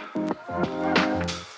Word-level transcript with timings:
Thank 0.00 0.16
you. 0.16 1.53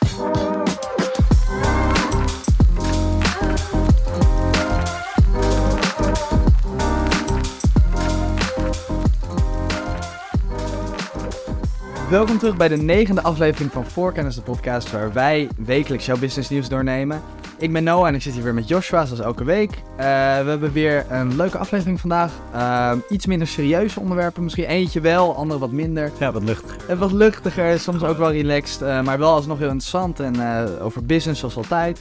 Welkom 12.10 12.38
terug 12.38 12.56
bij 12.56 12.68
de 12.68 12.76
negende 12.76 13.22
aflevering 13.22 13.72
van 13.72 13.84
Voorkennis, 13.84 14.34
de 14.34 14.42
podcast 14.42 14.90
waar 14.90 15.12
wij 15.12 15.48
wekelijks 15.56 16.06
jouw 16.06 16.18
business 16.18 16.48
nieuws 16.48 16.68
doornemen. 16.68 17.22
Ik 17.58 17.72
ben 17.72 17.84
Noah 17.84 18.08
en 18.08 18.14
ik 18.14 18.22
zit 18.22 18.32
hier 18.32 18.42
weer 18.42 18.54
met 18.54 18.68
Joshua, 18.68 19.04
zoals 19.04 19.22
elke 19.22 19.44
week. 19.44 19.70
Uh, 19.70 19.96
we 19.96 20.48
hebben 20.48 20.72
weer 20.72 21.06
een 21.10 21.36
leuke 21.36 21.58
aflevering 21.58 22.00
vandaag. 22.00 22.32
Uh, 22.54 22.92
iets 23.08 23.26
minder 23.26 23.46
serieuze 23.46 24.00
onderwerpen, 24.00 24.42
misschien 24.42 24.64
eentje 24.64 25.00
wel, 25.00 25.36
andere 25.36 25.60
wat 25.60 25.70
minder. 25.70 26.10
Ja, 26.18 26.32
wat 26.32 26.42
luchtiger. 26.42 26.88
En 26.88 26.98
wat 26.98 27.12
luchtiger, 27.12 27.80
soms 27.80 28.02
ook 28.02 28.18
wel 28.18 28.32
relaxed, 28.32 28.82
uh, 28.82 29.02
maar 29.02 29.18
wel 29.18 29.32
alsnog 29.32 29.58
heel 29.58 29.70
interessant 29.70 30.20
en 30.20 30.36
over 30.80 31.06
business 31.06 31.40
zoals 31.40 31.56
altijd. 31.56 32.00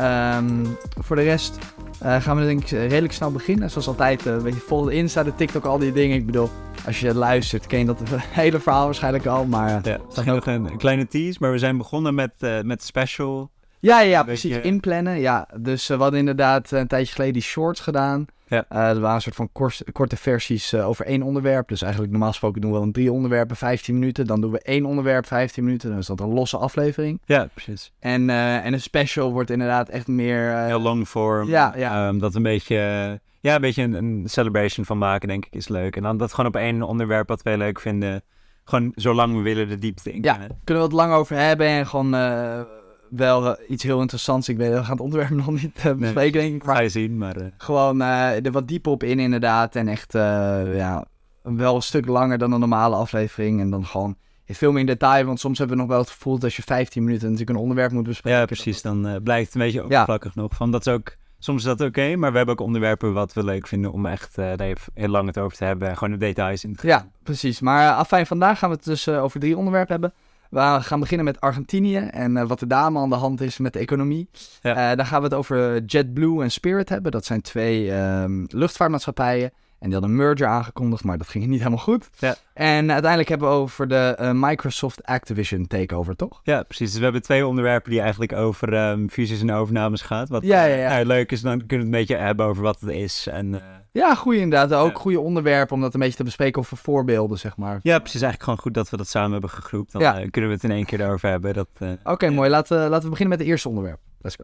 Um, 0.00 0.76
voor 1.00 1.16
de 1.16 1.22
rest 1.22 1.58
gaan 2.00 2.36
we 2.36 2.44
denk 2.44 2.60
ik 2.60 2.68
redelijk 2.68 3.12
snel 3.12 3.32
beginnen. 3.32 3.70
Zoals 3.70 3.86
altijd, 3.86 4.26
een 4.26 4.42
beetje 4.42 4.60
vol 4.60 4.82
de 4.82 4.94
Insta, 4.94 5.22
de 5.22 5.34
TikTok, 5.34 5.64
al 5.64 5.78
die 5.78 5.92
dingen. 5.92 6.16
Ik 6.16 6.26
bedoel, 6.26 6.50
als 6.86 7.00
je 7.00 7.14
luistert, 7.14 7.66
ken 7.66 7.78
je 7.78 7.84
dat 7.84 8.00
hele 8.40 8.60
verhaal 8.60 8.84
waarschijnlijk 8.84 9.26
al. 9.26 9.44
Maar 9.44 9.68
ja, 9.68 9.76
het 9.76 10.18
is 10.18 10.24
nog 10.24 10.46
een, 10.46 10.64
een, 10.64 10.76
kleine 10.76 11.08
tease, 11.08 11.38
maar 11.40 11.52
we 11.52 11.58
zijn 11.58 11.76
begonnen 11.76 12.14
met, 12.14 12.32
uh, 12.40 12.60
met 12.60 12.82
special. 12.82 13.50
Ja, 13.86 14.00
ja, 14.00 14.08
ja 14.08 14.22
precies. 14.22 14.54
Je... 14.54 14.60
Inplannen. 14.60 15.20
Ja, 15.20 15.48
dus 15.60 15.90
uh, 15.90 15.96
we 15.96 16.02
hadden 16.02 16.20
inderdaad 16.20 16.70
een 16.70 16.86
tijdje 16.86 17.12
geleden 17.12 17.32
die 17.32 17.42
shorts 17.42 17.80
gedaan. 17.80 18.26
Ja. 18.48 18.64
Uh, 18.72 18.78
er 18.78 19.00
waren 19.00 19.14
een 19.14 19.20
soort 19.20 19.34
van 19.34 19.48
kort, 19.52 19.82
korte 19.92 20.16
versies 20.16 20.74
over 20.74 21.06
één 21.06 21.22
onderwerp. 21.22 21.68
Dus 21.68 21.82
eigenlijk 21.82 22.12
normaal 22.12 22.30
gesproken 22.30 22.60
doen 22.60 22.72
we 22.72 22.78
dan 22.78 22.92
drie 22.92 23.12
onderwerpen, 23.12 23.56
15 23.56 23.98
minuten. 23.98 24.26
Dan 24.26 24.40
doen 24.40 24.50
we 24.50 24.60
één 24.60 24.84
onderwerp, 24.84 25.26
15 25.26 25.64
minuten. 25.64 25.90
Dan 25.90 25.98
is 25.98 26.06
dat 26.06 26.20
een 26.20 26.32
losse 26.32 26.56
aflevering. 26.56 27.20
Ja, 27.24 27.48
precies. 27.54 27.92
En, 27.98 28.30
en 28.30 28.72
een 28.72 28.80
special 28.80 29.32
wordt 29.32 29.50
inderdaad 29.50 29.88
echt 29.88 30.06
meer... 30.06 30.56
Heel 30.56 30.80
long 30.80 31.08
form. 31.08 31.48
Ja, 31.48 31.74
ja. 31.76 32.08
Um, 32.08 32.18
dat 32.18 32.34
een 32.34 32.42
beetje 32.42 33.20
ja, 33.46 33.54
een 33.54 33.60
beetje 33.60 33.82
een, 33.82 33.92
een, 33.92 34.22
celebration 34.26 34.86
van 34.86 34.98
maken, 34.98 35.28
denk 35.28 35.46
ik, 35.46 35.54
is 35.54 35.68
leuk. 35.68 35.96
En 35.96 36.02
dan 36.02 36.16
dat 36.16 36.30
gewoon 36.30 36.50
op 36.50 36.56
één 36.56 36.82
onderwerp 36.82 37.28
wat 37.28 37.42
wij 37.42 37.56
leuk 37.56 37.80
vinden. 37.80 38.22
Gewoon 38.64 38.92
zolang 38.94 39.34
we 39.34 39.40
willen 39.40 39.68
de 39.68 39.78
diepte 39.78 40.12
in. 40.12 40.22
Ja, 40.22 40.36
kunnen 40.36 40.82
we 40.82 40.88
het 40.88 40.92
lang 40.98 41.12
over 41.12 41.36
hebben 41.36 41.66
en 41.66 41.86
gewoon 41.86 42.14
uh, 42.14 42.60
wel 43.10 43.46
uh, 43.46 43.52
iets 43.68 43.82
heel 43.82 44.00
interessants. 44.00 44.48
Ik 44.48 44.56
weet, 44.56 44.70
we 44.70 44.82
gaan 44.82 44.90
het 44.90 45.00
onderwerp 45.00 45.30
nog 45.46 45.50
niet 45.50 45.84
uh, 45.86 45.92
bespreken, 45.92 46.40
denk 46.40 46.54
ik. 46.54 46.64
Maar 46.64 46.76
ga 46.76 46.82
je 46.82 46.88
zien, 46.88 47.18
maar... 47.18 47.36
Gewoon 47.56 48.00
er 48.00 48.52
wat 48.52 48.68
dieper 48.68 48.92
op 48.92 49.02
in, 49.02 49.18
inderdaad. 49.18 49.76
En 49.76 49.88
echt, 49.88 50.12
ja, 50.12 51.04
wel 51.42 51.74
een 51.74 51.82
stuk 51.82 52.06
langer 52.06 52.38
dan 52.38 52.52
een 52.52 52.60
normale 52.60 52.96
aflevering. 52.96 53.60
En 53.60 53.70
dan 53.70 53.86
gewoon 53.86 54.16
veel 54.46 54.70
meer 54.70 54.80
in 54.80 54.86
detail. 54.86 55.24
Want 55.24 55.40
soms 55.40 55.58
hebben 55.58 55.76
we 55.76 55.82
nog 55.82 55.92
wel 55.92 56.00
het 56.00 56.10
gevoel 56.10 56.34
dat 56.34 56.44
als 56.44 56.56
je 56.56 56.62
15 56.62 57.04
minuten 57.04 57.30
natuurlijk 57.30 57.56
een 57.56 57.62
onderwerp 57.62 57.92
moet 57.92 58.04
bespreken. 58.04 58.40
Ja, 58.40 58.46
precies. 58.46 58.82
Dan 58.82 59.20
blijkt 59.22 59.46
het 59.46 59.54
een 59.54 59.60
beetje 59.60 59.82
oppervlakkig 59.82 60.34
ja. 60.34 60.40
nog. 60.40 60.54
Van 60.54 60.70
dat 60.70 60.86
is 60.86 60.92
ook 60.92 61.16
soms 61.38 61.64
is 61.64 61.76
dat 61.76 61.80
oké, 61.80 62.16
maar 62.16 62.30
we 62.30 62.36
hebben 62.36 62.54
ook 62.54 62.66
onderwerpen 62.66 63.12
wat 63.12 63.32
we 63.32 63.44
leuk 63.44 63.66
vinden 63.66 63.92
om 63.92 64.06
echt 64.06 64.38
uh, 64.38 64.52
daar 64.56 64.76
heel 64.94 65.08
lang 65.08 65.26
het 65.26 65.38
over 65.38 65.56
te 65.56 65.64
hebben 65.64 65.88
en 65.88 65.96
gewoon 65.96 66.12
de 66.12 66.26
details 66.26 66.64
in 66.64 66.76
te 66.76 66.80
gaan. 66.80 66.90
Ja, 66.90 67.10
precies. 67.22 67.60
Maar 67.60 67.90
uh, 67.90 67.96
afijn, 67.96 68.26
vandaag 68.26 68.58
gaan 68.58 68.70
we 68.70 68.76
het 68.76 68.84
dus 68.84 69.06
uh, 69.06 69.22
over 69.22 69.40
drie 69.40 69.56
onderwerpen 69.56 69.92
hebben. 69.92 70.12
We 70.56 70.78
gaan 70.80 71.00
beginnen 71.00 71.24
met 71.26 71.40
Argentinië 71.40 71.96
en 71.98 72.46
wat 72.46 72.60
er 72.60 72.68
daar 72.68 72.96
aan 72.96 73.08
de 73.08 73.14
hand 73.14 73.40
is 73.40 73.58
met 73.58 73.72
de 73.72 73.78
economie. 73.78 74.28
Ja. 74.62 74.94
dan 74.94 75.06
gaan 75.06 75.18
we 75.18 75.24
het 75.24 75.34
over 75.34 75.84
JetBlue 75.84 76.42
en 76.42 76.50
Spirit 76.50 76.88
hebben. 76.88 77.12
Dat 77.12 77.24
zijn 77.24 77.40
twee 77.40 77.92
um, 77.92 78.46
luchtvaartmaatschappijen. 78.48 79.52
En 79.78 79.92
die 79.92 79.92
hadden 79.92 80.10
een 80.10 80.16
merger 80.16 80.46
aangekondigd, 80.46 81.04
maar 81.04 81.18
dat 81.18 81.28
ging 81.28 81.46
niet 81.46 81.58
helemaal 81.58 81.78
goed. 81.78 82.08
Ja. 82.18 82.34
En 82.54 82.90
uiteindelijk 82.90 83.28
hebben 83.28 83.48
we 83.48 83.54
over 83.54 83.88
de 83.88 84.18
uh, 84.20 84.30
Microsoft 84.34 85.04
Activision 85.04 85.66
takeover, 85.66 86.16
toch? 86.16 86.40
Ja, 86.42 86.62
precies. 86.62 86.88
Dus 86.88 86.98
we 86.98 87.04
hebben 87.04 87.22
twee 87.22 87.46
onderwerpen 87.46 87.90
die 87.90 88.00
eigenlijk 88.00 88.32
over 88.32 88.90
um, 88.90 89.10
fusies 89.10 89.40
en 89.40 89.52
overnames 89.52 90.02
gaat. 90.02 90.28
Wat 90.28 90.42
ja, 90.42 90.64
ja, 90.64 90.76
ja. 90.76 91.00
Uh, 91.00 91.06
leuk 91.06 91.32
is, 91.32 91.40
dan 91.40 91.58
kunnen 91.66 91.68
we 91.68 91.76
het 91.76 91.84
een 91.84 91.90
beetje 91.90 92.16
hebben 92.16 92.46
over 92.46 92.62
wat 92.62 92.80
het 92.80 92.90
is. 92.90 93.26
En, 93.26 93.46
uh, 93.46 93.60
ja, 93.92 94.14
goede 94.14 94.38
inderdaad. 94.38 94.72
Ook 94.72 94.98
goede 94.98 95.20
onderwerpen 95.20 95.74
om 95.74 95.80
dat 95.80 95.94
een 95.94 96.00
beetje 96.00 96.16
te 96.16 96.24
bespreken 96.24 96.60
over 96.60 96.76
voorbeelden, 96.76 97.38
zeg 97.38 97.56
maar. 97.56 97.80
Ja, 97.82 97.98
precies. 97.98 98.22
Eigenlijk 98.22 98.42
gewoon 98.42 98.58
goed 98.58 98.74
dat 98.74 98.90
we 98.90 98.96
dat 98.96 99.08
samen 99.08 99.32
hebben 99.32 99.50
gegroept. 99.50 99.92
Dan 99.92 100.00
ja. 100.00 100.12
kunnen 100.12 100.50
we 100.50 100.56
het 100.56 100.64
in 100.64 100.70
één 100.70 100.84
keer 100.84 101.00
erover 101.00 101.28
hebben. 101.28 101.54
Dat, 101.54 101.68
Oké, 101.78 101.98
okay, 102.04 102.28
mooi. 102.28 102.50
Laten, 102.50 102.78
laten 102.78 103.04
we 103.04 103.10
beginnen 103.10 103.28
met 103.28 103.38
het 103.38 103.48
eerste 103.48 103.68
onderwerp. 103.68 103.98
Let's 104.20 104.36
go. 104.36 104.42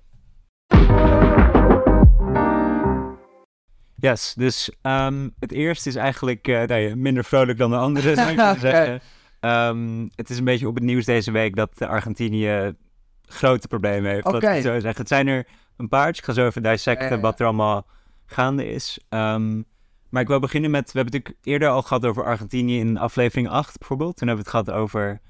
Yes, 4.02 4.34
dus 4.34 4.70
um, 4.82 5.34
het 5.38 5.52
eerste 5.52 5.88
is 5.88 5.94
eigenlijk 5.94 6.48
uh, 6.48 6.62
nee, 6.62 6.96
minder 6.96 7.24
vrolijk 7.24 7.58
dan 7.58 7.70
de 7.70 7.76
andere, 7.76 8.14
zou 8.14 8.30
ik 8.30 8.58
zeggen. 8.58 9.00
Um, 9.40 10.10
het 10.14 10.30
is 10.30 10.38
een 10.38 10.44
beetje 10.44 10.68
op 10.68 10.74
het 10.74 10.84
nieuws 10.84 11.04
deze 11.04 11.30
week 11.30 11.56
dat 11.56 11.82
Argentinië 11.82 12.74
grote 13.26 13.68
problemen 13.68 14.10
heeft. 14.10 14.26
Okay. 14.26 14.60
Zo 14.60 14.72
zeggen. 14.72 15.00
Het 15.00 15.08
zijn 15.08 15.26
er 15.26 15.46
een 15.76 15.88
paar. 15.88 16.08
Ik 16.08 16.24
ga 16.24 16.32
zo 16.32 16.46
even 16.46 16.62
dissecten 16.62 17.20
wat 17.20 17.40
er 17.40 17.46
allemaal 17.46 17.86
gaande 18.26 18.70
is. 18.70 18.98
Um, 19.08 19.64
maar 20.08 20.22
ik 20.22 20.28
wil 20.28 20.40
beginnen 20.40 20.70
met... 20.70 20.92
We 20.92 20.98
hebben 20.98 21.14
het 21.14 21.24
natuurlijk 21.24 21.46
eerder 21.46 21.68
al 21.68 21.82
gehad 21.82 22.06
over 22.06 22.24
Argentinië 22.24 22.78
in 22.78 22.98
aflevering 22.98 23.48
8 23.48 23.78
bijvoorbeeld. 23.78 24.16
Toen 24.16 24.28
hebben 24.28 24.44
we 24.44 24.50
het 24.50 24.64
gehad 24.66 24.80
over 24.80 25.20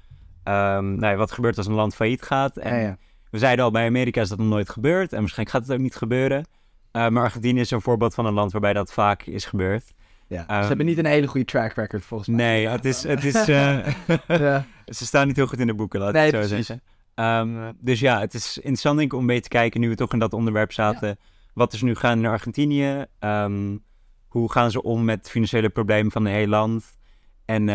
nou, 0.43 1.15
wat 1.15 1.31
gebeurt 1.31 1.57
als 1.57 1.67
een 1.67 1.73
land 1.73 1.95
failliet 1.95 2.21
gaat. 2.21 2.57
En 2.57 2.75
ja, 2.75 2.81
ja. 2.81 2.97
we 3.29 3.37
zeiden 3.37 3.65
al, 3.65 3.71
bij 3.71 3.87
Amerika 3.87 4.21
is 4.21 4.29
dat 4.29 4.37
nog 4.37 4.47
nooit 4.47 4.69
gebeurd. 4.69 5.13
En 5.13 5.19
waarschijnlijk 5.19 5.57
gaat 5.57 5.67
het 5.67 5.77
ook 5.77 5.83
niet 5.83 5.95
gebeuren. 5.95 6.45
Uh, 6.93 7.07
maar 7.07 7.23
Argentinië 7.23 7.59
is 7.59 7.71
een 7.71 7.81
voorbeeld 7.81 8.13
van 8.13 8.25
een 8.25 8.33
land 8.33 8.51
waarbij 8.51 8.73
dat 8.73 8.93
vaak 8.93 9.23
is 9.23 9.45
gebeurd. 9.45 9.93
Ja, 10.27 10.39
um, 10.39 10.61
ze 10.61 10.67
hebben 10.67 10.85
niet 10.85 10.97
een 10.97 11.05
hele 11.05 11.27
goede 11.27 11.45
track 11.45 11.73
record 11.73 12.05
volgens 12.05 12.29
mij. 12.29 12.45
Nee, 12.45 12.67
het 12.67 12.85
is, 12.85 13.03
het 13.03 13.23
is, 13.23 13.49
uh, 13.49 13.85
ja. 14.27 14.65
ze 14.97 15.05
staan 15.05 15.27
niet 15.27 15.35
heel 15.35 15.47
goed 15.47 15.59
in 15.59 15.67
de 15.67 15.73
boeken, 15.73 15.99
laat 15.99 16.15
ik 16.15 16.21
het 16.21 16.29
zo 16.29 16.37
precies. 16.37 16.65
zeggen. 16.65 16.85
Um, 17.15 17.77
dus 17.79 17.99
ja, 17.99 18.19
het 18.19 18.33
is 18.33 18.57
interessant 18.57 18.97
denk 18.97 19.11
ik, 19.11 19.17
om 19.17 19.25
beetje 19.25 19.41
te 19.41 19.49
kijken, 19.49 19.79
nu 19.79 19.89
we 19.89 19.95
toch 19.95 20.13
in 20.13 20.19
dat 20.19 20.33
onderwerp 20.33 20.71
zaten. 20.71 21.07
Ja. 21.07 21.15
Wat 21.53 21.73
is 21.73 21.81
nu 21.81 21.95
gaan 21.95 22.19
in 22.19 22.25
Argentinië? 22.25 23.05
Um, 23.19 23.83
hoe 24.27 24.51
gaan 24.51 24.71
ze 24.71 24.83
om 24.83 25.05
met 25.05 25.29
financiële 25.29 25.69
problemen 25.69 26.11
van 26.11 26.25
een 26.25 26.33
heel 26.33 26.47
land? 26.47 26.97
En 27.45 27.69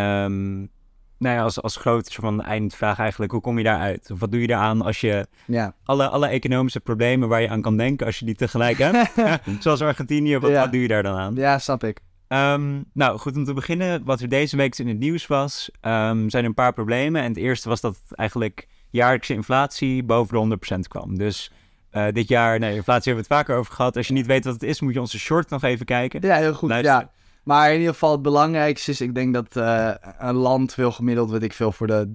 nou 1.18 1.36
ja, 1.36 1.42
als, 1.42 1.62
als 1.62 1.76
grote 1.76 2.12
van 2.12 2.42
eindvraag 2.42 2.98
eigenlijk, 2.98 3.32
hoe 3.32 3.40
kom 3.40 3.58
je 3.58 3.64
daaruit? 3.64 4.10
Of 4.10 4.20
wat 4.20 4.30
doe 4.30 4.40
je 4.40 4.46
daaraan 4.46 4.82
als 4.82 5.00
je 5.00 5.26
ja. 5.46 5.74
alle, 5.84 6.08
alle 6.08 6.26
economische 6.26 6.80
problemen 6.80 7.28
waar 7.28 7.40
je 7.40 7.48
aan 7.48 7.62
kan 7.62 7.76
denken, 7.76 8.06
als 8.06 8.18
je 8.18 8.24
die 8.24 8.34
tegelijk 8.34 8.78
hebt, 8.78 9.12
zoals 9.62 9.82
Argentinië, 9.82 10.38
wat, 10.38 10.50
Ja. 10.50 10.60
wat 10.60 10.72
doe 10.72 10.82
je 10.82 10.88
daar 10.88 11.02
dan 11.02 11.16
aan? 11.16 11.34
Ja, 11.34 11.58
snap 11.58 11.84
ik. 11.84 12.00
Ehm, 12.28 12.82
nou, 12.92 13.18
goed 13.18 13.36
om 13.36 13.44
te 13.44 13.52
beginnen. 13.52 14.04
Wat 14.04 14.20
er 14.20 14.28
deze 14.28 14.56
week 14.56 14.78
in 14.78 14.88
het 14.88 14.98
nieuws 14.98 15.26
was, 15.26 15.70
ehm, 15.80 16.28
zijn 16.28 16.44
een 16.44 16.54
paar 16.54 16.72
problemen. 16.72 17.22
En 17.22 17.28
het 17.28 17.36
eerste 17.36 17.68
was 17.68 17.80
dat 17.80 17.98
eigenlijk 18.14 18.68
jaarlijkse 18.90 19.34
inflatie 19.34 20.02
boven 20.02 20.32
de 20.32 20.38
100% 20.38 20.88
kwam. 20.88 21.18
Dus 21.18 21.52
eh, 21.90 22.06
dit 22.12 22.28
jaar, 22.28 22.58
nee, 22.58 22.74
inflatie 22.74 23.12
hebben 23.12 23.28
we 23.28 23.34
het 23.34 23.38
vaker 23.46 23.56
over 23.60 23.72
gehad. 23.72 23.96
Als 23.96 24.06
je 24.06 24.12
niet 24.12 24.26
weet 24.26 24.44
wat 24.44 24.54
het 24.54 24.62
is, 24.62 24.80
moet 24.80 24.94
je 24.94 25.00
onze 25.00 25.18
short 25.18 25.50
nog 25.50 25.62
even 25.62 25.86
kijken. 25.86 26.20
Ja, 26.20 26.36
heel 26.36 26.54
goed. 26.54 26.68
Luister. 26.68 26.92
Ja. 26.94 27.10
Maar 27.48 27.70
in 27.72 27.78
ieder 27.78 27.92
geval 27.92 28.12
het 28.12 28.22
belangrijkste 28.22 28.90
is, 28.90 29.00
ik 29.00 29.14
denk 29.14 29.34
dat 29.34 29.56
eh, 29.56 29.90
een 30.18 30.34
land 30.34 30.74
wil 30.74 30.92
gemiddeld, 30.92 31.30
weet 31.30 31.42
ik 31.42 31.52
veel, 31.52 31.72
voor 31.72 31.86
de 31.86 32.08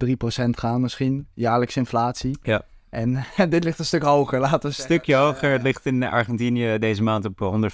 3% 0.45 0.49
gaan 0.49 0.81
misschien, 0.81 1.27
jaarlijks 1.33 1.75
inflatie. 1.77 2.37
Ja. 2.43 2.61
En 2.89 3.25
dit 3.49 3.63
ligt 3.63 3.79
een 3.79 3.85
stuk 3.85 4.03
hoger, 4.03 4.39
laten 4.39 4.59
we 4.59 4.65
Een 4.67 4.73
zeggen. 4.73 4.95
stukje 4.95 5.15
hoger. 5.15 5.51
Het 5.51 5.61
ligt 5.61 5.85
in 5.85 6.03
Argentinië 6.03 6.77
deze 6.79 7.03
maand 7.03 7.25
op 7.25 7.69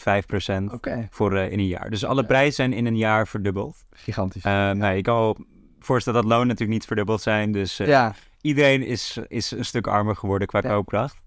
105% 0.69 0.73
Oké, 0.73 1.07
voor 1.11 1.35
eh, 1.35 1.51
in 1.51 1.59
een 1.59 1.67
jaar. 1.67 1.89
Dus 1.89 2.05
alle 2.05 2.25
prijzen 2.25 2.53
zijn 2.53 2.73
in 2.73 2.85
een 2.85 2.97
jaar 2.97 3.27
verdubbeld. 3.27 3.85
gigantisch. 3.91 4.45
Uh, 4.45 4.51
nou, 4.51 4.93
je 4.93 5.01
kan 5.01 5.15
wel 5.15 5.37
voorstellen 5.79 6.21
dat 6.21 6.31
lonen 6.31 6.47
natuurlijk 6.47 6.73
niet 6.79 6.87
verdubbeld 6.87 7.21
zijn. 7.21 7.51
Dus 7.51 7.79
eh, 7.79 7.87
ja, 7.87 8.13
iedereen 8.41 8.85
is, 8.85 9.19
is 9.27 9.51
een 9.51 9.65
stuk 9.65 9.87
armer 9.87 10.15
geworden 10.15 10.47
qua 10.47 10.59
Ja. 10.63 10.69
koopkracht. 10.69 11.17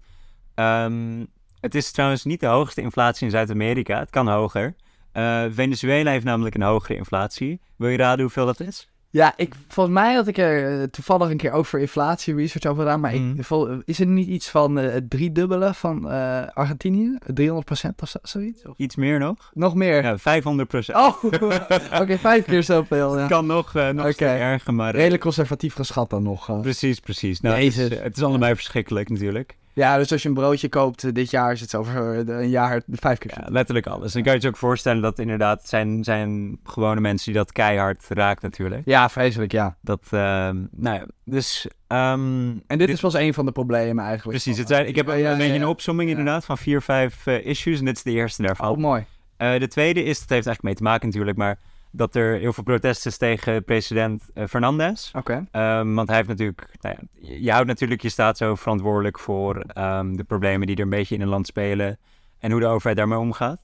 Ehm, 0.55 1.25
het 1.59 1.75
is 1.75 1.91
trouwens 1.91 2.23
niet 2.23 2.39
de 2.39 2.45
hoogste 2.47 2.81
inflatie 2.81 3.25
in 3.25 3.31
Zuid-Amerika. 3.31 3.99
Het 3.99 4.09
kan 4.09 4.27
hoger. 4.27 4.75
Eh, 5.13 5.43
Venezuela 5.51 6.11
heeft 6.11 6.25
namelijk 6.25 6.55
een 6.55 6.61
hogere 6.61 6.95
inflatie. 6.97 7.61
Wil 7.75 7.89
je 7.89 7.97
raden 7.97 8.21
hoeveel 8.21 8.45
dat 8.45 8.59
is? 8.59 8.87
ja 9.09 9.33
ik, 9.35 9.53
volgens 9.67 9.95
mij 9.95 10.13
had 10.13 10.27
ik 10.27 10.37
er 10.37 10.79
eh, 10.81 10.83
toevallig 10.87 11.29
een 11.29 11.37
keer 11.37 11.65
voor 11.65 11.79
inflatie 11.79 12.35
research 12.35 12.65
over 12.65 12.83
gedaan. 12.83 12.99
Maar 12.99 13.15
Mhm. 13.15 13.37
ik, 13.39 13.45
vol- 13.45 13.81
is 13.85 13.97
het 13.97 14.07
niet 14.07 14.27
iets 14.27 14.49
van 14.49 14.79
eh, 14.79 14.91
het 14.93 15.09
driedubbele 15.09 15.73
van 15.73 16.11
eh, 16.11 16.41
Argentinië? 16.53 17.17
300% 17.33 18.01
of 18.01 18.09
zo, 18.09 18.17
zoiets? 18.23 18.65
Of 18.65 18.73
Iets 18.77 18.95
meer 18.95 19.19
nog? 19.19 19.51
nog 19.53 19.75
meer? 19.75 20.03
Ja, 20.03 20.17
500 20.17 20.89
Oh, 20.89 21.23
oké, 22.01 22.17
vijf 22.17 22.45
keer 22.45 22.63
zoveel. 22.63 23.17
Ja. 23.19 23.27
Kan 23.27 23.45
nog, 23.45 23.75
eh, 23.75 23.89
nog 23.89 24.11
stuk 24.11 24.27
erger, 24.27 24.73
maar... 24.73 24.89
eh, 24.93 24.95
Redelijk 24.99 25.21
conservatief 25.21 25.73
geschat 25.73 26.09
dan 26.09 26.23
nog. 26.23 26.49
eh. 26.49 26.59
Precies, 26.59 26.99
precies. 26.99 27.41
Nou, 27.41 27.55
het, 27.55 27.63
is, 27.77 27.89
eh, 27.89 28.01
het 28.03 28.17
is 28.17 28.23
allebei 28.23 28.55
verschrikkelijk 28.55 29.09
natuurlijk. 29.09 29.57
Ja, 29.75 29.97
dus 29.97 30.11
als 30.11 30.21
je 30.21 30.27
een 30.27 30.33
broodje 30.33 30.69
koopt 30.69 31.03
eh, 31.03 31.11
dit 31.13 31.29
jaar, 31.29 31.51
is 31.51 31.61
het 31.61 31.75
over 31.75 32.19
eh, 32.27 32.37
een 32.41 32.49
jaar 32.49 32.81
vijf 32.91 33.17
keer. 33.17 33.31
Ja, 33.39 33.45
letterlijk 33.49 33.87
alles. 33.87 34.13
Dan 34.13 34.23
kan 34.23 34.33
je 34.33 34.41
je 34.41 34.47
ook 34.47 34.57
voorstellen 34.57 35.01
dat 35.01 35.19
inderdaad 35.19 35.67
zijn, 35.67 36.03
zijn 36.03 36.59
gewone 36.63 37.01
mensen 37.01 37.31
die 37.31 37.41
dat 37.41 37.51
keihard 37.51 38.05
raakt 38.09 38.41
natuurlijk. 38.41 38.81
Ja, 38.85 39.09
vreselijk, 39.09 39.51
ja. 39.51 39.75
Dat, 39.81 40.01
ehm, 40.11 40.57
nou 40.71 40.95
ja, 40.95 41.05
dus... 41.25 41.67
ehm, 41.87 42.51
En 42.67 42.77
dit 42.77 42.89
is 42.89 42.99
pas 42.99 43.13
een 43.13 43.33
van 43.33 43.45
de 43.45 43.51
problemen 43.51 44.05
eigenlijk. 44.05 44.37
Precies, 44.43 44.57
het 44.59 44.67
zijn, 44.67 44.87
ik 44.87 44.95
heb 44.95 45.07
Ja, 45.07 45.31
een 45.31 45.37
beetje 45.37 45.53
een 45.55 45.65
opsomming 45.67 46.09
Ja. 46.09 46.17
inderdaad 46.17 46.45
van 46.45 46.57
vier, 46.57 46.81
vijf 46.81 47.27
eh, 47.27 47.45
issues 47.45 47.79
en 47.79 47.85
dit 47.85 47.95
is 47.97 48.03
de 48.03 48.11
eerste 48.11 48.41
daarvan. 48.41 48.69
Oh, 48.69 48.77
mooi. 48.77 49.05
Eh, 49.37 49.59
de 49.59 49.67
tweede 49.67 50.03
is, 50.03 50.19
dat 50.19 50.29
heeft 50.29 50.45
eigenlijk 50.47 50.63
mee 50.63 50.75
te 50.75 50.83
maken 50.83 51.07
natuurlijk, 51.07 51.37
maar 51.37 51.57
dat 51.95 52.15
er 52.15 52.39
heel 52.39 52.53
veel 52.53 52.63
protest 52.63 53.05
is 53.05 53.17
tegen 53.17 53.63
president 53.63 54.29
uh, 54.33 54.45
Fernandez. 54.45 55.11
Oké. 55.13 55.45
Um, 55.51 55.95
want 55.95 56.07
hij 56.07 56.17
heeft 56.17 56.29
natuurlijk, 56.29 56.67
nou 56.81 56.95
ja, 56.99 57.27
je 57.37 57.51
houdt 57.51 57.67
natuurlijk 57.67 58.01
je 58.01 58.09
staat 58.09 58.37
zo 58.37 58.55
verantwoordelijk 58.55 59.19
voor 59.19 59.65
um, 59.77 60.17
de 60.17 60.23
problemen 60.23 60.67
die 60.67 60.75
er 60.75 60.81
een 60.81 60.89
beetje 60.89 61.15
in 61.15 61.21
een 61.21 61.27
land 61.27 61.47
spelen 61.47 61.99
en 62.39 62.51
hoe 62.51 62.59
de 62.59 62.65
overheid 62.65 62.97
daarmee 62.97 63.17
omgaat. 63.17 63.61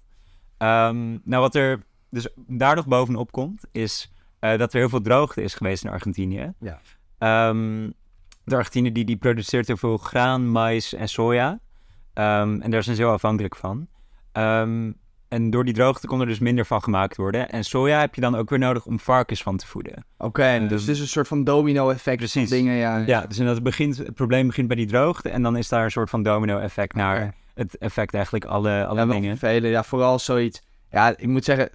Um, 0.58 1.22
nou, 1.24 1.42
wat 1.42 1.56
er 1.56 1.84
dus 2.10 2.28
daar 2.36 2.76
nog 2.76 2.88
bovenop 2.88 3.32
komt, 3.32 3.66
is 3.72 4.12
uh, 4.42 4.58
dat 4.58 4.74
er 4.74 4.80
heel 4.80 4.90
veel 4.90 5.02
droogte 5.02 5.42
is 5.42 5.54
geweest 5.54 5.84
in 5.84 5.90
Argentinië. 5.90 6.54
Ja. 6.60 6.80
de 8.44 8.56
Argentinië 8.56 8.92
die, 8.92 9.06
die 9.06 9.18
produceert 9.18 9.68
heel 9.68 9.78
veel 9.78 9.98
graan, 9.98 10.48
mais 10.52 10.94
en 10.94 11.10
soja. 11.10 11.60
en 12.14 12.70
daar 12.70 12.84
zijn 12.84 12.96
ze 12.96 13.02
heel 13.02 13.12
afhankelijk 13.12 13.56
van. 13.56 13.88
En 15.30 15.50
door 15.50 15.66
die 15.66 15.74
droogte 15.74 16.08
kon 16.08 16.20
er 16.20 16.26
dus 16.26 16.40
minder 16.40 16.66
van 16.66 16.84
gemaakt 16.84 17.18
worden. 17.18 17.50
En 17.50 17.64
soja 17.64 18.00
heb 18.00 18.16
je 18.16 18.22
dan 18.22 18.36
ook 18.36 18.50
weer 18.50 18.60
nodig 18.60 18.86
om 18.86 19.00
varkens 19.00 19.44
van 19.44 19.58
te 19.58 19.68
voeden. 19.68 19.94
Oké, 19.94 20.26
okay, 20.26 20.68
dus 20.68 20.82
het 20.82 20.90
is 20.90 21.00
een 21.00 21.08
soort 21.08 21.28
van 21.28 21.44
domino-effect. 21.44 22.18
Precies. 22.18 22.50
Dingen, 22.50 22.76
ja. 22.76 22.98
ja, 22.98 23.26
dus 23.28 23.38
het, 23.38 23.64
begint, 23.64 23.98
het 23.98 24.14
probleem 24.14 24.48
begint 24.48 24.68
bij 24.68 24.76
die 24.76 24.88
droogte. 24.88 25.30
En 25.30 25.42
dan 25.42 25.58
is 25.58 25.68
daar 25.68 25.84
een 25.84 25.92
soort 25.92 26.10
van 26.10 26.24
domino-effect 26.24 26.96
naar 26.96 27.36
het 27.54 27.78
effect 27.78 28.14
eigenlijk 28.14 28.46
alle, 28.46 28.86
alle 28.86 29.00
ja, 29.00 29.06
dingen. 29.06 29.38
Vele, 29.38 29.68
ja, 29.68 29.84
vooral 29.84 30.20
zoiets. 30.20 30.62
Ja, 30.92 31.18
ik 31.18 31.28
moet 31.28 31.44
zeggen, 31.44 31.70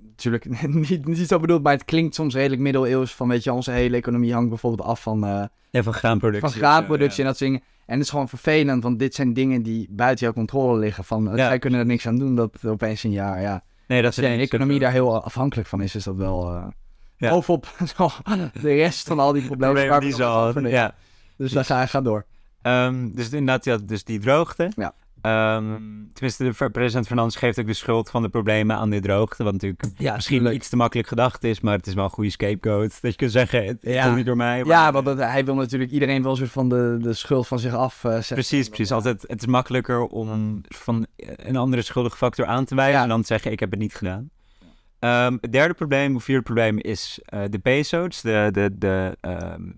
natuurlijk 0.00 0.62
niet, 0.88 1.06
niet 1.06 1.28
zo 1.28 1.38
bedoeld, 1.38 1.62
maar 1.62 1.72
het 1.72 1.84
klinkt 1.84 2.14
soms 2.14 2.34
redelijk 2.34 2.62
middeleeuws. 2.62 3.14
Van 3.14 3.28
weet 3.28 3.44
je, 3.44 3.52
onze 3.52 3.70
hele 3.70 3.96
economie 3.96 4.32
hangt 4.32 4.48
bijvoorbeeld 4.48 4.88
af 4.88 5.02
van... 5.02 5.24
Uh, 5.24 5.44
ja, 5.70 5.82
van 5.82 5.92
graanproductie. 5.92 6.50
Van 6.50 6.58
graanproductie 6.58 7.20
en 7.20 7.28
dat 7.28 7.36
soort 7.36 7.50
dingen. 7.50 7.66
En 7.86 7.94
het 7.94 8.02
is 8.02 8.10
gewoon 8.10 8.28
vervelend, 8.28 8.82
want 8.82 8.98
dit 8.98 9.14
zijn 9.14 9.32
dingen 9.32 9.62
die 9.62 9.86
buiten 9.90 10.24
jouw 10.24 10.34
controle 10.34 10.78
liggen. 10.78 11.04
Van, 11.04 11.24
ja. 11.24 11.36
Zij 11.36 11.58
kunnen 11.58 11.80
er 11.80 11.86
niks 11.86 12.06
aan 12.06 12.18
doen 12.18 12.34
dat 12.34 12.64
opeens 12.64 13.02
een 13.02 13.10
jaar, 13.10 13.40
ja... 13.40 13.64
Nee, 13.86 14.02
dat 14.02 14.10
is 14.10 14.16
de 14.16 14.26
economie 14.26 14.78
daar 14.78 14.92
heel 14.92 15.24
afhankelijk 15.24 15.68
van 15.68 15.82
is, 15.82 15.94
is 15.94 16.04
dat 16.04 16.16
wel... 16.16 16.54
Uh, 16.54 16.66
ja. 17.16 17.30
Bovenop 17.30 17.66
de 18.62 18.74
rest 18.74 19.06
van 19.06 19.18
al 19.18 19.32
die 19.32 19.46
problemen. 19.50 19.88
waar 19.88 20.00
die 20.00 20.14
zo, 20.14 20.52
ja. 20.60 20.94
Dus 21.36 21.52
daar 21.52 21.64
ga, 21.64 21.86
ga 21.86 22.00
door. 22.00 22.26
Um, 22.62 23.14
dus 23.14 23.30
inderdaad, 23.30 23.64
ja, 23.64 23.76
dus 23.76 24.04
die 24.04 24.18
droogte. 24.18 24.70
Ja. 24.76 24.94
Um, 25.26 26.10
tenminste, 26.12 26.44
de 26.44 26.70
president 26.70 27.06
Fernandes 27.06 27.36
geeft 27.36 27.60
ook 27.60 27.66
de 27.66 27.72
schuld 27.72 28.10
van 28.10 28.22
de 28.22 28.28
problemen 28.28 28.76
aan 28.76 28.90
de 28.90 29.00
droogte. 29.00 29.44
Wat 29.44 29.52
natuurlijk 29.52 29.84
ja, 29.96 30.14
misschien 30.14 30.42
leuk. 30.42 30.54
iets 30.54 30.68
te 30.68 30.76
makkelijk 30.76 31.08
gedacht 31.08 31.44
is, 31.44 31.60
maar 31.60 31.76
het 31.76 31.86
is 31.86 31.94
wel 31.94 32.04
een 32.04 32.10
goede 32.10 32.30
scapegoat. 32.30 32.98
Dat 33.02 33.10
je 33.10 33.16
kunt 33.16 33.32
zeggen, 33.32 33.66
het 33.66 33.78
ja. 33.80 34.04
komt 34.04 34.16
niet 34.16 34.26
door 34.26 34.36
mij. 34.36 34.64
Ja, 34.64 34.92
want 34.92 35.18
hij 35.18 35.44
wil 35.44 35.54
natuurlijk 35.54 35.90
iedereen 35.90 36.22
wel 36.22 36.36
soort 36.36 36.50
van 36.50 36.68
de, 36.68 36.98
de 37.00 37.12
schuld 37.12 37.46
van 37.46 37.58
zich 37.58 37.74
af 37.74 38.04
uh, 38.04 38.12
zetten. 38.12 38.34
Precies, 38.34 38.68
precies. 38.68 38.92
Altijd, 38.92 39.24
het 39.26 39.40
is 39.40 39.46
makkelijker 39.46 40.06
om 40.06 40.60
van 40.68 41.06
een 41.16 41.56
andere 41.56 41.82
schuldige 41.82 42.16
factor 42.16 42.46
aan 42.46 42.64
te 42.64 42.74
wijzen 42.74 43.00
en 43.00 43.08
dan 43.08 43.20
te 43.20 43.26
zeggen, 43.26 43.52
ik 43.52 43.60
heb 43.60 43.70
het 43.70 43.80
niet 43.80 43.94
gedaan. 43.94 44.30
Um, 45.00 45.38
het 45.40 45.52
derde 45.52 45.74
probleem, 45.74 46.16
of 46.16 46.24
vierde 46.24 46.42
probleem, 46.42 46.78
is 46.78 47.20
uh, 47.34 47.40
de 47.50 47.58
peso's, 47.58 48.20
de, 48.20 48.48
de, 48.52 48.70
de 48.78 49.16
um, 49.20 49.74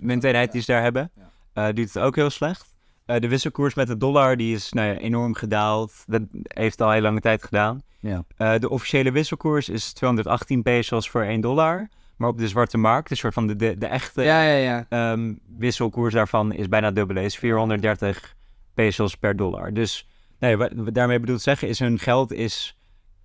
munteenheid 0.00 0.52
die 0.52 0.60
ze 0.60 0.72
daar 0.72 0.82
hebben. 0.82 1.10
Uh, 1.54 1.66
doet 1.66 1.92
het 1.92 1.98
ook 1.98 2.16
heel 2.16 2.30
slecht. 2.30 2.71
Uh, 3.06 3.18
de 3.18 3.28
wisselkoers 3.28 3.74
met 3.74 3.86
de 3.86 3.96
dollar 3.96 4.36
die 4.36 4.54
is 4.54 4.72
nou 4.72 4.88
ja, 4.88 4.94
enorm 4.94 5.34
gedaald. 5.34 6.04
Dat 6.06 6.22
heeft 6.42 6.80
al 6.80 6.90
heel 6.90 7.00
lange 7.00 7.20
tijd 7.20 7.42
gedaan. 7.42 7.82
Ja. 8.00 8.24
Uh, 8.38 8.58
de 8.58 8.70
officiële 8.70 9.12
wisselkoers 9.12 9.68
is 9.68 9.92
218 9.92 10.62
pesos 10.62 11.10
voor 11.10 11.22
1 11.22 11.40
dollar. 11.40 11.88
Maar 12.16 12.28
op 12.28 12.38
de 12.38 12.48
zwarte 12.48 12.78
markt, 12.78 13.10
een 13.10 13.16
soort 13.16 13.34
van 13.34 13.46
de, 13.46 13.56
de, 13.56 13.78
de 13.78 13.86
echte 13.86 14.22
ja, 14.22 14.42
ja, 14.42 14.84
ja. 14.88 15.12
Um, 15.12 15.38
wisselkoers 15.58 16.14
daarvan 16.14 16.52
is 16.52 16.68
bijna 16.68 16.90
dubbel. 16.90 17.16
Is 17.16 17.36
430 17.38 18.34
pesos 18.74 19.16
per 19.16 19.36
dollar. 19.36 19.72
Dus 19.72 20.08
nee, 20.38 20.56
wat 20.56 20.72
we 20.72 20.92
daarmee 20.92 21.20
bedoel 21.20 21.38
zeggen 21.38 21.68
is 21.68 21.78
hun 21.78 21.98
geld 21.98 22.32
is 22.32 22.78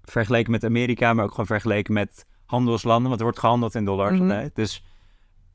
vergeleken 0.03 0.51
met 0.51 0.63
Amerika, 0.63 1.13
maar 1.13 1.23
ook 1.23 1.31
gewoon 1.31 1.45
vergeleken 1.45 1.93
met 1.93 2.25
handelslanden. 2.45 3.07
Want 3.07 3.19
er 3.19 3.25
wordt 3.25 3.39
gehandeld 3.39 3.75
in 3.75 3.85
dollars 3.85 4.19
mm 4.19 4.29
-hmm. 4.29 4.49
Dus 4.53 4.83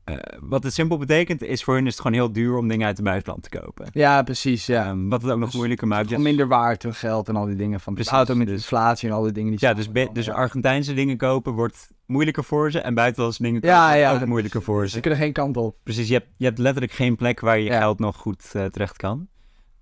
uh, 0.05 0.15
wat 0.39 0.63
het 0.63 0.73
simpel 0.73 0.97
betekent, 0.97 1.41
is 1.41 1.63
voor 1.63 1.73
hun 1.73 1.85
is 1.85 1.91
het 1.91 2.01
gewoon 2.01 2.17
heel 2.17 2.31
duur 2.31 2.57
om 2.57 2.67
dingen 2.67 2.87
uit 2.87 2.97
het 2.97 3.05
buitenland 3.05 3.43
te 3.43 3.59
kopen. 3.59 3.87
Ja, 3.91 4.23
precies. 4.23 4.65
Ja. 4.65 4.89
Um, 4.89 5.09
wat 5.09 5.21
het 5.21 5.31
ook 5.31 5.37
nog 5.37 5.47
dus 5.47 5.55
moeilijker 5.57 5.87
maakt. 5.87 6.09
Dus 6.09 6.17
minder 6.17 6.47
waard 6.47 6.83
hun 6.83 6.93
geld 6.93 7.27
en 7.27 7.35
al 7.35 7.45
die 7.45 7.55
dingen. 7.55 7.79
Van 7.79 7.93
precies, 7.93 8.11
auto 8.11 8.35
met 8.35 8.47
dus, 8.47 8.55
inflatie 8.55 9.09
en 9.09 9.15
al 9.15 9.23
die 9.23 9.31
dingen. 9.31 9.49
Die 9.51 9.59
ja, 9.59 9.73
dus, 9.73 9.89
dus. 10.13 10.29
Argentijnse 10.29 10.93
dingen 10.93 11.17
kopen 11.17 11.53
wordt 11.53 11.91
moeilijker 12.05 12.43
voor 12.43 12.71
ze. 12.71 12.79
En 12.79 12.93
buitenlandse 12.93 13.43
dingen 13.43 13.61
kopen 13.61 13.75
ja, 13.75 13.93
ja, 13.93 14.13
ook 14.13 14.25
moeilijker 14.25 14.61
voor 14.61 14.83
ze. 14.83 14.89
Ze 14.89 14.99
kunnen 14.99 15.19
geen 15.19 15.33
kant 15.33 15.57
op. 15.57 15.75
Precies, 15.83 16.07
je 16.07 16.13
hebt, 16.13 16.27
je 16.37 16.45
hebt 16.45 16.57
letterlijk 16.57 16.93
geen 16.93 17.15
plek 17.15 17.39
waar 17.39 17.59
je, 17.59 17.71
geld 17.71 17.99
nog 17.99 18.15
goed 18.15 18.51
uh, 18.55 18.65
terecht 18.65 18.97
kan. 18.97 19.27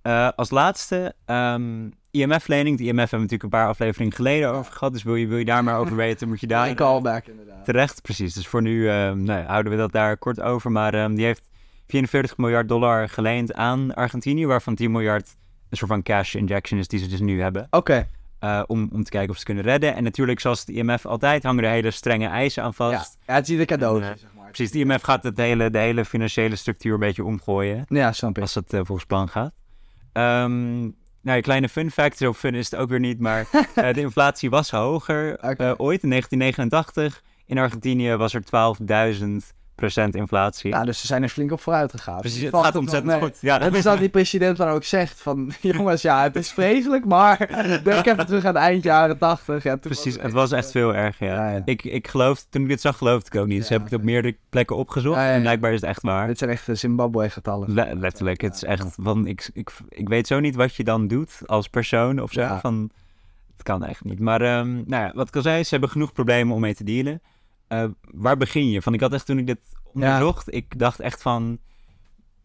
Uh, 0.03 0.29
als 0.35 0.50
laatste, 0.50 1.13
um, 1.25 1.94
IMF-lening. 2.12 2.78
De 2.78 2.84
IMF 2.84 2.96
hebben 2.96 3.10
we 3.10 3.16
natuurlijk 3.18 3.44
een 3.44 3.60
paar 3.60 3.68
afleveringen 3.68 4.13
geleden 4.13 4.52
over 4.54 4.74
gehad. 4.74 4.94
Dus 4.94 5.04
wil 5.04 5.16
je, 5.16 5.28
wil 5.28 5.38
je 5.38 5.46
daar 5.46 5.63
maar 5.63 5.80
over 5.80 5.96
weten, 5.96 6.28
moet 6.28 6.40
je 6.40 6.48
daar... 6.48 6.68
Een 6.69 6.75
callback 6.75 7.25
inderdaad. 7.28 7.66
Terecht, 7.66 8.02
precies. 8.02 8.34
Dus 8.34 8.48
voor 8.48 8.62
nu 8.62 8.81
uh, 8.81 9.12
nou, 9.12 9.44
houden 9.44 9.72
we 9.72 9.78
dat 9.78 9.92
daar 9.92 10.18
kort 10.18 10.42
over. 10.42 10.72
Maar 10.72 11.04
um, 11.04 11.16
die 11.16 11.25
heeft 11.25 11.50
44 11.88 12.38
miljard 12.38 12.68
dollar 12.68 13.10
geleend 13.10 13.54
aan 13.54 13.94
Argentinië, 13.94 14.46
waarvan 14.46 14.75
10 14.75 14.92
miljard 14.92 15.36
een 15.69 15.78
soort 15.78 15.92
van 15.92 16.04
cash 16.04 16.36
injection 16.36 16.80
is 16.80 16.88
die 16.88 17.00
ze 17.00 17.08
dus 17.08 17.19
nu 17.19 17.42
hebben. 17.42 17.63
Oké. 17.69 17.78
Okay. 17.78 18.08
Uh, 18.44 18.64
om, 18.68 18.90
om 18.94 19.04
te 19.04 19.12
kijken 19.12 19.30
of 19.30 19.38
ze 19.38 19.46
kunnen 19.46 19.64
redden. 19.64 19.96
En 19.96 20.04
natuurlijk, 20.04 20.40
zoals 20.40 20.60
het 20.60 20.69
IMF 20.69 21.06
altijd, 21.06 21.44
hangen 21.44 21.64
er 21.64 21.69
hele 21.69 21.92
strenge 21.92 22.28
eisen 22.28 22.64
aan 22.64 22.74
vast. 22.74 23.18
Ja, 23.19 23.34
ja 23.34 23.34
het 23.34 23.50
is 23.50 23.57
de 23.57 23.66
cadeau. 23.66 24.02
zeg 24.04 24.18
maar. 24.36 24.46
Precies, 24.46 24.72
de 24.72 24.80
IMF 24.80 25.02
gaat 25.02 25.24
het 25.24 25.38
hele, 25.38 25.69
de 25.69 25.78
hele 25.78 26.06
financiële 26.06 26.56
structuur 26.56 26.94
een 26.94 27.00
beetje 27.00 27.24
omgooien. 27.24 27.86
Ja, 27.88 28.12
snap 28.12 28.36
ik. 28.36 28.42
Als 28.42 28.56
het 28.56 28.74
uh, 28.74 28.80
volgens 28.84 29.06
plan 29.06 29.30
gaat. 29.30 29.60
Um, 30.14 30.96
nou, 31.21 31.38
een 31.38 31.44
kleine 31.44 31.69
fun 31.69 31.91
fact, 31.91 32.18
zo 32.18 32.33
fun 32.33 32.56
is 32.56 32.71
het 32.71 32.79
ook 32.79 32.89
weer 32.89 33.00
niet, 33.00 33.19
maar 33.19 33.47
uh, 33.53 33.94
de 33.94 34.00
inflatie 34.01 34.50
was 34.50 34.71
hoger 34.71 35.33
okay. 35.33 35.69
uh, 35.69 35.73
ooit 35.77 36.03
in 36.03 36.09
1989. 36.09 37.23
In 37.45 37.57
Argentinië 37.57 38.15
was 38.15 38.33
er 38.33 38.44
12.000 39.19 39.27
inflatie. 40.12 40.71
Ja, 40.71 40.83
dus 40.83 41.00
ze 41.00 41.07
zijn 41.07 41.23
er 41.23 41.29
flink 41.29 41.51
op 41.51 41.62
vooruit 41.62 41.91
gegaan. 41.91 42.19
Precies, 42.19 42.41
het 42.41 42.56
gaat 42.56 42.75
ontzettend 42.75 43.13
goed. 43.13 43.38
Ja. 43.41 43.57
Dat 43.57 43.73
is 43.73 43.83
dat 43.83 43.97
die 43.97 44.09
president 44.09 44.57
dan 44.57 44.68
ook 44.68 44.83
zegt 44.83 45.21
van, 45.21 45.51
jongens, 45.62 46.01
ja, 46.01 46.23
het 46.23 46.35
is 46.35 46.51
vreselijk, 46.51 47.06
maar 47.06 47.38
denk 47.83 48.06
even 48.06 48.25
terug 48.25 48.45
aan 48.45 48.56
het 48.56 48.63
eind 48.63 48.83
jaren 48.83 49.18
80. 49.18 49.63
Ja, 49.63 49.75
Precies, 49.75 50.15
was 50.15 50.23
het 50.23 50.31
was 50.31 50.51
echt 50.51 50.71
veel 50.71 50.95
erg, 50.95 51.19
ja. 51.19 51.33
ja, 51.33 51.50
ja. 51.50 51.62
Ik, 51.65 51.83
ik 51.83 52.07
geloof, 52.07 52.45
toen 52.50 52.62
ik 52.62 52.68
dit 52.68 52.81
zag, 52.81 52.97
geloofde 52.97 53.29
ik 53.33 53.41
ook 53.41 53.47
niet. 53.47 53.59
Dus 53.59 53.69
heb 53.69 53.79
ik 53.79 53.89
het 53.89 54.00
op 54.00 54.06
meerdere 54.06 54.38
plekken 54.50 54.75
opgezocht 54.75 55.18
en 55.18 55.41
blijkbaar 55.41 55.73
is 55.73 55.81
het 55.81 55.89
echt 55.89 56.01
waar. 56.01 56.27
Dit 56.27 56.38
zijn 56.38 56.50
echt 56.50 56.68
Zimbabwe-getallen. 56.71 57.73
Le 57.73 57.95
letterlijk, 57.95 58.41
het 58.41 58.56
is 58.56 58.63
echt, 58.63 58.95
van, 58.97 59.27
ik, 59.27 59.50
ik, 59.53 59.71
ik 59.89 60.09
weet 60.09 60.27
zo 60.27 60.39
niet 60.39 60.56
wat 60.56 60.75
je 60.75 60.83
dan 60.83 61.07
doet 61.07 61.41
als 61.45 61.68
persoon 61.68 62.19
of 62.21 62.31
zo, 62.31 62.57
van... 62.62 62.91
Het 63.51 63.69
kan 63.69 63.85
echt 63.85 64.03
niet. 64.03 64.19
Maar 64.19 64.41
um, 64.59 64.83
nou 64.88 65.03
ja, 65.03 65.12
wat 65.13 65.27
ik 65.27 65.35
al 65.35 65.41
zei, 65.41 65.63
ze 65.63 65.69
hebben 65.69 65.89
genoeg 65.89 66.12
problemen 66.12 66.56
om 66.56 66.62
mee 66.62 66.75
te 66.75 66.83
dealen. 66.83 67.21
Uh, 67.73 67.83
waar 68.01 68.38
begin 68.38 68.69
je? 68.69 68.81
Van, 68.81 68.94
ik 68.94 69.00
had 69.00 69.13
echt 69.13 69.25
toen 69.25 69.38
ik 69.38 69.47
dit 69.47 69.59
onderzocht, 69.94 70.45
ja. 70.45 70.57
ik 70.57 70.79
dacht 70.79 71.00
echt 71.00 71.21
van, 71.21 71.59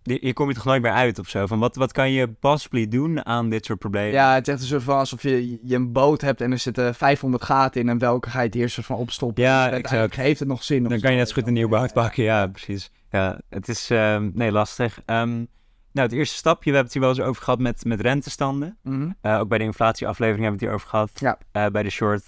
hier 0.03 0.33
kom 0.33 0.49
je 0.49 0.55
toch 0.55 0.65
nooit 0.65 0.83
meer 0.83 0.93
uit 0.93 1.19
of 1.19 1.29
zo. 1.29 1.47
Van 1.47 1.59
wat, 1.59 1.77
wat 1.77 1.93
kan 1.93 2.11
je 2.11 2.29
possibly 2.29 2.89
doen 2.89 3.27
aan 3.27 3.49
dit 3.51 3.65
soort 3.65 3.79
problemen? 3.79 4.13
Ja, 4.13 4.35
het 4.35 4.47
is 4.47 4.53
echt 4.53 4.63
een 4.63 4.69
soort 4.69 4.83
van 4.83 4.99
alsof 4.99 5.23
je, 5.23 5.59
je 5.63 5.75
een 5.75 5.93
boot 5.93 6.21
hebt 6.21 6.41
en 6.41 6.53
er 6.53 6.59
zitten 6.59 6.95
500 6.95 7.45
gaten 7.45 7.81
in 7.81 7.89
en 7.89 7.99
welke 7.99 8.31
ga 8.31 8.41
je 8.41 8.47
het 8.47 8.55
eerst 8.55 8.79
van 8.81 8.97
opstoppen? 8.97 9.43
Ja, 9.43 9.69
dus 9.69 9.79
exact. 9.79 10.17
Heeft 10.17 10.39
het 10.39 10.49
nog 10.49 10.65
zin? 10.65 10.83
Dan 10.83 11.01
kan 11.01 11.11
je 11.11 11.19
net 11.19 11.29
zo 11.29 11.35
goed 11.35 11.47
een 11.47 11.53
nieuw 11.53 11.69
boot 11.69 11.93
pakken, 11.93 12.25
ja, 12.25 12.47
precies. 12.47 12.91
Ja, 13.11 13.41
het 13.49 13.69
is, 13.69 13.91
um, 13.91 14.31
nee, 14.35 14.53
lastig. 14.53 15.01
Um, 15.07 15.49
nou, 15.93 16.09
het 16.09 16.13
eerste 16.13 16.37
stapje, 16.37 16.71
we 16.71 16.77
hebben 16.77 16.85
het 16.85 16.93
hier 16.93 17.03
wel 17.03 17.11
eens 17.11 17.21
over 17.21 17.43
gehad 17.43 17.59
met, 17.59 17.85
met 17.85 18.01
rentestanden. 18.01 18.79
Mm 18.83 18.93
-hmm. 18.93 19.17
uh, 19.23 19.39
ook 19.39 19.49
bij 19.49 19.59
de 19.59 19.65
inflatieaflevering 19.65 20.43
hebben 20.43 20.61
we 20.61 20.67
het 20.67 20.75
hier 20.75 20.85
over 20.85 20.89
gehad. 20.89 21.39
Ja. 21.53 21.65
Uh, 21.65 21.73
bij 21.73 21.83
de 21.83 21.91
short 21.91 22.23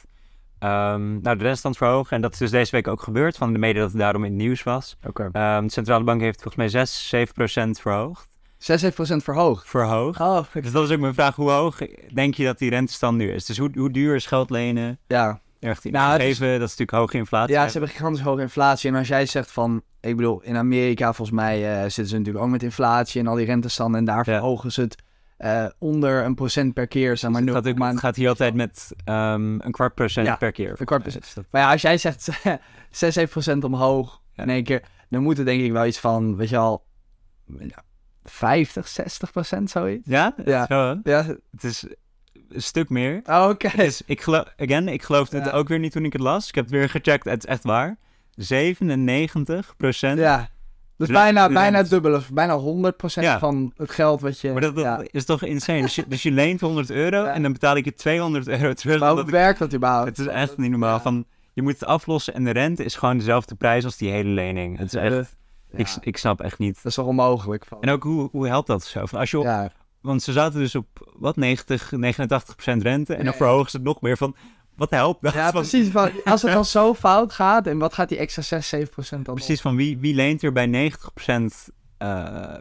Um, 0.61 1.21
nou, 1.21 1.37
de 1.37 1.45
rentestand 1.45 1.77
verhogen. 1.77 2.17
En 2.17 2.23
dat 2.23 2.33
is 2.33 2.39
dus 2.39 2.51
deze 2.51 2.71
week 2.71 2.89
ook 2.89 3.03
gebeurd. 3.03 3.37
Van 3.37 3.53
de 3.53 3.59
media 3.59 3.81
dat 3.81 3.91
het 3.91 4.01
daarom 4.01 4.25
in 4.25 4.31
het 4.31 4.41
nieuws 4.41 4.63
was. 4.63 4.97
Okay. 5.07 5.57
Um, 5.57 5.67
de 5.67 5.73
centrale 5.73 6.05
bank 6.05 6.21
heeft 6.21 6.43
volgens 6.43 6.57
mij 6.57 6.69
6, 6.69 7.09
7 7.09 7.35
procent 7.35 7.81
verhoogd. 7.81 8.29
6, 8.59 8.81
7 8.81 8.95
procent 8.95 9.23
verhoogd? 9.23 9.69
Verhoogd. 9.69 10.21
Oh, 10.21 10.45
dus 10.53 10.73
dat 10.73 10.85
is 10.85 10.91
ook 10.91 11.01
mijn 11.01 11.15
vraag. 11.15 11.37
Hoe 11.37 11.51
hoog 11.51 11.79
denk 12.13 12.35
je 12.35 12.45
dat 12.45 12.59
die 12.59 12.71
rentestand 12.71 13.17
nu 13.17 13.33
is? 13.33 13.47
Dus 13.47 13.59
hoe, 13.59 13.71
hoe 13.75 13.91
duur 13.91 14.15
is 14.15 14.27
geld 14.27 14.51
lenen? 14.51 14.99
Ja. 15.07 15.41
Echt 15.61 15.85
nou, 15.85 16.13
gegeven, 16.13 16.47
is... 16.47 16.59
dat 16.59 16.69
is 16.69 16.77
natuurlijk 16.77 16.91
hoge 16.91 17.17
inflatie. 17.17 17.55
Ja, 17.55 17.67
ze 17.67 17.73
hebben 17.73 17.91
gigantisch 17.91 18.23
hoge 18.23 18.41
inflatie. 18.41 18.91
En 18.91 18.97
als 18.97 19.09
jij 19.09 19.27
zegt 19.27 19.51
van, 19.51 19.83
ik 20.01 20.17
bedoel, 20.17 20.43
in 20.43 20.57
Amerika 20.57 21.13
volgens 21.13 21.37
mij 21.37 21.75
uh, 21.75 21.81
zitten 21.81 22.07
ze 22.07 22.17
natuurlijk 22.17 22.45
ook 22.45 22.51
met 22.51 22.63
inflatie 22.63 23.21
en 23.21 23.27
al 23.27 23.35
die 23.35 23.47
rentestanden. 23.47 24.01
En 24.01 24.07
daar 24.07 24.17
ja. 24.17 24.23
verhogen 24.25 24.73
ze 24.73 24.81
het 24.81 25.03
uh, 25.39 25.67
onder 25.79 26.25
een 26.25 26.35
procent 26.35 26.75
per 26.75 26.87
keer, 26.87 27.17
zeg 27.17 27.31
maar. 27.31 27.45
Dus 27.45 27.55
het, 27.55 27.67
gaat, 27.67 27.91
het 27.91 27.99
gaat 27.99 28.17
hier 28.17 28.29
altijd 28.29 28.55
met 28.55 28.93
um, 29.05 29.61
een 29.61 29.73
kwart 29.73 29.95
procent 29.95 30.27
ja, 30.27 30.37
per 30.37 30.53
keer. 30.53 30.75
Een 30.79 30.87
kwart 30.87 31.03
procent. 31.03 31.35
Maar 31.51 31.63
ja, 31.63 31.71
als 31.71 31.83
jij 31.83 31.99
zegt 31.99 32.23
6, 32.91 33.15
7 33.15 33.29
procent 33.29 33.65
omhoog 33.65 34.23
ja. 34.33 34.43
in 34.43 34.51
één 34.51 34.65
keer, 34.65 34.83
dan 35.09 35.23
moet 35.23 35.37
het 35.37 35.47
denk 35.47 35.63
ik 35.63 35.73
wel 35.73 35.87
iets 35.87 35.99
van, 35.99 36.37
weet 36.37 36.49
je 36.49 36.57
al, 36.57 36.85
50, 38.25 38.89
60 38.89 39.33
procent 39.33 39.71
zoiets. 39.71 40.09
Ja? 40.09 40.35
Ja. 40.45 40.67
Zo, 40.67 41.01
ja. 41.03 41.25
Het 41.51 41.65
is 41.65 41.87
een 42.49 42.63
stuk 42.63 42.89
meer. 42.89 43.21
Oh, 43.25 43.49
Oké. 43.51 43.67
Okay. 43.67 43.93
Ik 44.07 44.21
geloof, 44.21 44.45
again, 44.57 44.89
ik 44.89 45.03
geloofde 45.03 45.41
het 45.41 45.51
ook 45.51 45.69
weer 45.69 45.79
niet 45.79 45.93
toen 45.93 46.05
ik 46.05 46.13
het 46.13 46.23
las. 46.23 46.49
Ik 46.49 46.55
heb 46.55 46.65
het 46.65 46.75
weer 46.75 46.89
gecheckt, 46.89 47.25
het 47.25 47.45
is 47.45 47.51
echt 47.51 47.63
waar. 47.63 47.99
97 48.35 49.77
procent. 49.77 50.19
Ja. 50.19 50.49
Dus 50.99 51.09
bijna, 51.09 51.49
bijna 51.49 51.79
het 51.79 51.91
dubbele, 51.91 52.21
bijna 52.33 52.61
100% 52.61 52.63
ja. 53.07 53.39
van 53.39 53.73
het 53.77 53.91
geld 53.91 54.21
wat 54.21 54.41
je... 54.41 54.53
Maar 54.53 54.61
dat, 54.61 54.75
dat 54.75 54.85
ja. 54.85 55.03
is 55.11 55.25
toch 55.25 55.43
insane? 55.43 55.81
Dus 55.81 55.95
je, 55.95 56.05
dus 56.09 56.23
je 56.23 56.31
leent 56.31 56.61
100 56.61 56.91
euro 56.91 57.17
ja. 57.17 57.33
en 57.33 57.43
dan 57.43 57.53
betaal 57.53 57.77
ik 57.77 57.85
je 57.85 57.95
200 57.95 58.49
euro 58.49 58.73
terug. 58.73 59.01
Maar 59.01 59.11
hoe 59.11 59.25
werkt 59.25 59.59
dat 59.59 59.75
überhaupt? 59.75 60.09
Het 60.09 60.19
is 60.19 60.27
echt 60.27 60.57
niet 60.57 60.71
normaal. 60.71 61.01
Van, 61.01 61.25
je 61.53 61.63
moet 61.63 61.73
het 61.73 61.85
aflossen 61.85 62.35
en 62.35 62.45
de 62.45 62.51
rente 62.51 62.85
is 62.85 62.95
gewoon 62.95 63.19
dezelfde 63.19 63.55
prijs 63.55 63.85
als 63.85 63.97
die 63.97 64.11
hele 64.11 64.29
lening. 64.29 64.79
Het 64.79 64.87
is 64.87 65.01
echt, 65.01 65.37
ik, 65.71 65.97
ik 66.01 66.17
snap 66.17 66.41
echt 66.41 66.59
niet. 66.59 66.75
dat 66.75 66.85
is 66.85 66.95
toch 66.95 67.07
onmogelijk. 67.07 67.65
Van. 67.67 67.81
En 67.81 67.91
ook 67.91 68.03
hoe, 68.03 68.29
hoe 68.33 68.47
helpt 68.47 68.67
dat 68.67 68.85
zo? 68.85 69.07
Van 69.07 69.19
als 69.19 69.31
je 69.31 69.39
op, 69.39 69.73
Want 70.01 70.23
ze 70.23 70.33
zaten 70.33 70.59
dus 70.59 70.75
op 70.75 71.15
wat 71.17 71.37
90, 71.37 71.93
89 71.93 72.55
procent 72.55 72.83
rente 72.83 73.15
en 73.15 73.25
dan 73.25 73.35
verhogen 73.35 73.71
ze 73.71 73.77
het 73.77 73.87
nog 73.87 74.01
meer 74.01 74.17
van 74.17 74.37
wat 74.79 74.91
helpt 74.91 75.23
dat? 75.23 75.33
ja, 75.35 75.51
precies. 75.51 75.89
Van, 75.89 76.11
als 76.25 76.43
het 76.43 76.53
dan 76.59 76.65
zo 76.65 76.95
fout 76.95 77.33
gaat, 77.33 77.67
en 77.67 77.79
wat 77.79 77.95
gaat 77.95 78.09
die 78.09 78.19
extra 78.19 78.43
6, 78.43 78.69
7 78.69 78.89
procent 78.89 79.25
dan 79.25 79.35
Precies, 79.35 79.61
van 79.61 79.77
wie, 79.77 79.99
wie 79.99 80.15
leent 80.15 80.43
er 80.43 80.53
bij 80.53 80.67
90 80.67 81.13
procent 81.15 81.69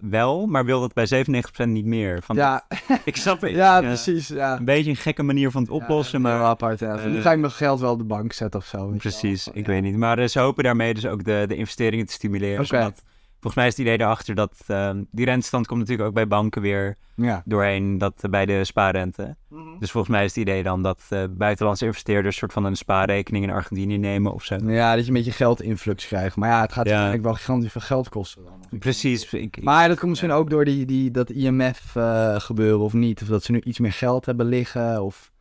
wel, 0.01 0.45
maar 0.47 0.65
wil 0.65 0.79
dat 0.79 0.93
bij 0.93 1.05
97 1.05 1.51
procent 1.51 1.73
niet 1.75 1.85
meer? 1.85 2.21
Van, 2.23 2.35
Ja, 2.35 2.67
Ik 3.03 3.15
snap 3.17 3.41
het. 3.41 3.51
ja, 3.65 3.79
precies. 3.81 4.27
Ja. 4.27 4.57
Een 4.57 4.65
beetje 4.65 4.89
een 4.89 4.95
gekke 4.95 5.23
manier 5.23 5.51
van 5.51 5.61
het 5.61 5.71
oplossen, 5.71 6.21
Ja, 6.21 6.27
maar... 6.27 6.41
apart. 6.41 6.79
Ja. 6.79 6.95
eh, 6.97 7.05
nu 7.05 7.21
ga 7.21 7.31
ik 7.31 7.39
mijn 7.39 7.51
geld 7.51 7.79
wel 7.79 7.91
op 7.91 7.97
de 7.97 8.03
bank 8.03 8.33
zetten 8.33 8.59
of 8.59 8.65
zo. 8.65 8.93
Precies, 8.97 9.47
ik 9.47 9.65
Ja. 9.65 9.71
weet 9.71 9.81
niet. 9.81 9.97
Maar 9.97 10.19
eh, 10.19 10.27
ze 10.27 10.39
hopen 10.39 10.63
daarmee 10.63 10.93
dus 10.93 11.05
ook 11.05 11.23
de, 11.23 11.45
de 11.47 11.55
investeringen 11.55 12.05
te 12.05 12.13
stimuleren. 12.13 12.65
Zodat- 12.65 13.03
volgens 13.47 13.55
mij 13.55 13.67
is 13.67 13.71
het 13.77 13.81
idee 13.85 13.99
erachter 14.01 14.35
dat 14.35 14.53
ehm, 14.67 15.03
die 15.11 15.25
rentestand 15.25 15.67
komt 15.67 15.79
natuurlijk 15.79 16.07
ook 16.07 16.15
bij 16.15 16.27
banken 16.27 16.61
weer 16.61 16.95
Ja. 17.15 17.41
doorheen 17.45 17.97
dat, 17.97 18.13
eh, 18.21 18.29
bij 18.29 18.45
de 18.45 18.63
spaarrente. 18.63 19.35
Dus 19.79 19.91
volgens 19.91 20.13
mij 20.13 20.23
is 20.23 20.35
het 20.35 20.39
idee 20.45 20.63
dan 20.63 20.83
dat 20.83 21.01
eh, 21.09 21.23
buitenlandse 21.29 21.85
investeerders 21.85 22.37
soort 22.37 22.53
van 22.53 22.63
een 22.65 22.75
spaarrekening 22.75 23.43
in 23.45 23.51
Argentinië 23.51 23.97
nemen 23.97 24.33
of 24.33 24.43
zo. 24.43 24.55
Ja, 24.63 24.95
dat 24.95 25.01
je 25.03 25.07
een 25.07 25.17
beetje 25.17 25.31
geldinflux 25.31 26.07
krijgt. 26.07 26.35
Maar 26.35 26.49
ja, 26.49 26.61
het 26.61 26.73
gaat 26.73 26.85
Ja. 26.85 26.91
eigenlijk 26.93 27.23
wel 27.23 27.33
gigantisch 27.33 27.71
veel 27.71 27.81
geld 27.81 28.09
kosten. 28.09 28.43
Dan. 28.43 28.79
Precies. 28.79 29.33
Ik, 29.33 29.57
ik- 29.57 29.63
Maar 29.63 29.87
dat 29.87 29.97
komt 29.97 30.09
misschien 30.09 30.31
ook 30.31 30.49
door 30.49 30.65
die, 30.65 30.85
die, 30.85 31.11
dat 31.11 31.29
IMF 31.29 31.95
eh, 31.95 32.35
gebeuren 32.39 32.79
of 32.79 32.93
niet. 32.93 33.21
Of 33.21 33.27
dat 33.27 33.43
ze 33.43 33.51
nu 33.51 33.61
iets 33.61 33.79
meer 33.79 33.93
geld 33.93 34.25
hebben 34.25 34.45
liggen. 34.45 35.03
Of 35.03 35.31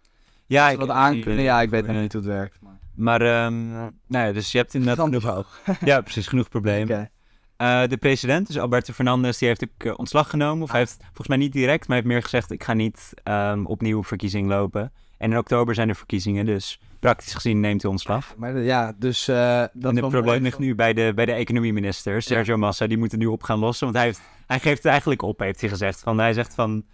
ja, 0.46 0.60
dat 0.62 0.74
ze 0.76 0.80
ik, 0.80 0.86
dat 0.86 0.96
aankunnen. 0.96 1.42
Ja, 1.44 1.60
ik 1.60 1.70
weet 1.70 1.86
nog 1.86 1.96
niet 1.96 2.12
hoe 2.12 2.22
het 2.22 2.30
werkt. 2.30 2.58
Maar... 2.60 2.74
Maar, 2.94 3.20
ehm, 3.20 3.70
nou 4.06 4.26
ja, 4.26 4.32
dus 4.32 4.52
je 4.52 4.58
hebt 4.58 4.74
inderdaad 4.74 5.04
genoeg, 5.06 5.22
hoog. 5.22 5.60
ja, 5.84 6.00
precies, 6.00 6.26
genoeg 6.26 6.48
problemen. 6.48 7.10
Eh, 7.56 7.82
de 7.86 7.96
president, 7.96 8.46
dus 8.46 8.58
Alberto 8.58 8.92
Fernandez, 8.92 9.38
die 9.38 9.48
heeft 9.48 9.64
ook 9.64 9.84
eh, 9.86 9.92
ontslag 9.96 10.30
genomen. 10.30 10.62
Of 10.62 10.70
hij 10.70 10.80
heeft 10.80 10.96
volgens 11.04 11.28
mij 11.28 11.36
niet 11.36 11.52
direct, 11.52 11.78
maar 11.88 11.96
hij 11.96 11.96
heeft 11.96 12.08
meer 12.08 12.22
gezegd: 12.22 12.50
ik 12.50 12.64
ga 12.64 12.72
niet 12.72 13.12
ehm, 13.22 13.64
opnieuw 13.64 14.04
verkiezing 14.04 14.48
lopen. 14.48 14.92
En 15.18 15.30
in 15.32 15.38
oktober 15.38 15.74
zijn 15.74 15.88
er 15.88 15.94
verkiezingen, 15.96 16.46
dus 16.46 16.80
praktisch 17.00 17.34
gezien 17.34 17.60
neemt 17.60 17.82
hij 17.82 17.90
ontslag. 17.90 18.34
Maar 18.36 18.54
de- 18.54 18.60
ja, 18.60 18.92
dus... 18.98 19.28
eh 19.28 19.36
dat 19.72 19.90
en 19.90 19.96
het 19.96 20.08
probleem 20.08 20.42
ligt 20.42 20.58
nu 20.58 20.74
bij 20.74 20.92
de, 20.92 21.12
bij 21.14 21.26
de 21.26 21.32
economieminister, 21.32 22.22
Sergio 22.22 22.56
Massa. 22.56 22.86
Die 22.86 22.98
moet 22.98 23.10
het 23.10 23.20
nu 23.20 23.26
op 23.26 23.42
gaan 23.42 23.58
lossen, 23.58 23.84
want 23.86 23.96
hij, 23.98 24.06
heeft, 24.06 24.20
hij 24.46 24.60
geeft 24.60 24.82
het 24.82 24.86
eigenlijk 24.92 25.22
op, 25.22 25.38
heeft 25.38 25.60
hij 25.60 25.68
gezegd. 25.70 26.00
Van, 26.00 26.18
hij 26.18 26.32
zegt 26.32 26.54
van, 26.54 26.84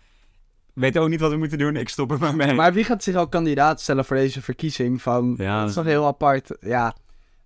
weet 0.75 0.99
ook 0.99 1.09
niet 1.09 1.21
wat 1.21 1.31
we 1.31 1.37
moeten 1.37 1.59
doen, 1.59 1.77
ik 1.77 1.89
stop 1.89 2.11
er 2.11 2.19
maar 2.19 2.37
mee. 2.37 2.55
Maar 2.55 2.73
wie 2.73 2.85
gaat 2.85 3.03
zich 3.03 3.15
ook 3.15 3.31
kandidaat 3.31 3.81
stellen 3.81 4.05
voor 4.05 4.17
deze 4.17 4.43
verkiezing? 4.43 5.03
Van, 5.03 5.35
Ja. 5.39 5.61
Dat 5.61 5.69
is 5.71 5.75
nog 5.77 5.85
heel 5.85 6.07
apart. 6.07 6.57
Ja, 6.61 6.95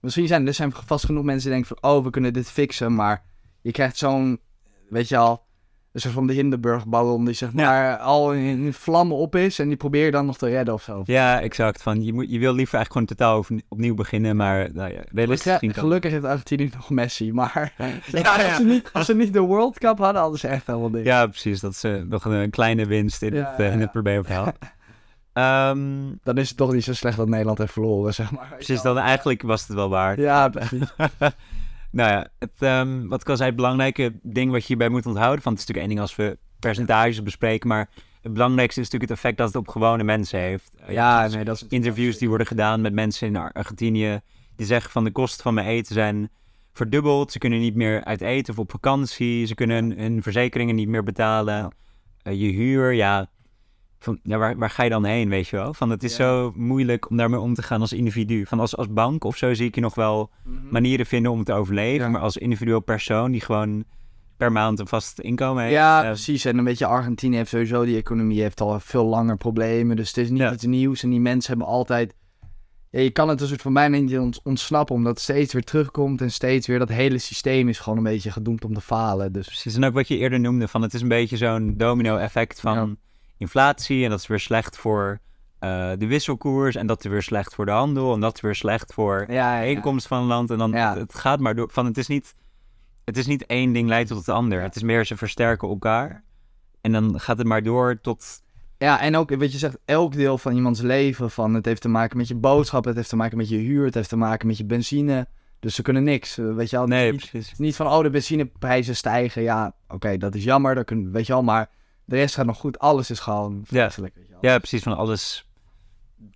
misschien 0.01 0.27
zijn 0.27 0.47
er 0.47 0.55
zijn 0.55 0.73
vast 0.87 1.05
genoeg 1.05 1.25
mensen 1.25 1.51
die 1.51 1.59
denken 1.61 1.77
van... 1.81 1.91
Oh, 1.91 2.05
we 2.05 2.11
kunnen 2.11 2.33
dit 2.33 2.51
fixen. 2.51 2.95
Maar 2.95 3.25
je 3.63 3.71
krijgt 3.73 3.97
zo'n... 3.97 4.41
Weet 4.89 5.09
je 5.09 5.17
al... 5.17 5.45
Een 5.93 6.03
soort 6.03 6.15
van 6.15 6.27
de 6.27 6.33
Hindenburg-ballon 6.33 7.25
die 7.25 7.35
zeg 7.35 7.53
maar 7.53 7.97
al 7.97 8.33
in, 8.33 8.73
vlammen 8.73 9.17
op 9.17 9.37
is. 9.37 9.59
En 9.59 9.69
die 9.69 9.77
probeer 9.77 10.05
je 10.05 10.11
dan 10.11 10.27
nog 10.27 10.39
te 10.39 10.49
redden 10.49 10.75
of 10.75 10.83
zo. 10.83 11.03
Ja, 11.05 11.41
exact. 11.41 11.83
Van, 11.83 12.05
je, 12.05 12.13
moet, 12.13 12.31
je 12.31 12.39
wil 12.39 12.55
liever 12.55 12.75
eigenlijk 12.75 12.93
gewoon 12.93 13.07
totaal 13.07 13.37
over- 13.37 13.61
opnieuw 13.69 13.95
beginnen, 13.95 14.37
maar 14.37 14.69
nou 14.73 14.93
ja, 14.93 15.01
realistisch 15.13 15.53
gezien 15.53 15.75
gelukkig 15.75 16.11
heeft 16.11 16.25
Argentinië 16.25 16.71
nog 16.75 16.91
Messi. 16.91 17.33
Maar 17.33 17.75
Ja. 18.13 18.35
Als, 18.47 18.57
ze 18.57 18.65
niet, 18.65 18.91
als 18.93 19.07
ze 19.07 19.15
niet 19.15 19.33
de 19.33 19.41
World 19.41 19.79
Cup 19.79 19.99
hadden, 19.99 20.21
hadden 20.21 20.39
ze 20.41 20.49
echt 20.49 20.67
helemaal 20.67 20.89
niks. 20.91 21.05
Ja, 21.07 21.27
precies. 21.27 21.61
Dat 21.61 21.73
is 21.73 21.85
eh, 21.85 22.03
nog 22.03 22.25
een, 22.25 22.33
een 22.33 22.51
kleine 22.51 22.87
winst 22.87 23.23
in, 23.23 23.35
het, 23.35 23.59
eh, 23.59 23.73
in 23.73 23.81
het 23.81 23.93
probleemverhaal. 23.93 24.53
Ehm 25.37 26.13
Dan 26.23 26.37
is 26.39 26.49
het 26.49 26.57
toch 26.57 26.73
niet 26.73 26.85
zo 26.85 26.95
slecht 26.95 27.17
dat 27.17 27.29
Nederland 27.29 27.59
heeft 27.59 27.73
verloren, 27.73 28.15
zeg 28.15 28.31
maar. 28.31 28.49
precies, 28.55 28.83
dan 28.83 28.99
eigenlijk 28.99 29.43
was 29.43 29.67
het 29.67 29.77
wel 29.77 29.89
waard. 29.89 30.19
Ja, 30.19 30.49
precies. 30.49 30.95
nou 31.91 32.11
ja, 32.11 32.27
het, 32.39 32.51
ehm, 32.59 33.07
wat 33.09 33.21
ik 33.21 33.29
al 33.29 33.37
zei, 33.37 33.49
het 33.49 33.57
belangrijke 33.57 34.13
ding 34.23 34.51
wat 34.51 34.61
je 34.61 34.67
hierbij 34.67 34.89
moet 34.89 35.07
onthouden, 35.07 35.43
van 35.43 35.53
het 35.53 35.61
is 35.61 35.67
natuurlijk 35.67 35.87
één 35.87 35.89
ding 35.89 36.01
als 36.01 36.17
we 36.17 36.39
percentages 36.59 37.23
bespreken, 37.23 37.69
maar 37.69 37.89
het 38.23 38.33
belangrijkste 38.33 38.81
is 38.81 38.87
natuurlijk 38.91 39.11
het 39.11 39.21
effect 39.21 39.39
dat 39.39 39.47
het 39.47 39.57
op 39.57 39.69
gewone 39.69 40.03
mensen 40.05 40.39
heeft. 40.41 40.71
Eh, 40.87 40.93
Ja, 40.95 41.27
nee, 41.27 41.45
dat 41.45 41.57
is... 41.57 41.67
interviews 41.69 42.19
die 42.19 42.29
worden 42.29 42.47
gedaan 42.47 42.81
met 42.81 42.93
mensen 42.93 43.27
in 43.29 43.37
Ar- 43.37 43.53
Argentinië, 43.53 44.21
die 44.57 44.67
zeggen 44.67 44.91
van 44.91 45.05
de 45.05 45.11
kosten 45.13 45.43
van 45.43 45.55
mijn 45.55 45.67
eten 45.67 45.95
zijn 45.95 46.31
verdubbeld. 46.73 47.33
Ze 47.33 47.39
kunnen 47.39 47.59
niet 47.61 47.75
meer 47.75 48.05
uit 48.05 48.21
eten 48.21 48.53
of 48.53 48.59
op 48.59 48.71
vakantie. 48.71 49.47
Ze 49.47 49.55
kunnen 49.55 49.77
hun, 49.77 49.99
hun 49.99 50.23
verzekeringen 50.23 50.75
niet 50.75 50.89
meer 50.89 51.03
betalen. 51.03 51.73
Eh, 52.23 52.41
je 52.41 52.49
huur, 52.49 52.93
ja, 52.93 53.29
van, 54.07 54.19
ja 54.23 54.39
waar, 54.39 54.57
waar 54.57 54.71
ga 54.71 54.83
je 54.83 54.91
dan 54.91 55.05
heen, 55.05 55.29
weet 55.29 55.49
je 55.49 55.57
wel? 55.57 55.75
Van, 55.75 55.91
het 55.91 56.03
is 56.03 56.17
Ja. 56.17 56.25
zo 56.25 56.53
moeilijk 56.57 57.11
om 57.11 57.17
daarmee 57.17 57.41
om 57.41 57.55
te 57.55 57.63
gaan 57.63 57.81
als 57.81 57.93
individu. 57.93 58.47
Van 58.47 58.61
als, 58.61 58.77
als 58.77 58.93
bank 58.93 59.25
of 59.25 59.37
zo 59.37 59.55
zie 59.55 59.67
ik 59.67 59.75
je 59.75 59.81
nog 59.81 59.95
wel 59.95 60.31
manieren 60.71 61.07
vinden 61.07 61.33
om 61.33 61.45
te 61.45 61.53
overleven. 61.53 62.05
Ja. 62.07 62.13
Maar 62.13 62.21
als 62.21 62.37
individueel 62.37 62.81
persoon 62.81 63.31
die 63.33 63.41
gewoon 63.41 63.85
per 64.37 64.53
maand 64.53 64.79
een 64.81 64.87
vast 64.87 65.19
inkomen 65.21 65.63
heeft. 65.63 65.75
Ja, 65.75 66.01
eh, 66.03 66.07
precies. 66.09 66.45
En 66.45 66.59
een 66.59 66.65
beetje 66.65 66.87
Argentinië 66.87 67.37
heeft 67.37 67.51
sowieso, 67.51 67.85
die 67.85 67.97
economie 67.97 68.41
heeft 68.41 68.61
al 68.61 68.81
veel 68.81 69.05
langer 69.07 69.37
problemen. 69.37 69.97
Dus 69.97 70.09
het 70.09 70.17
is 70.17 70.31
niet 70.31 70.39
Ja. 70.41 70.53
iets 70.53 70.65
nieuws. 70.65 71.03
En 71.03 71.11
die 71.11 71.21
mensen 71.21 71.51
hebben 71.51 71.69
altijd... 71.73 72.15
Ja, 72.91 73.01
je 73.03 73.11
kan 73.11 73.29
het 73.29 73.41
een 73.41 73.47
soort 73.47 73.63
van 73.63 73.73
bijna 73.73 73.99
niet 73.99 74.19
ont- 74.19 74.41
ontsnappen, 74.43 74.95
omdat 74.95 75.13
het 75.13 75.23
steeds 75.23 75.53
weer 75.53 75.63
terugkomt. 75.65 76.21
En 76.21 76.31
steeds 76.31 76.67
weer 76.67 76.79
dat 76.79 76.89
hele 76.89 77.19
systeem 77.19 77.69
is 77.69 77.79
gewoon 77.79 77.99
een 77.99 78.05
beetje 78.05 78.31
gedoemd 78.31 78.65
om 78.65 78.75
te 78.75 78.81
falen. 78.81 79.33
Dus 79.33 79.47
Precies, 79.47 79.75
en 79.77 79.85
ook 79.85 79.95
wat 79.95 80.09
je 80.09 80.17
eerder 80.17 80.41
noemde, 80.41 80.69
van 80.69 80.83
het 80.83 80.95
is 80.95 81.01
een 81.01 81.09
beetje 81.09 81.37
zo'n 81.37 81.75
domino-effect 81.77 82.61
van 82.61 82.75
Ja. 82.75 82.95
Inflatie. 83.39 84.05
En 84.05 84.11
dat 84.11 84.19
is 84.19 84.27
weer 84.27 84.41
slecht 84.41 84.77
voor 84.79 85.19
eh, 85.59 85.91
de 85.99 86.07
wisselkoers. 86.07 86.75
En 86.77 86.87
dat 86.87 87.05
is 87.05 87.11
weer 87.11 87.23
slecht 87.23 87.55
voor 87.55 87.65
de 87.65 87.71
handel. 87.73 88.15
En 88.15 88.21
dat 88.21 88.35
is 88.35 88.41
weer 88.41 88.55
slecht 88.55 88.93
voor 88.93 89.25
ja, 89.29 89.61
de 89.61 89.69
inkomst 89.69 90.07
van 90.07 90.19
een 90.21 90.27
land. 90.27 90.51
En 90.51 90.59
dan 90.59 90.71
Ja. 90.71 90.97
het 90.99 91.15
gaat 91.15 91.41
maar 91.41 91.55
door. 91.55 91.69
Van 91.73 91.87
het 91.87 91.99
is 91.99 92.07
niet, 92.07 92.35
het 93.05 93.17
is 93.17 93.27
niet 93.27 93.47
één 93.47 93.73
ding 93.73 93.89
leidt 93.89 94.09
tot 94.09 94.19
het 94.19 94.29
ander. 94.29 94.63
Het 94.63 94.77
is 94.77 94.83
meer 94.83 95.05
ze 95.05 95.17
versterken 95.17 95.69
elkaar. 95.69 96.25
En 96.81 96.93
dan 96.93 97.21
gaat 97.21 97.39
het 97.39 97.47
maar 97.47 97.63
door 97.63 98.01
tot. 98.01 98.43
Ja, 98.79 99.01
en 99.01 99.17
ook 99.17 99.37
wat 99.37 99.53
je 99.53 99.59
zegt, 99.59 99.79
elk 99.85 100.13
deel 100.13 100.39
van 100.39 100.55
iemands 100.55 100.81
leven. 100.81 101.31
Van 101.31 101.55
het 101.55 101.65
heeft 101.65 101.81
te 101.83 101.89
maken 101.89 102.17
met 102.17 102.29
je 102.29 102.35
boodschap, 102.35 102.85
het 102.85 102.97
heeft 102.97 103.09
te 103.09 103.17
maken 103.17 103.37
met 103.37 103.49
je 103.49 103.57
huur, 103.57 103.85
het 103.85 103.95
heeft 103.95 104.09
te 104.09 104.17
maken 104.17 104.47
met 104.47 104.57
je 104.59 104.65
benzine. 104.65 105.27
Dus 105.61 105.75
ze 105.75 105.83
kunnen 105.83 106.05
niks. 106.05 106.39
eh, 106.39 106.55
Weet 106.55 106.71
je 106.71 106.77
wel, 106.77 106.87
Nee, 106.87 107.13
niet, 107.13 107.31
precies. 107.31 107.59
niet 107.59 107.77
van 107.77 107.87
oh, 107.87 108.03
de 108.03 108.11
benzineprijzen 108.11 108.97
stijgen. 108.97 109.43
Ja, 109.43 109.73
oké, 109.89 110.17
dat 110.17 110.35
is 110.35 110.45
jammer, 110.45 110.75
dat 110.75 110.85
kun, 110.85 111.11
weet 111.13 111.27
je 111.27 111.33
wel. 111.33 111.43
Maar 111.43 111.71
de 112.07 112.17
rest 112.17 112.35
gaat 112.35 112.47
nog 112.47 112.59
goed. 112.59 112.79
Alles 112.79 113.11
is 113.11 113.19
gewoon 113.21 113.61
vreselijk. 113.65 114.15
Wel. 114.31 114.39
Ja, 114.41 114.59
precies. 114.59 114.83
Van 114.83 114.97
alles 114.97 115.49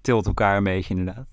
tilt 0.00 0.26
elkaar 0.26 0.56
een 0.56 0.64
beetje, 0.64 0.94
inderdaad. 0.94 1.28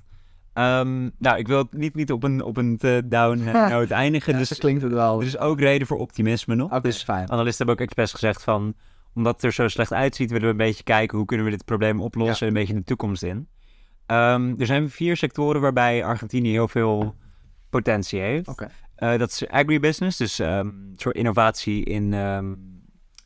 Ehm, 0.54 1.10
nou, 1.18 1.38
ik 1.38 1.48
wil 1.48 1.58
het 1.58 1.74
niet, 1.74 1.96
niet 1.96 2.12
op 2.12 2.24
een, 2.24 2.44
op 2.44 2.58
een 2.58 2.78
down 3.06 3.44
note 3.70 3.94
eindigen. 3.94 4.34
Ja, 4.34 4.40
dus 4.40 4.48
zo 4.48 4.56
klinkt 4.60 4.82
het 4.82 4.92
wel. 4.92 5.20
er 5.20 5.26
is 5.26 5.38
ook 5.38 5.60
reden 5.60 5.88
voor 5.88 5.98
optimisme 5.98 6.56
nog. 6.56 6.72
Oké, 6.72 6.82
Dus 6.82 7.04
fijn. 7.04 7.32
analisten 7.32 7.66
hebben 7.66 7.76
ook 7.76 7.92
expres 7.92 8.12
gezegd 8.12 8.44
van... 8.44 8.74
omdat 9.14 9.36
het 9.36 9.44
er 9.44 9.54
zo 9.54 9.68
slecht 9.68 9.94
uitziet, 9.94 10.30
willen 10.30 10.46
we 10.46 10.52
een 10.52 10.58
beetje 10.58 10.84
kijken... 10.84 11.18
hoe 11.18 11.26
kunnen 11.28 11.46
we 11.46 11.52
dit 11.52 11.66
probleem 11.66 12.02
oplossen 12.02 12.48
en 12.48 12.54
een 12.54 12.60
beetje 12.60 12.74
de 12.74 12.84
toekomst 12.84 13.24
in. 13.24 13.48
Ehm, 14.06 14.54
er 14.58 14.66
zijn 14.66 14.90
vier 14.90 15.18
sectoren 15.18 15.62
waarbij 15.62 16.04
Argentinië 16.06 16.52
heel 16.52 16.68
veel 16.68 17.16
potentie 17.70 18.20
heeft. 18.20 18.62
Eh, 18.96 19.18
dat 19.18 19.30
is 19.30 19.48
agribusiness, 19.48 20.18
dus 20.18 20.38
een 20.40 20.94
soort 20.96 21.16
innovatie 21.16 21.84
in... 21.84 22.14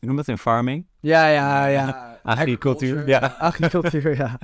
noem 0.02 0.16
dat? 0.16 0.28
In 0.28 0.38
farming. 0.38 0.86
Ja, 1.00 1.28
ja, 1.28 1.66
ja. 1.66 2.10
Agricultuur, 2.24 3.08
ja. 3.08 3.36
Agricultuur, 3.40 4.16
ja. 4.24 4.38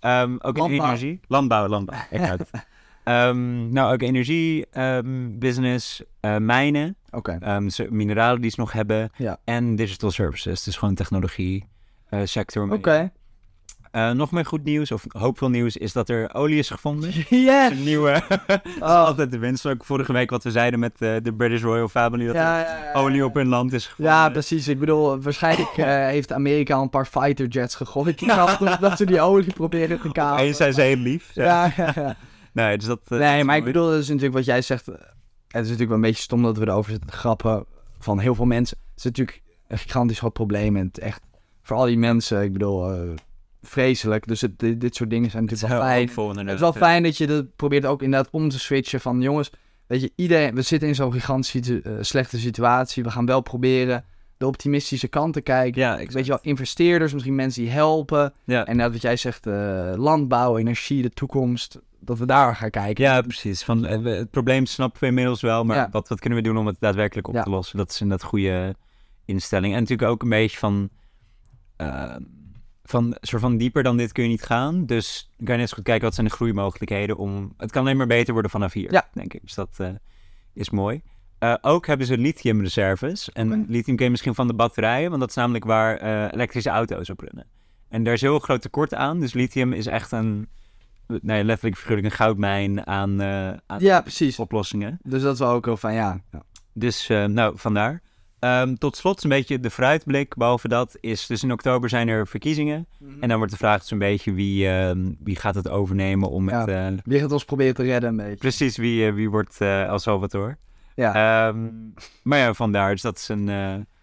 Ehm, 0.00 0.32
ook 0.38 0.54
in 0.56 0.60
Landbouw. 0.62 0.86
energie. 0.86 1.20
Landbouw, 1.28 1.66
landbouw. 1.68 1.96
Ehm, 3.04 3.68
nou, 3.68 3.92
ook 3.92 4.02
energie, 4.02 4.66
ehm, 4.70 5.38
business, 5.38 6.02
eh, 6.20 6.36
mijnen, 6.36 6.96
Oké. 7.10 7.36
ehm, 7.40 7.68
ze- 7.68 7.86
mineralen 7.90 8.40
die 8.40 8.50
ze 8.50 8.60
nog 8.60 8.72
hebben. 8.72 9.10
Ja. 9.16 9.38
En 9.44 9.76
digital 9.76 10.10
services, 10.10 10.62
dus 10.62 10.76
gewoon 10.76 10.94
technologie 10.94 11.68
eh, 12.08 12.20
sector. 12.24 12.72
Oké. 12.72 13.10
Eh, 13.90 14.10
nog 14.10 14.30
meer 14.30 14.46
goed 14.46 14.64
nieuws, 14.64 14.92
of 14.92 15.04
hoopvol 15.08 15.48
nieuws, 15.48 15.76
is 15.76 15.92
dat 15.92 16.08
er 16.08 16.34
olie 16.34 16.58
is 16.58 16.70
gevonden. 16.70 17.10
Yes! 17.28 17.70
Een 17.70 17.84
nieuwe, 17.84 18.22
Oh. 18.80 19.04
altijd 19.04 19.30
de 19.30 19.38
winst. 19.38 19.66
Ook 19.66 19.84
vorige 19.84 20.12
week 20.12 20.30
wat 20.30 20.44
we 20.44 20.50
zeiden 20.50 20.80
met 20.80 20.92
eh, 20.98 21.14
de 21.22 21.32
British 21.32 21.62
Royal 21.62 21.88
Family, 21.88 22.26
dat 22.26 22.34
Ja, 22.34 22.60
er 22.60 22.66
ja, 22.66 22.84
ja, 22.84 23.00
olie 23.00 23.24
op 23.24 23.34
hun 23.34 23.48
land 23.48 23.72
is 23.72 23.86
gevonden. 23.86 24.14
Ja, 24.14 24.28
precies. 24.28 24.68
Ik 24.68 24.78
bedoel, 24.78 25.20
waarschijnlijk 25.22 25.68
eh, 25.76 25.86
heeft 25.86 26.32
Amerika 26.32 26.78
een 26.78 26.90
paar 26.90 27.06
fighter 27.06 27.46
jets 27.46 27.74
gegooid. 27.74 28.26
Kant 28.26 28.80
dat 28.80 28.96
ze 28.96 29.06
die 29.06 29.20
olie 29.20 29.52
proberen 29.52 30.00
te 30.00 30.12
kapen. 30.12 30.46
En 30.46 30.54
zijn 30.54 30.72
ze 30.72 30.80
heel 30.80 30.96
lief. 30.96 31.30
Ja. 31.34 31.72
Nee, 32.52 32.78
dus 32.78 32.86
dat, 32.86 33.00
Nee, 33.08 33.38
is 33.38 33.44
maar 33.44 33.56
ik 33.56 33.64
bedoel, 33.64 33.90
dat 33.90 33.98
is 33.98 34.08
natuurlijk 34.08 34.34
wat 34.34 34.44
jij 34.44 34.62
zegt. 34.62 34.86
Het 34.86 34.96
is 35.48 35.60
natuurlijk 35.60 35.88
wel 35.88 35.96
een 35.96 36.00
beetje 36.00 36.22
stom 36.22 36.42
dat 36.42 36.58
we 36.58 36.66
erover 36.66 36.90
zitten 36.90 37.10
te 37.10 37.16
grappen 37.16 37.64
van 37.98 38.18
heel 38.18 38.34
veel 38.34 38.44
mensen. 38.44 38.78
Het 38.90 38.96
is 38.98 39.04
natuurlijk 39.04 39.42
een 39.68 39.78
gigantisch 39.78 40.18
groot 40.18 40.32
probleem. 40.32 40.76
En 40.76 40.86
het 40.86 40.98
echt, 40.98 41.20
voor 41.62 41.76
al 41.76 41.84
die 41.84 41.98
mensen, 41.98 42.42
ik 42.42 42.52
bedoel, 42.52 43.14
vreselijk. 43.68 44.26
Dus 44.26 44.40
het, 44.40 44.58
dit, 44.58 44.80
dit 44.80 44.94
soort 44.96 45.10
dingen 45.10 45.30
zijn 45.30 45.42
natuurlijk 45.44 45.72
wel 45.72 45.80
fijn. 45.82 46.36
Het 46.38 46.54
is 46.54 46.60
wel 46.60 46.72
fijn 46.72 47.02
dat 47.02 47.16
je 47.16 47.26
dat 47.26 47.56
probeert 47.56 47.86
ook 47.86 48.02
inderdaad 48.02 48.32
om 48.32 48.48
te 48.48 48.58
switchen 48.58 49.00
van 49.00 49.20
jongens, 49.20 49.50
weet 49.86 50.00
je, 50.00 50.12
iedereen, 50.16 50.54
we 50.54 50.62
zitten 50.62 50.88
in 50.88 50.94
zo'n 50.94 51.12
gigantisch 51.12 51.50
situ- 51.50 51.80
eh, 51.84 51.92
slechte 52.00 52.38
situatie. 52.38 53.02
We 53.02 53.10
gaan 53.10 53.26
wel 53.26 53.40
proberen 53.40 54.04
de 54.36 54.46
optimistische 54.46 55.08
kant 55.08 55.32
te 55.32 55.40
kijken. 55.40 55.80
Ja, 55.82 55.92
exact. 55.92 56.12
Weet 56.12 56.24
je 56.24 56.30
wel, 56.30 56.40
investeerders, 56.42 57.12
misschien 57.12 57.34
mensen 57.34 57.62
die 57.62 57.70
helpen. 57.70 58.32
Ja. 58.44 58.66
En 58.66 58.78
dat 58.78 58.92
wat 58.92 59.02
jij 59.02 59.16
zegt, 59.16 59.46
eh, 59.46 59.92
landbouw, 59.96 60.56
energie, 60.58 61.02
de 61.02 61.10
toekomst. 61.10 61.78
dat 62.00 62.18
we 62.18 62.26
daar 62.26 62.56
gaan 62.56 62.70
kijken. 62.70 63.04
Ja, 63.04 63.20
precies. 63.20 63.62
Van, 63.64 63.86
eh, 63.86 64.02
het 64.02 64.30
probleem 64.30 64.66
snappen 64.66 65.00
we 65.00 65.06
inmiddels 65.06 65.40
wel, 65.40 65.64
maar 65.64 65.76
Ja. 65.76 65.88
wat, 65.90 66.08
wat 66.08 66.20
kunnen 66.20 66.38
we 66.38 66.44
doen 66.44 66.56
om 66.56 66.66
het 66.66 66.76
daadwerkelijk 66.80 67.28
op 67.28 67.34
te 67.42 67.50
lossen? 67.50 67.76
Dat 67.78 67.90
is 67.90 68.00
een 68.00 68.08
dat 68.08 68.22
goede 68.22 68.74
instelling. 69.24 69.74
En 69.74 69.80
natuurlijk 69.80 70.10
ook 70.10 70.22
een 70.22 70.28
beetje 70.28 70.58
van, 70.58 70.88
eh, 71.76 72.14
van, 72.88 73.16
soort 73.20 73.42
van 73.42 73.56
dieper 73.56 73.82
dan 73.82 73.96
dit 73.96 74.12
kun 74.12 74.22
je 74.22 74.28
niet 74.28 74.42
gaan. 74.42 74.86
Dus 74.86 75.30
kan 75.44 75.54
je 75.54 75.60
net 75.60 75.72
goed 75.72 75.84
kijken 75.84 76.04
wat 76.04 76.14
zijn 76.14 76.26
de 76.26 76.32
groeimogelijkheden 76.32 77.16
om... 77.16 77.54
Het 77.56 77.70
kan 77.70 77.82
alleen 77.82 77.96
maar 77.96 78.06
beter 78.06 78.32
worden 78.32 78.50
vanaf 78.50 78.72
hier, 78.72 78.92
Ja. 78.92 79.08
denk 79.12 79.34
ik. 79.34 79.40
Dus 79.42 79.54
dat 79.54 79.74
eh, 79.76 79.88
is 80.54 80.70
mooi. 80.70 81.02
Eh, 81.38 81.54
ook 81.60 81.86
hebben 81.86 82.06
ze 82.06 82.18
lithiumreserves. 82.18 83.32
En 83.32 83.64
lithium 83.68 83.96
ken 83.96 84.04
je 84.04 84.10
misschien 84.10 84.34
van 84.34 84.46
de 84.46 84.54
batterijen, 84.54 85.08
want 85.08 85.20
dat 85.20 85.28
is 85.30 85.36
namelijk 85.36 85.64
waar 85.64 85.96
eh, 85.96 86.32
elektrische 86.32 86.70
auto's 86.70 87.10
op 87.10 87.20
runnen. 87.20 87.46
En 87.88 88.04
daar 88.04 88.12
is 88.14 88.20
heel 88.20 88.38
groot 88.38 88.62
tekort 88.62 88.94
aan. 88.94 89.20
Dus 89.20 89.32
lithium 89.32 89.72
is 89.72 89.86
echt 89.86 90.12
een, 90.12 90.48
nee, 91.06 91.44
letterlijk 91.44 91.76
figuurlijk 91.76 92.06
een 92.06 92.12
goudmijn 92.18 92.86
aan, 92.86 93.22
aan 93.66 93.78
Ja, 93.78 94.00
precies. 94.00 94.38
oplossingen. 94.38 94.98
Dus 95.02 95.22
dat 95.22 95.32
is 95.32 95.38
wel 95.38 95.50
ook 95.50 95.66
wel 95.66 95.76
van 95.76 95.94
ja. 95.94 96.20
ja. 96.32 96.42
Dus 96.72 97.06
nou, 97.08 97.58
vandaar. 97.58 98.02
Ehm, 98.40 98.74
tot 98.74 98.96
slot 98.96 99.22
een 99.24 99.30
beetje 99.30 99.60
de 99.60 99.70
vooruitblik. 99.70 100.34
Behalve 100.36 100.68
dat 100.68 100.96
is 101.00 101.26
dus 101.26 101.42
in 101.42 101.52
oktober 101.52 101.88
zijn 101.88 102.08
er 102.08 102.26
verkiezingen. 102.26 102.86
En 103.20 103.28
dan 103.28 103.36
wordt 103.38 103.52
de 103.52 103.58
vraag 103.58 103.80
dus 103.80 103.90
een 103.90 103.98
beetje 103.98 104.32
wie, 104.32 104.68
ehm, 104.68 105.12
wie 105.20 105.36
gaat 105.36 105.54
het 105.54 105.68
overnemen 105.68 106.30
om 106.30 106.48
Ja. 106.48 106.60
het... 106.60 106.68
eh, 106.68 106.86
Wie 107.04 107.20
gaat 107.20 107.32
ons 107.32 107.44
proberen 107.44 107.74
te 107.74 107.82
redden 107.82 108.10
een 108.10 108.16
beetje. 108.16 108.36
precies, 108.36 108.76
wie, 108.76 109.06
eh, 109.06 109.14
wie 109.14 109.30
wordt 109.30 109.60
eh 109.60 109.82
El 109.82 109.98
Salvador. 109.98 110.56
Ja, 110.94 111.48
Ehm, 111.48 111.66
maar 112.22 112.38
ja, 112.38 112.54
vandaar. 112.54 112.90
Dus 112.92 113.02
dat 113.02 113.16
is 113.16 113.28
een 113.28 113.46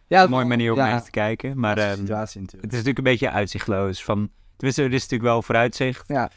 ja 0.08 0.28
mooie 0.28 0.46
manier 0.46 0.72
om 0.72 0.78
ja, 0.78 0.86
naar 0.86 1.04
te 1.04 1.12
kijken. 1.12 1.60
Maar 1.60 1.80
situatie 1.80 2.42
natuurlijk. 2.42 2.52
het 2.52 2.72
is 2.72 2.78
natuurlijk 2.86 2.98
een 2.98 3.04
beetje 3.04 3.32
uitzichtloos. 3.32 4.04
Van, 4.04 4.30
tenminste, 4.56 4.84
er 4.84 4.94
is 4.94 5.02
natuurlijk 5.02 5.30
wel 5.30 5.42
vooruitzicht. 5.42 6.08
Ja. 6.08 6.30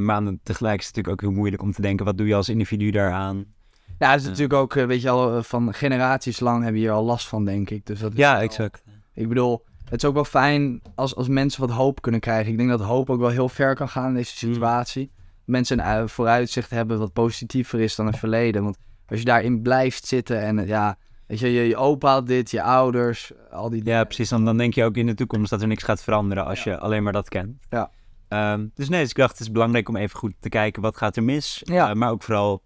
Maar 0.00 0.22
tegelijk 0.42 0.80
is 0.80 0.86
het 0.86 0.96
natuurlijk 0.96 1.08
ook 1.08 1.20
heel 1.30 1.38
moeilijk 1.38 1.62
om 1.62 1.72
te 1.72 1.82
denken... 1.82 2.04
wat 2.06 2.18
doe 2.18 2.26
je 2.26 2.34
als 2.34 2.48
individu 2.48 2.90
daaraan? 2.90 3.44
Ja, 4.02 4.10
het 4.10 4.18
is 4.18 4.24
Ja. 4.24 4.30
natuurlijk 4.30 4.60
ook, 4.60 4.76
eh, 4.76 4.84
weet 4.86 5.02
je 5.02 5.10
al, 5.10 5.36
eh, 5.36 5.42
van 5.42 5.74
generaties 5.74 6.40
lang 6.40 6.62
hebben 6.62 6.80
hier 6.80 6.90
al 6.90 7.04
last 7.04 7.28
van, 7.28 7.44
denk 7.44 7.70
ik. 7.70 7.86
Dus 7.86 8.00
dat 8.00 8.12
is 8.12 8.18
Ja, 8.18 8.32
wel- 8.32 8.40
exact. 8.42 8.82
Ik 9.14 9.28
bedoel, 9.28 9.64
het 9.84 10.02
is 10.02 10.08
ook 10.08 10.14
wel 10.14 10.24
fijn 10.24 10.82
als, 10.94 11.14
als 11.16 11.28
mensen 11.28 11.60
wat 11.60 11.70
hoop 11.70 12.02
kunnen 12.02 12.20
krijgen. 12.20 12.52
Ik 12.52 12.58
denk 12.58 12.68
dat 12.70 12.80
hoop 12.80 13.10
ook 13.10 13.20
wel 13.20 13.28
heel 13.28 13.48
ver 13.48 13.74
kan 13.74 13.88
gaan 13.88 14.08
in 14.08 14.14
deze 14.14 14.46
Mm. 14.46 14.52
situatie. 14.52 15.10
Mensen 15.44 15.86
een 15.88 16.08
vooruitzicht 16.08 16.70
hebben 16.70 16.98
wat 16.98 17.12
positiever 17.12 17.80
is 17.80 17.94
dan 17.96 18.06
het 18.06 18.18
verleden. 18.18 18.62
Want 18.62 18.76
als 19.08 19.18
je 19.18 19.24
daarin 19.24 19.62
blijft 19.62 20.06
zitten 20.06 20.40
en 20.40 20.58
eh, 20.58 20.68
ja, 20.68 20.96
weet 21.26 21.38
je, 21.38 21.52
je, 21.52 21.62
je 21.68 21.76
opa 21.76 22.12
had 22.12 22.26
dit, 22.26 22.50
je 22.50 22.62
ouders, 22.62 23.32
al 23.50 23.68
die 23.70 23.78
Ja, 23.78 23.84
dingen. 23.84 24.06
precies. 24.06 24.28
Dan, 24.28 24.44
dan 24.44 24.56
denk 24.56 24.74
je 24.74 24.84
ook 24.84 24.96
in 24.96 25.06
de 25.06 25.14
toekomst 25.14 25.50
dat 25.50 25.60
er 25.62 25.66
niks 25.68 25.82
gaat 25.82 26.02
veranderen 26.02 26.44
als 26.44 26.64
je 26.64 26.78
alleen 26.78 27.02
maar 27.02 27.12
dat 27.12 27.28
kent. 27.28 27.56
Ja. 27.70 27.90
Ehm, 28.28 28.66
dus 28.74 28.88
nee, 28.88 29.00
dus 29.00 29.10
ik 29.10 29.16
dacht 29.16 29.30
het 29.32 29.40
is 29.40 29.50
belangrijk 29.52 29.88
om 29.88 29.96
even 29.96 30.18
goed 30.18 30.34
te 30.40 30.48
kijken 30.48 30.82
wat 30.82 30.96
gaat 30.96 31.16
er 31.16 31.22
mis. 31.22 31.60
Ja. 31.64 31.94
Maar 31.94 32.10
ook 32.10 32.22
vooral 32.22 32.62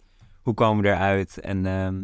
hoe 0.46 0.54
komen 0.54 0.82
we 0.82 0.88
eruit. 0.88 1.40
En 1.40 1.66
ehm, 1.66 1.94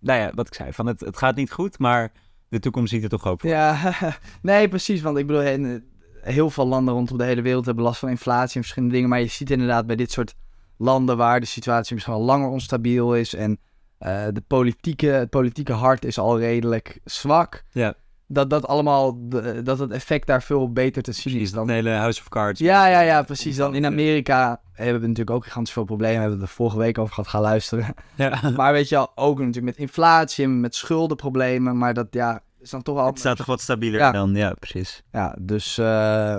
nou 0.00 0.20
ja, 0.20 0.32
wat 0.34 0.46
ik 0.46 0.54
zei, 0.54 0.72
van 0.72 0.86
het, 0.86 1.00
het 1.00 1.16
gaat 1.16 1.36
niet 1.36 1.52
goed, 1.52 1.78
maar 1.78 2.12
de 2.48 2.58
toekomst 2.58 2.92
ziet 2.92 3.02
er 3.02 3.08
toch 3.08 3.22
hoopvol. 3.22 3.50
Ja, 3.50 3.94
nee, 4.42 4.68
precies. 4.68 5.00
Want 5.00 5.18
ik 5.18 5.26
bedoel, 5.26 5.42
in, 5.42 5.64
eh, 5.66 6.34
heel 6.34 6.50
veel 6.50 6.66
landen 6.66 6.94
rondom 6.94 7.18
de 7.18 7.24
hele 7.24 7.42
wereld 7.42 7.66
hebben 7.66 7.84
last 7.84 7.98
van 7.98 8.08
inflatie 8.08 8.54
en 8.56 8.60
verschillende 8.60 8.94
dingen. 8.94 9.08
Maar 9.08 9.20
je 9.20 9.26
ziet 9.26 9.50
inderdaad 9.50 9.86
bij 9.86 9.96
dit 9.96 10.10
soort 10.10 10.34
landen 10.76 11.16
waar 11.16 11.40
de 11.40 11.46
situatie 11.46 11.94
misschien 11.94 12.14
al 12.14 12.22
langer 12.22 12.48
onstabiel 12.48 13.14
is. 13.14 13.34
En 13.34 13.58
eh, 13.98 14.26
de 14.32 14.42
politieke, 14.46 15.06
het 15.06 15.30
politieke 15.30 15.72
hart 15.72 16.04
is 16.04 16.18
al 16.18 16.38
redelijk 16.38 17.00
zwak. 17.04 17.64
Ja. 17.70 17.94
Dat 18.32 18.50
dat 18.50 18.66
allemaal, 18.66 19.28
de- 19.28 19.62
dat 19.62 19.78
het 19.78 19.90
effect 19.90 20.26
daar 20.26 20.42
veel 20.42 20.72
beter 20.72 21.02
te 21.02 21.12
zien 21.12 21.40
is 21.40 21.52
dan... 21.52 21.70
hele 21.70 21.90
House 21.90 22.20
of 22.20 22.28
Cards. 22.28 22.60
Ja, 22.60 22.86
ja, 22.86 23.00
ja, 23.00 23.22
precies. 23.22 23.56
Dan 23.56 23.74
in 23.74 23.86
Amerika 23.86 24.60
hebben 24.72 25.00
we 25.00 25.06
natuurlijk 25.06 25.36
ook 25.36 25.44
gigantisch 25.44 25.72
veel 25.72 25.84
problemen. 25.84 26.14
We 26.16 26.20
hebben 26.20 26.38
het 26.40 26.48
er 26.48 26.54
vorige 26.54 26.78
week 26.78 26.98
over 26.98 27.14
gehad, 27.14 27.28
ga 27.30 27.40
luisteren. 27.40 27.94
Ja. 28.14 28.40
Maar 28.56 28.72
weet 28.72 28.88
je 28.88 28.94
wel, 28.94 29.12
ook 29.14 29.38
natuurlijk 29.38 29.64
met 29.64 29.76
inflatie 29.76 30.44
en 30.44 30.60
met 30.60 30.74
schuldenproblemen. 30.74 31.78
Maar 31.78 31.94
dat, 31.94 32.06
ja, 32.10 32.40
is 32.60 32.70
dan 32.70 32.82
toch 32.82 32.98
al... 32.98 33.06
Het 33.06 33.18
staat 33.18 33.36
toch 33.36 33.46
wat 33.46 33.60
stabieler 33.60 34.00
Ja. 34.00 34.10
dan, 34.12 34.34
ja, 34.34 34.54
precies. 34.54 35.02
Ja, 35.12 35.36
dus 35.40 35.78
eh 35.78 36.36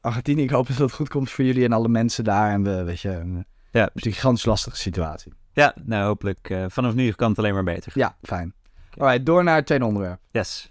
Argentinië, 0.00 0.42
ik 0.42 0.50
hoop 0.50 0.66
dat 0.66 0.76
het 0.76 0.92
goed 0.92 1.08
komt 1.08 1.30
voor 1.30 1.44
jullie 1.44 1.64
en 1.64 1.72
alle 1.72 1.88
mensen 1.88 2.24
daar. 2.24 2.50
En 2.50 2.62
we, 2.62 2.82
weet 2.84 3.00
je, 3.00 3.08
een, 3.10 3.34
Ja. 3.70 3.80
natuurlijk 3.80 4.04
een 4.06 4.12
gigantisch 4.12 4.44
lastige 4.44 4.76
situatie. 4.76 5.32
Ja, 5.52 5.74
nou 5.84 6.04
hopelijk 6.06 6.50
eh, 6.50 6.64
vanaf 6.68 6.94
nu 6.94 7.10
kan 7.12 7.28
het 7.28 7.38
alleen 7.38 7.54
maar 7.54 7.64
beter. 7.64 7.92
Ja, 7.94 8.16
fijn. 8.22 8.54
Alright, 8.98 9.26
door 9.26 9.44
naar 9.44 9.56
het 9.56 9.66
tweede 9.66 9.84
onderwerp. 9.84 10.18
Yes. 10.30 10.70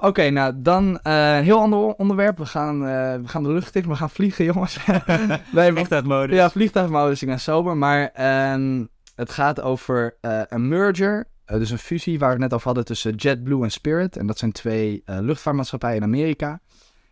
Oké, 0.00 0.30
nou 0.30 0.52
dan 0.56 1.00
eh, 1.02 1.36
een 1.36 1.42
heel 1.42 1.58
ander 1.60 1.78
onderwerp. 1.94 2.38
We 2.38 2.46
gaan, 2.46 2.74
eh, 2.86 3.14
we 3.14 3.28
gaan 3.28 3.42
de 3.42 3.52
lucht 3.52 3.76
in, 3.76 3.88
we 3.88 3.94
gaan 3.94 4.10
vliegen, 4.10 4.44
jongens. 4.52 4.78
nee, 5.52 5.72
Vliegtuigmodus. 5.72 6.36
Ja, 6.36 6.50
vliegtuigmodus, 6.50 7.22
ik 7.22 7.28
ben 7.28 7.40
sober. 7.40 7.76
Maar 7.76 8.10
ehm, 8.14 8.84
het 9.14 9.30
gaat 9.30 9.60
over 9.60 10.16
eh, 10.20 10.40
een 10.48 10.68
merger, 10.68 11.28
eh, 11.44 11.58
dus 11.58 11.70
een 11.70 11.78
fusie 11.78 12.18
waar 12.18 12.28
we 12.28 12.34
het 12.34 12.42
net 12.42 12.52
over 12.52 12.66
hadden 12.66 12.84
tussen 12.84 13.14
JetBlue 13.14 13.62
en 13.62 13.70
Spirit. 13.70 14.16
En 14.16 14.26
dat 14.26 14.38
zijn 14.38 14.52
twee 14.52 15.02
eh, 15.04 15.18
luchtvaartmaatschappijen 15.20 15.96
in 15.96 16.02
Amerika. 16.02 16.60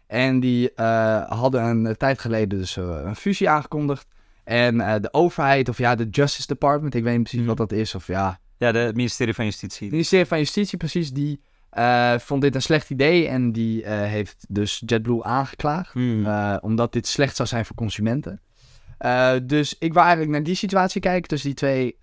En 0.06 0.40
die 0.40 0.72
eh, 0.74 1.30
hadden 1.30 1.62
een 1.64 1.86
eh, 1.86 1.94
tijd 1.94 2.18
geleden 2.18 2.58
dus 2.58 2.76
eh, 2.76 3.00
een 3.04 3.16
fusie 3.16 3.48
aangekondigd. 3.48 4.06
En 4.44 4.80
eh, 4.80 4.94
de 5.00 5.12
overheid, 5.12 5.68
of 5.68 5.78
ja, 5.78 5.94
de 5.94 6.08
Justice 6.10 6.46
Department, 6.46 6.94
ik 6.94 7.02
weet 7.02 7.12
niet 7.14 7.22
precies 7.22 7.40
Mhm. 7.46 7.48
wat 7.48 7.68
dat 7.68 7.72
is. 7.78 7.94
Of 7.94 8.06
ja, 8.06 8.38
Ja, 8.58 8.72
de, 8.72 8.78
het 8.78 8.96
ministerie 8.96 9.34
van 9.34 9.44
Justitie. 9.44 9.84
het 9.86 9.92
ministerie 9.92 10.26
van 10.26 10.38
Justitie 10.38 10.78
precies, 10.78 11.12
die 11.12 11.40
eh, 11.76 12.18
vond 12.18 12.42
dit 12.42 12.54
een 12.54 12.62
slecht 12.62 12.90
idee. 12.90 13.28
En 13.28 13.52
die 13.52 13.82
eh, 13.82 14.00
heeft 14.00 14.44
dus 14.48 14.82
JetBlue 14.86 15.24
aangeklaagd. 15.24 15.92
Hmm. 15.92 16.26
Eh, 16.26 16.56
omdat 16.60 16.92
dit 16.92 17.06
slecht 17.06 17.36
zou 17.36 17.48
zijn 17.48 17.64
voor 17.64 17.76
consumenten. 17.76 18.40
Dus 19.42 19.78
ik 19.78 19.92
wil 19.92 20.02
eigenlijk 20.02 20.32
naar 20.32 20.42
die 20.42 20.54
situatie 20.54 21.00
kijken 21.00 21.28
tussen 21.28 21.48
die 21.48 21.58
twee 21.58 21.96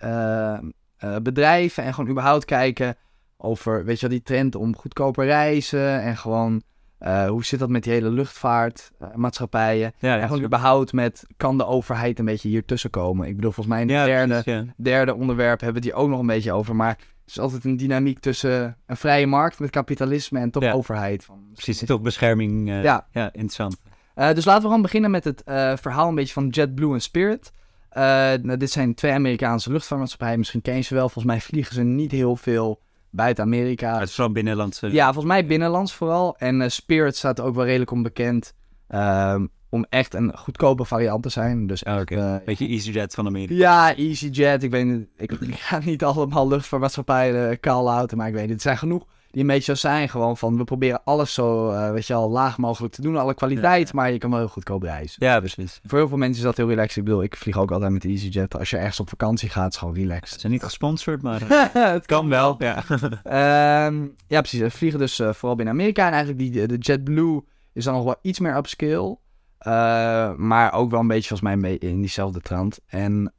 bedrijven. 1.21 1.83
En 1.83 1.93
gewoon 1.93 2.09
überhaupt 2.09 2.45
kijken 2.45 2.95
over, 3.37 3.85
weet 3.85 3.99
je 3.99 4.07
wel, 4.07 4.15
die 4.17 4.25
trend 4.25 4.55
om 4.55 4.75
goedkoper 4.75 5.25
reizen. 5.25 6.01
En 6.01 6.17
gewoon, 6.17 6.63
eh, 7.03 7.27
hoe 7.27 7.45
zit 7.45 7.59
dat 7.59 7.69
met 7.69 7.83
die 7.83 7.93
hele 7.93 8.09
luchtvaartmaatschappijen. 8.09 9.93
ja, 9.99 10.15
en 10.17 10.21
gewoon 10.23 10.39
ja, 10.39 10.45
überhaupt 10.45 10.93
met, 10.93 11.23
kan 11.37 11.57
de 11.57 11.65
overheid 11.65 12.19
een 12.19 12.25
beetje 12.25 12.49
hier 12.49 12.65
tussenkomen? 12.65 13.27
Ik 13.27 13.35
bedoel, 13.35 13.51
volgens 13.51 13.75
mij 13.75 13.83
in 13.83 13.89
het 13.89 13.97
ja, 13.97 14.05
derde, 14.05 14.41
precies, 14.41 14.63
ja. 14.67 14.73
derde 14.83 15.13
onderwerp 15.15 15.61
hebben 15.61 15.81
we 15.81 15.87
het 15.87 15.95
hier 15.97 16.03
ook 16.05 16.09
nog 16.09 16.19
een 16.19 16.25
beetje 16.27 16.51
over. 16.53 16.75
Maar 16.75 16.89
het 16.89 17.29
is 17.31 17.39
altijd 17.39 17.63
een 17.65 17.77
dynamiek 17.77 18.19
tussen 18.19 18.77
een 18.85 18.97
vrije 18.97 19.27
markt 19.27 19.59
met 19.59 19.69
kapitalisme 19.69 20.39
en 20.39 20.51
toch 20.51 20.63
Ja. 20.63 20.71
overheid. 20.71 21.23
Van, 21.23 21.39
Precies, 21.53 21.85
toch 21.85 22.01
bescherming. 22.01 22.69
eh, 22.69 22.83
Ja. 22.83 23.07
ja, 23.11 23.25
interessant. 23.25 23.77
Eh, 24.15 24.33
dus 24.33 24.45
laten 24.45 24.61
we 24.61 24.67
gewoon 24.67 24.81
beginnen 24.81 25.11
met 25.11 25.23
het 25.23 25.43
eh, 25.43 25.73
verhaal 25.75 26.07
een 26.09 26.15
beetje 26.15 26.33
van 26.33 26.47
JetBlue 26.47 26.93
en 26.93 27.01
Spirit. 27.01 27.51
Eh, 27.89 28.03
nou, 28.41 28.57
dit 28.57 28.71
zijn 28.71 28.93
twee 28.93 29.11
Amerikaanse 29.11 29.71
luchtvaartmaatschappijen. 29.71 30.37
Misschien 30.37 30.61
ken 30.61 30.75
je 30.75 30.81
ze 30.81 30.93
wel. 30.93 31.03
Volgens 31.09 31.25
mij 31.25 31.41
vliegen 31.41 31.73
ze 31.75 31.83
niet 31.83 32.11
heel 32.11 32.35
veel 32.35 32.81
buiten 33.15 33.43
Amerika. 33.43 33.99
Het 33.99 34.08
is 34.08 34.15
vooral 34.15 34.34
binnenlandse. 34.34 34.91
Ja, 34.91 35.04
volgens 35.06 35.26
mij 35.34 35.45
binnenlands 35.45 35.93
vooral. 35.93 36.36
En 36.38 36.62
eh, 36.62 36.69
Spirit 36.69 37.15
staat 37.15 37.39
ook 37.39 37.56
wel 37.56 37.65
redelijk 37.65 37.91
onbekend 37.91 38.54
ehm, 38.88 39.45
om 39.69 39.86
echt 39.89 40.13
een 40.13 40.38
goedkope 40.38 40.86
variant 40.86 41.23
te 41.23 41.30
zijn. 41.30 41.67
Dus 41.67 41.86
Ah, 41.86 41.99
oké. 41.99 42.15
eh, 42.15 42.45
Beetje 42.45 42.67
EasyJet 42.67 43.13
van 43.13 43.26
Amerika. 43.28 43.54
ja, 43.54 43.95
EasyJet. 43.95 44.63
Ik 44.63 44.71
weet 44.71 45.08
ik, 45.17 45.32
ik 45.41 45.56
ga 45.56 45.80
niet 45.84 46.04
allemaal 46.04 46.47
luchtvaartmaatschappijen 46.47 47.52
uh, 47.52 47.58
call-outen, 47.60 48.17
maar 48.17 48.28
ik 48.28 48.34
weet. 48.34 48.49
Het 48.49 48.62
zijn 48.62 48.78
genoeg 48.78 49.06
die 49.33 49.41
een 49.41 49.47
beetje 49.47 49.75
zo 49.75 49.87
zijn. 49.87 50.09
Gewoon 50.09 50.37
van, 50.37 50.57
we 50.57 50.63
proberen 50.63 51.01
alles 51.03 51.33
zo, 51.33 51.71
weet 51.91 52.07
je 52.07 52.13
al, 52.13 52.29
laag 52.29 52.57
mogelijk 52.57 52.93
te 52.93 53.01
doen. 53.01 53.17
Alle 53.17 53.33
kwaliteit, 53.33 53.93
maar 53.93 54.11
je 54.11 54.17
kan 54.17 54.29
wel 54.29 54.39
heel 54.39 54.47
goedkoop 54.47 54.81
reizen. 54.83 55.25
Ja, 55.25 55.39
precies. 55.39 55.79
Voor 55.85 55.97
heel 55.97 56.07
veel 56.07 56.17
mensen 56.17 56.37
is 56.37 56.43
dat 56.43 56.57
heel 56.57 56.67
relaxed. 56.67 56.97
Ik 56.97 57.03
bedoel, 57.03 57.23
ik 57.23 57.35
vlieg 57.35 57.57
ook 57.57 57.71
altijd 57.71 57.91
met 57.91 58.05
EasyJet. 58.05 58.57
Als 58.57 58.69
je 58.69 58.77
ergens 58.77 58.99
op 58.99 59.09
vakantie 59.09 59.49
gaat, 59.49 59.67
is 59.67 59.73
het 59.73 59.77
gewoon 59.77 59.95
Ze 59.95 60.01
relaxed. 60.01 60.39
zijn 60.39 60.51
niet 60.51 60.63
gesponsord, 60.63 61.21
maar 61.21 61.41
eh, 61.51 61.91
het 61.91 62.05
kan 62.05 62.29
wel. 62.29 62.55
Ja. 62.59 62.83
Ehm, 63.23 64.07
ja, 64.27 64.39
precies. 64.39 64.59
We 64.59 64.71
vliegen 64.71 64.99
dus 64.99 65.19
eh, 65.19 65.33
vooral 65.33 65.55
binnen 65.55 65.73
Amerika. 65.73 66.05
En 66.05 66.13
eigenlijk 66.13 66.39
die, 66.39 66.67
de 66.67 66.77
JetBlue 66.77 67.43
is 67.73 67.83
dan 67.83 67.93
nog 67.93 68.03
wel 68.03 68.15
iets 68.21 68.39
meer 68.39 68.55
upscale. 68.55 69.17
Eh, 69.57 70.33
maar 70.35 70.73
ook 70.73 70.91
wel 70.91 70.99
een 70.99 71.07
beetje 71.07 71.27
volgens 71.27 71.49
mij 71.49 71.57
mee 71.57 71.77
in 71.77 71.99
diezelfde 71.99 72.41
trant. 72.41 72.79
En 72.85 73.33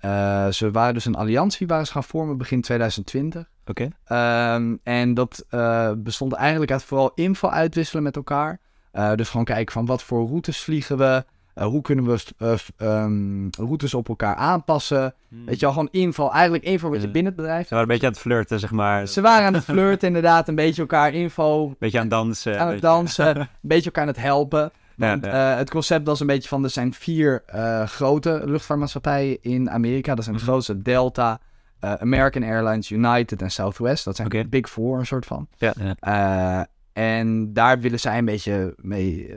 ze 0.50 0.68
waren 0.72 0.94
dus 0.94 1.04
een 1.04 1.14
alliantie 1.14 1.66
waar 1.66 1.86
ze 1.86 1.92
gaan 1.92 2.04
vormen 2.04 2.36
begin 2.38 2.60
2020. 2.60 3.52
Oké. 3.66 3.88
Ehm, 4.04 4.74
en 4.82 5.14
dat 5.14 5.44
eh, 5.48 5.90
bestond 5.96 6.32
eigenlijk 6.32 6.70
uit 6.72 6.82
vooral 6.84 7.12
info 7.14 7.48
uitwisselen 7.48 8.02
met 8.02 8.16
elkaar. 8.16 8.58
Eh, 8.90 9.14
dus 9.14 9.28
gewoon 9.28 9.44
kijken 9.44 9.72
van 9.72 9.86
wat 9.86 10.02
voor 10.02 10.26
routes 10.28 10.60
vliegen 10.60 10.98
we. 10.98 11.24
Eh, 11.54 11.64
hoe 11.66 11.82
kunnen 11.82 12.04
we 12.04 12.22
eh, 12.38 12.52
ehm, 12.76 13.48
routes 13.50 13.94
op 13.94 14.08
elkaar 14.08 14.34
aanpassen. 14.34 15.14
Weet 15.28 15.54
je 15.54 15.60
wel, 15.60 15.70
gewoon 15.74 15.88
info. 15.90 16.30
Eigenlijk 16.30 16.64
info 16.64 16.90
wat 16.90 17.00
je 17.02 17.10
binnen 17.10 17.32
het 17.32 17.40
bedrijf 17.40 17.66
Ze 17.68 17.74
waren 17.74 17.82
een 17.82 17.92
beetje 17.92 18.06
aan 18.06 18.12
het 18.12 18.22
flirten, 18.22 18.58
zeg 18.60 18.70
maar. 18.70 19.06
ze 19.06 19.20
waren 19.20 19.46
aan 19.46 19.54
het 19.54 19.64
flirten 19.64 20.06
inderdaad, 20.08 20.48
een 20.48 20.54
beetje 20.54 20.80
elkaar 20.80 21.12
info 21.12 21.74
beetje 21.78 21.96
aan 21.98 22.04
het 22.04 22.12
dansen. 22.12 22.60
aan 22.60 22.68
het 22.68 22.80
dansen, 22.80 23.36
een 23.40 23.48
beetje 23.60 23.84
elkaar 23.84 24.02
aan 24.02 24.08
het 24.08 24.20
helpen. 24.20 24.70
Ja, 24.96 25.08
Want, 25.08 25.24
ja. 25.24 25.32
het 25.56 25.70
concept 25.70 26.06
was 26.06 26.20
een 26.20 26.26
beetje 26.26 26.48
van, 26.48 26.64
er 26.64 26.70
zijn 26.70 26.92
vier 26.94 27.42
grote 27.86 28.42
luchtvaartmaatschappijen 28.44 29.38
in 29.42 29.70
Amerika. 29.70 30.14
Dat 30.14 30.24
zijn 30.24 30.36
de 30.36 30.42
Mhm. 30.42 30.50
grootste, 30.50 30.82
Delta, 30.82 31.38
eh, 31.84 31.94
American 31.94 32.42
Airlines, 32.42 32.90
United 32.90 33.42
en 33.42 33.50
Southwest. 33.50 34.04
Dat 34.04 34.16
zijn 34.16 34.28
de 34.28 34.48
Big 34.48 34.68
Four, 34.68 34.98
een 34.98 35.06
soort 35.06 35.26
van. 35.26 35.48
Ja. 35.56 35.74
Eh, 35.98 36.62
en 36.92 37.52
daar 37.52 37.80
willen 37.80 38.00
zij 38.00 38.18
een 38.18 38.24
beetje 38.24 38.74
mee 38.76 39.28
eh, 39.28 39.36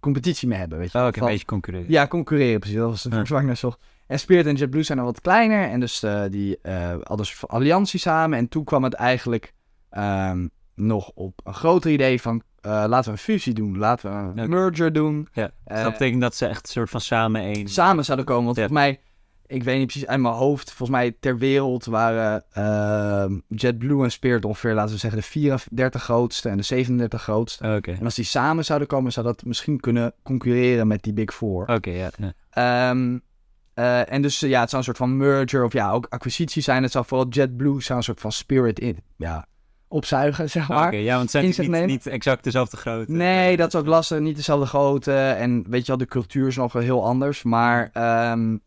competitie 0.00 0.48
mee 0.48 0.58
hebben, 0.58 0.78
weet 0.78 0.92
je. 0.92 0.98
Oh, 0.98 1.04
Van- 1.04 1.22
een 1.22 1.28
beetje 1.28 1.46
concurreren. 1.46 1.90
Ja, 1.90 2.06
concurreren 2.06 2.60
precies. 2.60 2.78
Dat 2.78 2.90
was 2.90 3.02
de 3.02 3.42
naar 3.42 3.56
zocht. 3.56 3.78
En 4.06 4.18
Spirit 4.18 4.46
en 4.46 4.54
JetBlue 4.54 4.82
zijn 4.82 4.98
dan 4.98 5.06
wat 5.06 5.20
kleiner. 5.20 5.68
En 5.70 5.80
dus 5.80 6.02
eh, 6.02 6.22
die 6.30 6.58
eh 6.62 6.88
hadden 6.88 7.18
een 7.18 7.24
soort 7.24 7.38
van 7.38 7.48
alliantie 7.48 8.00
samen. 8.00 8.38
En 8.38 8.48
toen 8.48 8.64
kwam 8.64 8.84
het 8.84 8.94
eigenlijk 8.94 9.52
ehm, 9.90 10.46
nog 10.74 11.10
op 11.14 11.40
een 11.44 11.54
groter 11.54 11.90
idee 11.90 12.20
van... 12.20 12.42
eh, 12.60 12.70
laten 12.70 13.04
we 13.04 13.10
een 13.10 13.18
fusie 13.24 13.54
doen. 13.54 13.78
Laten 13.78 14.34
we 14.34 14.40
een 14.42 14.50
merger 14.50 14.92
doen. 14.92 15.28
Ja. 15.32 15.50
Dus 15.64 15.82
dat 15.82 15.92
betekent 15.92 16.20
dat 16.20 16.34
ze 16.34 16.46
echt 16.46 16.66
een 16.66 16.72
soort 16.72 16.90
van 16.90 17.00
samen 17.00 17.40
één... 17.40 17.68
samen 17.68 18.04
zouden 18.04 18.26
komen. 18.26 18.44
Want 18.44 18.56
Ja. 18.56 18.66
volgens 18.66 18.86
mij... 18.86 19.00
Ik 19.54 19.62
weet 19.62 19.78
niet 19.78 19.86
precies 19.86 20.06
uit 20.06 20.20
mijn 20.20 20.34
hoofd. 20.34 20.68
Volgens 20.68 20.98
mij 20.98 21.16
ter 21.20 21.38
wereld 21.38 21.84
waren 21.84 22.44
ehm, 22.52 23.38
JetBlue 23.48 24.02
en 24.02 24.10
Spirit 24.10 24.44
ongeveer, 24.44 24.74
laten 24.74 24.92
we 24.92 24.98
zeggen, 24.98 25.20
de 25.20 25.26
34 25.26 26.02
grootste 26.02 26.48
en 26.48 26.56
de 26.56 26.62
37 26.62 27.22
grootste. 27.22 27.64
Oh, 27.64 27.74
Oké, 27.74 27.92
En 27.92 28.04
als 28.04 28.14
die 28.14 28.24
samen 28.24 28.64
zouden 28.64 28.88
komen, 28.88 29.12
zou 29.12 29.26
dat 29.26 29.44
misschien 29.44 29.80
kunnen 29.80 30.14
concurreren 30.22 30.86
met 30.86 31.02
die 31.02 31.12
Big 31.12 31.34
Four. 31.34 31.66
oké, 31.66 31.90
ja. 31.90 32.10
Ehm, 32.50 33.18
eh, 33.74 34.12
en 34.12 34.22
dus 34.22 34.42
eh, 34.42 34.50
ja, 34.50 34.60
het 34.60 34.68
zou 34.70 34.80
een 34.80 34.86
soort 34.86 35.08
van 35.08 35.16
merger 35.16 35.64
of 35.64 35.72
ja, 35.72 35.90
ook 35.90 36.06
acquisitie 36.08 36.62
zijn. 36.62 36.82
Het 36.82 36.92
zou 36.92 37.04
vooral 37.04 37.28
JetBlue 37.28 37.82
zou 37.82 37.98
een 37.98 38.04
soort 38.04 38.20
van 38.20 38.32
Spirit 38.32 38.80
in, 38.80 38.98
ja, 39.16 39.46
opzuigen, 39.88 40.50
zeg 40.50 40.68
maar. 40.68 40.86
Oké, 40.86 40.96
ja, 40.96 41.16
want 41.16 41.32
het 41.32 41.54
zijn 41.54 41.70
niet, 41.70 41.86
niet 41.86 42.06
exact 42.06 42.44
dezelfde 42.44 42.76
grootte. 42.76 43.12
Nee, 43.12 43.56
dat 43.56 43.74
is 43.74 43.80
ook 43.80 43.86
lastig. 43.86 44.18
Niet 44.18 44.36
dezelfde 44.36 44.66
grootte. 44.66 45.16
En 45.16 45.64
weet 45.68 45.80
je 45.80 45.86
wel, 45.86 45.96
de 45.96 46.06
cultuur 46.06 46.46
is 46.46 46.56
nog 46.56 46.72
wel 46.72 46.82
heel 46.82 47.04
anders. 47.04 47.42
Maar 47.42 47.90
ehm, 47.92 48.52
eh, 48.52 48.58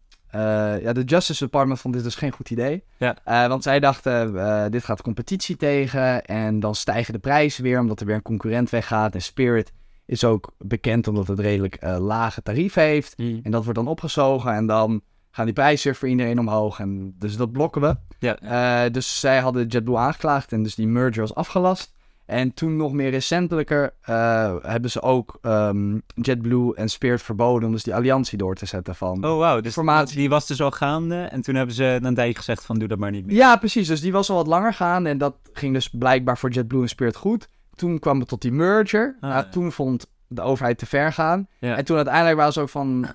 ja, 0.82 0.94
de 0.94 1.04
Justice 1.04 1.44
Department 1.44 1.80
vond 1.80 1.94
dit 1.94 2.04
dus 2.04 2.16
geen 2.16 2.32
goed 2.32 2.50
idee. 2.50 2.84
Ja. 2.98 3.16
Eh, 3.24 3.48
want 3.48 3.64
zij 3.64 3.80
dachten, 3.80 4.40
eh, 4.40 4.70
dit 4.70 4.84
gaat 4.84 5.02
competitie 5.02 5.56
tegen. 5.56 6.26
En 6.26 6.60
dan 6.60 6.76
stijgen 6.76 7.14
de 7.14 7.20
prijzen 7.20 7.64
weer, 7.64 7.80
omdat 7.80 8.00
er 8.00 8.06
weer 8.06 8.16
een 8.16 8.22
concurrent 8.22 8.70
weggaat. 8.70 9.14
En 9.14 9.22
Spirit 9.22 9.72
is 10.06 10.24
ook 10.24 10.52
bekend 10.58 11.08
omdat 11.08 11.28
het 11.28 11.40
redelijk 11.40 11.76
eh, 11.76 11.98
lage 12.00 12.42
tarief 12.42 12.74
heeft. 12.74 13.14
Hm. 13.18 13.40
En 13.44 13.52
dat 13.52 13.64
wordt 13.64 13.80
dan 13.80 13.88
opgezogen. 13.88 14.54
En 14.54 14.66
dan 14.66 15.02
gaan 15.32 15.46
die 15.46 15.54
prijzen 15.54 15.86
weer 15.86 15.96
voor 15.96 16.08
iedereen 16.08 16.40
omhoog. 16.40 16.80
En 16.80 17.16
dus 17.20 17.38
dat 17.38 17.52
blokken 17.52 17.82
we. 17.82 17.96
Ja, 18.20 18.40
Eh, 18.86 18.92
dus 18.92 19.20
zij 19.20 19.40
hadden 19.40 19.68
JetBlue 19.68 19.98
aangeklaagd 19.98 20.52
en 20.52 20.64
dus 20.64 20.76
die 20.76 20.88
merger 20.88 21.22
was 21.22 21.36
afgelast. 21.36 21.96
En 22.28 22.54
toen 22.54 22.76
nog 22.76 22.94
meer 22.94 23.10
recentelijker 23.10 23.94
eh, 24.02 24.56
hebben 24.62 24.92
ze 24.92 25.02
ook 25.02 25.38
ehm, 25.42 25.98
JetBlue 26.14 26.76
en 26.76 26.90
Spirit 26.90 27.22
verboden 27.22 27.68
om 27.68 27.74
dus 27.74 27.84
die 27.84 27.96
alliantie 27.96 28.38
door 28.38 28.56
te 28.56 28.66
zetten 28.66 28.96
van... 28.96 29.26
Oh, 29.26 29.38
wauw. 29.38 29.56
Dus 29.56 29.66
Informatie. 29.66 30.18
die 30.18 30.30
was 30.30 30.48
dus 30.48 30.62
al 30.62 30.72
gaande. 30.72 31.16
En 31.16 31.42
toen 31.42 31.56
hebben 31.56 31.76
ze 31.76 32.00
een 32.02 32.16
tijdje 32.16 32.36
gezegd 32.36 32.66
van 32.66 32.80
doe 32.80 32.88
dat 32.88 32.98
maar 32.98 33.12
niet 33.12 33.26
meer. 33.26 33.36
Ja, 33.36 33.56
precies. 33.56 33.88
Dus 33.88 34.02
die 34.02 34.12
was 34.12 34.30
al 34.30 34.36
wat 34.36 34.48
langer 34.48 34.74
gaande 34.74 35.10
en 35.10 35.18
dat 35.18 35.36
ging 35.54 35.74
dus 35.74 35.90
blijkbaar 35.90 36.38
voor 36.38 36.50
JetBlue 36.52 36.82
en 36.82 36.90
Spirit 36.90 37.16
goed. 37.16 37.50
Toen 37.76 38.00
kwam 38.00 38.20
het 38.20 38.28
tot 38.28 38.42
die 38.42 38.52
merger. 38.52 39.16
Ah, 39.16 39.30
Nou, 39.30 39.34
ja. 39.44 39.50
Toen 39.50 39.72
vond 39.72 40.08
de 40.28 40.42
overheid 40.42 40.78
te 40.78 40.86
ver 40.86 41.14
gaan. 41.14 41.48
Ja. 41.60 41.78
En 41.78 41.86
toen 41.86 41.96
uiteindelijk 41.96 42.38
waren 42.38 42.54
ze 42.54 42.62
ook 42.62 42.70
van... 42.70 43.08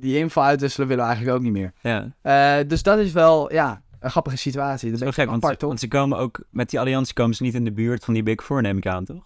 Die 0.00 0.18
info 0.18 0.40
uitwisselen 0.40 0.88
willen 0.88 1.02
we 1.04 1.08
eigenlijk 1.10 1.38
ook 1.38 1.44
niet 1.44 1.52
meer. 1.52 1.72
Ja. 1.80 2.12
Eh, 2.60 2.68
dus 2.68 2.82
dat 2.82 2.98
is 2.98 3.12
wel, 3.12 3.52
ja, 3.52 3.82
een 4.04 4.10
grappige 4.10 4.36
situatie. 4.36 4.90
Dat 4.90 4.98
Dat 4.98 5.08
is 5.08 5.16
wel 5.16 5.24
gek, 5.24 5.32
want, 5.32 5.42
apart, 5.42 5.52
ze, 5.52 5.58
toch? 5.58 5.68
want 5.68 5.80
ze 5.80 5.88
komen 5.88 6.18
ook... 6.18 6.44
Met 6.50 6.70
die 6.70 6.80
alliantie 6.80 7.14
komen 7.14 7.34
ze 7.34 7.42
niet 7.42 7.54
in 7.54 7.64
de 7.64 7.72
buurt 7.72 8.04
van 8.04 8.14
die 8.14 8.22
Big 8.22 8.44
Four, 8.44 8.62
neem 8.62 8.76
ik 8.76 8.86
aan, 8.86 9.04
toch? 9.04 9.24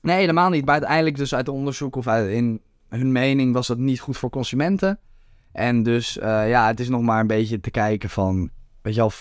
Nee, 0.00 0.16
helemaal 0.16 0.50
niet. 0.50 0.64
Maar 0.64 0.74
uiteindelijk 0.74 1.16
dus 1.16 1.34
uit 1.34 1.48
onderzoek 1.48 1.96
of 1.96 2.06
uit, 2.06 2.30
in 2.30 2.60
hun 2.88 3.12
mening 3.12 3.52
was 3.52 3.66
dat 3.66 3.78
niet 3.78 4.00
goed 4.00 4.16
voor 4.16 4.30
consumenten. 4.30 4.98
En 5.52 5.82
dus 5.82 6.18
eh, 6.18 6.48
ja, 6.48 6.66
het 6.66 6.80
is 6.80 6.88
nog 6.88 7.02
maar 7.02 7.20
een 7.20 7.26
beetje 7.26 7.60
te 7.60 7.70
kijken 7.70 8.10
van, 8.10 8.50
weet 8.82 8.94
je 8.94 9.00
wel, 9.00 9.12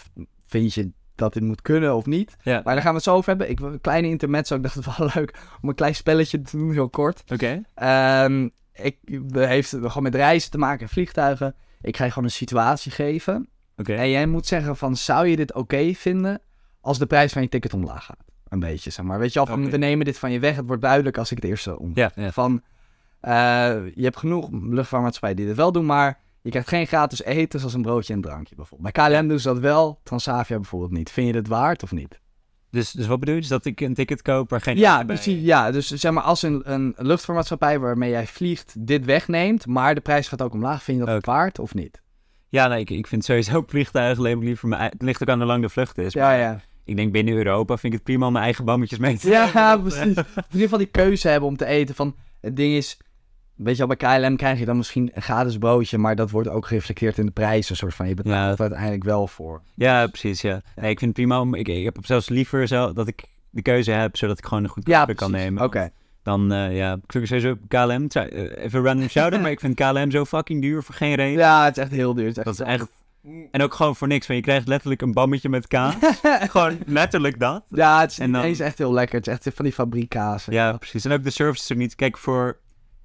vind 0.46 0.74
je 0.74 0.92
dat 1.16 1.34
dit 1.34 1.44
moet 1.44 1.62
kunnen 1.62 1.96
of 1.96 2.06
niet? 2.06 2.36
Ja. 2.44 2.62
Maar 2.64 2.74
daar 2.74 2.84
gaan 2.84 2.92
we 2.92 2.98
het 2.98 3.04
zo 3.04 3.16
over 3.16 3.30
hebben. 3.30 3.50
Ik 3.50 3.60
een 3.60 3.82
kleine 3.82 4.08
intermezzo. 4.08 4.56
Ik 4.56 4.64
dacht 4.64 4.76
het 4.76 4.98
wel 4.98 5.10
leuk 5.16 5.40
om 5.62 5.70
een 5.70 5.76
klein 5.76 5.96
spelletje 5.96 6.42
te 6.42 6.58
doen, 6.58 6.72
heel 6.72 6.90
kort. 6.90 7.24
Oké. 7.32 7.62
Ehm 7.76 8.48
ik, 8.76 8.98
het 9.06 9.36
heeft 9.36 9.70
gewoon 9.70 10.04
met 10.04 10.16
reizen 10.16 10.52
te 10.52 10.58
maken, 10.58 10.90
vliegtuigen. 10.90 11.56
Ik 11.82 11.98
ga 11.98 12.04
je 12.04 12.10
gewoon 12.10 12.28
een 12.28 12.34
situatie 12.34 12.92
geven. 12.92 13.50
En 13.76 14.10
jij 14.10 14.28
moet 14.28 14.46
zeggen 14.46 14.76
van, 14.76 14.96
zou 14.96 15.28
je 15.28 15.36
dit 15.36 15.54
oké 15.54 15.94
vinden 15.94 16.42
als 16.82 17.00
de 17.00 17.06
prijs 17.06 17.34
van 17.34 17.42
je 17.42 17.50
ticket 17.50 17.74
omlaag 17.74 18.06
gaat? 18.06 18.24
Een 18.48 18.60
beetje, 18.60 18.90
zeg 18.90 19.06
maar. 19.06 19.20
Weet 19.20 19.34
je 19.34 19.40
al 19.40 19.46
van, 19.46 19.70
we 19.70 19.78
nemen 19.78 20.06
dit 20.06 20.18
van 20.18 20.32
je 20.32 20.40
weg. 20.40 20.56
Het 20.56 20.68
wordt 20.68 20.82
duidelijk 20.82 21.18
als 21.18 21.32
ik 21.32 21.38
het 21.38 21.46
eerste 21.46 21.80
om. 21.80 21.94
Van, 22.16 22.62
eh, 23.20 23.32
je 23.96 24.04
hebt 24.04 24.18
genoeg 24.18 24.50
luchtvaartmaatschappijen 24.52 25.36
die 25.36 25.46
dit 25.46 25.56
wel 25.56 25.72
doen, 25.72 25.86
maar 25.86 26.20
je 26.42 26.50
krijgt 26.50 26.70
geen 26.70 26.88
gratis 26.88 27.24
eten 27.24 27.60
zoals 27.60 27.74
een 27.74 27.82
broodje 27.82 28.14
en 28.14 28.20
een 28.20 28.26
drankje 28.26 28.56
bijvoorbeeld. 28.56 28.94
Bij 28.94 29.10
KLM 29.10 29.28
doen 29.28 29.40
ze 29.40 29.48
dat 29.48 29.60
wel, 29.60 30.00
Transavia 30.04 30.56
bijvoorbeeld 30.56 30.92
niet. 30.92 31.12
Vind 31.12 31.28
je 31.28 31.34
dit 31.34 31.48
waard 31.48 31.84
of 31.84 31.92
niet? 31.92 32.20
Dus, 32.70 32.92
dus 32.92 33.08
wat 33.08 33.20
bedoel 33.20 33.36
je? 33.36 33.42
Dus 33.42 33.50
dat 33.50 33.66
ik 33.66 33.82
een 33.82 33.94
ticket 33.94 34.22
koop 34.22 34.50
waar 34.50 34.62
geen... 34.62 34.78
Ja, 34.78 35.04
precies. 35.04 35.44
Ja, 35.44 35.72
dus 35.72 35.88
zeg 35.88 36.12
maar 36.12 36.24
als 36.24 36.42
een, 36.42 36.74
een 36.74 36.94
luchtvaartmaatschappij 36.98 37.80
waarmee 37.80 38.10
jij 38.10 38.28
vliegt 38.28 38.76
dit 38.88 39.06
wegneemt, 39.06 39.66
maar 39.66 39.96
de 39.96 40.02
prijs 40.02 40.28
gaat 40.28 40.42
ook 40.42 40.54
omlaag, 40.54 40.84
vind 40.84 41.00
je 41.00 41.06
dat 41.06 41.26
waard 41.26 41.60
of 41.60 41.74
niet? 41.74 42.02
Ja, 42.50 42.68
nee, 42.68 42.80
ik, 42.80 42.90
ik 42.90 43.08
vind 43.08 43.24
sowieso 43.26 43.64
vliegtuigen 43.68 44.24
neem 44.24 44.38
ik 44.38 44.44
liever 44.44 44.68
mijn 44.68 44.82
Het 44.82 45.02
ligt 45.02 45.22
ook 45.22 45.30
aan 45.30 45.38
hoe 45.38 45.48
lang 45.48 45.62
de 45.62 45.70
vlucht 45.70 45.98
is. 45.98 46.14
Ja, 46.14 46.28
maar 46.28 46.38
ja. 46.38 46.60
Ik 46.84 46.96
denk 46.96 47.12
binnen 47.12 47.34
Europa 47.34 47.78
vind 47.78 47.94
ik 47.94 48.00
het 48.00 48.04
prima 48.08 48.26
om 48.26 48.32
mijn 48.32 48.44
eigen 48.44 48.66
bammetjes 48.66 49.00
mee 49.00 49.18
te 49.18 49.30
Ja, 49.30 49.78
precies. 49.78 50.00
In 50.02 50.16
ieder 50.16 50.62
geval 50.62 50.78
die 50.78 50.88
keuze 50.88 51.28
hebben 51.28 51.50
om 51.50 51.58
te 51.58 51.66
eten. 51.66 51.96
Van, 51.96 52.16
het 52.42 52.56
ding 52.56 52.74
is, 52.74 52.98
weet 53.56 53.78
je 53.78 53.86
wel, 53.88 53.96
bij 53.98 54.20
KLM 54.20 54.36
krijg 54.36 54.60
je 54.60 54.66
dan 54.66 54.78
misschien 54.78 55.12
een 55.14 55.22
gratis 55.22 55.58
broodje, 55.58 55.98
maar 55.98 56.16
dat 56.16 56.30
wordt 56.32 56.50
ook 56.50 56.66
gereflecteerd 56.68 57.18
in 57.18 57.26
de 57.26 57.32
prijs. 57.32 57.70
Een 57.70 57.76
soort 57.76 57.94
van, 57.94 58.08
je 58.08 58.14
betaalt 58.14 58.36
Ja. 58.36 58.52
er 58.52 58.60
uiteindelijk 58.60 59.04
wel 59.04 59.28
voor. 59.28 59.62
Ja, 59.76 60.08
precies, 60.08 60.42
ja. 60.42 60.62
Nee, 60.76 60.90
ik 60.92 61.00
vind 61.00 61.18
het 61.18 61.26
prima 61.26 61.42
om... 61.42 61.54
Ik, 61.56 61.68
ik 61.68 61.84
heb 61.84 61.98
zelfs 62.02 62.30
liever 62.30 62.68
zo, 62.68 62.94
dat 62.94 63.08
ik 63.08 63.24
de 63.50 63.62
keuze 63.62 63.92
heb, 63.92 64.18
zodat 64.18 64.38
ik 64.38 64.46
gewoon 64.46 64.64
een 64.64 64.70
goed 64.70 64.88
Ja, 64.88 65.06
kan 65.06 65.32
nemen. 65.32 65.64
Oké. 65.64 65.90
Dan, 66.26 66.52
eh, 66.52 66.78
ja, 66.78 66.94
ik 66.94 67.12
vind 67.12 67.28
sowieso 67.28 67.56
KLM, 67.68 68.08
eh, 68.08 68.64
even 68.64 68.84
random 68.84 69.10
shout-out, 69.10 69.42
maar 69.42 69.52
ik 69.52 69.60
vind 69.60 69.76
KLM 69.76 70.12
zo 70.12 70.26
fucking 70.26 70.62
duur 70.62 70.84
voor 70.84 70.96
geen 70.96 71.16
reden. 71.16 71.40
Ja, 71.40 71.66
het 71.66 71.78
is 71.78 71.84
echt 71.84 71.92
heel 71.92 72.14
duur. 72.14 72.34
Dat 72.34 72.48
is 72.48 72.60
echt... 72.60 72.88
En 73.52 73.62
ook 73.62 73.74
gewoon 73.74 73.96
voor 73.96 74.08
niks, 74.08 74.28
want 74.28 74.40
je 74.40 74.46
krijgt 74.46 74.68
letterlijk 74.68 75.02
een 75.02 75.14
bammetje 75.14 75.50
met 75.50 75.68
kaas. 75.68 75.94
gewoon 76.56 76.78
letterlijk 76.86 77.40
dat. 77.40 77.64
Ja, 77.70 78.00
het 78.02 78.12
is, 78.12 78.20
En 78.20 78.32
dan- 78.32 78.44
is 78.46 78.60
echt 78.60 78.78
heel 78.78 78.94
lekker. 78.94 79.18
Het 79.18 79.28
is 79.28 79.34
echt 79.34 79.56
van 79.56 79.66
die 79.66 79.74
fabriekkazen. 79.74 80.54
Ja, 80.54 80.74
precies. 80.78 81.06
En 81.06 81.12
ook 81.12 81.24
de 81.24 81.30
service 81.30 81.64
is 81.64 81.72
ook 81.72 81.78
niet... 81.78 81.96
Kijk, 81.96 82.18
voor 82.18 82.58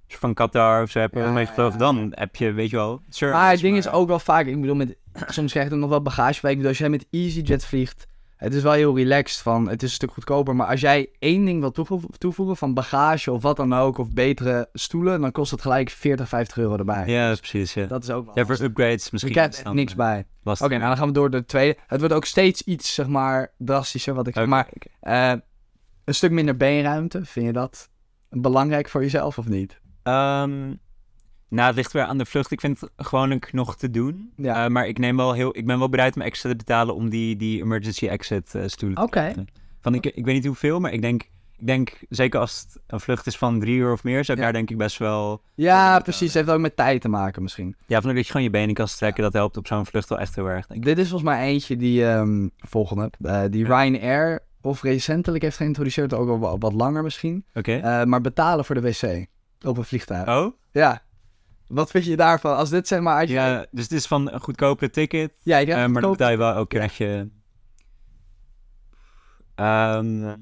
van 0.07 0.35
Qatar 0.35 0.83
of 0.83 0.91
zo 0.91 0.99
heb 0.99 1.15
je 1.15 1.19
Ja, 1.21 1.39
ja. 1.57 1.71
dan 1.71 2.13
heb 2.15 2.37
je, 2.37 2.53
weet 2.53 2.71
je 2.71 2.77
wel, 2.77 3.01
service. 3.09 3.41
Maar 3.41 3.51
het 3.51 3.61
ding 3.61 3.77
is 3.77 3.89
ook 3.89 4.09
wel 4.09 4.19
vaak, 4.19 4.47
ik 4.47 4.61
bedoel, 4.61 4.77
met, 4.77 4.97
soms 5.27 5.51
krijg 5.51 5.65
je 5.67 5.71
dan 5.71 5.81
nog 5.81 5.91
wel 5.91 6.03
bagage 6.03 6.41
bij. 6.41 6.51
Ik 6.51 6.57
bedoel, 6.57 6.71
als 6.71 6.81
jij 6.81 6.89
met 6.89 7.07
EasyJet 7.11 7.65
vliegt, 7.65 8.07
het 8.41 8.55
is 8.55 8.63
wel 8.63 8.73
heel 8.73 8.97
relaxed 8.97 9.41
van, 9.43 9.69
het 9.69 9.83
is 9.83 9.89
een 9.89 9.95
stuk 9.95 10.11
goedkoper. 10.13 10.57
Maar 10.57 10.67
als 10.67 10.81
jij 10.81 11.11
één 11.19 11.45
ding 11.45 11.61
wil 11.61 11.71
toevo- 11.71 12.01
toevoegen 12.19 12.57
van 12.57 12.75
bagage 12.75 13.33
of 13.33 13.43
wat 13.43 13.57
dan 13.57 13.73
ook, 13.75 13.99
of 13.99 14.13
betere 14.13 14.69
stoelen, 14.73 15.21
dan 15.21 15.33
kost 15.33 15.51
het 15.51 15.61
gelijk 15.61 15.91
40, 15.91 16.29
50 16.29 16.57
euro 16.59 16.77
erbij. 16.77 17.07
Ja, 17.07 17.35
precies, 17.35 17.75
ja. 17.75 17.87
Dat 17.87 18.03
is 18.03 18.11
ook 18.11 18.25
wel 18.25 18.39
Ja, 18.39 18.45
voor 18.47 18.65
upgrades 18.65 19.05
Je 19.05 19.09
misschien. 19.13 19.33
krijgt 19.33 19.51
is 19.53 19.57
echt 19.57 19.67
dan, 19.67 19.77
niks 19.77 19.91
eh, 19.93 19.97
bij. 19.99 20.25
Oké, 20.45 20.69
nou 20.69 20.81
dan 20.81 20.97
gaan 20.97 21.07
we 21.07 21.13
door 21.13 21.31
de 21.31 21.45
tweede. 21.45 21.79
Het 21.87 21.99
wordt 22.01 22.15
ook 22.15 22.25
steeds 22.25 22.63
iets, 22.63 22.95
zeg 22.95 23.07
maar, 23.07 23.53
drastischer, 23.59 24.15
wat 24.15 24.27
ik 24.27 24.35
zeg 24.35 24.47
maar. 24.47 24.69
eh, 25.01 25.33
een 26.05 26.15
stuk 26.15 26.31
minder 26.31 26.57
beenruimte, 26.57 27.25
vind 27.25 27.47
je 27.47 27.53
dat 27.53 27.89
belangrijk 28.29 28.89
voor 28.89 29.01
jezelf 29.01 29.39
of 29.39 29.49
niet? 29.49 29.81
Ehm, 30.03 30.75
nou, 31.51 31.67
het 31.67 31.77
ligt 31.77 31.93
weer 31.93 32.03
aan 32.03 32.19
de 32.19 32.27
vlucht. 32.27 32.51
Ik 32.51 32.61
vind 32.61 32.81
het 32.81 32.91
gewoonlijk 32.97 33.53
nog 33.53 33.77
te 33.77 33.91
doen. 33.91 34.33
Ja. 34.37 34.65
Eh, 34.65 34.71
maar 34.71 34.87
ik, 34.89 34.99
neem 34.99 35.17
wel 35.17 35.33
heel, 35.33 35.57
ik 35.57 35.67
ben 35.67 35.79
wel 35.79 35.89
bereid 35.89 36.15
om 36.17 36.23
extra 36.23 36.51
te 36.51 36.57
betalen 36.57 36.95
om 36.95 37.09
die, 37.09 37.37
die 37.37 37.63
emergency 37.63 38.07
exit 38.09 38.55
eh, 38.55 38.63
stoelen 38.67 38.99
te 38.99 39.03
Oké. 39.05 39.33
Van, 39.81 39.95
ik, 39.95 40.07
ik 40.07 40.25
weet 40.25 40.35
niet 40.35 40.47
hoeveel, 40.47 40.81
maar 40.81 40.93
ik 40.93 41.01
denk, 41.03 41.23
ik 41.59 41.67
denk, 41.67 41.99
zeker 42.09 42.41
als 42.41 42.61
het 42.61 42.83
een 42.87 43.01
vlucht 43.01 43.27
is 43.27 43.37
van 43.37 43.61
drie 43.61 43.77
uur 43.77 43.93
of 43.93 44.05
meer, 44.05 44.25
zou 44.25 44.39
ik 44.39 44.45
Ja. 44.45 44.51
daar 44.51 44.53
denk 44.61 44.71
ik 44.71 44.77
best 44.79 44.99
wel... 44.99 45.43
Ja, 45.55 45.99
precies. 46.01 46.21
Het 46.27 46.33
heeft 46.45 46.49
ook 46.57 46.61
met 46.61 46.77
tijd 46.77 47.01
te 47.01 47.09
maken 47.09 47.43
misschien. 47.43 47.77
Ja, 47.87 48.01
van 48.01 48.15
dat 48.15 48.25
je 48.25 48.31
gewoon 48.31 48.43
je 48.47 48.51
benen 48.51 48.75
kan 48.75 48.89
strekken, 48.89 49.23
dat 49.23 49.33
helpt 49.33 49.57
op 49.57 49.67
zo'n 49.67 49.87
vlucht 49.87 50.09
wel 50.09 50.19
echt 50.19 50.35
heel 50.35 50.47
erg, 50.47 50.67
denk 50.67 50.81
ik. 50.81 50.87
Dit 50.87 50.99
is 50.99 51.09
volgens 51.09 51.31
mij 51.31 51.47
eentje 51.47 51.77
die, 51.77 52.07
ehm 52.07 52.49
volgende, 52.57 53.11
eh, 53.23 53.43
die 53.51 53.65
Ryanair 53.65 54.41
of 54.61 54.83
recentelijk 54.83 55.43
heeft 55.43 55.57
geïntroduceerd, 55.57 56.15
ook 56.15 56.29
al 56.29 56.39
wa- 56.39 56.59
wat 56.59 56.73
langer 56.73 57.03
misschien. 57.03 57.45
Oké. 57.55 58.05
Maar 58.07 58.21
betalen 58.21 58.65
voor 58.65 58.75
de 58.75 58.81
wc 58.81 59.27
op 59.67 59.79
een 59.79 59.85
vliegtuig. 59.85 60.29
oh? 60.29 60.53
Ja. 60.73 61.03
Wat 61.71 61.91
vind 61.91 62.05
je 62.05 62.17
daarvan? 62.17 62.57
Als 62.57 62.71
dit 62.71 62.89
zeg 62.89 63.01
maar... 63.01 63.27
Je, 63.27 63.33
ja, 63.33 63.67
dus 63.71 63.83
het 63.83 63.93
is 63.93 64.07
van 64.07 64.33
een 64.33 64.41
goedkope 64.41 64.91
ticket, 64.91 65.33
ja, 65.43 65.61
eh, 65.61 65.87
maar 65.87 66.03
dan 66.03 66.11
betaal 66.11 66.31
je 66.31 66.37
wel 66.37 66.55
ook 66.55 66.69
krijg 66.69 66.99
je... 66.99 67.29
Ehm, 69.55 70.35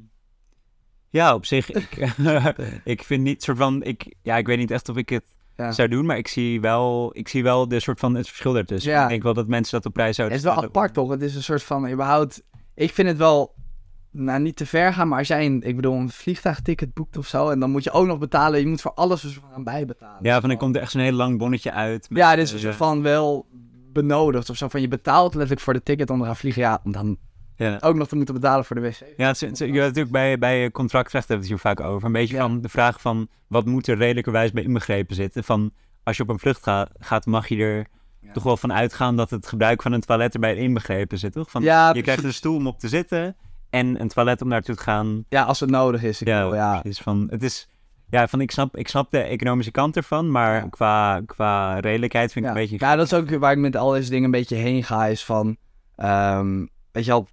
ja, 1.11 1.35
op 1.35 1.47
zich, 1.47 1.71
ik, 1.73 2.15
ik 2.85 3.03
vind 3.03 3.23
niet 3.23 3.43
soort 3.43 3.59
van, 3.59 3.83
ik, 3.83 4.15
ja, 4.23 4.37
ik 4.37 4.47
weet 4.47 4.59
niet 4.59 4.71
echt 4.71 4.89
of 4.89 4.97
ik 4.97 5.09
het 5.09 5.25
ja. 5.57 5.73
zou 5.73 5.89
doen, 5.89 6.07
maar 6.07 6.17
ik 6.17 6.29
zie 6.29 6.61
wel, 6.61 7.11
ik 7.17 7.29
zie 7.29 7.43
wel 7.43 7.69
de 7.69 7.81
soort 7.81 8.01
van 8.01 8.15
het 8.15 8.27
verschil 8.29 8.57
ertussen. 8.57 8.93
Ja. 8.93 9.03
Ik 9.03 9.09
denk 9.09 9.23
wel 9.23 9.35
dat 9.35 9.49
mensen 9.49 9.77
dat 9.77 9.87
op 9.87 9.93
prijs 9.93 10.09
Het 10.09 10.17
zouden 10.17 10.39
is 10.39 10.45
wel 10.45 10.63
apart 10.63 10.95
toch? 10.95 11.11
Het 11.11 11.23
is 11.23 11.35
een 11.35 11.43
soort 11.43 11.63
van, 11.63 11.91
überhaupt... 11.91 12.43
Ik 12.75 12.93
vind 12.93 13.09
het 13.09 13.17
wel, 13.17 13.55
nou 14.11 14.41
niet 14.41 14.57
te 14.57 14.67
ver 14.67 14.93
gaan, 14.93 15.09
maar 15.09 15.19
als 15.19 15.29
jij 15.29 15.47
een, 15.47 15.63
ik 15.63 15.77
bedoel, 15.77 15.95
een 15.95 16.09
vliegtuigticket 16.09 16.95
boekt 16.95 17.17
of 17.17 17.27
zo, 17.27 17.49
en 17.51 17.61
dan 17.61 17.71
moet 17.71 17.85
je 17.85 17.91
ook 17.91 18.07
nog 18.07 18.19
betalen, 18.19 18.61
je 18.61 18.67
moet 18.67 18.81
voor 18.81 18.95
alles 18.95 19.21
van 19.23 19.51
gaan 19.53 19.65
bijbetalen. 19.65 20.19
Ja, 20.23 20.41
van 20.41 20.49
dan 20.49 20.59
komt 20.59 20.77
er 20.77 20.83
echt 20.83 20.91
zo'n 20.91 21.01
heel 21.01 21.13
lang 21.13 21.39
bonnetje 21.39 21.73
uit. 21.73 22.07
Ja, 22.11 22.39
een 22.39 22.47
eh, 22.47 22.71
van 22.73 23.03
wel 23.03 23.47
benodigd 23.93 24.51
of 24.51 24.57
zo. 24.57 24.69
Van 24.69 24.81
je 24.81 24.89
betaalt 24.89 25.33
letterlijk 25.33 25.61
voor 25.61 25.73
de 25.73 25.83
ticket 25.83 26.11
om 26.11 26.19
te 26.19 26.25
gaan 26.25 26.37
vliegen. 26.37 26.63
Ja, 26.63 26.81
dan 26.85 27.17
Ja. 27.57 27.79
ook 27.81 27.95
nog 27.95 28.09
te 28.09 28.17
moeten 28.17 28.35
betalen 28.35 28.65
voor 28.65 28.77
de 28.77 28.83
wc. 28.83 29.05
Ja, 29.17 29.27
het, 29.27 29.41
het 29.41 29.59
je 29.59 29.65
hebt 29.65 29.77
natuurlijk 29.77 30.11
bij, 30.11 30.39
bij 30.39 30.71
contractrecht 30.71 31.29
hebben 31.29 31.47
we 31.47 31.53
het 31.53 31.63
hier 31.63 31.73
vaak 31.75 31.87
over. 31.89 32.07
Een 32.07 32.13
beetje 32.13 32.35
Ja. 32.37 32.41
van 32.43 32.61
de 32.61 32.69
vraag 32.69 33.01
van 33.01 33.29
wat 33.47 33.65
moet 33.67 33.87
er 33.87 33.97
redelijkerwijs 33.97 34.53
bij 34.53 34.63
inbegrepen 34.63 35.15
zitten. 35.17 35.45
Van 35.45 35.73
als 36.03 36.17
je 36.17 36.23
op 36.23 36.29
een 36.29 36.39
vlucht 36.39 36.63
ga- 36.63 36.89
gaat, 36.99 37.27
mag 37.27 37.49
je 37.49 37.57
er 37.57 37.87
Ja. 38.21 38.33
toch 38.33 38.43
wel 38.43 38.57
van 38.57 38.73
uitgaan 38.73 39.17
dat 39.17 39.31
het 39.31 39.47
gebruik 39.47 39.83
van 39.83 39.93
een 39.93 40.01
toilet 40.01 40.35
erbij 40.35 40.55
inbegrepen 40.57 41.19
zit, 41.19 41.33
toch? 41.33 41.51
Van, 41.51 41.63
Ja, 41.63 41.79
je 41.81 41.87
precies. 41.87 42.03
krijgt 42.03 42.25
een 42.25 42.33
stoel 42.35 42.57
om 42.57 42.67
op 42.67 42.79
te 42.79 42.89
zitten 42.89 43.37
en 43.71 44.01
een 44.01 44.09
toilet 44.09 44.43
om 44.43 44.49
naartoe 44.49 44.75
te 44.75 44.83
gaan. 44.83 45.25
Ja, 45.29 45.43
als 45.43 45.61
het 45.61 45.71
nodig 45.71 46.03
is. 46.03 46.21
Ik 46.21 46.27
Ja, 46.29 46.55
ja. 46.55 46.81
precies. 46.81 47.01
Van, 47.01 47.27
het 47.31 47.43
is, 47.43 47.69
ja, 48.11 48.29
van, 48.29 48.41
ik, 48.41 48.51
snap, 48.51 48.77
ik 48.77 48.89
snap 48.89 49.11
de 49.11 49.19
economische 49.21 49.71
kant 49.73 49.97
ervan, 49.97 50.31
maar 50.31 50.55
Ja. 50.55 50.67
qua, 50.71 51.21
qua 51.27 51.79
redelijkheid 51.79 52.33
vind 52.33 52.45
ik 52.45 52.51
Ja. 52.51 52.57
een 52.57 52.63
beetje... 52.69 52.87
ja, 52.87 52.97
dat 52.97 53.07
is 53.07 53.15
ook 53.15 53.31
waar 53.31 53.53
ik 53.53 53.59
met 53.59 53.77
al 53.77 53.91
deze 53.91 54.11
dingen 54.11 54.25
een 54.25 54.31
beetje 54.31 54.57
heen 54.57 54.85
ga. 54.85 55.07
Is 55.07 55.25
van, 55.25 55.57
ehm, 55.97 56.67
weet 56.93 57.05
je 57.05 57.11
wel, 57.11 57.27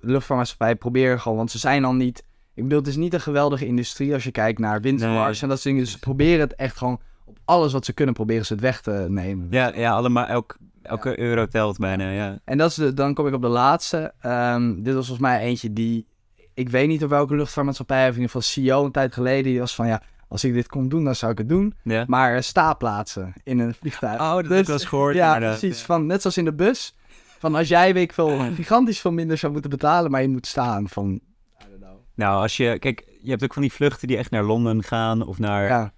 luchtvaartmaatschappij 0.00 0.76
proberen 0.76 1.20
gewoon, 1.20 1.36
want 1.36 1.50
ze 1.50 1.58
zijn 1.58 1.84
al 1.84 1.94
niet. 1.94 2.24
Ik 2.54 2.62
bedoel, 2.62 2.78
het 2.78 2.88
is 2.88 2.96
niet 2.96 3.14
een 3.14 3.20
geweldige 3.20 3.66
industrie 3.66 4.12
als 4.14 4.24
je 4.24 4.30
kijkt 4.30 4.58
naar 4.58 4.80
Nee. 4.80 4.92
en 4.98 5.24
dat 5.26 5.36
soort 5.36 5.62
dingen. 5.62 5.80
Dus 5.82 5.90
ze 5.92 5.98
proberen 5.98 6.40
het 6.40 6.54
echt 6.54 6.76
gewoon 6.76 7.00
op 7.24 7.38
alles 7.44 7.72
wat 7.72 7.84
ze 7.84 7.92
kunnen, 7.92 8.14
proberen 8.14 8.46
ze 8.46 8.52
het 8.52 8.62
weg 8.62 8.80
te 8.80 9.06
nemen. 9.08 9.46
Ja, 9.50 9.72
ja 9.74 9.92
allemaal, 9.92 10.26
elk, 10.26 10.56
elke 10.82 11.18
euro 11.20 11.46
telt 11.46 11.78
bijna, 11.78 12.10
ja. 12.10 12.38
En 12.44 12.58
dat 12.58 12.70
is 12.70 12.76
de, 12.76 12.94
dan 12.94 13.14
kom 13.14 13.26
ik 13.26 13.34
op 13.34 13.42
de 13.42 13.48
laatste. 13.48 14.12
Ehm, 14.20 14.74
dit 14.82 14.94
was 14.94 15.06
volgens 15.06 15.26
mij 15.28 15.40
eentje 15.40 15.72
die, 15.72 16.06
ik 16.54 16.68
weet 16.68 16.88
niet 16.88 17.04
op 17.04 17.10
welke 17.10 17.34
luchtvaartmaatschappij, 17.36 18.02
of 18.08 18.14
in 18.14 18.20
ieder 18.20 18.26
geval 18.30 18.42
CEO 18.42 18.84
een 18.84 18.92
tijd 18.92 19.14
geleden, 19.14 19.44
die 19.44 19.58
was 19.58 19.74
van 19.74 19.86
ja, 19.86 20.02
als 20.28 20.44
ik 20.44 20.52
dit 20.52 20.66
kon 20.68 20.88
doen, 20.88 21.04
dan 21.04 21.14
zou 21.14 21.32
ik 21.32 21.38
het 21.38 21.48
doen. 21.48 21.74
ja. 21.82 22.04
Maar 22.06 22.42
staplaatsen 22.42 23.32
in 23.44 23.58
een 23.58 23.74
vliegtuig. 23.74 24.20
Oh, 24.20 24.34
dat 24.34 24.48
Dus- 24.48 24.68
eens 24.68 24.84
gehoord. 24.84 25.14
Ja, 25.14 25.38
precies. 25.38 25.82
Van, 25.82 26.06
net 26.06 26.20
zoals 26.20 26.36
in 26.36 26.44
de 26.44 26.54
bus. 26.54 26.94
Van 27.38 27.54
als 27.54 27.68
jij, 27.68 27.94
weet 27.94 28.02
ik 28.02 28.12
veel, 28.12 28.38
gigantisch 28.54 29.00
veel 29.00 29.12
minder 29.12 29.38
zou 29.38 29.52
moeten 29.52 29.70
betalen, 29.70 30.10
maar 30.10 30.22
je 30.22 30.28
moet 30.28 30.46
staan. 30.46 30.88
Van, 30.88 31.10
I 31.12 31.20
don't 31.68 31.80
know. 31.80 31.96
Nou, 32.14 32.42
als 32.42 32.56
je... 32.56 32.78
Kijk, 32.78 33.04
je 33.22 33.30
hebt 33.30 33.42
ook 33.44 33.52
van 33.52 33.62
die 33.62 33.72
vluchten 33.72 34.08
die 34.08 34.16
echt 34.16 34.30
naar 34.30 34.44
Londen 34.44 34.82
gaan 34.82 35.26
of 35.26 35.38
naar... 35.38 35.66
Ja, 35.66 35.92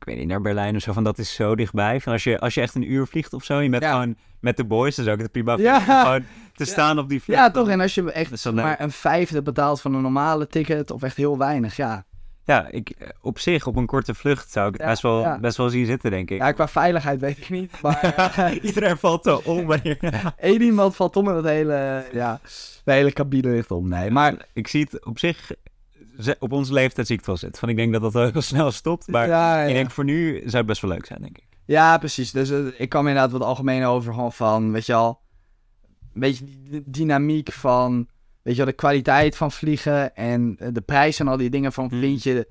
ik 0.00 0.06
weet 0.06 0.16
niet, 0.18 0.26
naar 0.28 0.40
Berlijn 0.40 0.76
of 0.76 0.82
zo, 0.82 0.92
van 0.92 1.04
dat 1.04 1.18
is 1.18 1.34
zo 1.34 1.54
dichtbij. 1.54 2.00
Van 2.00 2.12
als, 2.12 2.24
je, 2.24 2.38
als 2.38 2.54
je 2.54 2.60
echt 2.60 2.74
een 2.74 2.92
uur 2.92 3.06
vliegt 3.06 3.32
of 3.32 3.44
zo, 3.44 3.56
en 3.56 3.62
je 3.62 3.70
bent 3.70 3.82
Ja. 3.82 3.90
gewoon 3.92 4.16
met 4.40 4.56
de 4.56 4.64
boys, 4.64 4.94
zou 4.94 5.10
ik 5.10 5.18
het 5.22 5.32
prima 5.32 5.56
Ja. 5.58 5.80
Gewoon 6.04 6.24
te 6.54 6.64
staan 6.64 6.98
op 6.98 7.08
die 7.08 7.22
vlucht. 7.22 7.40
ja, 7.40 7.50
toch. 7.50 7.68
En 7.68 7.80
als 7.80 7.94
je 7.94 8.12
echt 8.12 8.30
Dat 8.30 8.42
wel 8.42 8.52
leuk. 8.52 8.64
maar 8.64 8.80
een 8.80 8.90
vijfde 8.90 9.42
betaalt 9.42 9.80
van 9.80 9.94
een 9.94 10.02
normale 10.02 10.46
ticket, 10.46 10.90
of 10.90 11.02
echt 11.02 11.16
heel 11.16 11.38
weinig, 11.38 11.76
ja. 11.76 12.04
Ja, 12.44 12.68
ik, 12.70 12.90
eh, 12.90 13.08
op 13.20 13.38
zich, 13.38 13.66
op 13.66 13.76
een 13.76 13.86
korte 13.86 14.14
vlucht 14.14 14.50
zou 14.50 14.68
ik 14.68 14.76
het 14.80 14.86
best, 14.86 15.02
wel, 15.02 15.38
best 15.40 15.56
wel 15.56 15.68
zien 15.68 15.86
zitten, 15.86 16.10
denk 16.10 16.30
ik. 16.30 16.38
Ja, 16.38 16.52
qua 16.52 16.68
veiligheid 16.68 17.20
weet 17.20 17.38
ik 17.38 17.50
niet. 17.50 17.80
Maar 17.82 18.02
eh, 18.36 18.64
Iedereen 18.64 18.96
valt 18.96 19.24
zo 19.24 19.40
om 19.44 19.66
wanneer... 19.66 19.98
één 20.38 20.62
iemand 20.70 20.96
valt 20.96 21.16
om 21.16 21.28
en 21.28 21.34
het 21.34 21.44
hele, 21.44 22.04
ja, 22.12 22.40
de 22.84 22.92
hele 22.92 23.12
cabine 23.12 23.48
ligt 23.50 23.70
om. 23.70 23.88
Nee, 23.88 24.10
maar 24.10 24.34
ik 24.52 24.68
zie 24.68 24.86
het 24.90 25.04
op 25.04 25.18
zich... 25.18 25.50
Op 26.38 26.52
onze 26.52 26.72
leeftijd 26.72 27.06
zie 27.06 27.18
ik 27.18 27.24
het. 27.24 27.58
Van 27.58 27.68
ik 27.68 27.76
denk 27.76 27.92
dat 27.92 28.02
dat 28.02 28.12
wel 28.12 28.30
heel 28.32 28.42
snel 28.42 28.70
stopt. 28.70 29.06
Maar 29.06 29.28
ja, 29.28 29.60
ik 29.62 29.68
ja. 29.68 29.74
denk 29.74 29.90
voor 29.90 30.04
nu 30.04 30.36
zou 30.38 30.56
het 30.56 30.66
best 30.66 30.80
wel 30.80 30.90
leuk 30.90 31.06
zijn, 31.06 31.20
denk 31.20 31.38
ik. 31.38 31.46
ja, 31.64 31.98
precies. 31.98 32.30
Dus 32.30 32.50
eh, 32.50 32.66
ik 32.78 32.88
kan 32.88 33.02
me 33.04 33.08
inderdaad 33.08 33.32
wat 33.32 33.42
algemeen 33.42 33.84
over 33.84 34.14
gewoon 34.14 34.32
van, 34.32 34.72
weet 34.72 34.86
je 34.86 34.94
al, 34.94 35.20
een 36.14 36.20
beetje 36.20 36.44
die 36.44 36.60
die 36.70 36.82
dynamiek 36.86 37.52
van, 37.52 38.08
weet 38.42 38.54
je 38.54 38.62
wel, 38.62 38.70
de 38.70 38.76
kwaliteit 38.76 39.36
van 39.36 39.52
vliegen 39.52 40.16
en 40.16 40.56
eh, 40.58 40.68
de 40.72 40.80
prijs 40.80 41.20
en 41.20 41.28
al 41.28 41.36
die 41.36 41.50
dingen 41.50 41.72
van, 41.72 41.88
Hmm. 41.88 42.00
vind 42.00 42.22
je 42.22 42.48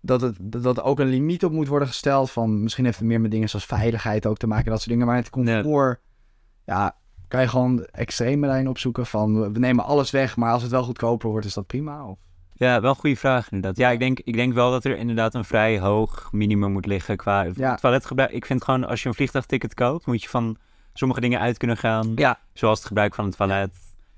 dat, 0.00 0.20
het, 0.20 0.36
dat 0.40 0.76
er 0.76 0.82
ook 0.82 0.98
een 0.98 1.08
limiet 1.08 1.44
op 1.44 1.52
moet 1.52 1.68
worden 1.68 1.88
gesteld 1.88 2.30
van, 2.30 2.62
misschien 2.62 2.84
heeft 2.84 2.98
het 2.98 3.06
meer 3.06 3.20
met 3.20 3.30
dingen 3.30 3.48
zoals 3.48 3.66
veiligheid 3.66 4.26
ook 4.26 4.36
te 4.36 4.46
maken, 4.46 4.70
dat 4.70 4.78
soort 4.78 4.90
dingen, 4.90 5.06
maar 5.06 5.16
het 5.16 5.30
comfort, 5.30 6.00
ja, 6.64 6.96
kan 7.28 7.40
je 7.40 7.48
gewoon 7.48 7.84
extreme 7.84 8.46
daarin 8.46 8.68
opzoeken 8.68 9.06
van, 9.06 9.52
we 9.52 9.58
nemen 9.58 9.84
alles 9.84 10.10
weg, 10.10 10.36
maar 10.36 10.52
als 10.52 10.62
het 10.62 10.70
wel 10.70 10.82
goedkoper 10.82 11.30
wordt, 11.30 11.46
is 11.46 11.54
dat 11.54 11.66
prima? 11.66 12.06
Of? 12.06 12.18
Ja, 12.58 12.80
wel 12.80 12.90
een 12.90 12.96
goede 12.96 13.16
vraag 13.16 13.50
inderdaad. 13.50 13.76
Ja, 13.76 13.90
ik 13.90 13.98
denk, 13.98 14.18
ik 14.24 14.34
denk 14.34 14.54
wel 14.54 14.70
dat 14.70 14.84
er 14.84 14.96
inderdaad 14.96 15.34
een 15.34 15.44
vrij 15.44 15.78
hoog 15.80 16.28
minimum 16.32 16.72
moet 16.72 16.86
liggen 16.86 17.16
qua 17.16 17.46
Ja. 17.54 17.74
toiletgebruik. 17.74 18.30
Ik 18.30 18.46
vind 18.46 18.64
gewoon, 18.64 18.84
als 18.86 19.02
je 19.02 19.08
een 19.08 19.14
vliegtuigticket 19.14 19.74
koopt, 19.74 20.06
moet 20.06 20.22
je 20.22 20.28
van 20.28 20.56
sommige 20.92 21.20
dingen 21.20 21.40
uit 21.40 21.56
kunnen 21.58 21.76
gaan. 21.76 22.12
Ja. 22.14 22.38
Zoals 22.52 22.78
het 22.78 22.86
gebruik 22.88 23.14
van 23.14 23.24
het 23.24 23.36
toilet. 23.36 23.70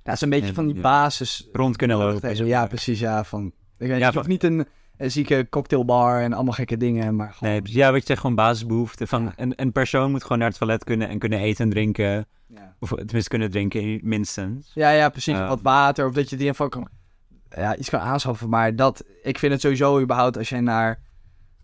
Ja, 0.05 0.16
een 0.20 0.31
beetje 0.31 0.48
En, 0.48 0.55
van 0.55 0.66
die 0.66 0.74
ja. 0.74 0.81
basis 0.81 1.48
Rond 1.53 1.76
kunnen 1.76 1.96
lopen. 1.96 2.20
Tegen- 2.20 2.46
Ja, 2.46 2.66
precies. 2.66 3.00
Ja, 3.00 3.24
van, 3.24 3.46
ik 3.46 3.88
weet, 3.88 3.98
Ja, 3.98 4.07
je 4.07 4.12
van- 4.12 4.24
niet 4.29 4.44
een, 4.44 4.66
een 4.96 5.11
zieke 5.11 5.46
cocktailbar 5.50 6.22
en 6.22 6.33
allemaal 6.33 6.53
gekke 6.53 6.76
dingen, 6.76 7.16
maar 7.16 7.33
gewoon... 7.33 7.53
Nee, 7.53 7.61
ja, 7.64 7.90
wat 7.90 8.00
je 8.00 8.07
zegt, 8.07 8.20
gewoon 8.20 8.37
basisbehoeften. 8.37 9.09
Van 9.09 9.33
een, 9.37 9.53
een 9.57 9.72
persoon 9.72 10.11
moet 10.11 10.22
gewoon 10.22 10.38
naar 10.38 10.48
het 10.48 10.59
toilet 10.59 10.85
kunnen 10.85 11.09
en 11.09 11.18
kunnen 11.18 11.38
eten 11.38 11.64
en 11.64 11.70
drinken. 11.70 12.26
Of 12.79 12.88
tenminste 12.88 13.29
kunnen 13.29 13.50
drinken, 13.50 14.00
minstens. 14.03 14.70
ja, 14.74 14.90
ja, 14.90 15.09
precies. 15.09 15.38
Wat 15.38 15.62
water, 15.62 16.07
of 16.07 16.12
dat 16.14 16.31
je 16.31 16.37
die 16.37 16.46
info 16.46 16.68
kan... 16.68 16.88
Ja, 17.57 17.77
iets 17.77 17.91
kan 17.91 18.01
aanschaffen, 18.01 18.49
maar 18.49 18.77
dat... 18.77 19.05
Ik 19.23 19.39
vind 19.39 19.53
het 19.53 19.61
sowieso 19.61 20.01
überhaupt 20.01 20.39
als 20.39 20.49
jij 20.49 20.61
naar... 20.61 21.01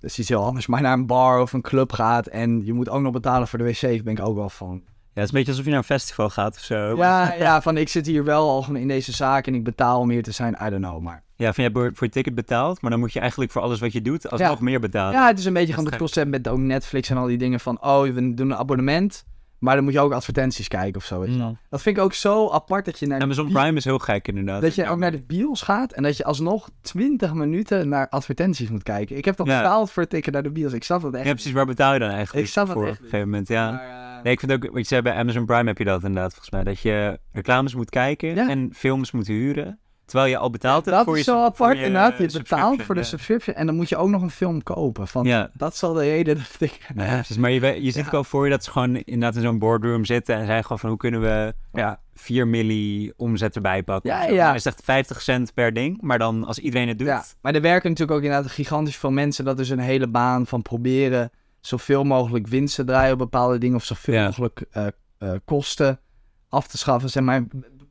Dat 0.00 0.10
is 0.10 0.18
iets 0.18 0.28
heel 0.28 0.44
anders, 0.44 0.66
maar 0.66 0.82
naar 0.82 0.92
een 0.92 1.06
bar 1.06 1.40
of 1.40 1.52
een 1.52 1.62
club 1.62 1.92
gaat 1.92 2.26
en 2.26 2.64
je 2.64 2.72
moet 2.72 2.88
ook 2.88 3.00
nog 3.00 3.12
betalen 3.12 3.48
voor 3.48 3.58
de 3.58 3.64
wc, 3.64 3.80
ben 3.80 4.12
ik 4.12 4.20
ook 4.20 4.36
wel 4.36 4.48
van... 4.48 4.82
Ja, 4.84 5.22
het 5.22 5.24
is 5.24 5.28
een 5.28 5.34
beetje 5.34 5.50
alsof 5.50 5.64
je 5.64 5.70
naar 5.70 5.78
een 5.78 5.84
festival 5.84 6.30
gaat 6.30 6.56
of 6.56 6.62
zo. 6.62 6.96
Ja, 6.96 7.34
ja, 7.34 7.62
van 7.62 7.76
ik 7.76 7.88
zit 7.88 8.06
hier 8.06 8.24
wel 8.24 8.50
al 8.50 8.74
in 8.74 8.88
deze 8.88 9.12
zaak 9.12 9.46
en 9.46 9.54
ik 9.54 9.64
betaal 9.64 10.00
om 10.00 10.10
hier 10.10 10.22
te 10.22 10.30
zijn, 10.30 10.56
I 10.62 10.70
don't 10.70 10.84
know, 10.84 11.00
maar... 11.00 11.22
Ja, 11.34 11.52
van 11.52 11.64
je 11.64 11.70
hebt 11.70 11.98
voor 11.98 12.06
je 12.06 12.12
ticket 12.12 12.34
betaald, 12.34 12.80
maar 12.80 12.90
dan 12.90 13.00
moet 13.00 13.12
je 13.12 13.20
eigenlijk 13.20 13.50
voor 13.50 13.62
alles 13.62 13.80
wat 13.80 13.92
je 13.92 14.02
doet 14.02 14.30
alsnog 14.30 14.60
meer 14.60 14.80
betalen. 14.80 15.12
Ja, 15.12 15.26
het 15.26 15.38
is 15.38 15.44
een 15.44 15.52
beetje 15.52 15.76
is 15.76 15.84
het 15.84 15.96
concept 15.96 16.28
met 16.28 16.48
ook 16.48 16.58
Netflix 16.58 17.10
en 17.10 17.16
al 17.16 17.26
die 17.26 17.38
dingen 17.38 17.60
van... 17.60 17.82
Oh, 17.82 18.02
we 18.02 18.34
doen 18.34 18.50
een 18.50 18.56
abonnement, 18.56 19.24
maar 19.66 19.74
dan 19.74 19.84
moet 19.84 19.92
je 19.92 20.00
ook 20.00 20.12
advertenties 20.12 20.68
kijken 20.68 20.96
of 20.96 21.04
zo, 21.04 21.20
weet 21.20 21.32
je 21.32 21.38
wel. 21.38 21.48
Mm. 21.48 21.58
Dat 21.70 21.82
vind 21.82 21.96
ik 21.96 22.02
ook 22.02 22.12
zo 22.12 22.50
apart 22.50 22.84
dat 22.84 22.98
je 22.98 23.06
naar... 23.06 23.20
Amazon 23.20 23.52
Prime 23.52 23.76
is 23.76 23.84
heel 23.84 23.98
gek 23.98 24.28
inderdaad. 24.28 24.62
Dat 24.62 24.74
je 24.74 24.88
ook 24.88 24.98
naar 24.98 25.10
de 25.10 25.22
bios 25.22 25.62
gaat 25.62 25.92
en 25.92 26.02
dat 26.02 26.16
je 26.16 26.24
alsnog 26.24 26.70
20 26.80 27.34
minuten 27.34 27.88
naar 27.88 28.08
advertenties 28.08 28.68
moet 28.68 28.82
kijken. 28.82 29.16
Ik 29.16 29.24
heb 29.24 29.36
toch 29.36 29.46
betaald 29.46 29.90
voor 29.90 30.02
het 30.02 30.10
tikken 30.10 30.32
naar 30.32 30.42
de 30.42 30.50
bios. 30.50 30.72
Ik 30.72 30.84
snap 30.84 31.02
dat 31.02 31.14
echt. 31.14 31.24
Ja, 31.24 31.32
precies. 31.32 31.52
Waar 31.52 31.66
betaal 31.66 31.92
je 31.92 31.98
dan 31.98 32.10
eigenlijk 32.10 32.46
Ik 32.46 32.52
snap 32.52 32.66
het 32.66 32.76
voor 32.76 32.86
echt 32.86 32.96
op 32.96 33.02
een 33.02 33.08
gegeven 33.08 33.28
moment? 33.28 33.48
Ja. 33.48 33.70
Maar, 33.70 33.80
eh, 33.80 34.06
Nee, 34.22 34.32
ik 34.32 34.40
vind 34.40 34.52
ook, 34.52 34.62
wat 34.72 34.80
je 34.80 34.84
zei 34.84 35.02
bij 35.02 35.14
Amazon 35.14 35.46
Prime 35.46 35.68
heb 35.68 35.78
je 35.78 35.84
dat 35.84 36.04
inderdaad 36.04 36.30
volgens 36.30 36.50
mij. 36.50 36.64
Dat 36.64 36.80
je 36.80 37.20
reclames 37.32 37.74
moet 37.74 37.90
kijken 37.90 38.38
en 38.48 38.70
films 38.74 39.10
moet 39.10 39.26
huren. 39.26 39.78
Terwijl 40.06 40.30
je 40.30 40.36
al 40.38 40.50
betaald 40.50 40.84
hebt 40.84 40.96
dat 40.96 41.04
voor 41.04 41.18
is 41.18 41.24
je 41.24 41.30
zo 41.30 41.44
apart 41.44 41.78
je, 41.78 41.84
inderdaad. 41.84 42.12
eh, 42.12 42.18
Je 42.18 42.24
betaalt 42.24 42.42
subscription, 42.48 42.84
voor 42.86 42.94
de 42.94 43.00
ja. 43.00 43.06
subscription 43.06 43.54
en 43.56 43.66
dan 43.66 43.74
moet 43.74 43.88
je 43.88 43.96
ook 43.96 44.08
nog 44.08 44.22
een 44.22 44.30
film 44.30 44.62
kopen. 44.62 45.08
Van, 45.08 45.24
Ja. 45.24 45.50
Dat 45.54 45.72
is 45.72 45.82
al 45.82 45.92
de 45.92 46.00
reden 46.00 46.36
dat 46.36 46.56
ik... 46.70 46.86
Ja, 46.96 47.14
precies. 47.14 47.36
Maar 47.36 47.50
je, 47.50 47.60
ziet 47.82 47.94
Ja. 47.94 48.06
ook 48.06 48.12
al 48.14 48.24
voor 48.24 48.44
je 48.44 48.50
dat 48.50 48.64
ze 48.64 48.70
gewoon 48.70 48.96
inderdaad 48.96 49.34
in 49.36 49.42
zo'n 49.42 49.58
boardroom 49.58 50.04
zitten 50.04 50.34
en 50.34 50.46
zeggen 50.46 50.62
gewoon 50.62 50.78
van 50.78 50.88
hoe 50.88 50.98
kunnen 50.98 51.20
we 51.20 51.54
Ja. 51.72 52.00
4 52.14 52.46
milli 52.48 53.12
omzet 53.16 53.54
erbij 53.54 53.82
pakken. 53.82 54.10
Ja, 54.10 54.22
ja. 54.24 54.52
Het 54.52 54.66
echt 54.66 54.80
50 54.84 55.22
cent 55.22 55.54
per 55.54 55.72
ding, 55.72 56.00
maar 56.00 56.18
dan 56.18 56.44
als 56.44 56.58
iedereen 56.58 56.88
het 56.88 56.98
doet. 56.98 57.06
Ja, 57.08 57.24
maar 57.40 57.54
er 57.54 57.60
werken 57.60 57.90
natuurlijk 57.90 58.18
ook 58.18 58.24
inderdaad 58.24 58.50
gigantisch 58.50 58.96
veel 58.96 59.10
mensen. 59.10 59.44
Dat 59.44 59.58
is 59.58 59.70
een 59.70 59.78
hele 59.78 60.08
baan 60.08 60.46
van 60.46 60.62
proberen 60.62 61.30
zoveel 61.60 62.04
mogelijk 62.04 62.46
winst 62.46 62.74
te 62.74 62.84
draaien 62.84 63.12
op 63.12 63.18
bepaalde 63.18 63.58
dingen. 63.58 63.76
Of 63.76 63.84
zoveel 63.84 64.22
mogelijk 64.24 64.64
eh, 64.70 64.86
eh, 65.18 65.30
kosten 65.44 66.00
af 66.48 66.66
te 66.66 66.78
schaffen. 66.78 67.10
Zeg 67.10 67.22
maar 67.22 67.44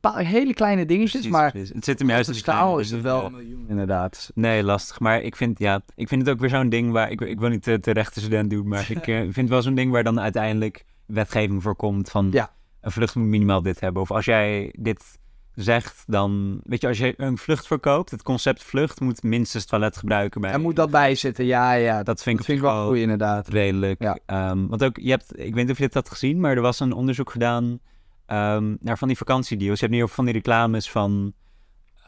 bepaalde 0.06 0.28
hele 0.28 0.54
kleine 0.54 0.86
dingetjes. 0.86 1.10
Precies, 1.10 1.30
maar 1.30 1.50
precies. 1.50 1.72
Het 1.74 1.84
zit 1.84 1.98
hem 1.98 2.08
juist 2.08 2.28
de 2.28 2.34
in 2.34 2.42
kleine 2.42 2.62
schaal 2.62 2.78
is 2.78 2.90
het 2.90 3.02
wel 3.02 3.20
ja. 3.20 3.26
een 3.26 3.32
miljoen 3.32 3.64
inderdaad. 3.68 4.30
Nee, 4.34 4.62
lastig. 4.62 5.00
Maar 5.00 5.22
ik 5.22 5.36
vind, 5.36 5.58
ja, 5.58 5.80
ik 5.94 6.08
vind 6.08 6.20
het 6.20 6.30
ook 6.30 6.40
weer 6.40 6.48
zo'n 6.48 6.68
ding 6.68 6.92
waar... 6.92 7.10
Ik, 7.10 7.20
ik 7.20 7.40
wil 7.40 7.48
niet 7.48 7.64
de, 7.64 7.80
de 7.80 7.90
rechterstudent 7.90 8.50
doen, 8.50 8.68
maar 8.68 8.90
ik 8.90 9.06
eh, 9.08 9.20
vind 9.20 9.36
het 9.36 9.48
wel 9.48 9.62
zo'n 9.62 9.74
ding 9.74 9.92
waar 9.92 10.04
dan 10.04 10.20
uiteindelijk 10.20 10.84
wetgeving 11.06 11.62
voor 11.62 11.76
komt 11.76 12.10
van... 12.10 12.28
Ja. 12.32 12.54
Een 12.80 12.92
vlucht 12.92 13.14
moet 13.14 13.26
minimaal 13.26 13.62
dit 13.62 13.80
hebben. 13.80 14.02
Of 14.02 14.10
als 14.10 14.24
jij 14.24 14.74
dit 14.78 15.18
zegt, 15.54 16.04
dan... 16.06 16.60
Weet 16.62 16.80
je, 16.80 16.88
als 16.88 16.98
je 16.98 17.14
een 17.16 17.38
vlucht 17.38 17.66
verkoopt, 17.66 18.10
het 18.10 18.22
concept 18.22 18.62
vlucht 18.62 19.00
moet 19.00 19.22
minstens 19.22 19.64
toilet 19.64 19.96
gebruiken 19.96 20.40
bij... 20.40 20.52
Er 20.52 20.60
moet 20.60 20.76
dat 20.76 20.90
bij 20.90 21.14
zitten, 21.14 21.44
ja, 21.44 21.72
ja. 21.72 21.96
Dat, 21.96 22.06
Dat 22.06 22.22
vind 22.22 22.38
ik, 22.38 22.44
vind 22.44 22.60
wel 22.60 22.86
goed 22.86 22.96
inderdaad. 22.96 23.48
redelijk. 23.48 24.02
Ja. 24.02 24.18
Ehm, 24.26 24.66
want 24.66 24.84
ook, 24.84 24.96
je 24.96 25.10
hebt, 25.10 25.38
ik 25.38 25.54
weet 25.54 25.62
niet 25.62 25.70
of 25.70 25.76
je 25.76 25.84
dit 25.84 25.94
had 25.94 26.10
gezien, 26.10 26.40
maar 26.40 26.56
er 26.56 26.62
was 26.62 26.80
een 26.80 26.92
onderzoek 26.92 27.30
gedaan 27.30 27.80
ehm, 28.26 28.74
naar 28.80 28.98
van 28.98 29.08
die 29.08 29.16
vakantiedeals. 29.16 29.78
Je 29.80 29.84
hebt 29.84 29.96
nu 29.96 30.02
ook 30.04 30.10
van 30.10 30.24
die 30.24 30.34
reclames 30.34 30.90
van, 30.90 31.32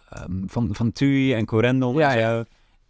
ehm, 0.08 0.46
van, 0.46 0.68
van 0.72 0.92
TUI 0.92 1.34
en 1.34 1.44
Corendon 1.44 1.96
Ja, 1.96 2.14
en 2.14 2.20
zo. 2.20 2.44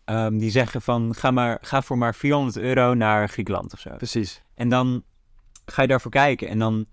Ehm, 0.05 0.39
die 0.39 0.51
zeggen 0.51 0.83
van, 0.83 1.15
ga, 1.15 1.31
maar, 1.31 1.59
ga 1.61 1.83
voor 1.83 1.99
maar 1.99 2.15
400 2.15 2.57
euro 2.57 2.95
naar 2.95 3.29
Griekenland 3.29 3.73
of 3.73 3.81
zo. 3.81 3.91
Precies. 3.97 4.43
En 4.55 4.69
dan 4.69 5.03
ga 5.65 5.83
je 5.83 5.89
daarvoor 5.89 6.11
kijken. 6.11 6.49
En 6.49 6.59
dan, 6.59 6.87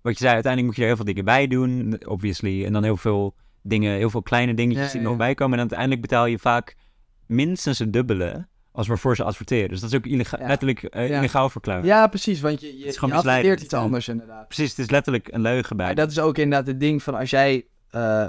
wat 0.00 0.12
je 0.12 0.18
zei, 0.18 0.34
uiteindelijk 0.34 0.66
moet 0.66 0.76
je 0.76 0.80
er 0.82 0.86
heel 0.86 0.96
veel 0.96 1.04
dingen 1.04 1.24
bij 1.24 1.46
doen, 1.46 2.00
obviously. 2.06 2.64
En 2.64 2.72
dan 2.72 2.82
heel 2.82 2.96
veel 2.96 3.34
dingen, 3.62 3.96
heel 3.96 4.10
veel 4.10 4.22
kleine 4.22 4.54
dingetjes 4.54 4.86
Ja, 4.86 4.92
die 4.92 5.00
er 5.00 5.06
nog 5.06 5.16
bij 5.16 5.34
komen. 5.34 5.54
En 5.54 5.60
uiteindelijk 5.60 6.00
betaal 6.00 6.26
je 6.26 6.38
vaak 6.38 6.76
minstens 7.26 7.78
het 7.78 7.92
dubbele 7.92 8.46
als 8.74 8.86
waarvoor 8.86 9.16
ze 9.16 9.24
adverteren. 9.24 9.68
Dus 9.68 9.80
dat 9.80 9.90
is 9.90 9.96
ook 9.96 10.06
illega- 10.06 10.38
Ja. 10.40 10.46
letterlijk 10.46 10.82
eh, 10.82 11.08
Ja. 11.08 11.18
illegaal 11.18 11.50
verklaard. 11.50 11.84
Ja, 11.84 12.06
precies. 12.06 12.40
Want 12.40 12.60
je, 12.60 12.78
je, 12.78 12.84
je 12.84 13.12
adverteert 13.12 13.60
iets 13.62 13.74
anders 13.74 14.08
inderdaad. 14.08 14.46
Precies, 14.46 14.70
het 14.70 14.78
is 14.78 14.90
letterlijk 14.90 15.28
een 15.32 15.40
leugen 15.40 15.76
bij. 15.76 15.86
Maar 15.86 15.94
dat 15.94 16.10
is 16.10 16.18
ook 16.18 16.38
inderdaad 16.38 16.66
het 16.66 16.80
ding 16.80 17.02
van 17.02 17.14
als 17.14 17.30
jij... 17.30 17.66
eh, 17.90 18.26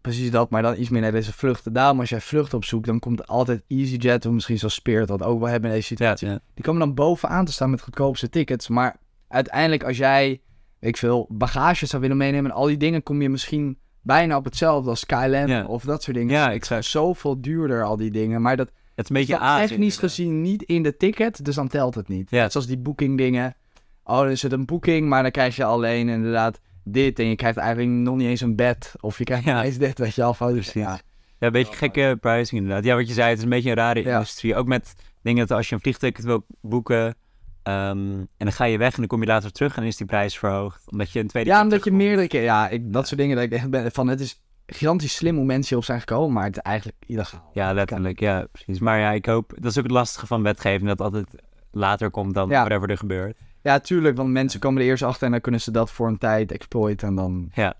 precies 0.00 0.30
dat, 0.30 0.50
maar 0.50 0.62
dan 0.62 0.78
iets 0.78 0.88
meer 0.88 1.00
naar 1.00 1.12
deze 1.12 1.32
vluchten. 1.32 1.72
Daarom 1.72 2.00
als 2.00 2.08
jij 2.08 2.20
vlucht 2.20 2.54
opzoekt, 2.54 2.86
dan 2.86 2.98
komt 2.98 3.26
altijd 3.26 3.62
EasyJet... 3.68 4.26
of 4.26 4.32
misschien 4.32 4.58
zoals 4.58 4.74
Spirit 4.74 5.08
dat 5.08 5.22
ook 5.22 5.38
wel 5.40 5.48
hebben 5.48 5.70
in 5.70 5.76
deze 5.76 5.86
situatie. 5.88 6.28
ja. 6.28 6.38
Die 6.54 6.64
komen 6.64 6.80
dan 6.80 6.94
bovenaan 6.94 7.44
te 7.44 7.52
staan 7.52 7.70
met 7.70 7.80
goedkoopste 7.82 8.28
tickets. 8.28 8.68
Maar 8.68 8.96
uiteindelijk 9.28 9.84
als 9.84 9.96
jij, 9.96 10.40
ik 10.80 10.96
veel, 10.96 11.26
bagage 11.30 11.86
zou 11.86 12.02
willen 12.02 12.16
meenemen... 12.16 12.50
en 12.50 12.56
al 12.56 12.66
die 12.66 12.76
dingen 12.76 13.02
kom 13.02 13.22
je 13.22 13.28
misschien 13.28 13.78
bijna 14.02 14.36
op 14.36 14.44
hetzelfde 14.44 14.90
als 14.90 15.00
Skyland 15.00 15.66
of 15.66 15.84
dat 15.84 16.02
soort 16.02 16.16
dingen. 16.16 16.32
Ja, 16.34 16.52
exact. 16.52 16.84
is 16.84 16.90
zoveel 16.90 17.40
duurder, 17.40 17.84
al 17.84 17.96
die 17.96 18.10
dingen. 18.10 18.42
Maar 18.42 18.56
dat 18.56 18.70
Het 18.94 19.04
is 19.04 19.10
een 19.10 19.16
beetje 19.16 19.38
Azië, 19.38 19.66
technisch 19.68 19.96
gezien 19.96 20.42
niet 20.42 20.62
in 20.62 20.82
de 20.82 20.96
ticket, 20.96 21.44
dus 21.44 21.54
dan 21.54 21.68
telt 21.68 21.94
het 21.94 22.08
niet. 22.08 22.30
Ja. 22.30 22.48
Zoals 22.48 22.66
die 22.66 22.78
booking 22.78 23.16
dingen. 23.18 23.56
Oh, 24.04 24.18
dan 24.18 24.28
is 24.30 24.42
het 24.42 24.52
een 24.52 24.64
boeking, 24.66 25.08
maar 25.08 25.22
dan 25.22 25.30
krijg 25.30 25.56
je 25.56 25.64
alleen 25.64 26.08
inderdaad 26.08 26.60
dit. 26.84 27.18
En 27.18 27.26
je 27.26 27.36
krijgt 27.36 27.56
eigenlijk 27.58 27.90
nog 27.90 28.16
niet 28.16 28.28
eens 28.28 28.40
een 28.40 28.56
bed. 28.56 28.92
Of 29.00 29.18
je 29.18 29.24
krijgt 29.24 29.44
Ja. 29.44 29.56
niet 29.56 29.64
eens 29.64 29.78
dit, 29.78 29.98
weet 29.98 30.14
je 30.14 30.22
al. 30.22 30.34
Van, 30.34 30.46
dus, 30.46 30.70
Precies. 30.70 30.82
ja. 30.82 30.98
Ja, 31.38 31.46
een 31.46 31.52
beetje 31.52 31.74
gekke 31.76 32.16
pricing 32.20 32.60
inderdaad. 32.60 32.84
Ja, 32.84 32.94
wat 32.96 33.08
je 33.08 33.14
zei, 33.14 33.28
het 33.28 33.36
is 33.38 33.44
een 33.44 33.50
beetje 33.50 33.70
een 33.70 33.76
rare 33.76 34.02
Ja. 34.02 34.12
industrie. 34.14 34.54
Ook 34.56 34.66
met 34.66 34.94
dingen 35.22 35.46
dat 35.46 35.56
als 35.56 35.68
je 35.68 35.74
een 35.74 35.80
vliegticket 35.80 36.24
wil 36.24 36.44
boeken... 36.60 37.14
ehm, 37.62 37.98
en 38.18 38.28
dan 38.36 38.52
ga 38.52 38.64
je 38.64 38.78
weg 38.78 38.92
en 38.92 38.98
dan 38.98 39.06
kom 39.06 39.20
je 39.20 39.26
later 39.26 39.52
terug 39.52 39.76
en 39.76 39.82
is 39.82 39.96
die 39.96 40.06
prijs 40.06 40.38
verhoogd. 40.38 40.82
Omdat 40.90 41.10
je 41.12 41.20
een 41.20 41.26
tweede 41.26 41.48
ja, 41.50 41.54
keer 41.56 41.64
omdat 41.64 41.84
je 41.84 41.92
meerdere 41.92 42.28
keer... 42.28 42.42
Ja, 42.42 42.68
ik, 42.68 42.92
dat 42.92 43.06
soort 43.08 43.20
dingen 43.20 43.36
dat 43.36 43.44
ik 43.44 43.52
echt 43.52 43.70
ben 43.70 43.92
van... 43.92 44.08
Het 44.08 44.20
is 44.20 44.42
gigantisch 44.66 45.14
slim 45.14 45.36
hoe 45.36 45.44
mensen 45.44 45.68
hierop 45.68 45.84
zijn 45.84 46.00
gekomen, 46.00 46.32
maar 46.32 46.44
het 46.44 46.56
is 46.56 46.62
eigenlijk 46.62 46.96
illegaal. 47.06 47.50
Ja, 47.52 47.72
letterlijk. 47.72 48.20
Ja, 48.20 48.46
precies. 48.52 48.78
Maar 48.80 48.98
ja, 48.98 49.10
ik 49.10 49.26
hoop... 49.26 49.52
Dat 49.56 49.70
is 49.70 49.76
ook 49.78 49.82
het 49.84 49.92
lastige 49.92 50.26
van 50.26 50.42
wetgeving, 50.42 50.88
dat 50.88 51.00
altijd 51.00 51.26
later 51.70 52.10
komt 52.10 52.34
dan 52.34 52.48
Ja. 52.48 52.60
whatever 52.64 52.90
er 52.90 52.98
gebeurt. 52.98 53.38
Ja, 53.62 53.78
tuurlijk, 53.80 54.16
want 54.16 54.28
mensen 54.30 54.60
komen 54.60 54.82
er 54.82 54.88
eerst 54.88 55.02
achter 55.02 55.24
en 55.26 55.30
dan 55.30 55.40
kunnen 55.40 55.60
ze 55.60 55.70
dat 55.70 55.90
voor 55.90 56.08
een 56.08 56.18
tijd 56.18 56.52
exploiten 56.52 57.08
en 57.08 57.14
dan... 57.14 57.50
Ja. 57.54 57.74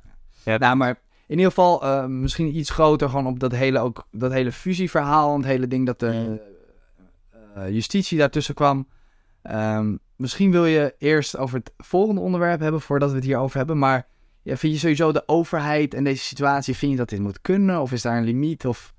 Ja. 0.45 0.57
Nou, 0.59 0.77
maar 0.77 0.91
in 1.27 1.37
ieder 1.37 1.45
geval 1.47 1.83
eh, 1.83 2.07
misschien 2.07 2.57
iets 2.57 2.71
groter 2.71 3.09
gewoon 3.09 3.27
op 3.27 3.41
dat 3.41 3.53
hele, 3.53 3.79
ook, 3.79 4.07
dat 4.11 4.33
hele 4.33 4.53
fusieverhaal 4.53 5.31
en 5.35 5.37
het 5.41 5.47
hele 5.47 5.67
ding 5.69 5.87
dat 5.87 6.01
de 6.01 6.13
Mm. 6.13 6.39
eh, 7.55 7.71
justitie 7.71 8.19
daartussen 8.19 8.55
kwam. 8.55 8.87
Ehm, 9.43 9.97
misschien 10.17 10.51
wil 10.51 10.67
je 10.67 10.95
eerst 10.99 11.37
over 11.37 11.59
het 11.59 11.73
volgende 11.77 12.21
onderwerp 12.21 12.61
hebben 12.61 12.81
voordat 12.81 13.11
we 13.11 13.17
het 13.17 13.25
hierover 13.25 13.57
hebben, 13.57 13.79
maar 13.79 14.07
ja, 14.45 14.57
vind 14.57 14.73
je 14.73 14.79
sowieso 14.79 15.13
de 15.13 15.23
overheid 15.29 15.95
en 15.95 16.05
deze 16.05 16.23
situatie, 16.25 16.77
vind 16.77 16.93
je 16.93 16.99
dat 16.99 17.09
dit 17.09 17.21
moet 17.21 17.41
kunnen 17.43 17.81
of 17.81 17.93
is 17.93 18.03
daar 18.03 18.17
een 18.17 18.25
limiet 18.25 18.67
of 18.67 18.95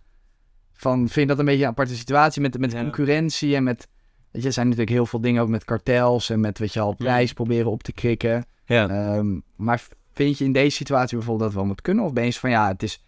van, 0.74 0.98
vind 0.98 1.14
je 1.14 1.26
dat 1.26 1.40
een 1.40 1.46
beetje 1.46 1.64
een 1.64 1.70
aparte 1.70 1.96
situatie 1.96 2.42
met, 2.42 2.60
met 2.60 2.72
Ja. 2.72 2.82
concurrentie 2.82 3.56
en 3.56 3.64
met, 3.64 3.88
weet 4.32 4.42
je, 4.42 4.48
er 4.48 4.54
zijn 4.54 4.66
natuurlijk 4.66 4.96
heel 4.96 5.06
veel 5.06 5.22
dingen 5.22 5.42
ook 5.42 5.50
met 5.50 5.66
kartels 5.66 6.30
en 6.30 6.40
met, 6.40 6.60
weet 6.60 6.74
je 6.74 6.80
al, 6.80 6.96
prijs 6.96 7.34
proberen 7.34 7.72
op 7.72 7.84
te 7.84 7.94
krikken. 7.94 8.46
Ja. 8.66 8.90
Ehm, 8.90 9.40
maar 9.56 9.84
vind 10.14 10.38
je 10.38 10.46
in 10.46 10.52
deze 10.52 10.76
situatie 10.76 11.18
bijvoorbeeld 11.18 11.40
dat 11.40 11.48
het 11.48 11.58
wel 11.58 11.68
moet 11.68 11.82
kunnen? 11.82 12.06
Of 12.06 12.14
ben 12.14 12.26
je 12.26 12.34
van 12.34 12.50
ja, 12.50 12.68
het 12.68 12.84
is, 12.84 13.04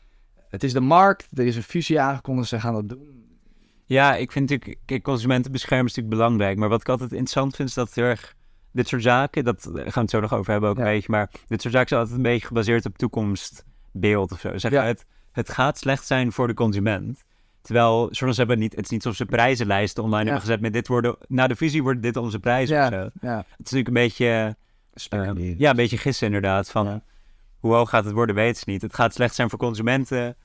het 0.50 0.63
is 0.63 0.73
de 0.73 0.80
markt, 0.80 1.28
er 1.34 1.45
is 1.45 1.56
een 1.56 1.63
fusie 1.63 2.00
aangekondigd, 2.00 2.47
ze 2.50 2.60
gaan 2.60 2.73
dat 2.73 2.89
doen. 2.89 3.26
Ja, 3.86 4.15
ik 4.15 4.32
vind 4.32 4.50
natuurlijk, 4.50 4.80
kijk, 4.86 5.04
consumentenbescherming 5.04 5.89
is 5.89 5.95
natuurlijk 5.95 6.21
belangrijk. 6.21 6.58
Maar 6.58 6.69
wat 6.69 6.82
ik 6.82 6.89
altijd 6.89 7.12
interessant 7.12 7.56
vind, 7.56 7.69
is 7.69 7.76
dat 7.76 7.93
heel 7.93 8.04
erg 8.04 8.36
dit 8.71 8.88
soort 8.88 9.01
zaken, 9.03 9.43
dat 9.43 9.63
daar 9.63 9.73
gaan 9.84 9.93
we 9.93 9.99
het 9.99 10.10
zo 10.10 10.19
nog 10.19 10.34
over 10.34 10.51
hebben 10.51 10.69
ook 10.69 10.77
Ja. 10.77 10.84
een 10.86 10.91
beetje. 10.93 11.12
Maar 11.12 11.30
dit 11.47 11.62
soort 11.62 11.73
zaken 11.73 11.88
zijn 11.89 11.99
altijd 11.99 12.17
een 12.17 12.23
beetje 12.32 12.47
gebaseerd 12.47 12.86
op 12.86 12.97
toekomstbeeld 12.97 14.32
of 14.32 14.39
zo. 14.39 14.58
Zeg 14.58 14.71
Ja. 14.71 14.84
het, 14.84 15.06
het 15.32 15.49
gaat 15.49 15.77
slecht 15.77 16.06
zijn 16.08 16.32
voor 16.32 16.47
de 16.47 16.53
consument. 16.53 17.23
Terwijl, 17.62 18.08
soms 18.12 18.38
hebben 18.38 18.60
niet, 18.60 18.75
het 18.75 18.84
is 18.86 18.89
niet 18.89 19.06
alsof 19.06 19.17
ze 19.17 19.25
prijzenlijsten 19.25 20.03
online 20.03 20.23
Ja. 20.23 20.30
hebben 20.30 20.45
gezet 20.47 20.62
met 20.62 20.73
dit 20.73 20.88
worden, 20.88 21.15
na 21.27 21.47
de 21.47 21.56
visie 21.56 21.84
worden 21.84 22.01
dit 22.01 22.15
onze 22.17 22.39
prijzen 22.39 22.75
Ja. 22.75 22.88
of 22.88 22.93
zo. 22.93 23.10
Ja, 23.21 23.38
Het 23.38 23.45
is 23.47 23.56
natuurlijk 23.58 23.88
een 23.88 23.93
beetje, 23.93 24.56
eh, 25.10 25.58
ja, 25.60 25.69
een 25.69 25.75
beetje 25.75 25.97
gissen 25.97 26.25
inderdaad. 26.25 26.69
Van 26.71 27.01
hoe 27.60 27.73
hoog 27.73 27.89
gaat 27.89 28.06
het 28.06 28.13
worden, 28.13 28.36
weet 28.36 28.58
ze 28.58 28.63
niet. 28.67 28.82
Het 28.82 28.95
gaat 28.95 29.13
slecht 29.13 29.36
zijn 29.36 29.49
voor 29.49 29.60
consumenten, 29.60 30.36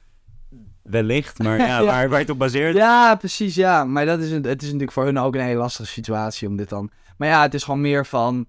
wellicht. 0.83 1.39
Maar 1.39 1.59
ja. 1.67 1.85
Waar, 1.85 2.09
waar 2.09 2.19
je 2.19 2.25
het 2.25 2.31
op 2.31 2.39
baseert, 2.39 2.77
Ja, 2.77 3.15
precies, 3.15 3.55
ja. 3.55 3.85
Maar 3.85 4.07
dat 4.07 4.19
is, 4.21 4.31
het 4.31 4.47
is 4.47 4.63
natuurlijk 4.63 4.93
voor 4.93 5.05
hun 5.05 5.19
ook 5.19 5.35
een 5.35 5.41
hele 5.41 5.59
lastige 5.59 5.89
situatie 5.89 6.49
om 6.49 6.57
dit 6.57 6.69
dan... 6.69 6.91
Maar 7.17 7.29
ja, 7.29 7.43
het 7.43 7.55
is 7.55 7.65
gewoon 7.65 7.81
meer 7.81 8.07
van... 8.07 8.47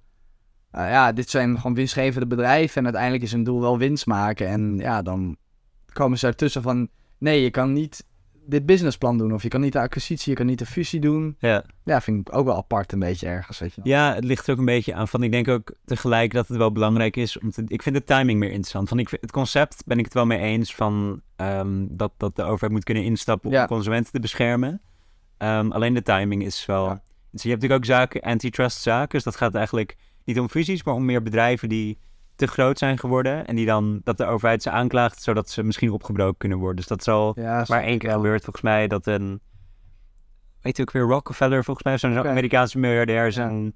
eh, 0.71 0.89
ja, 0.89 1.11
dit 1.11 1.29
zijn 1.29 1.55
gewoon 1.59 1.73
winstgevende 1.75 2.27
bedrijven 2.27 2.77
en 2.77 2.83
uiteindelijk 2.83 3.23
is 3.23 3.31
hun 3.31 3.43
doel 3.43 3.61
wel 3.61 3.77
winst 3.77 4.05
maken. 4.05 4.47
En 4.47 4.77
ja, 4.77 5.01
dan 5.01 5.37
komen 5.93 6.17
ze 6.17 6.27
ertussen 6.27 6.61
van... 6.61 6.87
Nee, 7.17 7.41
je 7.41 7.49
kan 7.49 7.73
niet 7.73 8.05
dit 8.45 8.65
businessplan 8.65 9.17
doen 9.17 9.33
of 9.33 9.43
je 9.43 9.49
kan 9.49 9.61
niet 9.61 9.73
de 9.73 9.79
acquisitie, 9.79 10.31
je 10.31 10.37
kan 10.37 10.45
niet 10.45 10.59
de 10.59 10.65
fusie 10.65 10.99
doen. 10.99 11.35
ja. 11.39 11.63
Ja, 11.85 12.01
vind 12.01 12.27
ik 12.27 12.35
ook 12.35 12.45
wel 12.45 12.55
apart 12.55 12.91
een 12.91 12.99
beetje 12.99 13.27
ergens, 13.27 13.59
weet 13.59 13.73
je 13.73 13.81
wel. 13.83 13.93
Ja, 13.93 14.13
het 14.15 14.23
ligt 14.23 14.47
er 14.47 14.53
ook 14.53 14.59
een 14.59 14.65
beetje 14.65 14.93
aan 14.93 15.07
van. 15.07 15.23
Ik 15.23 15.31
denk 15.31 15.47
ook 15.47 15.73
tegelijk 15.85 16.33
dat 16.33 16.47
het 16.47 16.57
wel 16.57 16.71
belangrijk 16.71 17.15
is 17.17 17.39
om 17.39 17.51
te. 17.51 17.63
Ik 17.67 17.81
vind 17.81 17.95
de 17.95 18.03
timing 18.03 18.39
meer 18.39 18.49
interessant. 18.49 18.89
Van 18.89 18.99
ik, 18.99 19.09
vind- 19.09 19.21
het 19.21 19.31
concept 19.31 19.83
ben 19.85 19.97
ik 19.97 20.03
het 20.05 20.13
wel 20.13 20.25
mee 20.25 20.39
eens 20.39 20.75
van 20.75 21.21
ehm, 21.35 21.85
dat, 21.89 22.11
dat 22.17 22.35
de 22.35 22.43
overheid 22.43 22.71
moet 22.71 22.83
kunnen 22.83 23.03
instappen 23.03 23.49
om 23.49 23.55
Ja. 23.55 23.65
consumenten 23.65 24.11
te 24.11 24.19
beschermen. 24.19 24.81
Ehm, 25.37 25.71
alleen 25.71 25.93
de 25.93 26.01
timing 26.01 26.43
is 26.43 26.65
wel. 26.65 26.85
Ja. 26.85 27.01
Dus 27.33 27.43
je 27.43 27.49
hebt 27.49 27.61
natuurlijk 27.61 27.89
ook 27.89 27.97
zaken, 27.97 28.21
antitrust 28.21 28.81
zaken. 28.81 29.09
Dus 29.09 29.23
dat 29.23 29.35
gaat 29.35 29.55
eigenlijk 29.55 29.95
niet 30.23 30.39
om 30.39 30.49
fusies, 30.49 30.83
maar 30.83 30.93
om 30.93 31.05
meer 31.05 31.21
bedrijven 31.21 31.69
die 31.69 31.99
te 32.35 32.47
groot 32.47 32.77
zijn 32.77 32.97
geworden. 32.97 33.45
En 33.45 33.55
die 33.55 33.65
dan 33.65 34.01
dat 34.03 34.17
de 34.17 34.25
overheid 34.25 34.63
ze 34.63 34.69
aanklaagt, 34.69 35.21
zodat 35.21 35.49
ze 35.49 35.63
misschien 35.63 35.91
opgebroken 35.91 36.37
kunnen 36.37 36.57
worden. 36.57 36.75
Dus 36.75 36.87
dat 36.87 37.03
zal 37.03 37.33
Ja, 37.35 37.65
maar 37.67 37.83
één 37.83 37.97
keer 37.97 38.11
gebeurd 38.11 38.43
volgens 38.43 38.63
mij 38.63 38.87
dat 38.87 39.07
een. 39.07 39.41
Weet 40.61 40.77
je 40.77 40.81
ook 40.81 40.91
weer 40.91 41.01
Rockefeller 41.01 41.63
volgens 41.63 41.85
mij, 41.85 41.97
zo'n. 41.97 42.27
Amerikaanse 42.27 42.79
miljardair, 42.79 43.31
zijn, 43.31 43.73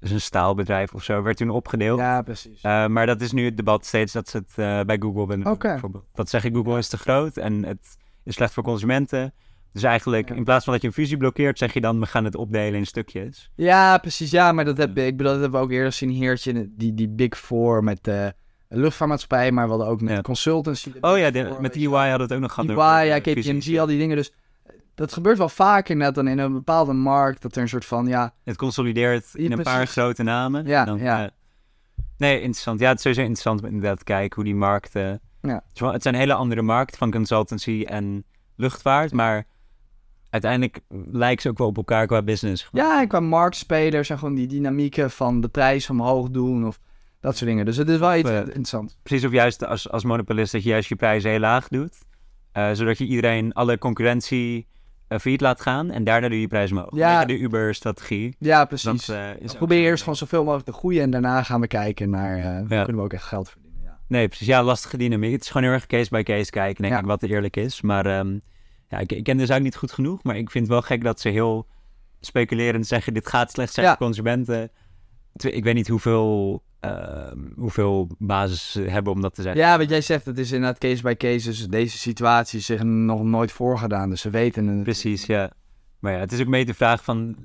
zijn 0.00 0.20
staalbedrijf 0.20 0.94
of 0.94 1.02
zo, 1.02 1.22
werd 1.22 1.36
toen 1.36 1.50
opgedeeld. 1.50 1.98
Ja, 1.98 2.22
precies. 2.22 2.60
Eh, 2.60 2.86
maar 2.86 3.06
dat 3.06 3.20
is 3.20 3.32
nu 3.32 3.44
het 3.44 3.56
debat 3.56 3.86
steeds 3.86 4.12
dat 4.12 4.28
ze 4.28 4.36
het 4.36 4.52
eh, 4.56 4.80
bij 4.80 4.98
Google 5.00 5.26
willen 5.26 5.46
Oké. 5.46 5.68
bijvoorbeeld. 5.68 6.06
Dat 6.12 6.28
zeggen 6.28 6.54
Google 6.54 6.78
is 6.78 6.88
te 6.88 6.98
groot 6.98 7.36
en 7.36 7.64
het 7.64 7.96
is 8.24 8.34
slecht 8.34 8.52
voor 8.52 8.62
consumenten. 8.62 9.34
Dus 9.74 9.82
eigenlijk, 9.82 10.30
in 10.30 10.44
plaats 10.44 10.64
van 10.64 10.72
dat 10.72 10.82
je 10.82 10.88
een 10.88 10.94
fusie 10.94 11.16
blokkeert, 11.16 11.58
zeg 11.58 11.72
je 11.72 11.80
dan, 11.80 12.00
we 12.00 12.06
gaan 12.06 12.24
het 12.24 12.34
opdelen 12.34 12.78
in 12.78 12.86
stukjes. 12.86 13.50
Ja, 13.54 13.98
precies. 13.98 14.30
Ja, 14.30 14.52
maar 14.52 14.64
dat, 14.64 14.76
heb, 14.76 14.98
ik 14.98 15.16
bedoel, 15.16 15.32
dat 15.32 15.40
hebben 15.40 15.60
we 15.60 15.66
ook 15.66 15.72
eerder 15.72 15.92
zien 15.92 16.10
heertje. 16.10 16.68
Die, 16.76 16.94
die 16.94 17.08
Big 17.08 17.38
Four 17.38 17.84
met 17.84 18.04
de 18.04 18.34
luchtvaartmaatschappij, 18.68 19.52
maar 19.52 19.64
we 19.64 19.70
hadden 19.70 19.88
ook 19.88 20.00
met 20.00 20.12
Ja. 20.14 20.20
consultancy. 20.20 20.92
Oh 21.00 21.18
ja, 21.18 21.30
de- 21.30 21.56
met 21.60 21.76
EY 21.76 21.84
hadden 21.86 22.16
we 22.16 22.22
het 22.22 22.32
ook 22.32 22.40
nog 22.40 22.52
gehad. 22.52 22.68
EY, 23.02 23.06
ja. 23.08 23.18
KPMG, 23.18 23.78
al 23.78 23.86
die 23.86 23.98
dingen. 23.98 24.16
Dus 24.16 24.32
dat 24.94 25.12
gebeurt 25.12 25.38
wel 25.38 25.48
vaak 25.48 25.88
inderdaad 25.88 26.14
dan 26.14 26.28
in 26.28 26.38
een 26.38 26.52
bepaalde 26.52 26.92
markt, 26.92 27.42
dat 27.42 27.56
er 27.56 27.62
een 27.62 27.68
soort 27.68 27.84
van, 27.84 28.06
ja, 28.06 28.34
Het 28.44 28.56
consolideert 28.56 29.26
in 29.34 29.52
een 29.52 29.62
paar 29.62 29.86
grote 29.86 30.22
namen. 30.22 30.66
Ja, 30.66 30.84
Dan, 30.84 30.98
ja. 30.98 31.30
nee, 32.18 32.36
interessant. 32.40 32.80
Ja, 32.80 32.86
het 32.88 32.96
is 32.96 33.02
sowieso 33.02 33.20
interessant 33.22 33.60
om 33.60 33.66
inderdaad 33.66 33.98
te 33.98 34.04
kijken 34.04 34.34
hoe 34.34 34.44
die 34.44 34.54
markten... 34.54 35.20
Ja. 35.42 35.64
Het 35.72 36.02
zijn 36.02 36.14
hele 36.14 36.34
andere 36.34 36.62
markten 36.62 36.98
van 36.98 37.10
consultancy 37.10 37.84
en 37.88 38.24
luchtvaart, 38.56 39.12
maar 39.12 39.46
uiteindelijk 40.34 40.80
lijken 41.10 41.42
ze 41.42 41.48
ook 41.48 41.58
wel 41.58 41.66
op 41.66 41.76
elkaar 41.76 42.06
qua 42.06 42.22
business. 42.22 42.68
ja, 42.72 43.00
en 43.00 43.08
qua 43.08 43.20
marktspelers 43.20 44.10
en 44.10 44.18
gewoon 44.18 44.34
die 44.34 44.46
dynamieken 44.46 45.10
van 45.10 45.40
de 45.40 45.48
prijs 45.48 45.90
omhoog 45.90 46.30
doen 46.30 46.66
of 46.66 46.80
dat 47.20 47.36
soort 47.36 47.50
dingen. 47.50 47.64
Dus 47.64 47.76
het 47.76 47.88
is 47.88 47.98
wel 47.98 48.14
iets 48.16 48.30
eh, 48.30 48.38
interessants. 48.38 48.96
Precies, 49.02 49.26
of 49.26 49.32
juist 49.32 49.66
als, 49.66 49.90
als 49.90 50.04
monopolist 50.04 50.52
dat 50.52 50.62
je 50.62 50.68
juist 50.68 50.88
je 50.88 50.96
prijzen 50.96 51.30
heel 51.30 51.38
laag 51.38 51.68
doet, 51.68 51.98
eh, 52.52 52.70
zodat 52.72 52.98
je 52.98 53.06
iedereen 53.06 53.52
alle 53.52 53.78
concurrentie 53.78 54.66
eh 55.08 55.18
failliet 55.18 55.40
laat 55.40 55.60
gaan 55.60 55.90
en 55.90 56.04
daarna 56.04 56.28
doe 56.28 56.40
je 56.40 56.46
prijs 56.46 56.70
omhoog. 56.70 56.96
Ja. 56.96 57.24
De 57.24 57.38
Uber-strategie. 57.38 58.36
Ja, 58.38 58.64
precies. 58.64 59.06
Dat, 59.06 59.16
is 59.38 59.54
Probeer 59.54 59.82
eerst 59.82 60.02
gewoon 60.02 60.18
zoveel 60.18 60.44
mogelijk 60.44 60.66
te 60.66 60.72
groeien 60.72 61.02
en 61.02 61.10
daarna 61.10 61.42
gaan 61.42 61.60
we 61.60 61.66
kijken 61.66 62.10
naar, 62.10 62.64
kunnen 62.66 62.96
we 62.96 63.02
ook 63.02 63.12
echt 63.12 63.24
geld 63.24 63.50
verdienen. 63.50 63.80
Ja. 63.84 63.98
Nee, 64.08 64.28
precies. 64.28 64.46
Ja, 64.46 64.62
lastige 64.62 64.96
dynamiek. 64.96 65.32
Het 65.32 65.42
is 65.42 65.46
gewoon 65.50 65.62
heel 65.62 65.72
erg 65.72 65.86
case 65.86 66.10
by 66.10 66.22
case 66.22 66.50
kijken, 66.50 66.82
denk 66.82 66.94
Ja. 66.94 67.00
ik, 67.00 67.06
wat 67.06 67.22
er 67.22 67.30
eerlijk 67.30 67.56
is. 67.56 67.80
Maar 67.80 68.06
ehm, 68.06 68.38
ja, 68.88 68.98
ik, 68.98 69.12
ik 69.12 69.24
ken 69.24 69.36
de 69.36 69.46
zaak 69.46 69.60
niet 69.60 69.76
goed 69.76 69.92
genoeg, 69.92 70.22
maar 70.22 70.36
ik 70.36 70.50
vind 70.50 70.64
het 70.64 70.72
wel 70.72 70.82
gek 70.82 71.02
dat 71.04 71.20
ze 71.20 71.28
heel 71.28 71.66
speculerend 72.20 72.86
zeggen, 72.86 73.14
dit 73.14 73.28
gaat 73.28 73.50
slecht 73.50 73.72
zijn 73.74 73.86
Ja. 73.86 73.96
voor 73.96 74.06
consumenten. 74.06 74.70
Ik 75.36 75.64
weet 75.64 75.74
niet 75.74 75.88
hoeveel, 75.88 76.62
ehm, 76.80 77.38
hoeveel 77.56 78.08
basis 78.18 78.72
ze 78.72 78.80
hebben 78.80 79.12
om 79.12 79.20
dat 79.20 79.34
te 79.34 79.42
zeggen. 79.42 79.60
Ja, 79.60 79.78
wat 79.78 79.88
jij 79.88 80.00
zegt, 80.00 80.24
het 80.26 80.38
is 80.38 80.52
inderdaad 80.52 80.78
case 80.78 81.02
by 81.02 81.14
case. 81.14 81.48
Dus 81.48 81.66
deze 81.68 81.98
situatie 81.98 82.58
is 82.58 82.66
zich 82.66 82.82
nog 82.82 83.22
nooit 83.22 83.52
voorgedaan. 83.52 84.10
Dus 84.10 84.20
ze 84.20 84.30
weten 84.30 84.66
het. 84.66 84.82
Precies, 84.82 85.26
ja. 85.26 85.50
Maar 85.98 86.12
ja, 86.12 86.18
het 86.18 86.32
is 86.32 86.40
ook 86.40 86.46
mee 86.46 86.64
de 86.64 86.74
vraag 86.74 87.04
van 87.04 87.36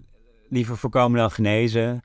liever 0.49 0.78
voorkomen 0.78 1.19
dan 1.19 1.32
genezen. 1.32 2.02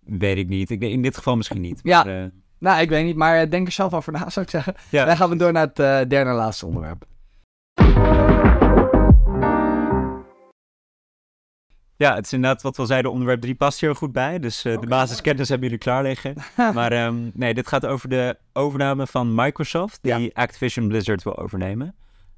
Weet 0.00 0.36
ik 0.36 0.48
niet. 0.48 0.70
Ik, 0.70 0.82
in 0.82 1.02
dit 1.02 1.16
geval 1.16 1.36
misschien 1.36 1.60
niet. 1.60 1.80
Ja. 1.82 2.04
Maar, 2.04 2.22
eh, 2.22 2.28
Nou, 2.58 2.80
ik 2.80 2.88
weet 2.88 3.04
niet, 3.04 3.16
maar 3.16 3.40
eh, 3.40 3.50
denk 3.50 3.66
er 3.66 3.72
zelf 3.72 3.94
over 3.94 4.12
na, 4.12 4.30
zou 4.30 4.44
ik 4.44 4.50
zeggen. 4.50 4.74
Ja. 4.90 5.04
Dan 5.04 5.16
gaan 5.16 5.28
we 5.30 5.36
door 5.36 5.52
naar 5.52 5.66
het 5.66 5.78
eh, 5.78 5.84
derde 5.86 6.16
en 6.30 6.34
laatste 6.36 6.66
onderwerp. 6.66 7.04
Ja, 12.00 12.14
het 12.14 12.24
is 12.24 12.32
inderdaad 12.32 12.62
wat 12.62 12.76
we 12.76 12.82
al 12.82 12.88
zeiden, 12.88 13.10
onderwerp 13.10 13.40
3 13.40 13.54
past 13.54 13.80
hier 13.80 13.88
heel 13.88 13.98
goed 13.98 14.12
bij. 14.12 14.38
Dus 14.38 14.66
Oké, 14.66 14.80
de 14.80 14.86
basiskennis 14.86 15.48
hebben 15.48 15.68
jullie 15.68 15.84
klaar 15.84 16.02
liggen. 16.02 16.34
maar 16.74 16.92
ehm, 16.92 17.30
nee, 17.34 17.54
dit 17.54 17.66
gaat 17.66 17.86
over 17.86 18.08
de 18.08 18.36
overname 18.52 19.06
van 19.06 19.34
Microsoft, 19.34 19.98
die 20.02 20.36
Activision 20.36 20.88
Blizzard 20.88 21.22
wil 21.22 21.38
overnemen. 21.38 21.94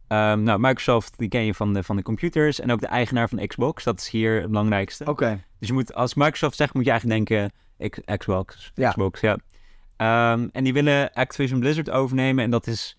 Ehm, 0.09 0.43
nou, 0.43 0.61
Microsoft, 0.61 1.19
die 1.19 1.29
ken 1.29 1.45
je 1.45 1.55
van 1.55 1.73
de, 1.73 1.83
van 1.83 1.97
de 1.97 2.03
computers 2.03 2.61
en 2.61 2.73
ook 2.73 2.81
de 2.81 2.87
eigenaar 2.87 3.29
van 3.29 3.47
Xbox. 3.47 3.85
Dat 3.85 4.01
is 4.01 4.09
hier 4.09 4.41
het 4.41 4.49
belangrijkste. 4.49 5.05
Oké. 5.05 5.45
Dus 5.59 5.69
je 5.69 5.75
moet, 5.75 5.95
als 5.95 6.15
Microsoft 6.15 6.57
zegt, 6.57 6.75
moet 6.75 6.85
je 6.85 6.91
eigenlijk 6.91 7.27
denken 7.27 7.53
Xbox. 8.19 8.73
Ja. 8.75 8.91
Xbox, 8.91 9.21
ja. 9.21 9.39
Ehm, 9.97 10.49
en 10.53 10.65
die 10.65 10.73
willen 10.73 11.13
Activision 11.13 11.61
Blizzard 11.61 11.91
overnemen. 11.91 12.45
En 12.45 12.51
dat 12.51 12.67
is, 12.67 12.97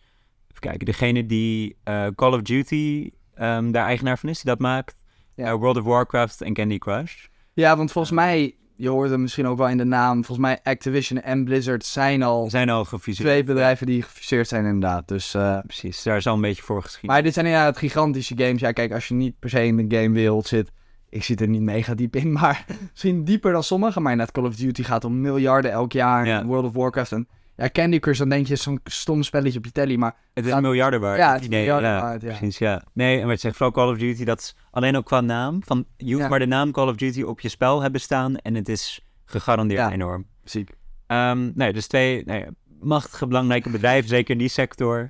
even 0.48 0.62
kijken, 0.62 0.86
degene 0.86 1.26
die 1.26 1.78
eh, 1.84 2.08
Call 2.16 2.34
of 2.34 2.42
Duty 2.42 3.12
daar 3.36 3.86
eigenaar 3.86 4.18
van 4.18 4.30
is, 4.30 4.42
die 4.42 4.52
dat 4.52 4.60
maakt. 4.60 4.96
Ja. 5.36 5.46
Eh, 5.46 5.54
World 5.54 5.78
of 5.78 5.84
Warcraft 5.84 6.42
en 6.42 6.54
Candy 6.54 6.78
Crush. 6.78 7.26
Ja, 7.54 7.78
want 7.78 7.92
volgens 7.92 8.14
mij, 8.14 8.56
je 8.76 8.90
hoort 8.90 9.10
hem 9.10 9.22
misschien 9.22 9.48
ook 9.48 9.58
wel 9.58 9.70
in 9.70 9.78
de 9.78 9.84
naam. 9.84 10.26
Volgens 10.26 10.48
mij 10.48 10.60
Activision 10.64 11.22
en 11.22 11.44
Blizzard 11.44 11.86
zijn 11.86 12.24
al 12.24 12.50
zijn 12.50 12.70
al 12.70 12.86
gefuseerd. 12.86 13.28
twee 13.28 13.44
bedrijven 13.44 13.86
die 13.86 14.02
gefuseerd 14.02 14.48
zijn 14.48 14.66
inderdaad. 14.66 15.08
Dus, 15.08 15.36
uh, 15.36 15.60
Precies, 15.60 16.04
daar 16.04 16.18
is 16.18 16.28
al 16.28 16.36
een 16.36 16.42
beetje 16.42 16.64
voor 16.64 16.82
geschieden. 16.82 17.12
Maar 17.12 17.24
dit 17.24 17.34
zijn 17.34 17.46
inderdaad 17.46 17.78
gigantische 17.78 18.38
games. 18.38 18.62
Ja, 18.62 18.72
kijk, 18.72 18.94
als 18.94 19.08
je 19.08 19.14
niet 19.14 19.40
per 19.40 19.50
se 19.50 19.66
in 19.66 19.88
de 19.88 19.98
gamewereld 19.98 20.48
zit... 20.48 20.72
Ik 21.10 21.24
zit 21.24 21.42
er 21.42 21.48
niet 21.48 21.62
mega 21.62 21.94
diep 21.94 22.16
in, 22.16 22.32
maar 22.42 22.66
misschien 22.92 23.24
dieper 23.24 23.52
dan 23.52 23.64
sommigen. 23.64 24.02
Maar 24.02 24.16
net 24.16 24.32
Call 24.32 24.46
of 24.46 24.56
Duty 24.56 24.84
gaat 24.84 25.04
om 25.04 25.22
miljarden 25.22 25.72
elk 25.72 25.92
jaar. 25.92 26.26
Ja. 26.26 26.46
World 26.46 26.66
of 26.66 26.74
Warcraft 26.74 27.12
en... 27.12 27.28
Ja, 27.56 27.70
Candy 27.70 28.00
Crush, 28.00 28.18
dan 28.18 28.30
denk 28.30 28.48
je 28.48 28.56
zo'n 28.56 28.80
stom 28.84 29.24
spelletje 29.24 29.58
op 29.58 29.66
je 29.66 29.72
telly, 29.72 29.96
maar... 29.96 30.16
Het 30.34 30.46
is 30.46 30.52
gaat- 30.52 30.62
miljarden 30.62 31.00
waard. 31.02 31.18
Ja, 31.18 31.32
het 31.32 31.40
is 31.40 31.46
idee, 31.48 31.60
miljarden 31.60 31.90
ja, 31.90 32.02
waard, 32.02 32.22
ja. 32.22 32.28
Precies, 32.28 32.58
ja. 32.58 32.84
Nee, 32.94 33.20
en 33.20 33.26
wat 33.26 33.34
je 33.36 33.40
zegt, 33.42 33.56
vooral 33.56 33.74
Call 33.76 33.92
of 33.92 33.98
Duty, 33.98 34.24
dat 34.24 34.40
is 34.40 34.56
alleen 34.72 34.96
ook 34.98 35.06
qua 35.06 35.22
naam. 35.22 35.64
Van, 35.66 35.86
je 35.98 36.10
hoeft 36.12 36.24
Ja. 36.24 36.30
maar 36.30 36.40
de 36.40 36.46
naam 36.46 36.72
Call 36.72 36.88
of 36.88 36.96
Duty 36.96 37.22
op 37.22 37.40
je 37.40 37.50
spel 37.50 37.82
hebben 37.82 38.02
staan 38.02 38.36
en 38.38 38.56
het 38.56 38.70
is 38.70 39.00
gegarandeerd 39.26 39.80
Ja. 39.80 39.92
enorm. 39.92 40.26
Ziek. 40.44 40.72
Ehm, 41.08 41.52
nee, 41.56 41.74
dus 41.74 41.88
twee 41.88 42.24
nee, 42.26 42.46
machtige, 42.80 43.28
belangrijke 43.28 43.70
bedrijven, 43.70 44.10
zeker 44.10 44.32
in 44.32 44.38
die 44.38 44.48
sector. 44.48 45.10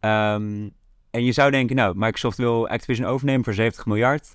Ehm, 0.00 0.68
en 1.10 1.24
je 1.24 1.32
zou 1.32 1.50
denken, 1.50 1.76
nou, 1.76 1.94
Microsoft 1.96 2.36
wil 2.36 2.68
Activision 2.68 3.06
overnemen 3.06 3.44
voor 3.44 3.54
70 3.54 3.86
miljard. 3.86 4.34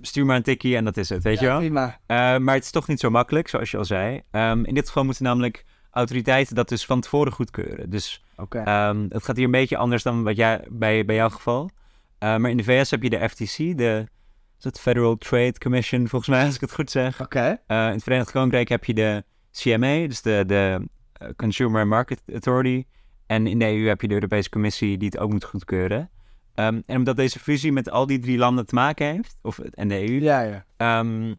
Stuur 0.00 0.26
maar 0.26 0.36
een 0.36 0.42
tikkie 0.42 0.76
en 0.76 0.84
dat 0.84 0.96
is 0.96 1.08
het, 1.08 1.22
weet 1.22 1.40
je 1.40 1.46
wel? 1.46 1.58
prima. 1.58 1.98
Eh, 2.06 2.16
maar 2.38 2.54
het 2.54 2.64
is 2.64 2.70
toch 2.70 2.88
niet 2.88 3.00
zo 3.00 3.10
makkelijk, 3.10 3.48
zoals 3.48 3.70
je 3.70 3.76
al 3.76 3.84
zei. 3.84 4.20
Ehm, 4.30 4.64
in 4.64 4.74
dit 4.74 4.86
geval 4.86 5.04
moeten 5.04 5.24
namelijk 5.24 5.64
autoriteiten 5.90 6.54
dat 6.54 6.68
dus 6.68 6.84
van 6.84 7.00
tevoren 7.00 7.32
goedkeuren. 7.32 7.90
Dus. 7.90 8.24
Ehm, 8.48 9.06
het 9.08 9.24
gaat 9.24 9.36
hier 9.36 9.44
een 9.44 9.50
beetje 9.50 9.76
anders 9.76 10.02
dan 10.02 10.22
wat 10.22 10.36
jij, 10.36 10.64
bij, 10.70 11.04
bij 11.04 11.16
jouw 11.16 11.28
geval. 11.28 11.70
Eh, 12.18 12.36
maar 12.36 12.50
in 12.50 12.56
de 12.56 12.64
VS 12.64 12.90
heb 12.90 13.02
je 13.02 13.10
de 13.10 13.28
FTC, 13.28 13.56
de 13.56 14.06
is 14.58 14.64
het 14.64 14.80
Federal 14.80 15.16
Trade 15.16 15.58
Commission, 15.58 16.08
volgens 16.08 16.30
mij, 16.30 16.44
als 16.44 16.54
ik 16.54 16.60
het 16.60 16.72
goed 16.72 16.90
zeg. 16.90 17.20
Eh, 17.66 17.86
in 17.86 17.92
het 17.92 18.02
Verenigd 18.02 18.30
Koninkrijk 18.30 18.68
heb 18.68 18.84
je 18.84 18.94
de 18.94 19.24
CMA, 19.52 20.06
dus 20.06 20.22
de, 20.22 20.44
de 20.46 20.88
eh, 21.12 21.28
Consumer 21.36 21.86
Market 21.86 22.22
Authority. 22.32 22.84
En 23.26 23.46
in 23.46 23.58
de 23.58 23.64
EU 23.64 23.86
heb 23.86 24.00
je 24.00 24.08
de 24.08 24.14
Europese 24.14 24.50
Commissie 24.50 24.98
die 24.98 25.08
het 25.08 25.18
ook 25.18 25.30
moet 25.30 25.44
goedkeuren. 25.44 26.10
Ehm, 26.54 26.80
en 26.86 26.96
omdat 26.96 27.16
deze 27.16 27.38
fusie 27.38 27.72
met 27.72 27.90
al 27.90 28.06
die 28.06 28.18
drie 28.18 28.38
landen 28.38 28.66
te 28.66 28.74
maken 28.74 29.06
heeft, 29.06 29.36
of, 29.42 29.58
en 29.58 29.88
de 29.88 30.08
EU, 30.08 30.20
Ja, 30.20 30.40
ja. 30.40 30.64
ehm, 30.76 31.34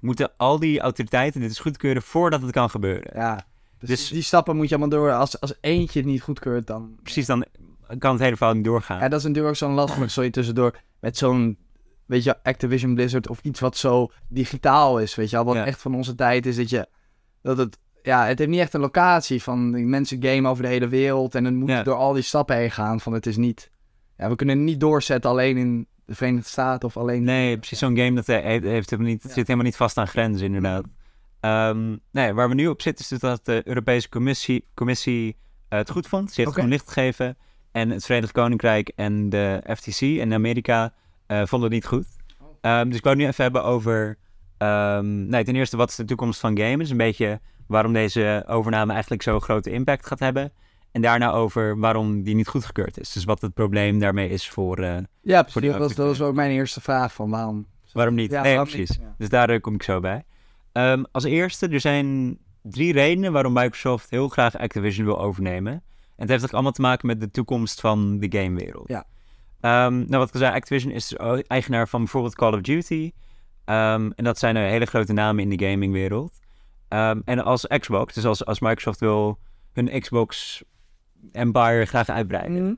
moeten 0.00 0.36
al 0.36 0.58
die 0.58 0.80
autoriteiten 0.80 1.40
dit 1.40 1.48
dus 1.48 1.58
goedkeuren 1.58 2.02
voordat 2.02 2.42
het 2.42 2.50
kan 2.50 2.70
gebeuren. 2.70 3.10
Ja. 3.14 3.46
Dus, 3.88 4.00
Dus- 4.00 4.08
die 4.08 4.22
stappen 4.22 4.56
moet 4.56 4.68
je 4.68 4.76
allemaal 4.76 4.98
door. 4.98 5.12
Als, 5.12 5.40
als 5.40 5.54
eentje 5.60 5.98
het 5.98 6.08
niet 6.08 6.22
goedkeurt, 6.22 6.66
dan... 6.66 6.94
Precies, 7.02 7.26
dan 7.26 7.44
kan 7.98 8.12
het 8.12 8.20
hele 8.22 8.36
verhaal 8.36 8.54
niet 8.54 8.64
doorgaan. 8.64 8.98
Ja, 8.98 9.08
dat 9.08 9.18
is 9.18 9.24
natuurlijk 9.24 9.52
ook 9.52 9.58
zo'n 9.58 9.72
lastig, 9.74 10.10
sorry, 10.10 10.30
tussendoor. 10.30 10.78
Met 11.00 11.16
zo'n, 11.16 11.58
weet 12.06 12.24
je, 12.24 12.42
Activision 12.42 12.94
Blizzard 12.94 13.28
of 13.28 13.40
iets 13.42 13.60
wat 13.60 13.76
zo 13.76 14.10
digitaal 14.28 14.98
is, 14.98 15.14
weet 15.14 15.30
je 15.30 15.36
wel. 15.36 15.44
Wat 15.44 15.54
Ja. 15.54 15.66
echt 15.66 15.80
van 15.80 15.94
onze 15.94 16.14
tijd 16.14 16.46
is, 16.46 16.56
dat 16.56 16.70
je, 16.70 16.86
dat 17.42 17.58
het, 17.58 17.78
ja, 18.02 18.26
het 18.26 18.38
heeft 18.38 18.50
niet 18.50 18.60
echt 18.60 18.74
een 18.74 18.80
locatie 18.80 19.42
van 19.42 19.72
die 19.72 19.84
mensen 19.84 20.22
gamen 20.24 20.50
over 20.50 20.62
de 20.62 20.68
hele 20.68 20.88
wereld. 20.88 21.34
En 21.34 21.44
het 21.44 21.54
moet 21.54 21.68
Ja. 21.68 21.82
door 21.82 21.94
al 21.94 22.12
die 22.12 22.22
stappen 22.22 22.56
heen 22.56 22.70
gaan 22.70 23.00
van 23.00 23.12
het 23.12 23.26
is 23.26 23.36
niet, 23.36 23.70
ja, 24.16 24.28
we 24.28 24.36
kunnen 24.36 24.56
het 24.56 24.64
niet 24.64 24.80
doorzetten 24.80 25.30
alleen 25.30 25.56
in 25.56 25.86
de 26.04 26.14
Verenigde 26.14 26.48
Staten 26.48 26.88
of 26.88 26.96
alleen... 26.96 27.22
Nee, 27.22 27.56
precies. 27.58 27.78
Zo'n 27.78 27.96
game 27.96 28.12
dat 28.14 28.28
eh, 28.28 28.40
heeft, 28.42 28.64
heeft 28.64 28.90
helemaal 28.90 29.12
niet, 29.12 29.22
Ja. 29.22 29.28
zit 29.28 29.46
helemaal 29.46 29.64
niet 29.64 29.76
vast 29.76 29.98
aan 29.98 30.08
grenzen, 30.08 30.46
inderdaad. 30.46 30.84
Ehm, 31.42 31.96
nee, 32.10 32.32
waar 32.32 32.48
we 32.48 32.54
nu 32.54 32.66
op 32.68 32.82
zitten 32.82 33.04
is 33.04 33.10
dus 33.10 33.18
dat 33.18 33.44
de 33.44 33.62
Europese 33.64 34.08
Commissie, 34.08 34.64
commissie 34.74 35.36
eh, 35.68 35.78
het 35.78 35.90
goed 35.90 36.06
vond. 36.06 36.28
Ze 36.28 36.34
heeft 36.36 36.48
Oké. 36.48 36.56
gewoon 36.56 36.70
licht 36.74 36.88
gegeven. 36.88 37.36
En 37.72 37.90
het 37.90 38.04
Verenigd 38.04 38.32
Koninkrijk 38.32 38.88
en 38.96 39.28
de 39.28 39.62
FTC 39.76 40.00
en 40.00 40.32
Amerika 40.32 40.92
eh, 41.26 41.42
vonden 41.44 41.60
het 41.72 41.72
niet 41.78 41.86
goed. 41.86 42.06
Oh. 42.40 42.48
Ehm, 42.60 42.88
dus 42.88 42.96
ik 42.96 43.02
wou 43.04 43.14
het 43.16 43.24
nu 43.24 43.30
even 43.30 43.42
hebben 43.44 43.64
over... 43.64 44.18
ehm, 44.58 45.26
nee, 45.26 45.44
ten 45.44 45.56
eerste, 45.56 45.76
wat 45.76 45.88
is 45.88 45.96
de 45.96 46.04
toekomst 46.04 46.40
van 46.40 46.58
gamers? 46.58 46.90
Een 46.90 46.96
beetje 46.96 47.40
waarom 47.66 47.92
deze 47.92 48.44
overname 48.48 48.92
eigenlijk 48.92 49.22
zo'n 49.22 49.40
grote 49.40 49.70
impact 49.70 50.06
gaat 50.06 50.18
hebben. 50.18 50.52
En 50.92 51.02
daarna 51.02 51.30
over 51.32 51.78
waarom 51.78 52.22
die 52.22 52.34
niet 52.34 52.48
goedgekeurd 52.48 52.98
is. 53.00 53.12
Dus 53.12 53.24
wat 53.24 53.40
het 53.40 53.54
probleem 53.54 53.98
daarmee 53.98 54.28
is 54.28 54.48
voor... 54.48 54.78
eh, 54.78 54.96
Ja, 55.22 55.42
precies. 55.42 55.70
Dat 55.70 55.78
was, 55.78 55.94
dat 55.94 56.06
was 56.06 56.20
ook 56.20 56.34
mijn 56.34 56.50
eerste 56.50 56.80
vraag 56.80 57.12
van 57.12 57.30
waarom... 57.30 57.66
Waarom 57.92 58.14
niet? 58.14 58.30
Ja, 58.30 58.42
nee, 58.42 58.54
waarom 58.54 58.68
precies. 58.72 58.90
niet? 58.90 59.06
Ja. 59.06 59.14
Dus 59.18 59.28
daar 59.28 59.60
kom 59.60 59.74
ik 59.74 59.82
zo 59.82 60.00
bij. 60.00 60.24
Ehm, 60.72 61.02
als 61.10 61.24
eerste, 61.24 61.68
er 61.68 61.80
zijn 61.80 62.38
drie 62.62 62.92
redenen 62.92 63.32
waarom 63.32 63.52
Microsoft 63.52 64.10
heel 64.10 64.28
graag 64.28 64.58
Activision 64.58 65.06
wil 65.06 65.20
overnemen. 65.20 65.72
En 65.72 65.82
het 66.16 66.28
heeft 66.28 66.44
ook 66.44 66.52
allemaal 66.52 66.72
te 66.72 66.80
maken 66.80 67.06
met 67.06 67.20
de 67.20 67.30
toekomst 67.30 67.80
van 67.80 68.18
de 68.18 68.38
gamewereld. 68.38 68.88
Ja. 68.88 69.04
Ehm, 69.60 69.94
nou, 69.94 70.16
wat 70.18 70.28
ik 70.28 70.34
al 70.34 70.40
zei, 70.40 70.54
Activision 70.54 70.92
is 70.92 71.08
dus 71.08 71.42
eigenaar 71.46 71.88
van 71.88 72.00
bijvoorbeeld 72.00 72.34
Call 72.34 72.52
of 72.52 72.60
Duty. 72.60 73.12
Ehm, 73.64 74.10
en 74.14 74.24
dat 74.24 74.38
zijn 74.38 74.56
hele 74.56 74.86
grote 74.86 75.12
namen 75.12 75.50
in 75.50 75.56
de 75.56 75.66
gamingwereld. 75.66 76.40
Ehm, 76.88 77.20
en 77.24 77.44
als 77.44 77.66
Xbox, 77.66 78.14
dus 78.14 78.24
als, 78.24 78.44
als 78.44 78.60
Microsoft 78.60 79.00
wil 79.00 79.38
hun 79.72 80.00
Xbox 80.00 80.62
Empire 81.32 81.84
graag 81.84 82.08
uitbreiden. 82.08 82.62
Mhm. 82.62 82.74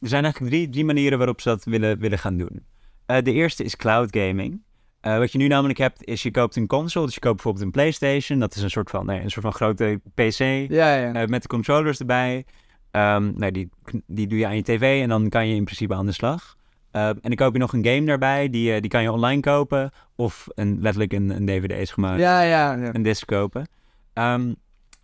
Er 0.00 0.08
zijn 0.08 0.24
eigenlijk 0.24 0.52
drie, 0.52 0.68
drie 0.68 0.84
manieren 0.84 1.18
waarop 1.18 1.40
ze 1.40 1.48
dat 1.48 1.64
willen, 1.64 1.98
willen 1.98 2.18
gaan 2.18 2.36
doen. 2.36 2.66
Eh, 3.06 3.22
de 3.22 3.32
eerste 3.32 3.64
is 3.64 3.76
cloud 3.76 4.16
gaming. 4.16 4.62
Eh, 5.02 5.18
wat 5.18 5.32
je 5.32 5.38
nu 5.38 5.46
namelijk 5.46 5.78
hebt, 5.78 6.04
is 6.04 6.22
je 6.22 6.30
koopt 6.30 6.56
een 6.56 6.66
console. 6.66 7.04
Dus 7.04 7.14
je 7.14 7.20
koopt 7.20 7.34
bijvoorbeeld 7.34 7.64
een 7.64 7.70
PlayStation. 7.70 8.38
Dat 8.38 8.54
is 8.54 8.62
een 8.62 8.70
soort 8.70 8.90
van, 8.90 9.06
nee, 9.06 9.20
een 9.20 9.30
soort 9.30 9.44
van 9.44 9.52
grote 9.54 10.00
PC. 10.14 10.38
Ja, 10.38 10.94
ja. 10.96 11.12
eh, 11.12 11.26
met 11.28 11.42
de 11.42 11.48
controllers 11.48 11.98
erbij. 11.98 12.44
Ehm, 12.90 13.32
nou, 13.34 13.52
die, 13.52 13.68
die 14.06 14.26
doe 14.26 14.38
je 14.38 14.46
aan 14.46 14.56
je 14.56 14.62
tv 14.62 15.02
en 15.02 15.08
dan 15.08 15.28
kan 15.28 15.48
je 15.48 15.54
in 15.54 15.64
principe 15.64 15.94
aan 15.94 16.06
de 16.06 16.12
slag. 16.12 16.56
Eh, 16.90 17.08
en 17.08 17.18
dan 17.22 17.34
koop 17.34 17.52
je 17.52 17.58
nog 17.58 17.72
een 17.72 17.84
game 17.86 18.04
daarbij. 18.04 18.50
Die, 18.50 18.80
die 18.80 18.90
kan 18.90 19.02
je 19.02 19.12
online 19.12 19.40
kopen. 19.40 19.90
Of 20.16 20.46
een, 20.54 20.78
letterlijk 20.80 21.12
een, 21.12 21.30
een 21.30 21.46
DVD 21.46 21.70
is 21.72 21.90
gemaakt 21.90 22.20
ja, 22.20 22.42
ja, 22.42 22.74
ja. 22.74 22.94
een 22.94 23.02
disc 23.02 23.26
kopen. 23.26 23.66
Ehm, 24.12 24.52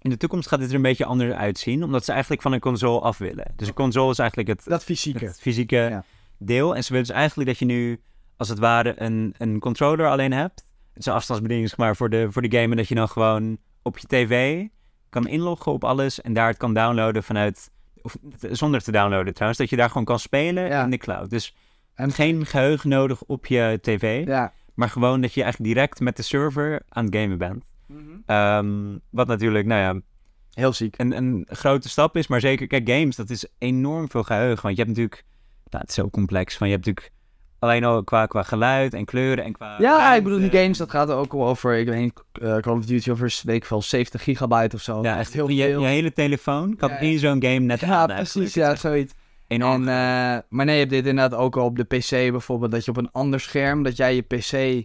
in 0.00 0.10
de 0.10 0.16
toekomst 0.16 0.48
gaat 0.48 0.58
dit 0.60 0.68
er 0.68 0.74
een 0.74 0.82
beetje 0.82 1.04
anders 1.04 1.32
uitzien, 1.32 1.82
omdat 1.84 2.04
ze 2.04 2.12
eigenlijk 2.12 2.42
van 2.42 2.52
een 2.52 2.60
console 2.60 3.00
af 3.00 3.18
willen. 3.18 3.52
Dus 3.56 3.68
een 3.68 3.74
console 3.74 4.10
is 4.10 4.18
eigenlijk 4.18 4.48
het, 4.48 4.64
Dat 4.64 4.84
fysieke. 4.84 5.24
het 5.24 5.40
fysieke 5.40 5.76
Ja. 5.76 6.04
deel. 6.38 6.76
En 6.76 6.84
ze 6.84 6.92
willen 6.92 7.06
dus 7.06 7.16
eigenlijk 7.16 7.48
dat 7.48 7.58
je 7.58 7.64
nu, 7.64 8.00
als 8.38 8.48
het 8.48 8.58
ware, 8.58 8.94
een, 9.02 9.34
een 9.38 9.58
controller 9.58 10.08
alleen 10.10 10.32
hebt. 10.32 10.66
Het 10.92 10.98
is 10.98 11.06
een 11.06 11.12
afstandsbediening, 11.12 11.68
zeg 11.68 11.78
maar, 11.78 11.96
voor 11.96 12.10
de, 12.10 12.32
voor 12.32 12.42
de 12.42 12.50
game. 12.58 12.70
En 12.70 12.76
dat 12.76 12.88
je 12.88 12.94
dan 12.94 13.08
gewoon 13.08 13.58
op 13.82 13.98
je 13.98 14.06
tv 14.06 14.64
kan 15.10 15.26
inloggen 15.28 15.72
op 15.72 15.84
alles 15.84 16.20
en 16.20 16.32
daar 16.32 16.48
het 16.48 16.56
kan 16.56 16.74
downloaden 16.74 17.22
vanuit... 17.22 17.70
Of 18.02 18.16
zonder 18.50 18.82
te 18.82 18.92
downloaden 18.92 19.32
trouwens, 19.32 19.58
dat 19.60 19.70
je 19.70 19.76
daar 19.76 19.88
gewoon 19.88 20.04
kan 20.04 20.18
spelen 20.18 20.66
Ja. 20.68 20.84
in 20.84 20.90
de 20.90 20.96
cloud. 20.96 21.30
Dus 21.30 21.54
En- 21.94 22.12
geen 22.12 22.46
geheugen 22.46 22.88
nodig 22.88 23.22
op 23.22 23.46
je 23.46 23.78
tv, 23.82 24.26
Ja. 24.26 24.52
maar 24.74 24.88
gewoon 24.90 25.20
dat 25.20 25.34
je 25.34 25.42
eigenlijk 25.42 25.74
direct 25.74 26.00
met 26.00 26.16
de 26.16 26.22
server 26.22 26.82
aan 26.88 27.04
het 27.04 27.14
gamen 27.16 27.38
bent. 27.38 27.64
Ehm, 28.26 28.98
wat 29.10 29.26
natuurlijk, 29.26 29.66
nou 29.66 29.80
ja, 29.80 30.00
Heel 30.52 30.72
ziek. 30.72 30.98
een, 30.98 31.16
een 31.16 31.46
grote 31.50 31.88
stap 31.88 32.16
is. 32.16 32.26
Maar 32.26 32.40
zeker, 32.40 32.66
kijk, 32.66 32.88
games, 32.88 33.16
dat 33.16 33.30
is 33.30 33.46
enorm 33.58 34.10
veel 34.10 34.22
geheugen. 34.22 34.62
Want 34.62 34.76
je 34.76 34.82
hebt 34.82 34.96
natuurlijk, 34.96 35.24
nou, 35.70 35.82
het 35.82 35.88
is 35.88 35.94
zo 35.96 36.10
complex. 36.10 36.56
Van, 36.56 36.68
je 36.68 36.72
hebt 36.74 36.86
natuurlijk 36.86 37.14
alleen 37.58 37.84
al 37.84 38.04
qua, 38.04 38.26
qua 38.26 38.42
geluid 38.42 38.94
en 38.94 39.04
kleuren 39.04 39.44
en 39.44 39.52
qua... 39.52 39.76
Ja, 39.78 40.14
ik 40.14 40.22
bedoel, 40.22 40.38
die 40.38 40.50
games, 40.50 40.78
dat 40.78 40.90
gaat 40.90 41.08
er 41.08 41.14
ook 41.14 41.34
over, 41.34 41.76
ik 41.76 41.88
weet 41.88 42.00
niet, 42.00 42.22
eh, 42.32 42.56
Call 42.56 42.76
of 42.76 42.84
Duty 42.84 43.10
over, 43.10 43.40
weet 43.44 43.56
ik 43.56 43.64
veel, 43.64 43.82
70 43.82 44.22
gigabyte 44.22 44.76
of 44.76 44.82
zo. 44.82 45.02
Ja, 45.02 45.18
echt 45.18 45.32
heel 45.32 45.48
je, 45.48 45.64
veel. 45.64 45.80
je 45.80 45.86
hele 45.86 46.12
telefoon 46.12 46.76
kan 46.76 46.88
Ja, 46.88 46.98
in 46.98 47.18
zo'n 47.18 47.42
game 47.42 47.58
net 47.58 47.80
Ja, 47.80 48.06
precies, 48.06 48.54
ja, 48.54 48.76
zoiets. 48.76 49.14
Enorm. 49.46 49.88
En, 49.88 49.94
eh, 50.34 50.42
maar 50.48 50.64
nee, 50.64 50.74
je 50.74 50.80
hebt 50.80 50.90
dit 50.90 51.06
inderdaad 51.06 51.38
ook 51.38 51.56
al 51.56 51.64
op 51.64 51.76
de 51.76 51.84
PC 51.84 52.10
bijvoorbeeld, 52.10 52.70
dat 52.70 52.84
je 52.84 52.90
op 52.90 52.96
een 52.96 53.12
ander 53.12 53.40
scherm, 53.40 53.82
dat 53.82 53.96
jij 53.96 54.14
je 54.14 54.22
PC 54.22 54.84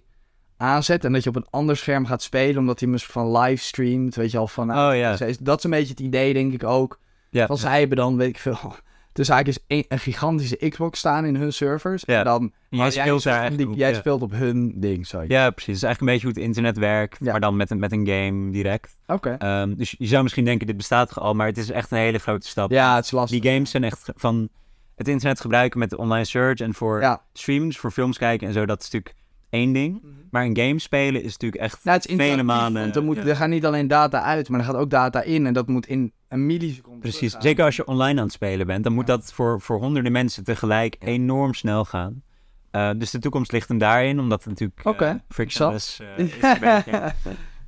aanzet 0.57 1.05
en 1.05 1.13
dat 1.13 1.24
je 1.24 1.30
op 1.30 1.36
een 1.36 1.47
ander 1.49 1.78
scherm 1.78 2.05
gaat 2.05 2.21
spelen, 2.21 2.57
omdat 2.57 2.80
hij 2.80 2.89
misschien 2.89 3.13
van 3.13 3.38
livestreamt, 3.38 4.15
weet 4.15 4.32
je 4.32 4.38
al, 4.38 4.47
van... 4.47 4.69
oh 4.69 4.95
ja. 4.95 5.13
PC's. 5.13 5.38
Dat 5.38 5.57
is 5.57 5.63
een 5.63 5.69
beetje 5.69 5.89
het 5.89 5.99
idee, 5.99 6.34
denk 6.34 6.53
ik 6.53 6.63
ook. 6.63 6.99
ja. 7.30 7.45
Van 7.45 7.57
zij 7.57 7.80
hebben 7.80 7.97
dan, 7.97 8.17
weet 8.17 8.30
ik 8.30 8.38
veel, 8.39 8.76
dus 9.14 9.30
eigenlijk 9.30 9.59
is 9.70 9.78
een, 9.78 9.86
een 9.88 9.99
gigantische 9.99 10.70
Xbox 10.70 10.99
staan 10.99 11.26
in 11.26 11.36
hun 11.36 11.53
servers. 11.53 12.03
Ja. 12.05 12.18
En 12.18 12.24
dan, 12.24 12.51
jij 12.70 12.91
speelt 12.91 13.24
die- 13.57 13.68
op, 13.70 13.76
jij 13.76 13.89
ja. 13.91 13.95
speelt 13.97 14.22
op 14.22 14.32
hun 14.32 14.74
ding, 14.80 15.07
zo. 15.07 15.24
Ja, 15.28 15.49
precies. 15.49 15.66
Het 15.68 15.76
is 15.76 15.84
eigenlijk 15.84 15.99
een 15.99 16.05
beetje 16.05 16.22
hoe 16.28 16.36
het 16.36 16.43
internet 16.45 16.78
werkt, 16.78 17.18
Ja. 17.22 17.32
maar 17.32 17.39
dan 17.41 17.55
met 17.55 17.70
een, 17.70 17.80
met 17.80 17.91
een 17.91 18.07
game 18.07 18.51
direct. 18.51 18.95
Oké. 19.07 19.36
Ehm, 19.39 19.74
dus 19.76 19.95
je 19.97 20.05
zou 20.07 20.24
misschien 20.24 20.45
denken, 20.45 20.68
dit 20.68 20.78
bestaat 20.78 21.07
toch 21.07 21.20
al, 21.20 21.34
maar 21.34 21.47
het 21.47 21.57
is 21.57 21.72
echt 21.72 21.91
een 21.91 21.97
hele 21.97 22.18
grote 22.20 22.47
stap. 22.47 22.72
Ja, 22.72 22.95
het 22.95 23.05
is 23.05 23.11
lastig. 23.11 23.41
Die 23.41 23.51
games 23.51 23.72
zijn 23.72 23.84
echt 23.84 24.09
van 24.16 24.49
het 24.95 25.07
internet 25.07 25.39
gebruiken 25.41 25.80
met 25.80 25.89
de 25.89 25.97
online 25.97 26.26
search 26.26 26.59
en 26.59 26.74
voor 26.74 27.01
Ja. 27.01 27.22
streams, 27.34 27.78
voor 27.78 27.91
films 27.91 28.18
kijken 28.18 28.47
en 28.47 28.53
zo, 28.53 28.66
dat 28.66 28.82
is 28.82 28.89
natuurlijk 28.91 29.16
één 29.49 29.74
ding. 29.74 30.01
Maar 30.32 30.45
een 30.45 30.57
game 30.57 30.80
spelen 30.80 31.24
is 31.24 31.32
natuurlijk 31.32 31.61
echt 31.61 31.80
Nou, 31.84 31.97
het 31.97 32.07
is 32.07 32.16
vele 32.16 32.43
maanden. 32.43 32.82
want 32.82 32.95
er, 32.95 33.03
moet, 33.03 33.16
ja. 33.16 33.24
er 33.24 33.36
gaat 33.36 33.49
niet 33.49 33.66
alleen 33.66 33.88
data 33.88 34.22
uit, 34.22 34.49
maar 34.49 34.59
er 34.59 34.66
gaat 34.66 34.76
ook 34.76 34.89
data 34.89 35.22
in. 35.22 35.45
En 35.45 35.53
dat 35.53 35.68
moet 35.68 35.88
in 35.88 36.11
een 36.34 36.45
milliseconde 36.45 36.99
Precies, 36.99 37.36
zeker 37.39 37.65
als 37.65 37.75
je 37.75 37.86
online 37.86 38.19
aan 38.19 38.25
het 38.25 38.34
spelen 38.34 38.67
bent, 38.67 38.84
dan 38.84 38.93
moet 38.93 39.07
Ja. 39.07 39.15
dat 39.15 39.34
voor, 39.34 39.61
voor 39.61 39.77
honderden 39.79 40.11
mensen 40.11 40.43
tegelijk 40.43 40.95
enorm 40.99 41.53
snel 41.53 41.86
gaan. 41.86 42.23
Eh, 42.71 42.89
dus 42.97 43.11
de 43.11 43.19
toekomst 43.19 43.51
ligt 43.51 43.67
hem 43.67 43.77
daarin, 43.77 44.19
omdat 44.19 44.39
het 44.43 44.49
natuurlijk 44.49 44.88
Oké, 44.88 45.05
eh, 45.05 45.15
frictionless 45.29 45.99
eh, 45.99 46.17
is. 46.17 46.34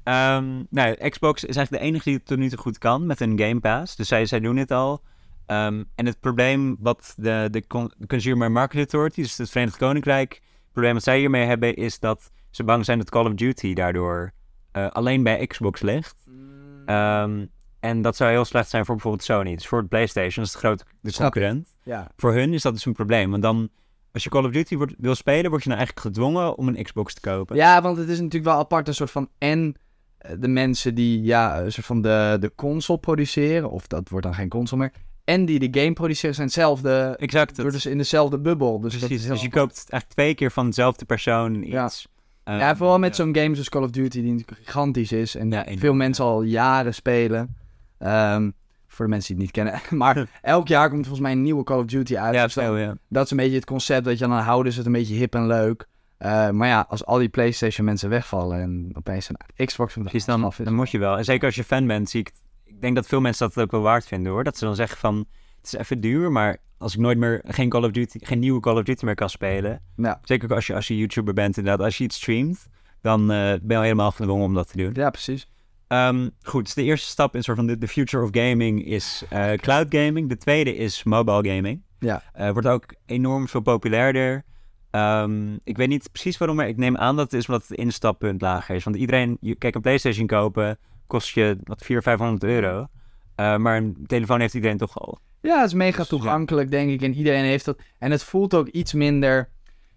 Ehm, 0.03 0.63
nou, 0.69 1.09
Xbox 1.09 1.43
is 1.43 1.55
eigenlijk 1.55 1.83
de 1.83 1.89
enige 1.89 2.03
die 2.03 2.13
het 2.13 2.25
tot 2.25 2.37
nu 2.37 2.49
toe 2.49 2.57
goed 2.57 2.77
kan 2.77 3.05
met 3.05 3.19
een 3.19 3.39
Game 3.39 3.59
Pass. 3.59 3.95
Dus 3.95 4.07
zij, 4.07 4.25
zij 4.25 4.39
doen 4.39 4.57
het 4.57 4.71
al. 4.71 5.01
Ehm, 5.45 5.83
en 5.95 6.05
het 6.05 6.19
probleem 6.19 6.75
wat 6.79 7.13
de, 7.17 7.47
de, 7.51 7.67
Con- 7.67 7.91
de 7.97 8.07
Consumer 8.07 8.51
Market 8.51 8.77
Authority, 8.77 9.21
dus 9.21 9.37
het 9.37 9.49
Verenigd 9.49 9.77
Koninkrijk, 9.77 10.33
het 10.33 10.71
probleem 10.71 10.93
wat 10.93 11.03
zij 11.03 11.19
hiermee 11.19 11.45
hebben 11.45 11.75
is 11.75 11.99
dat 11.99 12.31
ze 12.49 12.63
bang 12.63 12.85
zijn 12.85 12.97
dat 12.97 13.09
Call 13.09 13.25
of 13.25 13.33
Duty 13.33 13.73
daardoor 13.73 14.31
alleen 14.71 15.23
bij 15.23 15.47
Xbox 15.47 15.81
ligt. 15.81 16.25
Ehm, 16.85 17.45
en 17.85 18.01
dat 18.01 18.15
zou 18.15 18.31
heel 18.31 18.45
slecht 18.45 18.69
zijn 18.69 18.85
voor 18.85 18.95
bijvoorbeeld 18.95 19.23
Sony. 19.23 19.55
Dus 19.55 19.67
voor 19.67 19.79
het 19.79 19.89
PlayStation, 19.89 20.35
dat 20.35 20.45
is 20.45 20.51
de 20.51 20.57
grote 20.57 20.83
de 21.01 21.13
concurrent. 21.13 21.75
Ja. 21.83 22.11
Voor 22.17 22.33
hun 22.33 22.53
is 22.53 22.61
dat 22.61 22.73
dus 22.73 22.85
een 22.85 22.93
probleem. 22.93 23.29
Want 23.31 23.41
dan, 23.41 23.69
als 24.11 24.23
je 24.23 24.29
Call 24.29 24.43
of 24.45 24.51
Duty 24.51 24.75
wordt, 24.77 24.93
wil 24.97 25.15
spelen, 25.15 25.49
word 25.49 25.63
je 25.63 25.69
nou 25.69 25.81
eigenlijk 25.81 26.07
gedwongen 26.07 26.57
om 26.57 26.67
een 26.67 26.83
Xbox 26.83 27.13
te 27.13 27.21
kopen. 27.21 27.55
ja, 27.55 27.81
want 27.81 27.97
het 27.97 28.09
is 28.09 28.17
natuurlijk 28.17 28.45
wel 28.45 28.57
apart 28.59 28.87
een 28.87 28.93
soort 28.93 29.11
van... 29.11 29.29
En 29.37 29.75
eh, 30.17 30.31
de 30.39 30.47
mensen 30.47 30.95
die 30.95 31.21
ja, 31.23 31.61
een 31.61 31.71
soort 31.71 31.85
van 31.85 32.01
de, 32.01 32.37
de 32.39 32.51
console 32.55 32.99
produceren... 32.99 33.69
Of 33.71 33.87
dat 33.87 34.09
wordt 34.09 34.25
dan 34.25 34.35
geen 34.35 34.49
console 34.49 34.81
meer... 34.81 34.91
En 35.23 35.45
die 35.45 35.69
de 35.69 35.79
game 35.81 35.93
produceren 35.93 36.35
zijn 36.35 36.47
hetzelfde... 36.47 37.15
Exact. 37.19 37.55
Door 37.55 37.71
dus 37.71 37.85
in 37.85 37.97
dezelfde 37.97 38.39
bubbel. 38.39 38.79
Dus 38.79 38.97
precies. 38.97 39.27
Dus 39.27 39.41
je 39.41 39.49
koopt 39.49 39.75
eigenlijk 39.75 40.11
twee 40.11 40.35
keer 40.35 40.51
van 40.51 40.65
dezelfde 40.65 41.05
persoon 41.05 41.63
Ja. 41.63 41.85
iets. 41.85 42.07
Ehm, 42.43 42.57
Ja, 42.57 42.75
vooral 42.75 42.99
met 42.99 43.17
ja. 43.17 43.23
zo'n 43.23 43.35
game 43.35 43.53
zoals 43.53 43.69
Call 43.69 43.83
of 43.83 43.89
Duty, 43.89 44.21
die 44.21 44.45
gigantisch 44.63 45.11
is. 45.11 45.35
En 45.35 45.51
Ja, 45.51 45.65
veel 45.77 45.93
mensen 45.93 46.25
al 46.25 46.41
jaren 46.41 46.93
spelen. 46.93 47.55
Ehm, 47.97 48.49
voor 48.87 49.05
de 49.05 49.11
mensen 49.11 49.35
die 49.35 49.45
het 49.45 49.55
niet 49.55 49.65
kennen. 49.65 49.81
maar 50.03 50.29
elk 50.41 50.67
jaar 50.67 50.89
komt 50.89 51.01
volgens 51.05 51.23
mij 51.23 51.31
een 51.31 51.41
nieuwe 51.41 51.63
Call 51.63 51.79
of 51.79 51.85
Duty 51.85 52.17
uit. 52.17 52.33
Ja, 52.33 52.43
Dus 52.43 52.53
ja. 52.53 52.95
dat 53.09 53.25
is 53.25 53.31
een 53.31 53.37
beetje 53.37 53.55
het 53.55 53.65
concept. 53.65 54.05
Dat 54.05 54.17
je 54.19 54.27
dan 54.27 54.37
houden 54.37 54.71
ze 54.71 54.77
het 54.77 54.87
een 54.87 54.93
beetje 54.93 55.15
hip 55.15 55.35
en 55.35 55.47
leuk. 55.47 55.87
Eh, 56.17 56.49
maar 56.49 56.67
ja, 56.67 56.85
als 56.89 57.05
al 57.05 57.17
die 57.17 57.29
PlayStation 57.29 57.85
mensen 57.85 58.09
wegvallen 58.09 58.61
en 58.61 58.89
opeens 58.93 59.29
een 59.29 59.65
Xbox 59.65 59.93
Precies, 59.93 60.25
dan, 60.25 60.43
af 60.43 60.59
is. 60.59 60.65
dan 60.65 60.73
moet 60.73 60.89
je 60.91 60.97
wel. 60.97 61.17
En 61.17 61.23
zeker 61.23 61.45
als 61.45 61.55
je 61.55 61.63
fan 61.63 61.87
bent, 61.87 62.09
zie 62.09 62.19
ik... 62.19 62.31
Ik 62.63 62.81
denk 62.81 62.95
dat 62.95 63.07
veel 63.07 63.21
mensen 63.21 63.49
dat 63.49 63.63
ook 63.63 63.71
wel 63.71 63.81
waard 63.81 64.05
vinden, 64.05 64.31
hoor. 64.31 64.43
Dat 64.43 64.57
ze 64.57 64.65
dan 64.65 64.75
zeggen 64.75 64.97
van... 64.97 65.25
Het 65.57 65.73
is 65.73 65.79
even 65.79 65.99
duur, 66.01 66.31
maar 66.31 66.57
als 66.77 66.93
ik 66.93 66.99
nooit 66.99 67.17
meer 67.17 67.41
geen 67.45 67.69
Call 67.69 67.83
of 67.83 67.91
Duty, 67.91 68.19
geen 68.21 68.39
nieuwe 68.39 68.59
Call 68.59 68.77
of 68.77 68.83
Duty 68.83 69.05
meer 69.05 69.15
kan 69.15 69.29
spelen. 69.29 69.81
Ja. 69.95 70.19
Zeker 70.23 70.49
ook 70.49 70.55
als 70.55 70.67
je, 70.67 70.75
als 70.75 70.87
je 70.87 70.97
YouTuber 70.97 71.33
bent, 71.33 71.57
inderdaad. 71.57 71.85
Als 71.85 71.97
je 71.97 72.03
iets 72.03 72.15
streamt, 72.15 72.67
dan 73.01 73.21
eh, 73.21 73.37
ben 73.37 73.61
je 73.67 73.75
al 73.75 73.81
helemaal 73.81 74.11
gedwongen 74.11 74.45
om 74.45 74.53
dat 74.53 74.71
te 74.71 74.77
doen. 74.77 74.91
ja, 74.93 75.09
precies. 75.09 75.47
Ehm, 75.87 76.29
goed, 76.41 76.63
dus 76.63 76.73
de 76.73 76.83
eerste 76.83 77.09
stap 77.09 77.35
in 77.35 77.43
soort 77.43 77.57
van 77.57 77.67
de, 77.67 77.77
de 77.77 77.87
future 77.87 78.23
of 78.23 78.29
gaming 78.31 78.85
is 78.85 79.23
eh, 79.29 79.53
cloud 79.53 79.85
gaming. 79.89 80.29
De 80.29 80.37
tweede 80.37 80.75
is 80.75 81.03
mobile 81.03 81.53
gaming. 81.53 81.81
Ja. 81.99 82.23
Eh, 82.33 82.51
wordt 82.51 82.67
ook 82.67 82.85
enorm 83.05 83.47
veel 83.47 83.61
populairder. 83.61 84.43
Ehm, 84.91 85.53
ik 85.63 85.77
weet 85.77 85.87
niet 85.87 86.11
precies 86.11 86.37
waarom, 86.37 86.57
maar 86.57 86.67
ik 86.67 86.77
neem 86.77 86.97
aan 86.97 87.15
dat 87.15 87.31
het 87.31 87.41
is 87.41 87.47
omdat 87.47 87.67
het 87.67 87.77
instappunt 87.77 88.41
lager 88.41 88.75
is. 88.75 88.83
Want 88.83 88.95
iedereen, 88.95 89.37
je, 89.41 89.55
kijk, 89.55 89.75
een 89.75 89.81
PlayStation 89.81 90.27
kopen 90.27 90.77
kost 91.07 91.29
je 91.33 91.57
wat 91.63 91.83
400, 91.83 92.03
500 92.03 92.43
euro. 92.43 92.87
Eh, 93.35 93.57
maar 93.57 93.77
een 93.77 94.03
telefoon 94.07 94.39
heeft 94.39 94.53
iedereen 94.53 94.77
toch 94.77 94.99
al. 94.99 95.19
Ja, 95.41 95.57
het 95.59 95.67
is 95.67 95.73
mega 95.73 95.97
Dus, 95.97 96.09
ja. 96.09 96.17
toegankelijk, 96.17 96.71
denk 96.71 96.89
ik. 96.89 97.01
En 97.01 97.13
iedereen 97.13 97.43
heeft 97.43 97.65
dat. 97.65 97.79
En 97.99 98.11
het 98.11 98.23
voelt 98.23 98.53
ook 98.53 98.67
iets 98.67 98.93
minder. 98.93 99.49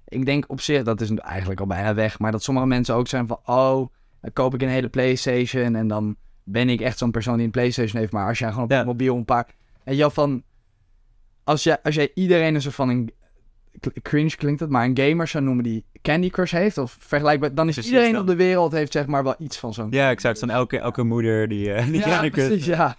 Ik 0.08 0.24
denk 0.26 0.44
op 0.48 0.60
zich, 0.60 0.82
dat 0.82 1.00
is 1.00 1.10
eigenlijk 1.10 1.60
al 1.60 1.66
bijna 1.66 1.94
weg. 1.94 2.18
Maar 2.18 2.32
dat 2.32 2.42
sommige 2.42 2.66
mensen 2.66 2.94
ook 2.94 3.08
zijn 3.08 3.26
van. 3.26 3.40
Oh, 3.44 3.92
dan 4.20 4.32
koop 4.32 4.54
ik 4.54 4.62
een 4.62 4.68
hele 4.68 4.88
PlayStation. 4.88 5.74
En 5.74 5.88
dan 5.88 6.16
ben 6.44 6.68
ik 6.68 6.80
echt 6.80 6.98
zo'n 6.98 7.10
persoon 7.10 7.36
die 7.36 7.44
een 7.44 7.50
PlayStation 7.50 8.00
heeft. 8.00 8.12
Maar 8.12 8.28
als 8.28 8.38
jij 8.38 8.48
gewoon 8.48 8.64
op 8.64 8.70
Ja. 8.70 8.84
mobiel 8.84 9.16
een 9.16 9.24
paar. 9.24 9.46
Weet 9.84 9.96
je 9.96 10.10
van. 10.10 10.42
Als 11.44 11.62
jij, 11.62 11.82
als 11.82 11.94
jij 11.94 12.10
iedereen 12.14 12.54
een 12.54 12.62
soort 12.62 12.74
van 12.74 12.88
een. 12.88 13.12
Cringe 14.02 14.36
klinkt 14.36 14.60
het, 14.60 14.70
maar 14.70 14.84
een 14.84 14.98
gamer 14.98 15.28
zou 15.28 15.44
noemen 15.44 15.64
die 15.64 15.84
Candy 16.02 16.30
Crush 16.30 16.52
heeft. 16.52 16.78
Of 16.78 16.96
vergelijkbaar. 17.00 17.54
Dan 17.54 17.68
is 17.68 17.74
Precies 17.74 17.92
iedereen 17.92 18.18
op 18.18 18.26
de 18.26 18.36
wereld 18.36 18.72
heeft 18.72 18.92
zeg 18.92 19.06
maar 19.06 19.24
wel 19.24 19.34
iets 19.38 19.56
van 19.58 19.74
zo'n. 19.74 19.86
Ja, 19.90 20.10
exact. 20.10 20.38
Van 20.38 20.50
elke, 20.50 20.78
elke 20.78 21.02
moeder 21.02 21.48
die... 21.48 21.72
eh 21.72 21.86
die 21.86 21.94
Ja, 21.94 22.02
Candy 22.04 22.30
Crush- 22.30 22.46
precies, 22.46 22.66
ja. 22.66 22.96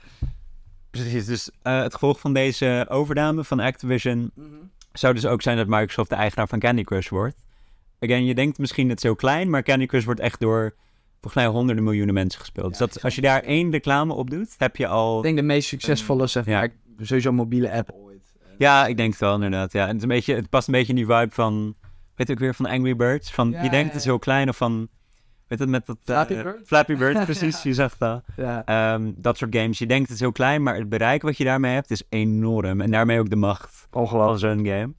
Precies, 0.91 1.25
dus 1.25 1.51
eh, 1.61 1.81
het 1.81 1.93
gevolg 1.93 2.19
van 2.19 2.33
deze 2.33 2.85
overname 2.89 3.43
van 3.43 3.59
Activision 3.59 4.31
zou 4.93 5.13
dus 5.13 5.25
ook 5.25 5.41
zijn 5.41 5.57
dat 5.57 5.67
Microsoft 5.67 6.09
de 6.09 6.15
eigenaar 6.15 6.47
van 6.47 6.59
Candy 6.59 6.83
Crush 6.83 7.09
wordt. 7.09 7.35
Again, 7.99 8.25
je 8.25 8.35
denkt 8.35 8.57
misschien 8.57 8.89
het 8.89 8.97
is 8.97 9.03
heel 9.03 9.15
klein, 9.15 9.49
maar 9.49 9.63
Candy 9.63 9.85
Crush 9.85 10.05
wordt 10.05 10.19
echt 10.19 10.39
door 10.39 10.73
volgens 11.21 11.43
mij 11.43 11.45
honderden 11.53 11.83
miljoenen 11.83 12.13
mensen 12.13 12.39
gespeeld. 12.39 12.69
dus 12.69 12.77
dat, 12.77 13.03
als 13.03 13.15
je 13.15 13.21
daar 13.21 13.41
één 13.43 13.71
reclame 13.71 14.13
op 14.13 14.29
doet, 14.29 14.55
heb 14.57 14.75
je 14.75 14.87
al... 14.87 15.17
Ik 15.17 15.23
denk 15.23 15.35
de 15.37 15.41
meest 15.43 15.67
succesvolle, 15.67 16.27
zeg 16.27 16.45
Ja. 16.45 16.59
maar. 16.59 16.69
Sowieso 17.01 17.31
mobiele 17.31 17.71
app 17.71 17.91
ooit. 17.91 18.33
Ja, 18.57 18.87
ik 18.87 18.97
denk 18.97 19.11
het 19.11 19.19
wel 19.21 19.33
inderdaad. 19.33 19.71
Ja. 19.71 19.81
En 19.81 19.87
het, 19.87 19.95
is 19.97 20.01
een 20.01 20.07
beetje, 20.07 20.35
het 20.35 20.49
past 20.49 20.67
een 20.67 20.73
beetje 20.73 20.89
in 20.89 20.95
die 20.95 21.05
vibe 21.05 21.31
van, 21.31 21.75
weet 22.15 22.31
ook 22.31 22.39
weer, 22.39 22.55
van 22.55 22.65
Angry 22.65 22.95
Birds. 22.95 23.31
Van, 23.31 23.49
Ja, 23.51 23.63
je 23.63 23.69
denkt 23.69 23.75
ja, 23.77 23.83
het 23.85 23.95
is 23.95 24.03
ja. 24.03 24.09
heel 24.09 24.19
klein 24.19 24.49
of 24.49 24.57
van, 24.57 24.87
weet 25.47 25.59
het 25.59 25.69
met 25.69 25.85
dat... 25.85 25.97
eh, 26.05 26.13
Flappy 26.15 26.33
Bird? 26.43 26.67
Flappy 26.67 26.95
Bird, 26.95 27.23
precies, 27.25 27.63
je 27.63 27.73
zegt 27.73 27.99
dat. 27.99 28.23
Ja. 28.35 28.65
Ehm, 28.65 29.11
dat 29.15 29.37
soort 29.37 29.55
games. 29.55 29.77
Je 29.77 29.85
denkt 29.85 30.03
het 30.03 30.13
is 30.15 30.19
heel 30.19 30.31
klein, 30.31 30.63
maar 30.63 30.75
het 30.75 30.89
bereik 30.89 31.21
wat 31.21 31.37
je 31.37 31.43
daarmee 31.43 31.73
hebt 31.73 31.91
is 31.91 32.03
enorm. 32.09 32.81
En 32.81 32.91
daarmee 32.91 33.19
ook 33.19 33.29
de 33.29 33.35
macht 33.35 33.87
van 33.91 34.39
zo'n 34.39 34.65
game. 34.65 34.93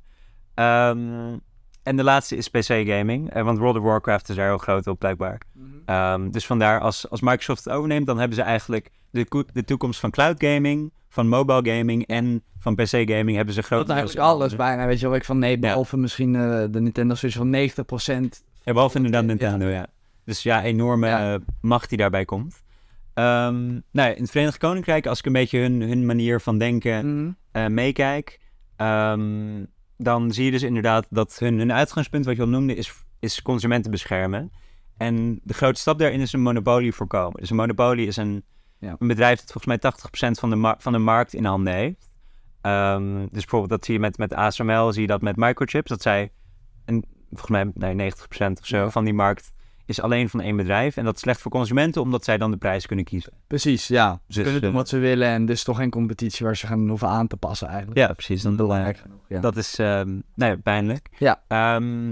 Ehm, 0.54 1.38
en 1.82 1.96
de 1.96 2.02
laatste 2.04 2.36
is 2.36 2.48
PC-gaming. 2.48 3.42
want 3.42 3.58
World 3.58 3.76
of 3.76 3.82
Warcraft 3.82 4.28
is 4.28 4.36
daar 4.36 4.46
heel 4.48 4.58
groot 4.58 4.86
op, 4.86 4.98
blijkbaar. 4.98 5.40
Ehm, 5.84 6.30
dus 6.30 6.46
vandaar, 6.46 6.80
als, 6.80 7.10
als 7.10 7.20
Microsoft 7.20 7.64
het 7.64 7.72
overneemt, 7.72 8.06
dan 8.06 8.18
hebben 8.18 8.36
ze 8.36 8.42
eigenlijk 8.42 8.90
de, 9.10 9.44
de 9.52 9.64
toekomst 9.64 10.00
van 10.00 10.10
cloud 10.10 10.44
gaming, 10.44 10.92
van 11.08 11.28
mobile 11.28 11.76
gaming 11.76 12.06
en 12.06 12.42
van 12.58 12.74
PC-gaming 12.74 13.36
hebben 13.36 13.54
ze 13.54 13.62
groot. 13.62 13.86
Dat 13.86 13.88
is 13.96 14.02
eigenlijk 14.02 14.28
alles 14.28 14.56
bijna, 14.56 14.86
weet 14.86 15.00
je 15.00 15.06
wel. 15.06 15.16
Ik 15.16 15.24
van 15.24 15.38
nee, 15.38 15.58
behalve 15.58 15.96
misschien 15.96 16.34
eh, 16.34 16.64
de 16.70 16.80
Nintendo 16.80 17.14
Switch 17.14 17.36
van 17.36 17.54
90%. 17.54 18.42
Ja, 18.62 18.72
behalve 18.72 18.96
inderdaad. 18.96 19.24
Nintendo, 19.24 19.66
ja. 19.66 19.86
Dus 20.24 20.42
ja, 20.42 20.62
enorme 20.62 21.06
Ja. 21.06 21.34
eh, 21.34 21.40
macht 21.60 21.88
die 21.88 21.98
daarbij 21.98 22.24
komt. 22.24 22.62
Ehm, 23.14 23.66
nou 23.68 23.80
ja, 23.92 24.06
in 24.08 24.22
het 24.22 24.30
Verenigd 24.30 24.58
Koninkrijk, 24.58 25.06
als 25.06 25.18
ik 25.18 25.26
een 25.26 25.32
beetje 25.32 25.58
hun, 25.58 25.80
hun 25.82 26.06
manier 26.06 26.40
van 26.40 26.58
denken 26.58 27.16
Mhm. 27.16 27.30
eh, 27.52 27.66
meekijk, 27.66 28.38
ehm, 28.76 29.64
dan 30.02 30.32
zie 30.32 30.44
je 30.44 30.50
dus 30.50 30.62
inderdaad 30.62 31.06
dat 31.10 31.38
hun, 31.38 31.58
hun 31.58 31.72
uitgangspunt, 31.72 32.24
wat 32.24 32.36
je 32.36 32.42
al 32.42 32.48
noemde, 32.48 32.74
is, 32.74 32.92
is 33.18 33.42
consumenten 33.42 33.90
beschermen. 33.90 34.52
En 34.96 35.40
de 35.42 35.54
grote 35.54 35.80
stap 35.80 35.98
daarin 35.98 36.20
is 36.20 36.32
een 36.32 36.42
monopolie 36.42 36.92
voorkomen. 36.92 37.40
Dus 37.40 37.50
een 37.50 37.56
monopolie 37.56 38.06
is 38.06 38.16
een, 38.16 38.44
Ja. 38.78 38.96
een 38.98 39.08
bedrijf 39.08 39.38
dat 39.40 39.52
volgens 39.52 39.66
mij 39.66 39.78
80% 39.78 40.38
van 40.38 40.50
de, 40.50 40.74
van 40.78 40.92
de 40.92 40.98
markt 40.98 41.34
in 41.34 41.44
handen 41.44 41.74
heeft. 41.74 42.10
Ehm, 42.60 43.18
dus 43.20 43.30
bijvoorbeeld 43.30 43.70
dat 43.70 43.84
zie 43.84 43.94
je 43.94 44.00
met, 44.00 44.18
met 44.18 44.34
ASML, 44.34 44.92
zie 44.92 45.00
je 45.02 45.06
dat 45.06 45.20
met 45.22 45.36
microchips, 45.36 45.88
dat 45.88 46.02
zij, 46.02 46.32
een, 46.84 47.04
volgens 47.30 47.50
mij 47.50 47.70
nee, 47.94 48.12
90% 48.12 48.60
of 48.60 48.66
zo 48.66 48.76
Ja. 48.76 48.90
van 48.90 49.04
die 49.04 49.14
markt 49.14 49.52
is 49.90 50.00
alleen 50.00 50.28
van 50.28 50.40
één 50.40 50.56
bedrijf. 50.56 50.96
En 50.96 51.04
dat 51.04 51.14
is 51.14 51.20
slecht 51.20 51.40
voor 51.40 51.50
consumenten, 51.50 52.02
omdat 52.02 52.24
zij 52.24 52.38
dan 52.38 52.50
de 52.50 52.56
prijs 52.56 52.86
kunnen 52.86 53.04
kiezen. 53.04 53.32
Precies, 53.46 53.88
ja. 53.88 54.12
Ze 54.12 54.18
Dus, 54.26 54.42
kunnen 54.42 54.60
doen 54.60 54.70
eh, 54.70 54.76
wat 54.76 54.88
ze 54.88 54.98
willen 54.98 55.28
en 55.28 55.46
dus 55.46 55.62
toch 55.62 55.76
geen 55.76 55.90
competitie 55.90 56.46
waar 56.46 56.56
ze 56.56 56.66
gaan 56.66 56.88
hoeven 56.88 57.08
aan 57.08 57.26
te 57.26 57.36
passen 57.36 57.68
eigenlijk. 57.68 57.98
Ja, 57.98 58.12
precies. 58.12 58.42
Dan 58.42 58.56
belangrijk 58.56 58.98
genoeg. 58.98 59.20
Ja. 59.28 59.40
Dat 59.40 59.56
is 59.56 59.76
nou 59.76 60.22
ja, 60.34 60.56
pijnlijk. 60.56 61.08
Ja. 61.18 61.42
Ehm, 61.48 62.06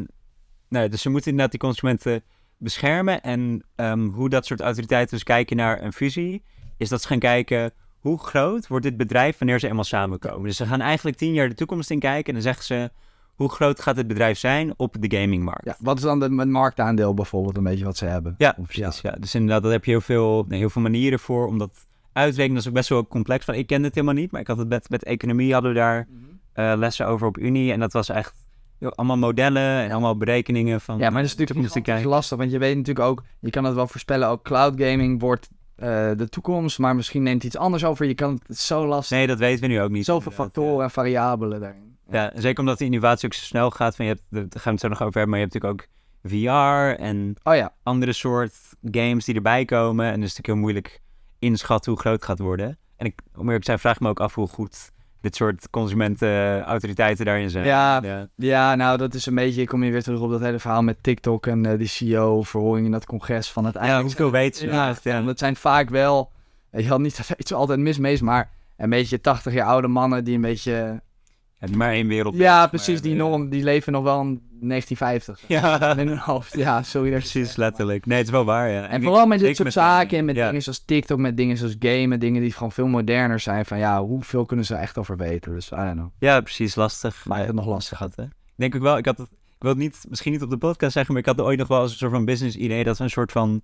nou 0.68 0.84
ja, 0.84 0.88
dus 0.88 1.02
ze 1.02 1.10
moeten 1.10 1.30
inderdaad 1.30 1.52
die 1.52 1.60
consumenten 1.60 2.22
beschermen. 2.56 3.22
En 3.22 3.64
ehm, 3.74 4.06
hoe 4.06 4.28
dat 4.28 4.46
soort 4.46 4.60
autoriteiten 4.60 5.14
dus 5.14 5.24
kijken 5.24 5.56
naar 5.56 5.82
een 5.82 5.92
fusie, 5.92 6.42
is 6.76 6.88
dat 6.88 7.02
ze 7.02 7.08
gaan 7.08 7.18
kijken 7.18 7.72
hoe 7.98 8.18
groot 8.18 8.66
wordt 8.66 8.84
dit 8.84 8.96
bedrijf 8.96 9.38
wanneer 9.38 9.58
ze 9.58 9.68
eenmaal 9.68 9.84
samenkomen. 9.84 10.42
Dus 10.42 10.56
ze 10.56 10.66
gaan 10.66 10.80
eigenlijk 10.80 11.16
tien 11.16 11.32
jaar 11.32 11.48
de 11.48 11.54
toekomst 11.54 11.90
in 11.90 11.98
kijken 11.98 12.26
en 12.26 12.32
dan 12.32 12.42
zeggen 12.42 12.64
ze 12.64 12.90
hoe 13.38 13.48
groot 13.50 13.80
gaat 13.80 13.96
het 13.96 14.06
bedrijf 14.06 14.38
zijn 14.38 14.74
op 14.76 14.96
de 15.00 15.16
gamingmarkt. 15.18 15.64
Ja, 15.64 15.76
wat 15.78 15.96
is 15.96 16.02
dan 16.02 16.20
het 16.20 16.48
marktaandeel 16.48 17.14
bijvoorbeeld 17.14 17.56
een 17.56 17.62
beetje 17.62 17.84
wat 17.84 17.96
ze 17.96 18.04
hebben? 18.04 18.34
Ja, 18.38 18.54
Of- 18.58 18.66
precies. 18.66 19.00
Ja. 19.00 19.10
Dus 19.10 19.34
inderdaad, 19.34 19.62
daar 19.62 19.72
heb 19.72 19.84
je 19.84 19.90
heel 19.90 20.00
veel, 20.00 20.44
heel 20.48 20.70
veel 20.70 20.82
manieren 20.82 21.18
voor 21.18 21.46
om 21.46 21.58
dat 21.58 21.70
uit 22.12 22.30
te 22.30 22.36
rekenen. 22.36 22.54
Dat 22.54 22.62
is 22.62 22.68
ook 22.68 22.74
best 22.74 22.88
wel 22.88 23.06
complex. 23.06 23.44
Van, 23.44 23.54
ik 23.54 23.66
kende 23.66 23.86
het 23.86 23.94
helemaal 23.94 24.16
niet, 24.16 24.30
maar 24.32 24.40
ik 24.40 24.46
had 24.46 24.58
het 24.58 24.68
met, 24.68 24.90
met 24.90 25.04
economie 25.04 25.52
hadden 25.52 25.70
we 25.72 25.76
daar 25.78 26.08
eh, 26.52 26.72
lessen 26.76 27.06
over 27.06 27.26
op 27.26 27.38
Unie. 27.38 27.72
En 27.72 27.80
dat 27.80 27.92
was 27.92 28.08
echt 28.08 28.34
allemaal 28.80 29.16
modellen 29.16 29.82
en 29.82 29.90
allemaal 29.90 30.16
berekeningen 30.16 30.80
van... 30.80 30.98
Ja, 30.98 31.10
maar 31.10 31.22
dat 31.22 31.30
is 31.30 31.36
natuurlijk 31.36 31.84
kijken. 31.84 32.08
lastig, 32.08 32.38
want 32.38 32.50
je 32.50 32.58
weet 32.58 32.76
natuurlijk 32.76 33.06
ook, 33.06 33.22
je 33.40 33.50
kan 33.50 33.64
het 33.64 33.74
wel 33.74 33.86
voorspellen, 33.86 34.28
ook 34.28 34.42
cloud 34.42 34.80
gaming 34.82 35.20
wordt 35.20 35.48
eh, 35.76 36.10
de 36.16 36.28
toekomst, 36.28 36.78
maar 36.78 36.96
misschien 36.96 37.22
neemt 37.22 37.44
iets 37.44 37.56
anders 37.56 37.84
over. 37.84 38.06
Je 38.06 38.14
kan 38.14 38.40
het, 38.46 38.58
zo 38.58 38.86
lastig. 38.86 39.16
Nee, 39.16 39.26
dat 39.26 39.38
weten 39.38 39.60
we 39.60 39.66
nu 39.66 39.80
ook 39.80 39.90
niet. 39.90 40.04
Zoveel 40.04 40.32
factoren 40.32 40.84
en 40.84 40.90
variabelen 40.90 41.60
daarin. 41.60 41.96
Ja. 42.10 42.22
Ja, 42.22 42.40
zeker 42.40 42.60
omdat 42.60 42.78
de 42.78 42.84
innovatie 42.84 43.28
ook 43.28 43.34
zo 43.34 43.44
snel 43.44 43.70
gaat. 43.70 43.96
Van, 43.96 44.04
je 44.04 44.10
hebt, 44.10 44.22
daar 44.30 44.60
gaan 44.60 44.62
we 44.62 44.70
het 44.70 44.80
zo 44.80 44.88
nog 44.88 45.02
over 45.02 45.20
hebben, 45.20 45.28
maar 45.28 45.38
je 45.38 45.44
hebt 45.44 45.54
natuurlijk 45.54 45.82
ook 45.82 45.88
VR 46.30 47.02
en 47.02 47.36
Oh 47.42 47.54
ja, 47.54 47.72
andere 47.82 48.12
soort 48.12 48.54
games 48.82 49.24
die 49.24 49.34
erbij 49.34 49.64
komen. 49.64 50.06
En 50.06 50.20
dus 50.20 50.30
het 50.30 50.30
is 50.30 50.36
natuurlijk 50.36 50.46
heel 50.46 50.56
moeilijk 50.56 51.00
inschatten 51.38 51.92
hoe 51.92 52.00
groot 52.00 52.14
het 52.14 52.24
gaat 52.24 52.38
worden. 52.38 52.78
En 52.96 53.06
ik, 53.06 53.20
om 53.34 53.44
eerlijk 53.44 53.58
te 53.58 53.66
zijn, 53.66 53.78
vraag 53.78 53.94
ik 53.94 54.00
me 54.00 54.08
ook 54.08 54.20
af 54.20 54.34
hoe 54.34 54.48
goed 54.48 54.90
dit 55.20 55.36
soort 55.36 55.70
consumentenautoriteiten 55.70 57.24
daarin 57.24 57.50
zijn. 57.50 57.64
Ja, 57.64 58.02
ja. 58.02 58.28
ja, 58.34 58.74
nou 58.74 58.98
dat 58.98 59.14
is 59.14 59.26
een 59.26 59.34
beetje, 59.34 59.60
ik 59.60 59.68
kom 59.68 59.84
je 59.84 59.90
weer 59.90 60.02
terug 60.02 60.20
op 60.20 60.30
dat 60.30 60.40
hele 60.40 60.58
verhaal 60.58 60.82
met 60.82 61.02
TikTok 61.02 61.46
en 61.46 61.66
eh, 61.66 61.78
die 61.78 61.86
CEO-verhoring 61.86 62.86
in 62.86 62.92
dat 62.92 63.06
congres 63.06 63.50
van 63.50 63.64
het 63.64 63.74
Ja, 63.74 63.80
eigenlijk. 63.80 64.08
hoeveel 64.08 64.30
weten 64.32 64.60
ze? 64.60 64.66
Ja, 64.66 64.94
ja. 65.02 65.22
dat 65.22 65.38
zijn 65.38 65.56
vaak 65.56 65.90
wel, 65.90 66.30
weet 66.70 66.82
je 66.82 66.88
wel, 66.88 67.00
niet 67.00 67.16
dat 67.16 67.28
er 67.28 67.38
iets 67.38 67.52
altijd 67.52 67.78
mis 67.78 67.98
mee 67.98 68.12
is, 68.12 68.20
maar 68.20 68.50
een 68.76 68.90
beetje 68.90 69.20
80 69.20 69.52
jaar 69.52 69.66
oude 69.66 69.88
mannen 69.88 70.24
die 70.24 70.34
een 70.34 70.40
beetje... 70.40 71.02
Ja, 71.60 71.66
die 71.66 71.76
maar 71.76 71.92
één 71.92 72.06
wereld. 72.06 72.36
Ja, 72.36 72.66
precies, 72.66 73.00
die, 73.00 73.12
eh, 73.12 73.18
nog, 73.18 73.48
die 73.48 73.62
leven 73.62 73.92
nog 73.92 74.02
wel 74.02 74.20
in 74.20 74.40
1950. 74.60 75.40
Ja, 75.46 75.96
In 75.96 76.08
hun 76.08 76.18
hoofd, 76.18 76.56
ja, 76.56 76.82
sorry. 76.82 77.12
ik 77.12 77.18
precies, 77.18 77.56
letterlijk. 77.56 78.06
Nee, 78.06 78.16
het 78.18 78.26
is 78.26 78.32
wel 78.32 78.44
waar, 78.44 78.70
ja. 78.70 78.88
En 78.88 79.02
vooral 79.02 79.26
met 79.26 79.38
dit 79.38 79.56
soort 79.56 79.72
zaken 79.72 80.18
en 80.18 80.24
met 80.24 80.36
ja. 80.36 80.46
dingen 80.46 80.62
zoals 80.62 80.84
TikTok, 80.84 81.18
met 81.18 81.36
dingen 81.36 81.56
zoals 81.56 81.76
gamen, 81.78 82.20
dingen 82.20 82.42
die 82.42 82.52
gewoon 82.52 82.72
veel 82.72 82.86
moderner 82.86 83.40
zijn. 83.40 83.64
Van 83.64 83.78
ja, 83.78 84.02
hoeveel 84.02 84.44
kunnen 84.44 84.64
ze 84.64 84.74
echt 84.74 84.98
over 84.98 85.16
weten? 85.16 85.52
Dus 85.52 85.70
I 85.70 85.76
don't 85.76 85.92
know. 85.92 86.10
Ja, 86.18 86.40
precies, 86.40 86.74
lastig. 86.74 87.24
Maar 87.26 87.46
het 87.46 87.54
nog 87.54 87.66
lastig. 87.66 87.96
gehad, 87.96 88.16
hè. 88.16 88.22
Ik 88.22 88.30
denk 88.56 88.74
ook 88.74 88.82
wel, 88.82 88.98
ik 88.98 89.04
had 89.04 89.18
het, 89.18 89.28
ik 89.30 89.62
wil 89.64 89.70
het 89.70 89.80
niet, 89.80 90.04
misschien 90.08 90.32
niet 90.32 90.42
op 90.42 90.50
de 90.50 90.58
podcast 90.58 90.92
zeggen, 90.92 91.12
maar 91.12 91.22
ik 91.22 91.28
had 91.28 91.40
ooit 91.40 91.58
nog 91.58 91.68
wel 91.68 91.78
als 91.78 91.90
een 91.90 91.98
soort 91.98 92.12
van 92.12 92.24
business 92.24 92.56
idee 92.56 92.84
dat 92.84 92.98
we 92.98 93.04
een 93.04 93.10
soort 93.10 93.32
van 93.32 93.62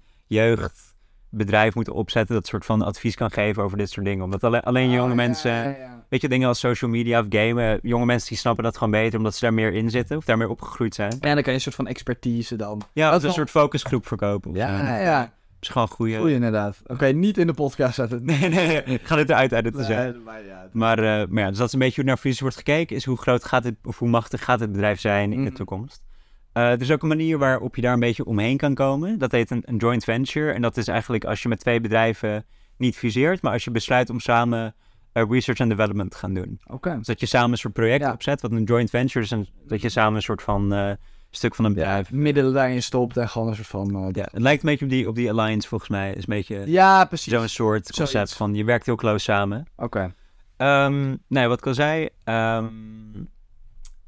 jeugdbedrijf 1.34 1.74
moeten 1.74 1.92
opzetten 1.94 2.34
dat 2.34 2.46
soort 2.46 2.64
van 2.64 2.82
advies 2.82 3.14
kan 3.14 3.30
geven 3.30 3.62
over 3.62 3.78
dit 3.78 3.90
soort 3.90 4.06
dingen. 4.06 4.24
Omdat 4.24 4.44
alleen, 4.44 4.60
alleen 4.62 4.90
jonge 4.90 5.10
Oh, 5.10 5.16
mensen, 5.16 5.50
ja, 5.52 5.62
ja, 5.62 5.68
ja. 5.68 6.04
weet 6.08 6.20
je, 6.20 6.28
dingen 6.28 6.48
als 6.48 6.58
social 6.58 6.90
media 6.90 7.20
of 7.20 7.26
gamen, 7.28 7.78
jonge 7.82 8.04
mensen 8.04 8.28
die 8.28 8.38
snappen 8.38 8.64
dat 8.64 8.74
gewoon 8.76 8.90
beter 8.92 9.18
omdat 9.18 9.34
ze 9.34 9.40
daar 9.40 9.54
meer 9.54 9.72
in 9.72 9.90
zitten 9.90 10.16
of 10.16 10.24
daar 10.24 10.36
meer 10.38 10.48
opgegroeid 10.48 10.94
zijn. 10.94 11.10
Ja, 11.20 11.34
dan 11.34 11.34
kan 11.34 11.42
je 11.44 11.52
een 11.52 11.60
soort 11.60 11.74
van 11.74 11.86
expertise 11.86 12.56
dan. 12.56 12.82
Ja, 12.92 13.04
Dat 13.04 13.10
of 13.10 13.16
een 13.16 13.22
wel- 13.22 13.32
soort 13.36 13.50
focusgroep 13.50 14.06
verkopen. 14.06 14.54
Ja, 14.54 14.78
ja, 14.78 14.98
ja. 15.00 15.32
is 15.60 15.68
gewoon 15.68 15.86
een 15.90 15.94
goede... 15.94 16.16
Goeie 16.16 16.34
inderdaad. 16.34 16.82
Oké, 16.86 17.06
niet 17.06 17.38
in 17.38 17.46
de 17.46 17.52
podcast 17.54 17.94
zetten. 17.94 18.24
Nee, 18.24 18.38
nee, 18.38 18.66
nee, 18.66 18.82
ik 18.82 19.00
ga 19.06 19.16
dit 19.16 19.30
eruit 19.30 19.52
editen. 19.52 19.84
zo. 19.84 19.94
Nee, 19.94 20.02
uit. 20.04 20.18
Maar, 20.72 20.98
eh, 20.98 21.26
maar 21.28 21.42
ja, 21.42 21.48
dus 21.48 21.58
dat 21.58 21.66
is 21.66 21.72
een 21.72 21.78
beetje 21.78 22.00
hoe 22.00 22.04
naar 22.10 22.16
fusie 22.18 22.40
wordt 22.40 22.56
gekeken. 22.56 22.96
Is 22.96 23.04
hoe 23.04 23.16
groot 23.18 23.44
gaat 23.44 23.64
het, 23.64 23.74
of 23.84 23.98
hoe 23.98 24.08
machtig 24.08 24.44
gaat 24.44 24.60
het 24.60 24.72
bedrijf 24.72 25.00
zijn 25.00 25.32
in 25.32 25.38
de 25.44 25.48
Mhm. 25.50 25.54
toekomst. 25.56 26.02
Eh, 26.54 26.70
er 26.70 26.80
is 26.80 26.90
ook 26.90 27.02
een 27.02 27.08
manier 27.08 27.38
waarop 27.38 27.76
je 27.76 27.82
daar 27.82 27.92
een 27.92 28.00
beetje 28.00 28.24
omheen 28.24 28.56
kan 28.56 28.74
komen. 28.74 29.18
Dat 29.18 29.32
heet 29.32 29.50
een, 29.50 29.62
een 29.66 29.76
joint 29.76 30.04
venture. 30.04 30.52
En 30.52 30.62
dat 30.62 30.76
is 30.76 30.88
eigenlijk 30.88 31.24
als 31.24 31.42
je 31.42 31.48
met 31.48 31.60
twee 31.60 31.80
bedrijven 31.80 32.44
niet 32.76 32.96
fuseert, 32.96 33.42
maar 33.42 33.52
als 33.52 33.64
je 33.64 33.70
besluit 33.70 34.10
om 34.10 34.20
samen 34.20 34.74
eh, 35.12 35.22
research 35.28 35.60
and 35.60 35.70
development 35.70 36.10
te 36.10 36.16
gaan 36.16 36.34
doen. 36.34 36.60
Oké. 36.66 36.96
Dus 36.96 37.06
dat 37.06 37.20
je 37.20 37.26
samen 37.26 37.50
een 37.50 37.56
soort 37.58 37.72
project 37.74 38.00
Ja. 38.04 38.12
opzet. 38.12 38.40
Wat 38.40 38.50
een 38.52 38.64
joint 38.64 38.90
venture 38.90 39.24
is. 39.24 39.30
Een, 39.30 39.48
dat 39.66 39.80
je 39.82 39.88
samen 39.88 40.14
een 40.14 40.22
soort 40.22 40.42
van 40.42 40.72
eh, 40.72 40.90
stuk 41.30 41.54
van 41.54 41.64
een 41.64 41.72
bedrijf. 41.74 42.10
Middelen 42.10 42.52
daarin 42.52 42.82
stopt 42.82 43.16
en 43.16 43.28
gewoon 43.28 43.48
een 43.48 43.54
soort 43.54 43.66
van... 43.66 44.10
Ja, 44.12 44.22
het 44.30 44.40
lijkt 44.42 44.62
een 44.62 44.68
beetje 44.68 44.84
op 44.84 44.90
die, 44.90 45.08
op 45.08 45.14
die 45.14 45.30
alliance 45.32 45.68
volgens 45.68 45.90
mij. 45.90 46.10
Is 46.10 46.16
een 46.16 46.22
beetje 46.26 46.62
ja, 46.66 47.04
precies. 47.04 47.32
zo'n 47.32 47.48
soort 47.48 47.82
concept 47.92 48.10
Zoiets. 48.10 48.34
van 48.36 48.54
je 48.54 48.64
werkt 48.64 48.86
heel 48.86 48.94
close 48.96 49.24
samen. 49.24 49.66
Oké. 49.76 50.14
Ehm, 50.56 51.16
nee, 51.28 51.46
wat 51.46 51.58
ik 51.58 51.66
al 51.66 51.74
zei. 51.74 52.08
ehm, 52.24 52.66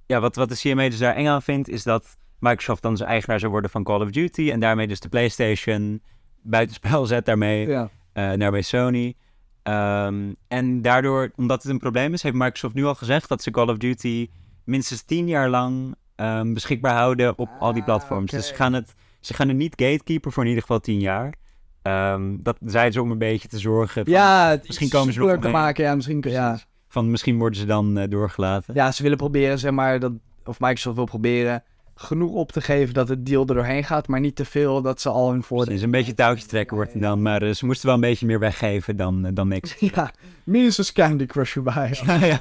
ja, 0.07 0.21
wat, 0.21 0.37
wat 0.37 0.49
de 0.49 0.57
CMA 0.57 0.89
dus 0.89 0.99
daar 0.99 1.15
eng 1.15 1.27
aan 1.27 1.43
vindt, 1.43 1.69
is 1.69 1.83
dat 1.83 2.17
Microsoft 2.39 2.83
dan 2.83 2.97
zijn 2.97 3.09
eigenaar 3.09 3.39
zou 3.41 3.53
worden 3.53 3.71
van 3.71 3.85
Call 3.85 4.01
of 4.01 4.11
Duty. 4.11 4.51
En 4.51 4.61
daarmee 4.61 4.87
dus 4.87 5.01
de 5.01 5.09
PlayStation 5.09 6.03
buitenspel 6.43 7.07
zet 7.15 7.25
daarmee. 7.25 7.69
Ja. 7.69 7.91
eh 8.13 8.33
naar 8.33 8.51
bij 8.51 8.63
Sony. 8.63 9.15
Ehm, 9.63 10.33
en 10.49 10.83
daardoor, 10.83 11.31
omdat 11.37 11.63
het 11.63 11.73
een 11.73 11.79
probleem 11.79 12.13
is, 12.13 12.23
heeft 12.23 12.35
Microsoft 12.35 12.75
nu 12.75 12.85
al 12.85 12.95
gezegd 12.95 13.29
dat 13.29 13.43
ze 13.43 13.51
Call 13.51 13.69
of 13.69 13.77
Duty 13.77 14.29
minstens 14.65 15.03
tien 15.03 15.29
jaar 15.29 15.49
lang 15.49 15.95
ehm, 16.17 16.53
beschikbaar 16.53 16.95
houden 16.95 17.39
op 17.39 17.49
al 17.59 17.73
die 17.73 17.81
Ah, 17.83 17.87
platforms. 17.87 18.31
Dus 18.31 18.47
ze 18.49 18.55
gaan, 18.55 18.73
het, 18.73 18.95
ze 19.21 19.35
gaan 19.35 19.49
het 19.49 19.57
niet 19.57 19.73
gatekeeper 19.77 20.33
voor 20.33 20.43
in 20.43 20.49
ieder 20.49 20.63
geval 20.65 20.81
tien 20.81 21.01
jaar. 21.01 21.35
Ehm, 21.83 22.37
dat 22.39 22.57
zeiden 22.65 22.93
ze 22.93 23.01
om 23.03 23.11
een 23.11 23.19
beetje 23.19 23.49
te 23.49 23.59
zorgen. 23.59 24.05
Van, 24.05 24.13
Ja, 24.13 24.59
Misschien 24.67 24.89
komen 24.89 25.13
ze 25.13 25.21
nog 25.21 25.39
te 25.39 25.49
maken. 25.49 25.85
Ja, 25.85 25.95
misschien... 25.95 26.25
Ja. 26.27 26.59
van 26.89 27.11
misschien 27.11 27.39
worden 27.39 27.59
ze 27.59 27.67
dan 27.67 27.99
eh, 27.99 28.09
doorgelaten. 28.11 28.75
ja, 28.75 28.93
ze 28.93 29.03
willen 29.03 29.19
proberen, 29.19 29.59
zeg 29.59 29.73
maar, 29.73 29.99
dat, 30.01 30.13
of 30.45 30.61
Microsoft 30.61 30.97
wil 30.97 31.05
proberen 31.05 31.63
genoeg 31.97 32.31
op 32.31 32.53
te 32.53 32.61
geven 32.61 32.95
dat 32.95 33.09
het 33.09 33.27
deal 33.27 33.47
er 33.47 33.55
doorheen 33.55 33.85
gaat, 33.85 34.09
maar 34.09 34.21
niet 34.21 34.37
te 34.37 34.45
veel 34.45 34.83
dat 34.83 35.01
ze 35.01 35.09
al 35.09 35.29
hun 35.29 35.37
Het 35.37 35.47
voordeel... 35.47 35.75
is 35.75 35.83
een 35.83 35.91
beetje 35.91 36.15
touwtje 36.15 36.47
trekken 36.47 36.77
wordt 36.77 36.93
het 36.93 37.03
dan, 37.03 37.23
maar 37.23 37.43
eh, 37.43 37.53
ze 37.53 37.67
moesten 37.67 37.87
wel 37.87 37.95
een 37.95 38.01
beetje 38.01 38.27
meer 38.27 38.39
weggeven 38.39 38.97
dan, 38.97 39.27
eh, 39.27 39.31
dan 39.35 39.49
niks. 39.49 39.75
Ja, 39.95 40.13
minstens 40.45 40.93
Candy 40.93 41.27
Crush 41.27 41.57
erbij. 41.57 41.99
ja, 42.05 42.39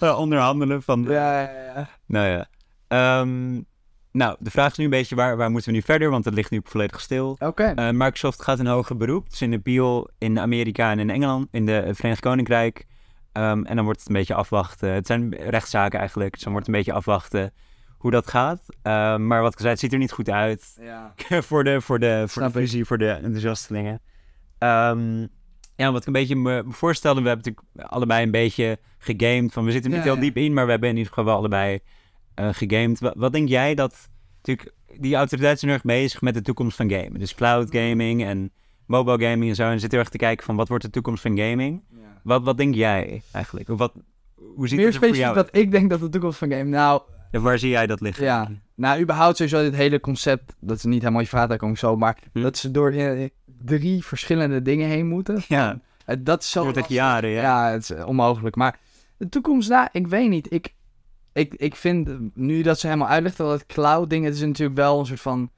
ja. 0.00 0.16
Onderhandelen 0.16 0.82
van... 0.82 1.02
Ja, 1.02 1.40
ja, 1.40 1.50
ja. 1.74 1.88
Nou 2.06 2.26
ja. 2.26 2.48
Ehm, 2.88 3.60
nou, 4.12 4.36
de 4.38 4.50
vraag 4.50 4.70
is 4.70 4.76
nu 4.76 4.84
een 4.84 4.90
beetje 4.90 5.14
waar, 5.14 5.36
waar 5.36 5.50
moeten 5.50 5.70
we 5.70 5.76
nu 5.76 5.82
verder, 5.82 6.10
want 6.10 6.24
het 6.24 6.34
ligt 6.34 6.50
nu 6.50 6.60
volledig 6.64 7.00
stil. 7.00 7.36
Oké. 7.38 7.64
Eh, 7.64 7.90
Microsoft 7.90 8.42
gaat 8.42 8.58
in 8.58 8.66
hoger 8.66 8.96
beroep, 8.96 9.30
dus 9.30 9.42
in 9.42 9.54
appeal 9.54 10.10
in 10.18 10.38
Amerika 10.38 10.90
en 10.90 10.98
in 10.98 11.10
Engeland, 11.10 11.48
in 11.50 11.66
de 11.66 11.90
Verenigd 11.92 12.20
Koninkrijk. 12.20 12.86
Ehm, 13.32 13.64
en 13.64 13.76
dan 13.76 13.84
wordt 13.84 13.98
het 14.00 14.08
een 14.08 14.14
beetje 14.14 14.34
afwachten. 14.34 14.92
Het 14.92 15.06
zijn 15.06 15.34
rechtszaken 15.34 15.98
eigenlijk, 15.98 16.32
dus 16.32 16.42
dan 16.42 16.52
wordt 16.52 16.66
het 16.66 16.76
een 16.76 16.82
beetje 16.82 16.98
afwachten 16.98 17.52
hoe 18.06 18.14
dat 18.14 18.30
gaat. 18.30 18.60
Ehm, 18.82 19.26
maar 19.26 19.42
wat 19.42 19.52
ik 19.52 19.58
zei, 19.58 19.70
het 19.70 19.80
ziet 19.80 19.92
er 19.92 19.98
niet 19.98 20.12
goed 20.12 20.30
uit. 20.30 20.76
Ja. 20.80 21.14
voor 21.48 21.64
de, 21.64 21.80
voor 21.80 21.98
de, 21.98 22.18
voor 22.18 22.42
Snap 22.42 22.52
de 22.52 22.58
visie, 22.58 22.84
voor 22.84 22.98
de 22.98 23.08
enthousiastelingen. 23.08 24.00
Ehm, 24.58 25.26
ja, 25.76 25.92
wat 25.92 26.00
ik 26.00 26.06
een 26.06 26.12
beetje 26.12 26.36
me 26.36 26.64
voorstelde, 26.68 27.22
we 27.22 27.28
hebben 27.28 27.44
natuurlijk 27.44 27.92
allebei 27.92 28.22
een 28.22 28.30
beetje 28.30 28.78
gegamed. 28.98 29.52
Van, 29.52 29.64
we 29.64 29.70
zitten 29.70 29.90
er 29.90 29.96
niet 29.96 30.06
Ja, 30.06 30.12
heel 30.12 30.22
diep 30.22 30.36
in, 30.36 30.52
maar 30.52 30.64
we 30.64 30.70
hebben 30.70 30.88
in 30.88 30.96
ieder 30.96 31.12
geval 31.12 31.24
wel 31.24 31.36
allebei 31.36 31.78
eh 32.34 32.48
gegamed. 32.52 33.00
Wat, 33.00 33.14
wat 33.16 33.32
denk 33.32 33.48
jij 33.48 33.74
dat... 33.74 34.08
Natuurlijk, 34.42 34.76
die 35.00 35.14
autoriteiten 35.14 35.60
zijn 35.60 35.72
erg 35.72 35.82
bezig 35.82 36.20
met 36.20 36.34
de 36.34 36.42
toekomst 36.42 36.76
van 36.76 36.90
gamen. 36.90 37.18
Dus 37.18 37.34
cloud 37.34 37.70
gaming 37.70 38.24
en 38.24 38.52
mobile 38.86 39.28
gaming 39.28 39.50
en 39.50 39.56
zo. 39.56 39.62
En 39.62 39.70
zitten 39.70 39.90
heel 39.90 39.98
erg 39.98 40.08
te 40.08 40.18
kijken 40.18 40.44
van, 40.44 40.56
wat 40.56 40.68
wordt 40.68 40.84
de 40.84 40.90
toekomst 40.90 41.22
van 41.22 41.38
gaming? 41.38 41.82
Wat, 42.22 42.42
wat 42.42 42.56
denk 42.56 42.74
jij 42.74 43.22
eigenlijk? 43.32 43.68
Of 43.68 43.78
wat, 43.78 43.92
hoe 44.34 44.68
ziet 44.68 44.78
Meer 44.78 44.86
het 44.86 44.94
er 44.94 45.00
voor 45.00 45.08
specifiek 45.08 45.34
jou 45.34 45.34
wat 45.34 45.48
ik 45.56 45.70
denk 45.70 45.90
dat 45.90 46.00
de 46.00 46.08
toekomst 46.08 46.38
van 46.38 46.50
game... 46.50 46.64
Nou, 46.64 47.02
uit? 47.30 47.42
Waar 47.42 47.58
zie 47.58 47.70
jij 47.70 47.86
dat 47.86 48.00
liggen? 48.00 48.24
Ja, 48.24 48.48
nou, 48.74 49.00
überhaupt 49.00 49.36
sowieso 49.36 49.62
dit 49.62 49.74
hele 49.74 50.00
concept, 50.00 50.54
dat 50.60 50.76
is 50.76 50.84
niet 50.84 51.00
helemaal 51.00 51.20
je 51.20 51.26
vraag, 51.26 51.48
daar 51.48 51.58
kom 51.58 51.70
ik 51.70 51.78
zo, 51.78 51.96
maar 51.96 52.18
Hm. 52.32 52.42
dat 52.42 52.56
ze 52.56 52.70
door 52.70 52.90
eh, 52.92 53.28
drie 53.64 54.04
verschillende 54.04 54.62
dingen 54.62 54.88
heen 54.88 55.06
moeten. 55.06 55.42
Ja, 55.48 55.80
Eh, 56.04 56.16
dat 56.20 56.42
is 56.42 56.50
zo 56.50 56.62
wordt 56.62 56.76
het 56.78 56.88
jaren, 56.88 57.30
ja. 57.30 57.42
Ja, 57.42 57.70
het 57.72 57.82
is 57.82 57.90
eh, 57.90 58.06
onmogelijk. 58.06 58.56
Maar 58.56 58.78
de 59.16 59.28
toekomst, 59.28 59.68
nou, 59.68 59.88
ik 59.92 60.06
weet 60.06 60.28
niet. 60.28 60.52
Ik, 60.52 60.74
ik, 61.32 61.54
ik 61.54 61.76
vind, 61.76 62.08
nu 62.34 62.62
dat 62.62 62.78
ze 62.80 62.86
helemaal 62.86 63.08
uitlegt, 63.08 63.36
dat 63.36 63.50
het 63.50 63.66
cloud 63.66 64.10
ding, 64.10 64.24
het 64.24 64.34
is 64.34 64.40
natuurlijk 64.40 64.78
wel 64.78 64.98
een 64.98 65.06
soort 65.06 65.20
van... 65.20 65.50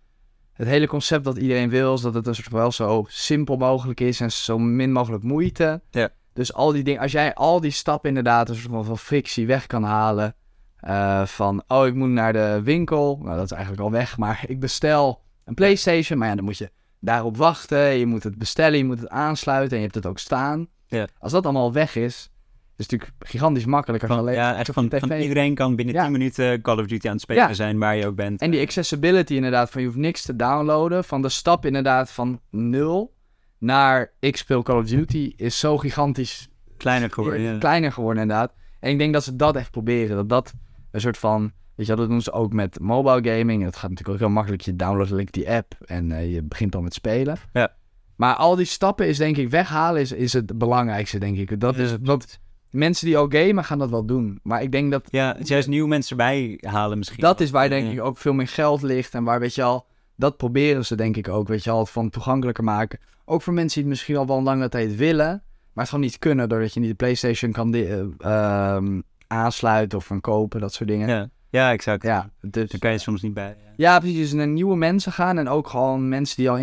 Het 0.52 0.66
hele 0.68 0.86
concept 0.86 1.24
dat 1.24 1.36
iedereen 1.36 1.68
wil, 1.70 1.94
is 1.94 2.00
dat 2.00 2.14
het 2.14 2.26
een 2.26 2.34
soort 2.34 2.48
van 2.48 2.58
wel 2.58 2.72
zo 2.72 3.04
simpel 3.08 3.56
mogelijk 3.56 4.00
is 4.00 4.20
en 4.20 4.32
zo 4.32 4.58
min 4.58 4.92
mogelijk 4.92 5.22
moeite. 5.22 5.80
Ja. 5.90 6.08
Dus 6.32 6.54
al 6.54 6.72
die 6.72 6.82
dingen, 6.82 7.00
als 7.00 7.12
jij 7.12 7.34
al 7.34 7.60
die 7.60 7.70
stappen 7.70 8.08
inderdaad 8.08 8.48
een 8.48 8.54
soort 8.54 8.72
van, 8.72 8.84
van 8.84 8.98
frictie 8.98 9.46
weg 9.46 9.66
kan 9.66 9.82
halen. 9.82 10.34
Eh, 10.80 11.26
van, 11.26 11.62
oh, 11.66 11.86
ik 11.86 11.94
moet 11.94 12.08
naar 12.08 12.32
de 12.32 12.60
winkel. 12.64 13.18
Nou, 13.22 13.36
dat 13.36 13.44
is 13.44 13.50
eigenlijk 13.50 13.82
al 13.82 13.90
weg, 13.90 14.16
maar 14.16 14.44
ik 14.46 14.60
bestel 14.60 15.22
een 15.44 15.54
PlayStation. 15.54 16.18
Maar 16.18 16.28
ja, 16.28 16.34
dan 16.34 16.44
moet 16.44 16.58
je 16.58 16.70
daarop 17.00 17.36
wachten. 17.36 17.78
Je 17.78 18.06
moet 18.06 18.22
het 18.22 18.38
bestellen, 18.38 18.78
je 18.78 18.84
moet 18.84 19.00
het 19.00 19.08
aansluiten 19.08 19.70
en 19.70 19.76
je 19.76 19.82
hebt 19.82 19.94
het 19.94 20.06
ook 20.06 20.18
staan. 20.18 20.68
Ja. 20.86 21.06
Als 21.18 21.32
dat 21.32 21.44
allemaal 21.44 21.72
weg 21.72 21.96
is, 21.96 22.30
is 22.76 22.84
het 22.84 22.90
natuurlijk 22.90 23.12
gigantisch 23.18 23.64
makkelijk. 23.64 24.02
Als 24.02 24.10
je 24.10 24.16
Van, 24.16 24.26
alleen 24.26 24.38
ja, 24.40 24.56
echt 24.56 24.72
van, 24.72 24.90
van 24.90 25.12
iedereen 25.12 25.54
kan 25.54 25.76
binnen 25.76 25.94
Ja. 25.94 26.02
10 26.02 26.12
minuten 26.12 26.60
Call 26.60 26.78
of 26.78 26.86
Duty 26.86 27.06
aan 27.06 27.12
het 27.12 27.20
spelen 27.20 27.48
Ja. 27.48 27.54
zijn 27.54 27.78
waar 27.78 27.96
je 27.96 28.06
ook 28.06 28.14
bent. 28.16 28.40
En 28.40 28.50
die 28.50 28.60
accessibility 28.60 29.34
inderdaad, 29.34 29.70
van 29.70 29.80
je 29.80 29.86
hoeft 29.86 29.98
niks 29.98 30.22
te 30.22 30.36
downloaden. 30.36 31.04
Van 31.04 31.22
de 31.22 31.28
stap 31.28 31.66
inderdaad 31.66 32.10
van 32.10 32.40
nul 32.50 33.14
naar 33.58 34.12
ik 34.18 34.36
speel 34.36 34.62
Call 34.62 34.78
of 34.78 34.86
Duty 34.86 35.32
is 35.36 35.58
zo 35.58 35.78
gigantisch 35.78 36.48
kleiner 36.76 37.10
geworden. 37.10 37.40
Ja. 37.40 37.58
kleiner 37.58 37.92
geworden 37.92 38.22
inderdaad. 38.22 38.54
En 38.80 38.90
ik 38.90 38.98
denk 38.98 39.12
dat 39.12 39.24
ze 39.24 39.36
dat 39.36 39.56
echt 39.56 39.70
proberen. 39.70 40.16
Dat 40.16 40.28
dat 40.28 40.54
een 40.90 41.00
soort 41.00 41.18
van, 41.18 41.52
weet 41.74 41.86
je 41.86 41.94
dat 41.96 42.08
doen 42.08 42.22
ze 42.22 42.32
ook 42.32 42.52
met 42.52 42.80
mobile 42.80 43.36
gaming. 43.36 43.62
Het 43.62 43.76
gaat 43.76 43.90
natuurlijk 43.90 44.08
ook 44.08 44.24
heel 44.24 44.34
makkelijk. 44.34 44.62
Je 44.62 44.76
downloadt 44.76 45.10
link 45.10 45.32
die 45.32 45.50
app 45.50 45.74
en 45.84 46.12
eh, 46.12 46.32
je 46.34 46.42
begint 46.42 46.72
dan 46.72 46.82
met 46.82 46.94
spelen. 46.94 47.36
Ja. 47.52 47.72
Maar 48.16 48.34
al 48.34 48.56
die 48.56 48.66
stappen 48.66 49.06
is 49.06 49.18
denk 49.18 49.36
ik 49.36 49.50
weghalen 49.50 50.00
is, 50.00 50.12
is 50.12 50.32
het 50.32 50.58
belangrijkste 50.58 51.18
denk 51.18 51.36
ik. 51.36 51.60
Dat 51.60 51.76
is 51.76 51.96
dat 52.00 52.38
mensen 52.70 53.06
die 53.06 53.16
al 53.16 53.26
gamen 53.28 53.64
gaan 53.64 53.78
dat 53.78 53.90
wel 53.90 54.04
doen. 54.04 54.40
Maar 54.42 54.62
ik 54.62 54.72
denk 54.72 54.90
dat 54.90 55.08
Ja, 55.10 55.36
juist 55.42 55.68
nieuwe 55.68 55.88
mensen 55.88 56.10
erbij 56.18 56.58
halen 56.66 56.98
misschien. 56.98 57.20
dat 57.20 57.40
is 57.40 57.50
waar 57.50 57.68
denk 57.68 57.86
Ja. 57.86 57.92
ik 57.92 58.00
ook 58.00 58.18
veel 58.18 58.32
meer 58.32 58.48
geld 58.48 58.82
ligt. 58.82 59.14
En 59.14 59.24
waar, 59.24 59.40
weet 59.40 59.54
je 59.54 59.62
al, 59.62 59.86
dat 60.16 60.36
proberen 60.36 60.84
ze 60.86 60.94
denk 60.94 61.16
ik 61.16 61.28
ook, 61.28 61.48
weet 61.48 61.64
je 61.64 61.70
al, 61.70 61.86
van 61.86 62.10
toegankelijker 62.10 62.64
maken. 62.64 62.98
Ook 63.24 63.42
voor 63.42 63.52
mensen 63.52 63.74
die 63.74 63.82
het 63.82 63.92
misschien 63.92 64.16
al 64.16 64.26
wel 64.26 64.36
een 64.36 64.42
lange 64.44 64.68
tijd 64.68 64.96
willen, 64.96 65.26
maar 65.26 65.84
het 65.84 65.88
gewoon 65.88 66.04
niet 66.04 66.18
kunnen, 66.18 66.48
doordat 66.48 66.74
je 66.74 66.80
niet 66.80 66.88
de 66.88 66.94
PlayStation 66.94 67.52
kan 67.52 67.74
eh, 67.74 68.00
ehm, 68.18 69.00
aansluiten 69.28 69.98
of 69.98 70.06
van 70.06 70.20
kopen, 70.20 70.60
dat 70.60 70.72
soort 70.74 70.88
dingen. 70.88 71.08
Ja, 71.08 71.16
Ja, 71.16 71.28
ja 71.50 71.72
exact. 71.72 72.02
dus, 72.40 72.70
Daar 72.70 72.78
kan 72.80 72.90
je 72.92 72.98
soms 72.98 73.22
niet 73.22 73.34
bij. 73.34 73.56
Ja. 73.64 73.72
ja, 73.76 73.98
precies. 73.98 74.18
Dus 74.18 74.32
naar 74.32 74.46
nieuwe 74.48 74.76
mensen 74.76 75.12
gaan 75.12 75.38
en 75.38 75.48
ook 75.48 75.68
gewoon 75.68 76.08
mensen 76.08 76.36
die 76.36 76.50
al 76.50 76.56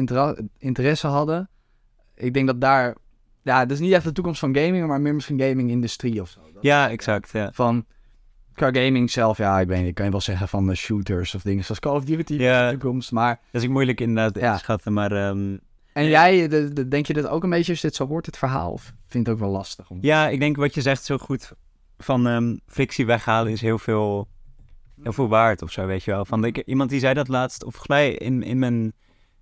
interesse 0.57 1.07
hadden. 1.07 1.49
Ik 2.16 2.34
denk 2.34 2.47
dat 2.47 2.61
daar, 2.61 2.95
ja, 3.41 3.59
dat 3.59 3.72
is 3.72 3.80
niet 3.80 3.91
echt 3.93 4.03
de 4.03 4.11
toekomst 4.11 4.39
van 4.39 4.55
gaming, 4.57 4.88
maar 4.88 5.01
meer 5.01 5.13
misschien 5.13 5.39
gaming-industrie 5.39 6.22
of 6.22 6.30
zo. 6.30 6.39
Dat- 6.53 6.63
Ja, 6.63 6.89
exact. 6.89 7.32
Ja. 7.32 7.49
Van, 7.53 7.86
qua 8.53 8.66
gaming 8.74 9.11
zelf, 9.11 9.38
ja, 9.38 9.59
ik 9.59 9.68
weet 9.68 9.80
niet, 9.80 9.88
ik 9.88 9.95
kan 9.95 10.05
je 10.05 10.11
wel 10.11 10.22
zeggen 10.22 10.47
van 10.47 10.68
de 10.68 10.76
shooters 10.76 11.36
of 11.36 11.41
dingen 11.41 11.63
zoals 11.63 11.80
Call 11.80 11.95
of 11.95 12.03
Duty 12.03 12.34
Ja. 12.34 12.66
in 12.68 12.74
de 12.74 12.80
toekomst, 12.80 13.11
maar... 13.11 13.39
Dat 13.51 13.61
is 13.61 13.68
moeilijk 13.68 14.01
inderdaad 14.01 14.39
Ja. 14.43 14.53
te 14.53 14.59
schatten, 14.59 14.93
maar 14.93 15.11
ehm, 15.11 15.57
En 15.93 16.05
jij, 16.05 16.47
de, 16.47 16.74
de- 16.74 16.88
denk 16.88 17.05
je 17.05 17.13
dit 17.13 17.28
ook 17.28 17.43
een 17.43 17.49
beetje 17.49 17.72
als 17.72 17.82
dit 17.82 17.95
zo 17.95 18.05
wordt, 18.07 18.26
het 18.26 18.38
verhaal? 18.38 18.72
Of 18.72 18.84
vind 18.84 18.95
je 19.11 19.20
het 19.20 19.30
ook 19.30 19.39
wel 19.39 19.49
lastig? 19.49 19.89
Om... 19.89 19.97
ja, 20.01 20.28
ik 20.30 20.39
denk 20.39 20.55
wat 20.55 20.74
je 20.74 20.82
zegt 20.82 21.03
zo 21.03 21.18
goed 21.18 21.51
van 21.98 22.28
ehm, 22.28 22.56
frictie 22.68 23.06
weghalen 23.06 23.52
is 23.52 23.62
heel 23.62 23.80
veel, 23.80 24.28
heel 25.02 25.14
veel 25.14 25.28
waard 25.28 25.62
of 25.62 25.72
zo, 25.72 25.86
weet 25.86 26.04
je 26.04 26.12
wel. 26.12 26.26
Van, 26.26 26.46
ik, 26.46 26.58
iemand 26.58 26.89
die 26.89 27.00
zei 27.00 27.14
dat 27.14 27.28
laatst, 27.28 27.64
of 27.64 27.88
mij 27.88 28.12
in, 28.12 28.43
in 28.43 28.60
mijn, 28.60 28.93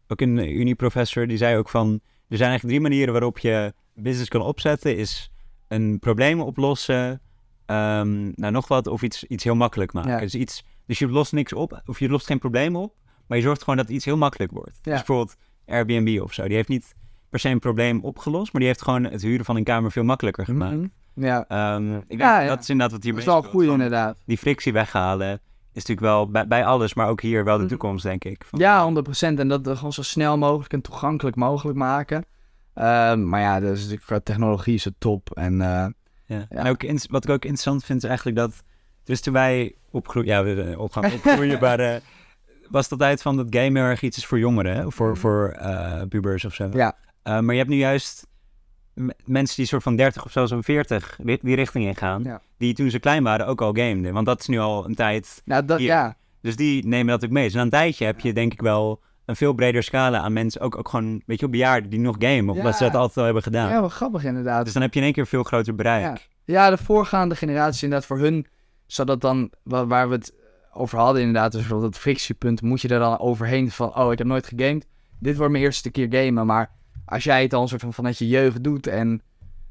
ook 0.08 0.22
een 0.22 0.60
unieprofessor, 0.60 1.28
die 1.28 1.38
zei 1.38 1.58
ook 1.58 1.70
van, 1.70 2.02
er 2.28 2.38
zijn 2.38 2.50
eigenlijk 2.50 2.64
drie 2.64 2.80
manieren 2.80 3.14
waarop 3.14 3.40
je 3.40 3.74
business 3.94 4.30
kan 4.30 4.42
opzetten, 4.42 4.98
is 4.98 5.32
een 5.68 6.00
probleem 6.00 6.42
oplossen, 6.42 7.22
ehm, 7.66 8.32
nou 8.36 8.52
nog 8.52 8.68
wat, 8.68 8.88
of 8.88 9.02
iets, 9.02 9.24
iets 9.24 9.44
heel 9.44 9.56
makkelijk 9.56 9.94
maken. 9.94 10.12
Ja. 10.12 10.20
Dus, 10.20 10.36
iets, 10.36 10.64
dus 10.86 11.00
je 11.00 11.08
lost 11.08 11.32
niks 11.32 11.54
op, 11.54 11.82
of 11.86 12.00
je 12.00 12.10
lost 12.10 12.26
geen 12.26 12.40
probleem 12.40 12.76
op, 12.76 12.96
maar 13.28 13.38
je 13.38 13.44
zorgt 13.44 13.64
gewoon 13.64 13.78
dat 13.78 13.90
iets 13.90 14.06
heel 14.06 14.18
makkelijk 14.18 14.52
wordt. 14.52 14.80
Ja. 14.82 14.92
Dus 14.92 15.04
bijvoorbeeld 15.04 15.36
Airbnb 15.66 16.22
of 16.22 16.34
zo, 16.34 16.48
die 16.48 16.56
heeft 16.56 16.70
niet 16.70 16.94
per 17.30 17.40
se 17.40 17.50
een 17.50 17.60
probleem 17.60 18.04
opgelost, 18.04 18.52
maar 18.52 18.62
die 18.62 18.70
heeft 18.70 18.82
gewoon 18.82 19.04
het 19.04 19.22
huren 19.22 19.46
van 19.46 19.56
een 19.56 19.64
kamer 19.64 19.92
veel 19.92 20.04
makkelijker 20.04 20.46
gemaakt. 20.46 20.76
Mhm. 20.76 20.88
Ja, 21.16 21.46
Ehm, 21.48 21.94
ik 21.96 22.08
denk, 22.08 22.22
Ja, 22.22 22.40
ja. 22.40 22.48
dat 22.48 22.60
is 22.62 22.70
inderdaad 22.70 22.96
wat 22.96 23.04
hier 23.04 23.12
dat 23.14 23.22
is 23.22 23.28
wel 23.28 23.42
goed 23.44 23.64
inderdaad. 23.66 24.18
Die 24.26 24.38
frictie 24.38 24.74
weghalen. 24.74 25.40
is 25.74 25.86
natuurlijk 25.86 26.08
wel 26.08 26.30
bij, 26.30 26.48
bij 26.48 26.66
alles, 26.66 26.94
maar 26.94 27.08
ook 27.10 27.22
hier 27.22 27.44
wel 27.44 27.54
de 27.56 27.60
Mhm. 27.62 27.70
toekomst, 27.70 28.04
denk 28.04 28.24
ik. 28.26 28.44
Van- 28.46 28.60
Ja, 28.60 28.84
100%. 28.84 29.40
En 29.40 29.48
dat 29.48 29.68
gewoon 29.68 29.94
zo 29.94 30.02
snel 30.02 30.38
mogelijk 30.38 30.74
en 30.74 30.82
toegankelijk 30.82 31.36
mogelijk 31.36 31.78
maken. 31.78 32.26
Ehm, 32.74 33.30
maar 33.30 33.42
ja, 33.42 33.60
dus 33.60 33.96
qua 34.06 34.20
technologie 34.20 34.74
is 34.74 34.84
het 34.86 34.94
top. 34.98 35.30
En 35.34 35.62
eh, 35.62 35.68
Ja. 35.68 35.92
Ja. 36.26 36.46
En 36.50 36.68
ook, 36.68 36.84
in- 36.84 37.00
wat 37.10 37.24
ik 37.24 37.30
ook 37.30 37.44
interessant 37.44 37.84
vind, 37.86 38.04
is 38.04 38.10
eigenlijk 38.10 38.38
dat... 38.38 38.64
Dus 39.04 39.22
toen 39.22 39.34
wij 39.34 39.76
opgroeien... 39.92 40.30
Ja, 40.30 40.44
we 40.44 40.62
eh, 40.64 40.80
op 40.80 40.92
gaan 40.92 41.04
opgroeien, 41.14 41.60
maar... 41.60 41.80
eh, 41.80 41.96
was 42.70 42.84
het 42.84 42.92
altijd 42.92 43.22
van 43.22 43.36
dat 43.38 43.48
game 43.50 43.80
heel 43.80 43.88
erg 43.90 44.02
iets 44.02 44.18
is 44.18 44.26
voor 44.26 44.40
jongeren, 44.40 44.76
hè? 44.76 44.92
Voor, 44.92 45.18
voor 45.18 45.50
eh, 45.50 46.02
pubers 46.10 46.46
of 46.46 46.54
zo. 46.54 46.70
Ja. 46.74 46.96
Maar 47.24 47.44
je 47.52 47.58
hebt 47.58 47.70
nu 47.70 47.76
juist 47.76 48.28
mensen 49.26 49.56
die 49.56 49.66
soort 49.66 49.84
van 49.84 49.96
30 49.96 50.26
of 50.26 50.32
zelfs 50.32 50.52
een 50.52 50.64
40 50.64 51.18
ri- 51.24 51.40
die 51.42 51.56
richting 51.56 51.86
ingaan. 51.86 52.24
Ja. 52.24 52.42
Die 52.58 52.74
toen 52.74 52.90
ze 52.90 53.00
klein 53.00 53.24
waren 53.24 53.48
ook 53.48 53.62
al 53.62 53.74
gameden. 53.74 54.14
Want 54.14 54.26
dat 54.26 54.40
is 54.40 54.48
nu 54.48 54.60
al 54.60 54.86
een 54.86 54.96
tijd. 54.96 55.42
nou, 55.46 55.66
dat, 55.66 55.78
Hier. 55.80 55.88
ja. 55.88 56.16
Dus 56.42 56.56
die 56.56 56.88
nemen 56.88 57.08
dat 57.08 57.24
ook 57.26 57.32
mee. 57.32 57.44
Dus 57.44 57.54
na 57.54 57.62
een 57.62 57.70
tijdje 57.70 58.06
heb 58.06 58.20
je 58.20 58.34
denk 58.34 58.54
ik 58.54 58.62
wel 58.62 59.02
een 59.26 59.36
veel 59.36 59.54
breder 59.54 59.84
scala 59.84 60.20
aan 60.20 60.34
mensen. 60.34 60.62
Ook, 60.62 60.78
ook 60.78 60.90
gewoon, 60.90 61.22
weet 61.26 61.40
je 61.40 61.50
bejaarden 61.50 61.90
die 61.90 62.00
nog 62.00 62.16
gamen. 62.20 62.50
Omdat 62.56 62.64
Ja. 62.72 62.78
ze 62.78 62.84
dat 62.84 62.96
altijd 62.96 63.18
al 63.18 63.24
hebben 63.24 63.44
gedaan. 63.44 63.70
ja, 63.70 63.80
wel 63.80 63.90
grappig 63.90 64.24
inderdaad. 64.24 64.64
Dus 64.64 64.74
dan 64.74 64.82
heb 64.82 64.94
je 64.94 65.00
in 65.00 65.06
één 65.06 65.14
keer 65.14 65.24
een 65.24 65.30
veel 65.30 65.44
groter 65.44 65.76
bereik. 65.76 66.04
Ja. 66.04 66.18
Ja, 66.46 66.70
de 66.70 66.78
voorgaande 66.78 67.36
generatie 67.36 67.84
inderdaad 67.84 68.08
voor 68.08 68.20
hun, 68.20 68.48
zodat 68.86 69.22
dan, 69.22 69.52
wa- 69.64 69.86
waar 69.88 70.10
we 70.10 70.16
het 70.16 70.34
over 70.74 71.00
hadden 71.00 71.22
inderdaad, 71.22 71.52
dus 71.52 71.68
het 71.68 71.98
frictiepunt, 71.98 72.62
moet 72.62 72.82
je 72.82 72.88
er 72.88 73.00
dan 73.00 73.20
overheen 73.20 73.72
van, 73.72 73.96
oh, 73.98 74.12
ik 74.12 74.18
heb 74.18 74.28
nooit 74.28 74.48
gegamed, 74.48 74.86
dit 75.20 75.38
wordt 75.38 75.52
mijn 75.52 75.64
eerste 75.64 75.92
keer 75.92 76.08
gamen, 76.10 76.46
maar 76.46 76.72
als 77.06 77.24
jij 77.24 77.42
het 77.42 77.54
al 77.54 77.62
een 77.62 77.68
soort 77.68 77.82
van 77.82 77.94
vanuit 77.94 78.18
je 78.18 78.28
jeugd 78.28 78.64
doet 78.64 78.88
en, 78.88 79.22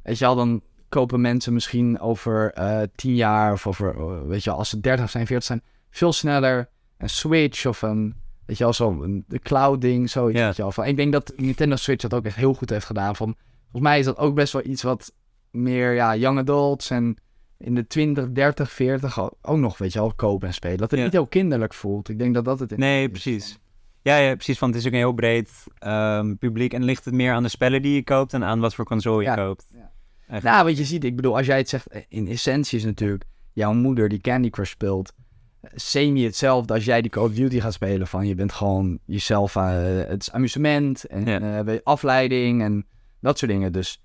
weet 0.02 0.18
je 0.18 0.26
al, 0.26 0.34
dan 0.36 0.62
kopen 0.88 1.20
mensen 1.20 1.52
misschien 1.52 2.00
over 2.00 2.52
eh 2.52 2.80
tien 2.94 3.14
jaar 3.14 3.52
of 3.52 3.66
over, 3.66 3.94
eh, 3.98 4.20
weet 4.26 4.44
je 4.44 4.50
als 4.50 4.68
ze 4.68 4.80
30 4.80 5.10
zijn, 5.10 5.26
40 5.26 5.46
zijn, 5.46 5.62
veel 5.90 6.12
sneller 6.12 6.68
een 6.98 7.08
Switch 7.10 7.66
of 7.66 7.82
een, 7.82 8.14
weet 8.46 8.58
je 8.58 8.64
wel, 8.64 8.72
zo 8.72 9.02
een 9.02 9.24
de 9.28 9.38
cloud 9.38 9.80
ding, 9.80 10.10
zoiets, 10.10 10.40
weet 10.40 10.56
je. 10.56 10.72
Van, 10.72 10.84
ik 10.84 10.96
denk 10.96 11.12
dat 11.12 11.32
Nintendo 11.36 11.76
Switch 11.76 12.02
dat 12.02 12.14
ook 12.14 12.24
echt 12.24 12.36
heel 12.36 12.54
goed 12.54 12.70
heeft 12.70 12.86
gedaan, 12.86 13.16
van, 13.16 13.34
volgens 13.60 13.82
mij 13.82 13.98
is 13.98 14.04
dat 14.04 14.18
ook 14.18 14.34
best 14.34 14.52
wel 14.52 14.64
iets 14.64 14.82
wat 14.82 15.12
meer 15.50 15.92
ja, 15.92 16.16
young 16.16 16.38
adults 16.38 16.90
en 16.90 17.16
in 17.58 17.74
de 17.74 17.86
20, 17.86 18.32
30, 18.32 18.72
40 18.72 19.18
al- 19.18 19.38
ook 19.42 19.58
nog, 19.58 19.78
weet 19.78 19.92
je 19.92 19.98
wel, 19.98 20.12
kopen 20.16 20.48
en 20.48 20.54
spelen. 20.54 20.78
Dat 20.78 20.90
het 20.90 21.00
niet 21.04 21.12
heel 21.12 21.26
kinderlijk 21.26 21.74
voelt. 21.74 22.08
Ik 22.08 22.18
denk 22.18 22.34
dat 22.34 22.44
dat 22.44 22.58
het 22.58 22.76
Nee, 22.76 23.08
precies. 23.08 23.58
Ja, 24.02 24.16
ja, 24.16 24.34
precies. 24.34 24.58
Want 24.58 24.72
het 24.74 24.82
is 24.82 24.88
ook 24.88 24.94
een 24.94 24.98
heel 24.98 25.12
breed 25.12 25.50
ehm, 25.78 26.34
publiek. 26.34 26.72
En 26.72 26.82
ligt 26.84 27.04
het 27.04 27.14
meer 27.14 27.32
aan 27.32 27.42
de 27.42 27.48
spellen 27.48 27.82
die 27.82 27.94
je 27.94 28.04
koopt 28.04 28.32
en 28.32 28.44
aan 28.44 28.60
wat 28.60 28.74
voor 28.74 28.84
console 28.84 29.22
je 29.22 29.28
Ja. 29.28 29.34
koopt. 29.34 29.66
Ja. 29.74 30.40
Nou, 30.42 30.64
wat 30.64 30.76
je 30.78 30.84
ziet, 30.84 31.04
ik 31.04 31.16
bedoel, 31.16 31.36
als 31.36 31.46
jij 31.46 31.56
het 31.58 31.68
zegt, 31.68 31.86
in 32.08 32.28
essentie 32.28 32.78
is 32.78 32.84
natuurlijk 32.84 33.24
jouw 33.52 33.72
moeder 33.72 34.08
die 34.08 34.20
Candy 34.20 34.50
Crush 34.50 34.70
speelt, 34.70 35.12
eh, 35.60 35.70
semi 35.74 36.24
hetzelfde 36.24 36.74
als 36.74 36.84
jij 36.84 37.02
die 37.02 37.10
Call 37.10 37.24
of 37.24 37.32
Duty 37.32 37.60
gaat 37.60 37.72
spelen. 37.72 38.06
Van 38.06 38.26
je 38.26 38.34
bent 38.34 38.52
gewoon 38.52 38.98
jezelf, 39.04 39.56
eh, 39.56 39.72
het 40.08 40.20
is 40.22 40.32
amusement 40.32 41.04
en 41.04 41.24
Ja. 41.26 41.64
eh, 41.64 41.76
afleiding 41.82 42.62
en 42.62 42.86
dat 43.20 43.38
soort 43.38 43.50
dingen. 43.50 43.72
Dus 43.72 44.02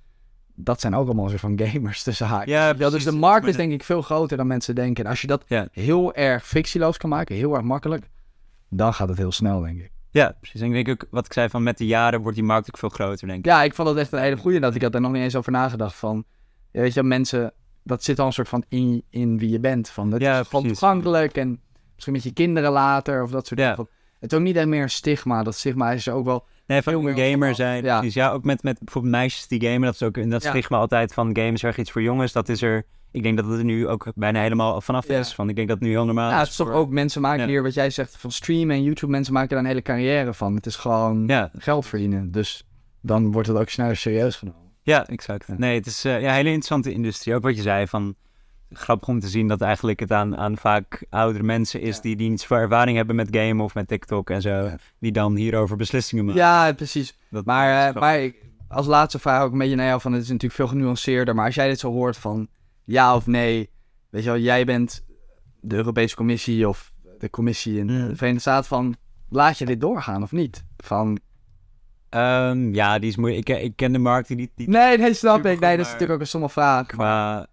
dat 0.55 0.81
zijn 0.81 0.95
ook 0.95 1.05
allemaal 1.05 1.29
soort 1.29 1.39
van 1.41 1.59
gamers 1.63 2.03
tussen 2.03 2.27
haakjes. 2.27 2.53
Ja, 2.53 2.65
wel, 2.65 2.75
dus 2.77 2.89
precies. 2.89 3.05
de 3.11 3.17
markt 3.17 3.45
is 3.45 3.51
de- 3.51 3.57
denk 3.57 3.71
ik 3.71 3.83
veel 3.83 4.01
groter 4.01 4.37
dan 4.37 4.47
mensen 4.47 4.75
denken. 4.75 5.03
En 5.03 5.09
als 5.09 5.21
je 5.21 5.27
dat 5.27 5.43
heel 5.71 6.13
erg 6.13 6.47
fictieloos 6.47 6.97
kan 6.97 7.09
maken, 7.09 7.35
heel 7.35 7.53
erg 7.53 7.63
makkelijk, 7.63 8.09
dan 8.69 8.93
gaat 8.93 9.09
het 9.09 9.17
heel 9.17 9.31
snel, 9.31 9.59
denk 9.61 9.79
ik. 9.79 9.91
Ja, 10.11 10.35
precies. 10.39 10.61
En 10.61 10.67
ik 10.67 10.85
denk 10.85 10.89
ook, 11.01 11.07
wat 11.11 11.25
ik 11.25 11.33
zei, 11.33 11.49
van 11.49 11.63
met 11.63 11.77
de 11.77 11.85
jaren 11.85 12.21
wordt 12.21 12.35
die 12.37 12.45
markt 12.45 12.67
ook 12.67 12.77
veel 12.77 12.89
groter, 12.89 13.27
denk 13.27 13.39
ik. 13.39 13.45
Ja, 13.45 13.63
ik 13.63 13.73
vond 13.73 13.87
dat 13.87 13.97
echt 13.97 14.11
een 14.11 14.19
hele 14.19 14.37
goede. 14.37 14.59
Dat 14.59 14.75
ik 14.75 14.81
had 14.81 14.93
er 14.95 15.01
nog 15.01 15.11
niet 15.11 15.21
eens 15.21 15.35
over 15.35 15.51
nagedacht. 15.51 15.95
Van, 15.95 16.23
ja, 16.71 16.81
weet 16.81 16.93
je, 16.93 17.03
mensen, 17.03 17.53
dat 17.83 18.03
zit 18.03 18.19
al 18.19 18.25
een 18.25 18.33
soort 18.33 18.49
van 18.49 18.63
in, 18.69 19.03
in 19.09 19.37
wie 19.37 19.49
je 19.49 19.59
bent. 19.59 19.89
Van, 19.89 20.11
het 20.11 20.21
Ja, 20.21 20.39
is 20.39 20.47
gewoon 20.47 20.61
precies. 20.61 20.79
toegankelijk 20.79 21.35
en 21.37 21.61
misschien 21.93 22.13
met 22.13 22.23
je 22.23 22.33
kinderen 22.33 22.71
later 22.71 23.23
of 23.23 23.31
dat 23.31 23.47
soort 23.47 23.59
Ja. 23.59 23.65
dingen. 23.69 23.85
Van, 23.85 23.95
het 24.19 24.31
is 24.31 24.37
ook 24.37 24.43
niet 24.43 24.55
echt 24.55 24.67
meer 24.67 24.81
een 24.81 24.89
stigma. 24.89 25.43
Dat 25.43 25.55
stigma 25.55 25.91
is 25.91 26.07
er 26.07 26.13
ook 26.13 26.25
wel. 26.25 26.45
Nee, 26.67 26.81
van 26.81 27.03
meer 27.03 27.17
gamer 27.31 27.55
zijn. 27.55 27.83
Ja. 27.83 27.97
Precies. 27.97 28.13
Ja, 28.15 28.31
ook 28.31 28.43
met, 28.43 28.63
met 28.63 28.79
bijvoorbeeld 28.79 29.13
meisjes 29.13 29.47
die 29.47 29.61
gamen. 29.61 29.81
Dat 29.81 29.93
is 29.93 30.03
ook 30.03 30.17
in 30.17 30.29
dat 30.29 30.43
Ja. 30.43 30.49
stigma 30.49 30.77
altijd 30.77 31.13
van 31.13 31.35
games 31.37 31.63
erg 31.63 31.77
iets 31.77 31.91
voor 31.91 32.01
jongens. 32.01 32.31
Dat 32.31 32.49
is 32.49 32.61
er, 32.61 32.85
ik 33.11 33.23
denk 33.23 33.37
dat 33.37 33.45
het 33.45 33.57
er 33.57 33.63
nu 33.65 33.87
ook 33.87 34.11
bijna 34.15 34.41
helemaal 34.41 34.81
vanaf 34.81 35.07
Ja. 35.07 35.19
is. 35.19 35.33
Van, 35.33 35.49
ik 35.49 35.55
denk 35.55 35.67
dat 35.67 35.77
het 35.77 35.85
nu 35.87 35.91
heel 35.93 36.05
normaal 36.05 36.29
Ja, 36.29 36.39
het 36.39 36.47
is 36.47 36.55
toch 36.55 36.67
voor- 36.67 36.75
ook 36.75 36.89
mensen 36.89 37.21
maken 37.21 37.47
hier 37.47 37.63
wat 37.63 37.73
jij 37.73 37.89
zegt 37.89 38.17
van 38.17 38.31
streamen 38.31 38.75
en 38.75 38.83
YouTube. 38.83 39.11
Mensen 39.11 39.33
maken 39.33 39.49
daar 39.49 39.59
een 39.59 39.65
hele 39.65 39.81
carrière 39.81 40.33
van. 40.33 40.55
Het 40.55 40.65
is 40.65 40.75
gewoon 40.75 41.49
geld 41.57 41.85
verdienen. 41.85 42.31
Dus 42.31 42.63
dan 43.01 43.31
wordt 43.31 43.47
het 43.47 43.57
ook 43.57 43.69
sneller 43.69 43.95
serieus 43.95 44.35
genomen. 44.35 44.61
Ja, 44.81 45.07
exact. 45.07 45.57
Nee, 45.57 45.75
het 45.75 45.85
is 45.85 46.05
eh, 46.05 46.11
ja, 46.21 46.27
een 46.27 46.33
hele 46.33 46.43
interessante 46.47 46.91
industrie. 46.91 47.35
Ook 47.35 47.43
wat 47.43 47.55
je 47.55 47.61
zei 47.61 47.87
van 47.87 48.15
grappig 48.69 49.07
om 49.07 49.19
te 49.19 49.27
zien 49.27 49.47
dat 49.47 49.61
eigenlijk 49.61 49.99
het 49.99 50.11
aan, 50.11 50.37
aan 50.37 50.57
vaak 50.57 51.05
oudere 51.09 51.43
mensen 51.43 51.81
is 51.81 51.95
Ja. 51.95 52.01
die, 52.01 52.15
die 52.15 52.29
niet 52.29 52.41
zoveel 52.41 52.57
ervaring 52.57 52.97
hebben 52.97 53.15
met 53.15 53.27
gamen 53.31 53.65
of 53.65 53.73
met 53.73 53.87
TikTok 53.87 54.29
en 54.29 54.41
zo. 54.41 54.69
Die 54.99 55.11
dan 55.11 55.35
hierover 55.35 55.77
beslissingen 55.77 56.25
maken. 56.25 56.41
Ja, 56.41 56.73
precies. 56.73 57.17
Dat- 57.29 57.45
Maar, 57.45 57.87
eh, 57.95 58.01
maar 58.01 58.19
ik- 58.19 58.45
als 58.67 58.85
laatste 58.87 59.19
vraag 59.19 59.41
ook 59.43 59.51
een 59.51 59.57
beetje 59.57 59.75
naar 59.75 59.87
jou 59.87 60.01
van 60.01 60.11
het 60.13 60.21
is 60.21 60.27
natuurlijk 60.27 60.53
veel 60.55 60.67
genuanceerder. 60.67 61.35
Maar 61.35 61.45
als 61.45 61.55
jij 61.55 61.67
dit 61.67 61.79
zo 61.79 61.91
hoort 61.91 62.17
van 62.17 62.47
ja 62.83 63.15
of 63.15 63.27
nee, 63.27 63.69
weet 64.09 64.23
je 64.23 64.29
wel, 64.29 64.39
jij 64.39 64.65
bent 64.65 65.05
de 65.61 65.75
Europese 65.75 66.15
Commissie 66.15 66.67
of 66.69 66.93
de 67.19 67.29
Commissie 67.29 67.77
in 67.79 67.87
de 67.87 68.15
Verenigde 68.15 68.39
Staten 68.39 68.67
van 68.67 68.95
laat 69.29 69.57
je 69.57 69.65
dit 69.65 69.81
doorgaan 69.81 70.23
of 70.23 70.31
niet? 70.31 70.63
Van 70.77 71.19
Ehm, 72.09 72.73
ja, 72.73 72.99
die 72.99 73.09
is 73.09 73.15
moeilijk. 73.15 73.49
Ik, 73.49 73.61
ik 73.61 73.75
ken 73.75 73.91
de 73.91 73.97
markt 73.99 74.27
die 74.27 74.37
niet, 74.37 74.51
nee, 74.55 74.97
nee, 74.97 75.13
snap 75.13 75.45
ik. 75.45 75.59
Nee, 75.59 75.77
dat 75.77 75.85
is 75.85 75.91
natuurlijk 75.91 76.11
ook 76.11 76.19
een 76.19 76.27
stomme 76.27 76.49
vraag. 76.49 76.85
qua... 76.85 77.47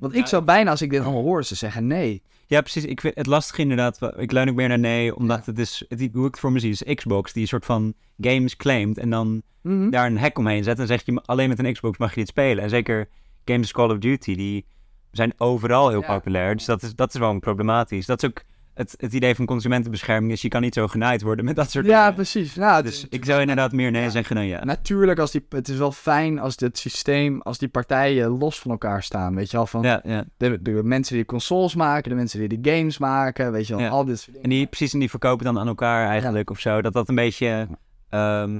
Want 0.00 0.14
ik 0.14 0.26
zou 0.26 0.42
bijna 0.44 0.70
als 0.70 0.82
ik 0.82 0.90
dit 0.90 1.02
allemaal 1.02 1.22
hoor, 1.22 1.44
ze 1.44 1.54
zeggen 1.54 1.86
nee. 1.86 2.22
Ja, 2.46 2.60
precies. 2.60 2.84
Ik 2.84 3.00
vind 3.00 3.14
het 3.14 3.26
lastig 3.26 3.58
inderdaad. 3.58 3.98
Ik 4.16 4.32
leun 4.32 4.48
ook 4.48 4.54
meer 4.54 4.68
naar 4.68 4.78
nee, 4.78 5.16
omdat 5.16 5.46
het 5.46 5.58
is... 5.58 5.84
Het, 5.88 6.08
hoe 6.12 6.26
ik 6.26 6.30
het 6.30 6.38
voor 6.38 6.52
me 6.52 6.58
zie 6.58 6.70
is 6.70 6.94
Xbox 6.94 7.32
die 7.32 7.42
een 7.42 7.48
soort 7.48 7.64
van 7.64 7.94
games 8.20 8.56
claimt 8.56 8.98
en 8.98 9.10
dan 9.10 9.42
Mhm. 9.62 9.90
daar 9.90 10.06
een 10.06 10.18
hack 10.18 10.38
omheen 10.38 10.64
zet. 10.64 10.78
En 10.78 10.86
zeg 10.86 11.02
je 11.04 11.20
alleen 11.24 11.48
met 11.48 11.58
een 11.58 11.72
Xbox 11.72 11.98
mag 11.98 12.10
je 12.10 12.20
dit 12.20 12.28
spelen. 12.28 12.64
En 12.64 12.70
zeker 12.70 13.08
games 13.44 13.72
Call 13.72 13.90
of 13.90 13.98
Duty, 13.98 14.34
die 14.36 14.64
zijn 15.10 15.32
overal 15.36 15.88
heel 15.88 16.00
Ja. 16.00 16.06
populair. 16.14 16.56
Dus 16.56 16.64
dat 16.64 16.82
is, 16.82 16.94
dat 16.94 17.14
is 17.14 17.20
wel 17.20 17.38
problematisch. 17.38 18.06
Dat 18.06 18.22
is 18.22 18.28
ook 18.28 18.42
het, 18.76 18.94
het 18.96 19.12
idee 19.12 19.34
van 19.34 19.46
consumentenbescherming. 19.46 20.32
Is 20.32 20.42
je 20.42 20.48
kan 20.48 20.60
niet 20.60 20.74
zo 20.74 20.86
genaaid 20.86 21.22
worden 21.22 21.44
met 21.44 21.56
dat 21.56 21.70
soort 21.70 21.86
Ja, 21.86 22.00
dingen. 22.00 22.14
precies. 22.14 22.54
Nou, 22.54 22.82
Dus 22.82 23.06
ik 23.08 23.24
zou 23.24 23.40
inderdaad 23.40 23.72
meer 23.72 23.90
nee 23.90 24.02
Ja. 24.02 24.08
zeggen 24.08 24.36
dan 24.36 24.46
ja. 24.46 24.64
Natuurlijk, 24.64 25.18
als 25.18 25.30
die, 25.30 25.46
het 25.48 25.68
is 25.68 25.76
wel 25.76 25.92
fijn 25.92 26.38
als 26.38 26.56
dit 26.56 26.78
systeem, 26.78 27.40
als 27.42 27.58
die 27.58 27.68
partijen 27.68 28.28
los 28.28 28.60
van 28.60 28.70
elkaar 28.70 29.02
staan. 29.02 29.34
Weet 29.34 29.50
je 29.50 29.56
wel, 29.56 29.66
van 29.66 29.82
Ja, 29.82 30.00
ja. 30.04 30.24
de, 30.36 30.62
de 30.62 30.70
mensen 30.84 31.14
die 31.16 31.24
consoles 31.24 31.74
maken, 31.74 32.10
de 32.10 32.16
mensen 32.16 32.48
die 32.48 32.60
de 32.60 32.70
games 32.70 32.98
maken, 32.98 33.52
weet 33.52 33.66
je 33.66 33.76
wel, 33.76 33.88
al 33.88 34.04
dit 34.04 34.16
soort 34.18 34.26
dingen. 34.32 34.42
En 34.42 34.50
die 34.50 34.66
precies 34.66 34.92
en 34.92 34.98
die 34.98 35.10
verkopen 35.10 35.44
dan 35.44 35.58
aan 35.58 35.66
elkaar 35.68 36.08
eigenlijk 36.08 36.50
of 36.50 36.60
zo. 36.60 36.82
Dat 36.82 36.92
dat 36.92 37.08
een 37.08 37.14
beetje 37.14 37.68
ehm, 38.10 38.58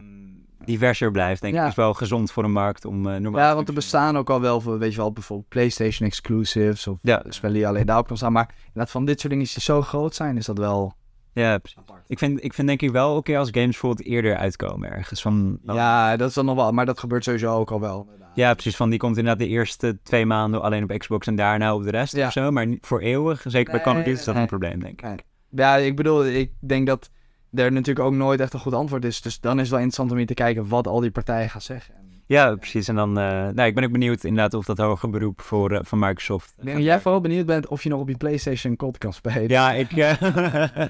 diverser 0.67 1.11
blijft, 1.11 1.41
denk 1.43 1.55
Ja. 1.55 1.63
ik. 1.63 1.69
is 1.69 1.75
wel 1.75 1.95
gezond 1.95 2.33
voor 2.33 2.45
een 2.45 2.53
markt 2.53 2.85
om 2.85 3.07
eh 3.09 3.17
normaal 3.21 3.41
Ja, 3.43 3.55
want 3.55 3.69
er 3.69 3.75
bestaan 3.75 4.17
ook 4.19 4.31
al 4.31 4.41
wel, 4.41 4.61
voor, 4.61 4.79
weet 4.79 4.91
je 4.91 4.97
wel, 4.97 5.13
bijvoorbeeld 5.13 5.49
PlayStation 5.49 6.09
exclusives 6.09 6.87
of 6.87 6.99
Ja. 7.03 7.23
spellen 7.29 7.57
die 7.57 7.67
alleen 7.67 7.87
daarop 7.87 8.07
kan 8.07 8.17
staan. 8.17 8.33
Maar 8.33 8.55
inderdaad, 8.67 8.91
van 8.91 9.05
dit 9.05 9.21
soort 9.21 9.33
dingen 9.33 9.49
die 9.53 9.61
zo 9.63 9.83
groot 9.83 10.15
zijn, 10.15 10.37
is 10.37 10.47
dat 10.47 10.59
wel 10.59 10.93
Ja, 11.33 11.59
precies. 11.59 11.81
Ik 12.07 12.19
vind, 12.19 12.45
ik 12.45 12.55
vind 12.55 12.69
denk 12.69 12.83
ik 12.83 12.91
wel 12.91 13.17
oké 13.17 13.39
als 13.39 13.49
games 13.53 13.71
bijvoorbeeld 13.71 14.09
eerder 14.09 14.37
uitkomen 14.37 14.91
ergens. 14.91 15.23
Van, 15.23 15.59
Ja, 15.65 16.17
dat 16.17 16.29
is 16.29 16.35
dan 16.35 16.45
nog 16.45 16.57
wel, 16.57 16.73
maar 16.73 16.87
dat 16.87 16.99
gebeurt 16.99 17.25
sowieso 17.25 17.55
ook 17.55 17.71
al 17.71 17.81
wel. 17.81 18.09
Ja, 18.35 18.53
precies. 18.53 18.77
Van 18.77 18.91
die 18.91 18.99
komt 18.99 19.17
inderdaad 19.17 19.43
de 19.43 19.49
eerste 19.49 19.99
twee 20.03 20.27
maanden 20.27 20.63
alleen 20.63 20.83
op 20.83 20.99
Xbox 20.99 21.27
en 21.27 21.37
daarna 21.37 21.75
op 21.75 21.83
de 21.85 21.91
rest 21.91 22.17
Ja. 22.17 22.27
of 22.27 22.33
zo. 22.33 22.51
Maar 22.51 22.67
niet 22.67 22.87
voor 22.87 23.01
eeuwig, 23.01 23.43
zeker 23.47 23.73
bij 23.73 23.81
Call 23.83 23.93
of 23.93 23.99
Duty, 23.99 24.11
is 24.11 24.25
dat 24.25 24.35
nee. 24.35 24.43
een 24.43 24.49
probleem, 24.49 24.81
denk 24.81 24.93
ik. 25.01 25.07
Nee. 25.07 25.17
Ja, 25.51 25.77
ik 25.77 25.97
bedoel, 25.97 26.27
ik 26.27 26.53
denk 26.61 26.87
dat 26.87 27.11
er 27.59 27.73
natuurlijk 27.73 28.07
ook 28.07 28.15
nooit 28.15 28.41
echt 28.41 28.53
een 28.53 28.61
goed 28.61 28.75
antwoord 28.75 29.05
is. 29.05 29.21
Dus 29.21 29.41
dan 29.41 29.55
is 29.55 29.61
het 29.61 29.69
wel 29.71 29.79
interessant 29.79 30.11
om 30.11 30.17
hier 30.17 30.27
te 30.27 30.35
kijken 30.35 30.69
wat 30.69 30.87
al 30.87 31.01
die 31.01 31.11
partijen 31.11 31.51
gaan 31.51 31.61
zeggen. 31.61 31.95
Ja, 32.27 32.55
precies. 32.55 32.89
En 32.89 32.95
dan, 32.95 33.19
eh 33.19 33.25
nou, 33.25 33.63
ik 33.63 33.75
ben 33.75 33.85
ook 33.85 33.93
benieuwd 33.93 34.25
inderdaad 34.25 34.55
of 34.55 34.65
dat 34.65 34.79
hoger 34.79 35.11
beroep 35.11 35.41
voor, 35.41 35.73
eh, 35.73 35.81
van 35.83 35.99
Microsoft. 35.99 36.55
Ik 36.59 36.65
denk 36.65 36.79
jij 36.79 37.01
vooral 37.01 37.21
benieuwd 37.21 37.47
bent 37.47 37.67
of 37.67 37.83
je 37.83 37.89
nog 37.89 38.01
op 38.01 38.09
je 38.09 38.17
PlayStation 38.17 38.77
COD 38.77 38.99
kan 38.99 39.13
spelen. 39.13 39.49
Ja, 39.49 39.73
ik, 39.73 39.93
eh, 39.93 40.13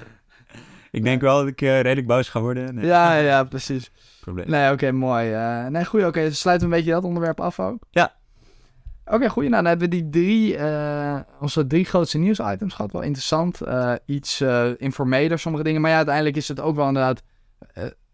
ik 0.97 1.03
denk 1.03 1.21
wel 1.21 1.37
dat 1.37 1.47
ik 1.47 1.59
redelijk 1.59 2.07
boos 2.07 2.29
ga 2.29 2.41
worden. 2.41 2.75
Nee, 2.75 2.85
ja, 2.85 3.15
ja, 3.15 3.43
precies. 3.43 3.91
probleem. 4.21 4.49
Nee, 4.49 4.71
oké, 4.71 4.91
mooi. 4.91 5.29
Nee, 5.69 5.85
goed. 5.85 6.05
Oké, 6.05 6.21
dus 6.21 6.39
sluiten 6.39 6.69
we 6.69 6.73
een 6.73 6.79
beetje 6.79 6.95
dat 6.95 7.03
onderwerp 7.03 7.39
af 7.39 7.59
ook. 7.59 7.77
Ja. 7.91 8.15
Oké, 9.09 9.29
goed. 9.29 9.43
Nou, 9.43 9.55
dan 9.55 9.65
hebben 9.65 9.89
we 9.89 9.95
die 9.95 10.09
drie, 10.09 10.57
eh, 10.57 11.19
onze 11.39 11.67
drie 11.67 11.85
grootste 11.85 12.17
nieuwsitems 12.17 12.73
gehad. 12.73 12.91
Wel 12.91 13.01
interessant. 13.01 13.61
Eh, 13.61 13.93
iets 14.05 14.41
eh 14.41 14.69
informeler, 14.77 15.39
sommige 15.39 15.63
dingen. 15.63 15.81
Maar 15.81 15.89
ja, 15.89 15.97
uiteindelijk 15.97 16.35
is 16.35 16.47
het 16.47 16.59
ook 16.59 16.75
wel 16.75 16.87
inderdaad 16.87 17.23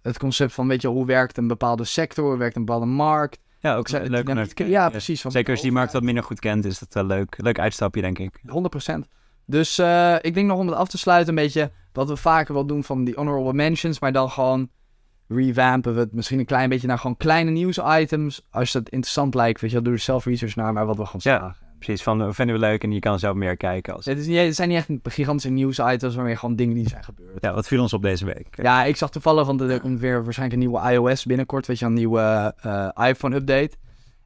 het 0.01 0.17
concept 0.17 0.53
van, 0.53 0.67
weet 0.67 0.81
je, 0.81 0.87
hoe 0.87 1.05
werkt 1.05 1.37
een 1.37 1.47
bepaalde 1.47 1.83
sector, 1.83 2.25
hoe 2.25 2.37
werkt 2.37 2.55
een 2.55 2.65
bepaalde 2.65 2.85
markt. 2.85 3.39
Ja, 3.59 3.75
ook 3.75 3.89
leuk 3.89 4.29
om 4.29 4.35
naar 4.35 4.47
te 4.47 4.53
kijken. 4.53 4.75
Ja, 4.75 4.89
precies. 4.89 5.21
Zeker 5.21 5.49
als 5.49 5.59
je 5.59 5.65
die 5.65 5.75
markt 5.75 5.93
wat 5.93 6.03
minder 6.03 6.23
goed 6.23 6.39
kent, 6.39 6.65
is 6.65 6.79
dat 6.79 6.93
wel 6.93 7.05
leuk. 7.05 7.35
Leuk 7.37 7.59
uitstapje, 7.59 8.01
denk 8.01 8.19
ik. 8.19 8.41
100%. 8.45 9.07
Dus 9.45 9.79
ik 10.21 10.33
denk 10.33 10.47
nog 10.47 10.59
om 10.59 10.67
het 10.67 10.75
af 10.75 10.87
te 10.87 10.97
sluiten, 10.97 11.37
een 11.37 11.43
beetje 11.43 11.71
wat 11.93 12.07
we 12.07 12.15
vaker 12.15 12.53
wel 12.53 12.65
doen 12.65 12.83
van 12.83 13.03
die 13.03 13.15
honorable 13.15 13.53
mentions, 13.53 13.99
maar 13.99 14.11
dan 14.11 14.29
gewoon 14.29 14.69
revampen 15.27 15.93
we 15.93 15.99
het 15.99 16.13
misschien 16.13 16.39
een 16.39 16.45
klein 16.45 16.69
beetje 16.69 16.87
naar 16.87 16.99
gewoon 16.99 17.17
kleine 17.17 17.51
nieuwsitems. 17.51 18.47
Als 18.49 18.73
het 18.73 18.89
interessant 18.89 19.35
lijkt, 19.35 19.61
weet 19.61 19.69
je 19.69 19.75
wel, 19.75 19.85
doe 19.85 19.93
er 19.93 19.99
zelf 19.99 20.25
research 20.25 20.55
naar, 20.55 20.73
maar 20.73 20.85
wat 20.85 20.97
we 20.97 21.05
gewoon 21.05 21.21
Ja. 21.23 21.39
zagen. 21.39 21.55
precies. 21.79 22.03
Van, 22.03 22.21
uh, 22.21 22.27
vinden 22.31 22.55
we 22.55 22.61
leuk 22.61 22.83
en 22.83 22.91
je 22.91 22.99
kan 22.99 23.19
zelf 23.19 23.35
meer 23.35 23.57
kijken. 23.57 23.93
Als... 23.93 24.05
Het, 24.05 24.17
is 24.19 24.27
niet, 24.27 24.37
het 24.37 24.55
zijn 24.55 24.69
niet 24.69 24.77
echt 24.77 24.89
gigantische 25.03 25.49
nieuwsitems, 25.49 26.15
maar 26.15 26.25
meer 26.25 26.37
gewoon 26.37 26.55
dingen 26.55 26.75
die 26.75 26.89
zijn 26.89 27.03
gebeurd. 27.03 27.41
Ja, 27.41 27.53
wat 27.53 27.67
viel 27.67 27.81
ons 27.81 27.93
op 27.93 28.01
deze 28.01 28.25
week? 28.25 28.47
Ja, 28.61 28.83
ik 28.83 28.95
zag 28.95 29.09
toevallig, 29.09 29.45
want 29.45 29.61
er 29.61 29.79
komt 29.79 29.99
weer 29.99 30.23
waarschijnlijk 30.23 30.61
een 30.61 30.67
nieuwe 30.69 30.91
iOS 30.91 31.25
binnenkort. 31.25 31.67
Weet 31.67 31.79
je, 31.79 31.85
een 31.85 31.93
nieuwe 31.93 32.55
uh, 32.65 32.89
iPhone-update. 33.07 33.71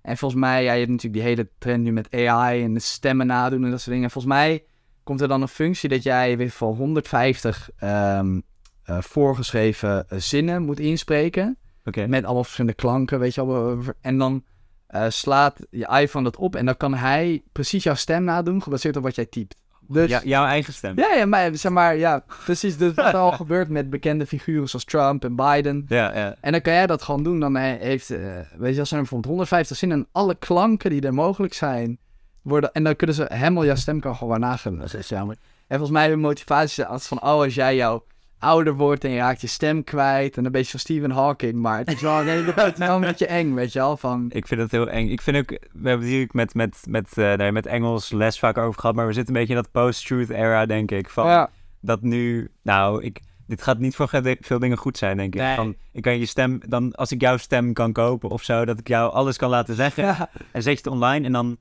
En 0.02 0.18
volgens 0.18 0.42
mij, 0.42 0.64
ja, 0.64 0.72
je 0.72 0.78
hebt 0.80 0.92
natuurlijk 0.92 1.24
die 1.24 1.30
hele 1.34 1.50
trend 1.58 1.84
nu 1.84 1.92
met 1.92 2.16
AI 2.16 2.64
en 2.64 2.74
de 2.74 2.80
stemmen 2.80 3.28
nadoen 3.28 3.64
en 3.64 3.70
dat 3.70 3.80
soort 3.80 3.90
dingen. 3.92 4.04
En 4.04 4.12
volgens 4.12 4.34
mij 4.34 4.64
komt 5.04 5.22
er 5.22 5.28
dan 5.28 5.42
een 5.42 5.48
functie 5.48 5.90
dat 5.90 6.04
jij 6.04 6.38
weer 6.38 6.50
voor 6.50 6.76
150 6.76 7.70
um, 7.84 8.44
uh, 8.90 8.98
voorgeschreven 9.02 10.06
uh, 10.10 10.20
zinnen 10.20 10.64
moet 10.64 10.80
inspreken. 10.80 11.58
Okay. 11.86 12.06
Met 12.06 12.24
allemaal 12.24 12.44
verschillende 12.44 12.78
klanken, 12.78 13.20
weet 13.20 13.36
je 13.36 13.46
wel. 13.46 13.80
En 14.02 14.18
dan 14.18 14.44
uh, 14.90 15.06
slaat 15.08 15.60
je 15.70 15.88
iPhone 16.02 16.24
dat 16.24 16.38
op 16.38 16.56
en 16.56 16.66
dan 16.66 16.78
kan 16.78 16.94
hij 16.94 17.44
precies 17.52 17.84
jouw 17.84 17.96
stem 17.96 18.24
nadoen, 18.24 18.64
gebaseerd 18.64 18.96
op 18.96 19.04
wat 19.04 19.16
jij 19.16 19.26
typt. 19.26 19.56
Dus, 19.90 20.10
ja, 20.10 20.22
jouw 20.24 20.46
eigen 20.46 20.74
stem. 20.74 20.98
Ja, 20.98 21.14
ja, 21.14 21.26
maar 21.26 21.56
zeg 21.56 21.72
maar, 21.72 21.98
ja, 21.98 22.24
precies. 22.44 22.78
Dus 22.78 22.94
wat 22.94 23.14
al 23.14 23.32
gebeurt 23.42 23.70
met 23.70 23.90
bekende 23.90 24.26
figuren 24.26 24.70
zoals 24.70 24.86
Trump 24.86 25.24
en 25.24 25.36
Biden. 25.36 25.86
Ja, 25.88 26.18
ja. 26.18 26.36
En 26.42 26.52
dan 26.52 26.62
kan 26.62 26.74
jij 26.74 26.88
dat 26.88 27.02
gewoon 27.02 27.24
doen. 27.24 27.40
Dan 27.40 27.56
heeft, 27.56 28.12
uh, 28.12 28.20
weet 28.58 28.74
je, 28.74 28.80
als 28.80 28.92
er 28.92 28.98
bijvoorbeeld 28.98 29.30
150 29.30 29.78
zinnen 29.78 29.98
en 29.98 30.08
alle 30.12 30.36
klanken 30.36 30.90
die 30.90 31.02
er 31.02 31.14
mogelijk 31.14 31.54
zijn, 31.54 32.00
worden, 32.42 32.74
en 32.74 32.84
dan 32.84 32.96
kunnen 32.96 33.16
ze 33.16 33.26
helemaal 33.30 33.66
jouw 33.66 33.76
stem 33.76 34.00
kan 34.00 34.16
gewoon 34.16 34.40
nagullen. 34.40 34.80
Dat 34.80 34.94
is 34.94 35.10
jammer. 35.10 35.36
En 35.68 35.78
volgens 35.78 35.98
mij 35.98 36.10
hun 36.10 36.20
motivatie 36.20 36.84
is 36.84 36.90
als 36.90 37.08
van, 37.08 37.18
oh, 37.18 37.24
als 37.24 37.56
jij 37.56 37.76
jouw 37.76 38.06
ouder 38.40 38.74
wordt 38.76 39.04
en 39.04 39.10
je 39.10 39.18
raakt 39.18 39.42
je 39.42 39.48
stem 39.48 39.84
kwijt 39.84 40.38
en 40.38 40.46
een 40.46 40.52
beetje 40.52 40.72
van 40.72 40.80
Stephen 40.80 41.12
Hawking, 41.12 41.54
maar 41.54 41.78
het 41.78 41.92
is 41.92 42.02
wel, 42.02 42.24
nee, 42.24 42.44
het 42.44 42.74
is 42.74 42.78
wel 42.80 42.96
een 42.96 43.02
beetje 43.02 43.26
eng, 43.28 43.54
weet 43.54 43.74
je 43.74 43.80
wel. 43.80 43.98
Van... 43.98 44.26
Ik 44.30 44.48
vind 44.48 44.62
het 44.62 44.72
heel 44.72 44.90
eng. 44.90 45.10
Ik 45.10 45.22
vind 45.22 45.38
ook, 45.38 45.50
we 45.74 45.90
hebben 45.90 46.08
hier 46.08 46.28
met, 46.32 46.54
met, 46.54 46.78
met, 46.90 47.18
uh, 47.18 47.34
nee, 47.34 47.52
met 47.52 47.66
Engels 47.66 48.12
les 48.12 48.40
vaak 48.40 48.58
over 48.58 48.80
gehad, 48.80 48.96
maar 48.96 49.08
we 49.08 49.14
zitten 49.14 49.34
een 49.36 49.40
beetje 49.42 49.56
in 49.56 49.62
dat 49.62 49.72
post-truth 49.72 50.30
era, 50.30 50.66
denk 50.66 50.92
ik. 50.92 51.10
Van 51.10 51.28
ja. 51.28 51.50
Dat 51.82 52.02
nu, 52.02 52.52
nou, 52.64 53.04
ik, 53.04 53.22
dit 53.48 53.62
gaat 53.62 53.80
niet 53.80 53.96
voor 53.96 54.10
veel 54.40 54.60
dingen 54.60 54.78
goed 54.78 54.98
zijn, 54.98 55.18
denk 55.18 55.36
ik. 55.36 55.42
Nee. 55.42 55.56
Van, 55.56 55.76
ik 55.92 56.02
kan 56.02 56.20
je 56.20 56.26
stem, 56.26 56.60
dan 56.68 56.94
als 56.96 57.12
ik 57.12 57.22
jouw 57.22 57.38
stem 57.38 57.74
kan 57.74 57.92
kopen 57.92 58.30
of 58.30 58.44
zo, 58.44 58.66
dat 58.66 58.80
ik 58.80 58.88
jou 58.88 59.12
alles 59.12 59.38
kan 59.38 59.50
laten 59.50 59.76
zeggen 59.76 60.04
Ja. 60.04 60.30
en 60.52 60.62
zet 60.62 60.72
je 60.74 60.84
het 60.84 60.88
online 60.88 61.26
en 61.26 61.32
dan 61.32 61.58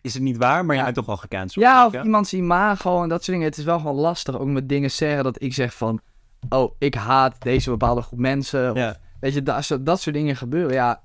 is 0.00 0.14
het 0.14 0.22
niet 0.22 0.36
waar, 0.36 0.64
maar 0.64 0.74
je 0.74 0.80
Ja. 0.80 0.84
bent 0.84 0.96
toch 0.96 1.08
al 1.08 1.16
gecanceld. 1.16 1.64
Ja, 1.64 1.86
of 1.86 1.92
iemands 1.92 2.34
imago 2.34 3.02
en 3.02 3.08
dat 3.08 3.18
soort 3.24 3.30
dingen. 3.30 3.46
Het 3.50 3.58
is 3.58 3.64
wel 3.64 3.78
gewoon 3.78 3.94
lastig 3.96 4.38
ook 4.38 4.46
met 4.46 4.68
dingen 4.68 4.90
zeggen 4.90 5.24
dat 5.24 5.42
ik 5.42 5.54
zeg 5.54 5.74
van... 5.74 6.00
Oh, 6.48 6.74
ik 6.78 6.94
haat 6.94 7.36
deze 7.42 7.70
bepaalde 7.70 8.02
groep 8.02 8.18
mensen. 8.18 8.70
Of, 8.70 8.76
Ja. 8.76 8.96
Weet 9.20 9.34
je, 9.34 9.42
dat, 9.42 9.78
dat 9.80 10.00
soort 10.00 10.14
dingen 10.16 10.36
gebeuren, 10.36 10.72
ja... 10.72 11.02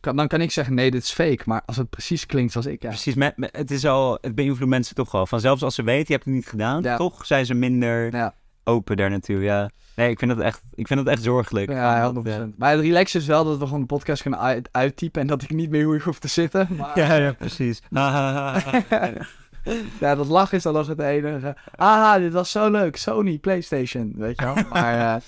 Kan, 0.00 0.16
dan 0.16 0.28
kan 0.28 0.40
ik 0.40 0.50
zeggen, 0.50 0.74
nee, 0.74 0.90
dit 0.90 1.02
is 1.02 1.10
fake. 1.12 1.42
Maar 1.44 1.62
als 1.66 1.76
het 1.76 1.90
precies 1.90 2.26
klinkt 2.26 2.52
zoals 2.52 2.66
ik, 2.66 2.82
ja. 2.82 2.88
Precies, 2.88 3.14
het, 3.36 3.70
is 3.70 3.86
al, 3.86 4.18
het 4.20 4.34
beïnvloedt 4.34 4.70
mensen 4.70 4.94
toch 4.94 5.12
wel. 5.12 5.26
Van 5.26 5.40
zelfs 5.40 5.62
als 5.62 5.74
ze 5.74 5.82
weten, 5.82 6.04
je 6.06 6.12
hebt 6.12 6.24
het 6.24 6.34
niet 6.34 6.46
gedaan, 6.46 6.82
Ja. 6.82 6.96
toch 6.96 7.26
zijn 7.26 7.46
ze 7.46 7.54
minder 7.54 8.14
Ja, 8.16 8.34
open 8.64 8.96
daar 8.96 9.10
naartoe. 9.10 9.40
Ja. 9.40 9.70
Nee, 9.96 10.10
ik 10.10 10.18
vind 10.18 10.30
dat 10.36 10.40
echt, 10.40 10.62
ik 10.74 10.86
vind 10.86 11.04
dat 11.04 11.14
echt 11.14 11.22
zorgelijk. 11.22 11.70
ja 11.70 12.12
Dat, 12.12 12.24
100%. 12.24 12.28
eh, 12.28 12.42
Maar 12.56 12.70
het 12.70 12.80
relax 12.80 13.14
is 13.14 13.26
wel 13.26 13.44
dat 13.44 13.58
we 13.58 13.64
gewoon 13.64 13.80
de 13.80 13.86
podcast 13.86 14.22
kunnen 14.22 14.40
uit- 14.40 14.68
uittypen... 14.72 15.20
en 15.20 15.26
dat 15.26 15.42
ik 15.42 15.50
niet 15.50 15.70
meer 15.70 15.86
hier 15.90 16.02
hoef 16.02 16.18
te 16.18 16.28
zitten. 16.28 16.68
Maar, 16.76 16.98
Ja, 16.98 17.14
ja, 17.14 17.32
precies. 17.32 17.82
ja, 20.00 20.14
dat 20.14 20.26
lachen 20.26 20.56
is 20.56 20.62
dan 20.62 20.72
nog 20.72 20.86
het 20.86 21.00
enige. 21.00 21.56
Aha, 21.76 22.18
dit 22.18 22.32
was 22.32 22.50
zo 22.50 22.70
leuk. 22.70 22.96
Sony, 22.96 23.38
PlayStation, 23.38 24.12
weet 24.16 24.40
je 24.40 24.44
wel. 24.44 24.54
Maar 24.72 25.14
eh, 25.14 25.22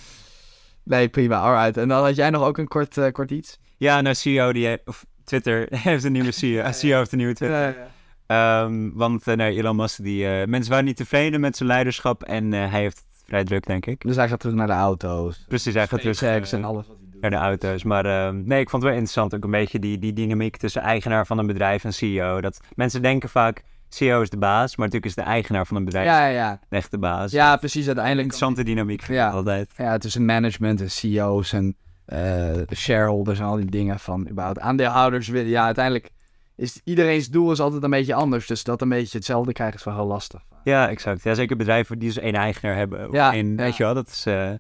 nee, 0.83 1.09
prima, 1.09 1.41
alright. 1.41 1.77
En 1.77 1.89
dan 1.89 2.05
had 2.05 2.17
jij 2.17 2.31
nog 2.31 2.43
ook 2.43 2.59
een 2.59 2.69
kort, 2.69 2.99
eh, 2.99 3.13
kort 3.13 3.31
iets? 3.31 3.59
ja, 3.77 4.01
nou, 4.01 4.15
CEO, 4.15 4.53
die, 4.53 4.79
of 4.85 5.07
Twitter 5.25 5.67
heeft 5.89 6.05
een 6.05 6.13
nieuwe 6.13 6.33
CEO. 6.33 6.73
CEO 6.73 6.97
heeft 6.97 7.13
een 7.13 7.19
nieuwe 7.19 7.35
Twitter. 7.35 7.61
Ja, 7.61 7.67
ja. 7.67 7.93
Ehm, 8.27 8.91
want 8.93 9.27
eh, 9.27 9.37
nee, 9.37 9.57
Elon 9.57 9.77
Musk, 9.77 10.03
die, 10.03 10.27
mensen 10.47 10.71
waren 10.71 10.85
niet 10.85 10.97
tevreden 10.97 11.41
met 11.41 11.57
zijn 11.57 11.69
leiderschap 11.69 12.23
en 12.23 12.53
hij 12.53 12.81
heeft 12.81 12.97
het 12.97 13.23
vrij 13.27 13.45
druk, 13.45 13.67
denk 13.67 13.87
ik. 13.87 14.01
Dus 14.01 14.17
hij 14.17 14.29
gaat 14.29 14.41
terug 14.41 14.55
naar 14.55 14.67
de 14.67 14.73
auto's. 14.73 15.45
Precies, 15.49 15.75
hij 15.75 15.87
gaat 15.87 16.01
terug 16.01 16.23
en 16.53 16.65
alles 16.65 16.87
wat 16.87 16.97
hij 16.97 17.07
doet. 17.11 17.21
naar 17.21 17.31
de 17.31 17.37
auto's. 17.37 17.83
Maar 17.83 18.07
ehm, 18.07 18.43
nee, 18.45 18.61
ik 18.61 18.71
vond 18.71 18.83
het 18.83 18.93
wel 18.93 19.01
interessant 19.01 19.35
ook 19.35 19.45
een 19.45 19.51
beetje 19.51 19.79
die, 19.79 19.99
die 19.99 20.13
dynamiek 20.13 20.57
tussen 20.57 20.83
eigenaar 20.83 21.27
van 21.27 21.39
een 21.39 21.47
bedrijf 21.47 21.85
en 21.85 21.93
CEO. 21.93 22.41
Dat 22.41 22.61
mensen 22.75 23.03
denken 23.03 23.29
vaak, 23.29 23.63
CEO 23.95 24.21
is 24.21 24.31
de 24.31 24.37
baas, 24.37 24.77
maar 24.77 24.87
natuurlijk 24.87 25.17
is 25.17 25.25
de 25.25 25.31
eigenaar 25.31 25.67
van 25.67 25.77
een 25.77 25.85
bedrijf 25.85 26.07
Ja, 26.07 26.27
ja, 26.27 26.61
de 26.91 26.99
baas. 26.99 27.33
Ja, 27.33 27.57
precies. 27.57 27.87
Uiteindelijk. 27.87 28.25
Interessante 28.27 28.65
dynamiek 28.65 29.03
vind 29.03 29.19
Ja. 29.19 29.31
altijd. 29.31 29.71
Ja, 29.77 29.99
tussen 29.99 30.25
management 30.25 30.81
en 30.81 30.91
CEO's 30.91 31.53
en 31.53 31.77
eh, 32.05 32.51
shareholders 32.75 33.39
en 33.39 33.45
al 33.45 33.57
die 33.57 33.71
dingen 33.71 33.99
van 33.99 34.29
überhaupt 34.31 34.59
aandeelhouders. 34.61 35.29
willen- 35.29 35.49
Ja, 35.51 35.65
uiteindelijk 35.65 36.11
is 36.57 36.81
iedereen's 36.85 37.29
doel 37.31 37.51
is 37.53 37.61
altijd 37.61 37.83
een 37.83 37.91
beetje 37.91 38.15
anders. 38.15 38.47
Dus 38.47 38.65
dat 38.65 38.83
een 38.83 38.89
beetje 38.89 39.17
hetzelfde 39.19 39.53
krijgen 39.53 39.79
is 39.79 39.85
wel 39.85 39.95
heel 39.95 40.07
lastig. 40.07 40.43
Ja, 40.65 40.89
exact. 40.89 41.23
Ja, 41.23 41.35
zeker 41.35 41.57
bedrijven 41.57 41.99
die 41.99 42.09
dus 42.09 42.19
één 42.19 42.35
eigenaar 42.35 42.77
hebben. 42.77 43.09
Of 43.09 43.15
Ja, 43.15 43.33
één. 43.33 43.57
Weet 43.57 43.77
je 43.77 43.83
wel, 43.85 43.95
dat 43.95 44.09
is 44.09 44.27
eh, 44.27 44.51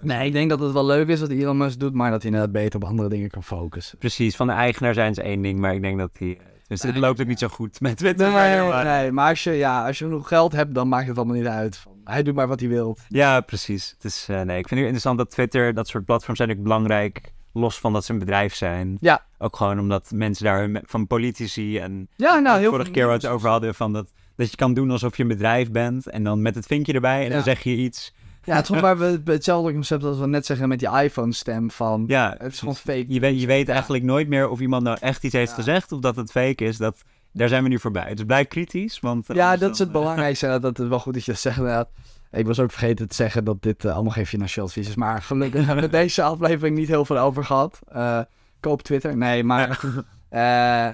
Nee, 0.00 0.26
ik 0.26 0.32
denk 0.32 0.50
dat 0.50 0.60
het 0.60 0.72
wel 0.72 0.84
leuk 0.86 1.08
is 1.08 1.20
wat 1.20 1.28
Elon 1.30 1.56
Musk 1.56 1.78
doet, 1.80 1.94
maar 1.94 2.10
dat 2.10 2.22
hij 2.22 2.30
inderdaad 2.30 2.52
beter 2.62 2.80
op 2.80 2.88
andere 2.88 3.08
dingen 3.08 3.30
kan 3.30 3.42
focussen. 3.42 3.98
precies. 3.98 4.36
Van 4.36 4.46
de 4.46 4.52
eigenaar 4.52 4.94
zijn 4.94 5.14
ze 5.14 5.22
één 5.22 5.42
ding, 5.42 5.58
maar 5.58 5.74
ik 5.74 5.82
denk 5.82 5.98
dat 5.98 6.10
die... 6.18 6.38
Dus 6.80 6.82
Nee, 6.92 6.98
loopt 7.00 7.20
ook 7.20 7.26
niet 7.26 7.38
zo 7.38 7.48
goed 7.48 7.80
met 7.80 7.96
Twitter. 7.96 8.32
Nee, 8.32 8.68
maar- 8.68 8.84
nee, 8.84 9.12
maar 9.12 9.28
als 9.28 9.44
je, 9.44 9.50
ja, 9.52 9.86
als 9.86 9.98
je 9.98 10.04
genoeg 10.04 10.28
geld 10.28 10.52
hebt, 10.52 10.74
dan 10.74 10.88
maakt 10.88 11.06
het 11.08 11.16
allemaal 11.16 11.36
niet 11.36 11.46
uit. 11.46 11.82
Hij 12.04 12.22
doet 12.22 12.34
maar 12.34 12.48
wat 12.48 12.60
hij 12.60 12.68
wil. 12.68 12.96
Ja, 13.08 13.40
precies. 13.40 13.90
Het 13.90 14.04
is, 14.04 14.26
eh, 14.30 14.36
nee, 14.40 14.58
ik 14.58 14.68
vind 14.68 14.70
het 14.70 14.78
interessant 14.78 15.18
dat 15.18 15.30
Twitter, 15.30 15.74
dat 15.74 15.88
soort 15.88 16.04
platforms 16.04 16.38
zijn 16.38 16.50
ook 16.50 16.62
belangrijk, 16.62 17.32
los 17.52 17.78
van 17.78 17.92
dat 17.92 18.04
ze 18.04 18.12
een 18.12 18.18
bedrijf 18.18 18.54
zijn. 18.54 18.96
Ja. 19.00 19.24
Ook 19.38 19.56
gewoon 19.56 19.78
omdat 19.78 20.10
mensen 20.14 20.44
daar 20.44 20.58
hun- 20.58 20.80
van 20.84 21.06
politici 21.06 21.78
en 21.78 22.08
Ja, 22.16 22.38
nou, 22.38 22.58
heel 22.60 22.70
vorige 22.70 22.90
keer 22.90 23.06
wat 23.06 23.20
we 23.22 23.26
het 23.26 23.36
over 23.36 23.48
hadden, 23.48 23.74
van 23.74 23.92
dat, 23.92 24.12
dat 24.36 24.50
je 24.50 24.56
kan 24.56 24.74
doen 24.74 24.90
alsof 24.90 25.16
je 25.16 25.22
een 25.22 25.28
bedrijf 25.28 25.70
bent 25.70 26.06
en 26.06 26.24
dan 26.24 26.42
met 26.42 26.54
het 26.54 26.66
vinkje 26.66 26.92
erbij 26.92 27.24
en 27.24 27.30
dan 27.30 27.42
zeg 27.42 27.62
je 27.62 27.76
iets. 27.76 28.14
Ja, 28.44 28.56
het 28.56 28.70
is 28.70 28.80
waar 28.80 28.98
we 28.98 29.04
het- 29.04 29.26
hetzelfde 29.28 29.72
concept 29.72 30.04
als 30.04 30.18
we 30.18 30.26
net 30.26 30.46
zeggen 30.46 30.68
met 30.68 30.78
die 30.78 30.88
iPhone-stem 31.02 31.70
van... 31.70 32.04
Ja, 32.06 32.34
Het 32.38 32.52
is 32.52 32.58
gewoon 32.58 32.76
fake. 32.76 33.04
je 33.08 33.20
weet, 33.20 33.40
je 33.40 33.46
weet 33.46 33.68
eigenlijk 33.68 34.04
nooit 34.04 34.28
meer 34.28 34.48
of 34.48 34.60
iemand 34.60 34.82
nou 34.82 34.96
echt 35.00 35.24
iets 35.24 35.34
heeft 35.34 35.50
Ja. 35.50 35.54
gezegd 35.56 35.92
of 35.92 36.00
dat 36.00 36.16
het 36.16 36.30
fake 36.30 36.64
is. 36.64 36.76
Dat, 36.76 37.02
daar 37.32 37.48
zijn 37.48 37.62
we 37.62 37.68
nu 37.68 37.78
voorbij. 37.78 38.14
Dus 38.14 38.24
blijf 38.24 38.46
kritisch, 38.48 39.00
want... 39.00 39.26
Ja, 39.26 39.42
anders 39.42 39.60
dat 39.60 39.70
is 39.72 39.78
het 39.78 39.88
eh, 39.88 39.94
belangrijkste. 39.94 40.46
Dat 40.46 40.62
het 40.62 40.78
is 40.78 40.88
wel 40.88 40.98
goed 40.98 41.14
dat 41.14 41.24
je 41.24 41.30
dat 41.32 41.40
zegt. 41.40 41.86
Ik 42.30 42.46
was 42.46 42.60
ook 42.60 42.70
vergeten 42.70 43.08
te 43.08 43.14
zeggen 43.14 43.44
dat 43.44 43.62
dit 43.62 43.84
eh, 43.84 43.92
allemaal 43.94 44.12
geen 44.12 44.26
financieel 44.26 44.64
advies 44.64 44.88
is. 44.88 44.94
Maar 44.94 45.22
gelukkig 45.22 45.66
hebben 45.66 45.84
we 45.84 45.90
deze 45.90 46.22
aflevering 46.22 46.76
niet 46.76 46.88
heel 46.88 47.04
veel 47.04 47.18
over 47.18 47.44
gehad. 47.44 47.78
Eh, 47.88 48.20
koop 48.60 48.82
Twitter. 48.82 49.16
Nee, 49.16 49.44
maar... 49.44 49.80
eh, 50.28 50.88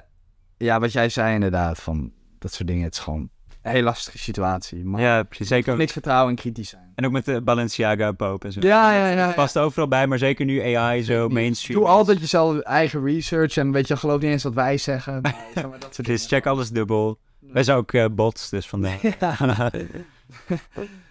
ja, 0.57 0.81
wat 0.81 0.93
jij 0.93 1.09
zei 1.09 1.35
inderdaad, 1.35 1.79
van 1.81 2.13
dat 2.39 2.53
soort 2.53 2.69
dingen. 2.69 2.85
Het 2.85 2.95
is 2.95 3.01
gewoon 3.01 3.29
een 3.63 3.71
hele 3.71 3.85
lastige 3.85 4.19
situatie. 4.19 4.85
Maar 4.85 5.01
Ja, 5.01 5.23
precies. 5.23 5.49
Zeker 5.49 5.73
ook, 5.73 5.79
niks 5.79 5.93
vertrouwen 5.93 6.31
en 6.31 6.37
kritisch 6.37 6.69
zijn. 6.69 6.93
en 6.95 7.07
ook 7.07 7.13
met 7.13 7.25
de 7.25 7.43
Balenciaga 7.43 8.13
Pope 8.13 8.47
en 8.47 8.53
zo. 8.53 8.61
Ja, 8.63 8.93
ja, 8.93 9.09
ja. 9.09 9.17
ja. 9.17 9.27
Het 9.27 9.35
past 9.35 9.59
overal 9.59 9.89
bij, 9.89 10.07
maar 10.07 10.19
zeker 10.19 10.45
nu 10.45 10.75
AI 10.75 11.03
zo 11.03 11.29
mainstream. 11.29 11.81
Doe 11.81 11.89
altijd 11.89 12.21
jezelf 12.21 12.59
eigen 12.59 13.05
research. 13.05 13.57
En 13.57 13.73
weet 13.73 13.89
je, 13.89 13.97
geloof 13.97 14.21
niet 14.21 14.31
eens 14.31 14.43
wat 14.43 14.55
wij 14.55 14.79
zeggen. 14.79 15.21
Maar, 15.21 15.37
zeg 15.55 15.69
maar 15.69 15.79
dat 15.79 15.95
soort 15.95 16.07
Dus 16.07 16.27
check 16.27 16.47
alles 16.47 16.71
dubbel. 16.71 17.19
Wij 17.41 17.63
zijn 17.63 17.77
ook 17.77 17.93
eh, 17.93 18.05
bots, 18.11 18.51
dus 18.51 18.67
vandaar. 18.67 18.99
Ja. 19.21 19.37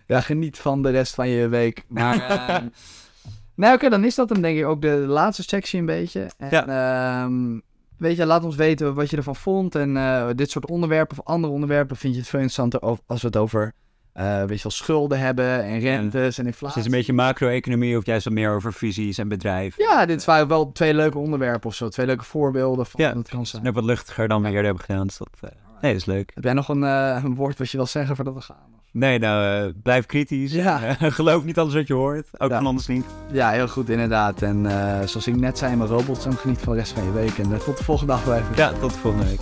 ja, 0.08 0.22
geniet 0.22 0.58
van 0.58 0.82
de 0.82 0.90
rest 0.90 1.16
van 1.16 1.30
je 1.30 1.48
week. 1.48 1.84
Maar, 1.88 2.18
nou 3.56 3.74
oké, 3.76 3.90
dan 3.90 4.04
is 4.04 4.16
dat 4.16 4.30
hem 4.30 4.42
denk 4.42 4.58
ik 4.58 4.66
ook 4.66 4.82
de 4.82 4.96
laatste 4.96 5.44
sectie 5.44 5.80
een 5.80 5.86
beetje. 5.86 6.30
En, 6.38 6.70
ehm, 6.70 7.60
weet 7.98 8.18
je, 8.18 8.26
laat 8.26 8.44
ons 8.44 8.56
weten 8.56 8.94
wat 8.94 9.10
je 9.10 9.18
ervan 9.18 9.36
vond. 9.36 9.76
En 9.76 9.98
eh, 9.98 10.28
dit 10.36 10.52
soort 10.52 10.70
onderwerpen 10.70 11.18
of 11.18 11.26
andere 11.26 11.54
onderwerpen 11.54 11.96
vind 11.98 12.14
je 12.14 12.20
het 12.20 12.30
veel 12.30 12.40
interessanter 12.40 12.80
als 13.06 13.22
we 13.22 13.28
het 13.28 13.38
over, 13.38 13.74
eh, 14.14 14.38
weet 14.44 14.58
je 14.58 14.64
wel, 14.64 14.72
schulden 14.72 15.20
hebben 15.20 15.64
en 15.64 15.80
rentes 15.80 16.38
en 16.38 16.46
Het 16.46 16.54
inflatie. 16.54 16.80
is 16.80 16.86
een 16.86 16.92
beetje 16.92 17.14
macro-economie 17.14 17.98
of 17.98 18.06
juist 18.06 18.26
wat 18.26 18.34
meer 18.34 18.52
over 18.52 18.74
visies 18.74 19.18
en 19.18 19.28
bedrijven. 19.28 19.84
Ja, 19.84 20.06
dit 20.06 20.26
waren 20.26 20.48
wel 20.48 20.72
twee 20.72 20.94
leuke 20.94 21.18
onderwerpen 21.18 21.70
of 21.70 21.76
zo. 21.76 21.90
Twee 21.90 22.06
leuke 22.06 22.24
voorbeelden 22.24 22.86
van 22.86 23.04
Ja, 23.04 23.16
het 23.18 23.30
kan 23.30 23.46
zijn. 23.46 23.68
Ook 23.68 23.74
wat 23.74 23.84
luchtiger 23.84 24.28
dan 24.28 24.42
we 24.42 24.48
eerder 24.48 24.66
hebben 24.66 24.84
gedaan. 24.84 25.08
Dus 25.08 25.18
dat, 25.18 25.30
eh, 25.42 25.50
nee, 25.82 25.92
dat 25.92 26.02
is 26.02 26.06
leuk. 26.06 26.32
Heb 26.34 26.44
jij 26.44 26.54
nog 26.54 26.68
een, 26.70 26.82
een 26.82 27.36
woord 27.36 27.58
wat 27.58 27.70
je 27.70 27.78
wil 27.78 27.86
zeggen 27.86 28.16
voordat 28.16 28.34
we 28.34 28.42
gaan? 28.42 28.76
Nee, 28.92 29.20
nou, 29.20 29.66
eh, 29.68 29.74
blijf 29.84 30.06
kritisch. 30.06 30.52
Ja. 30.52 30.80
Geloof 31.00 31.44
niet 31.44 31.58
alles 31.58 31.74
wat 31.74 31.88
je 31.88 31.94
hoort. 31.94 32.28
Ook 32.38 32.50
Ja. 32.50 32.58
van 32.58 32.68
ons 32.68 32.88
niet. 32.88 33.06
Ja, 33.32 33.50
heel 33.50 33.68
goed 33.68 33.90
inderdaad. 33.90 34.42
En 34.42 34.66
eh, 34.66 35.08
zoals 35.08 35.28
ik 35.28 35.36
net 35.36 35.58
zei, 35.58 35.76
mijn 35.76 35.90
robots, 35.90 36.26
en 36.26 36.34
geniet 36.34 36.60
van 36.60 36.74
de 36.74 36.80
rest 36.80 36.92
van 36.92 37.04
je 37.04 37.12
week. 37.12 37.38
En 37.38 37.54
eh, 37.54 37.60
tot 37.60 37.78
de 37.78 37.84
volgende 37.84 38.14
aflevering. 38.14 38.58
Ja, 38.58 38.72
tot 38.72 38.94
de 38.94 39.00
volgende 39.00 39.26
week. 39.26 39.40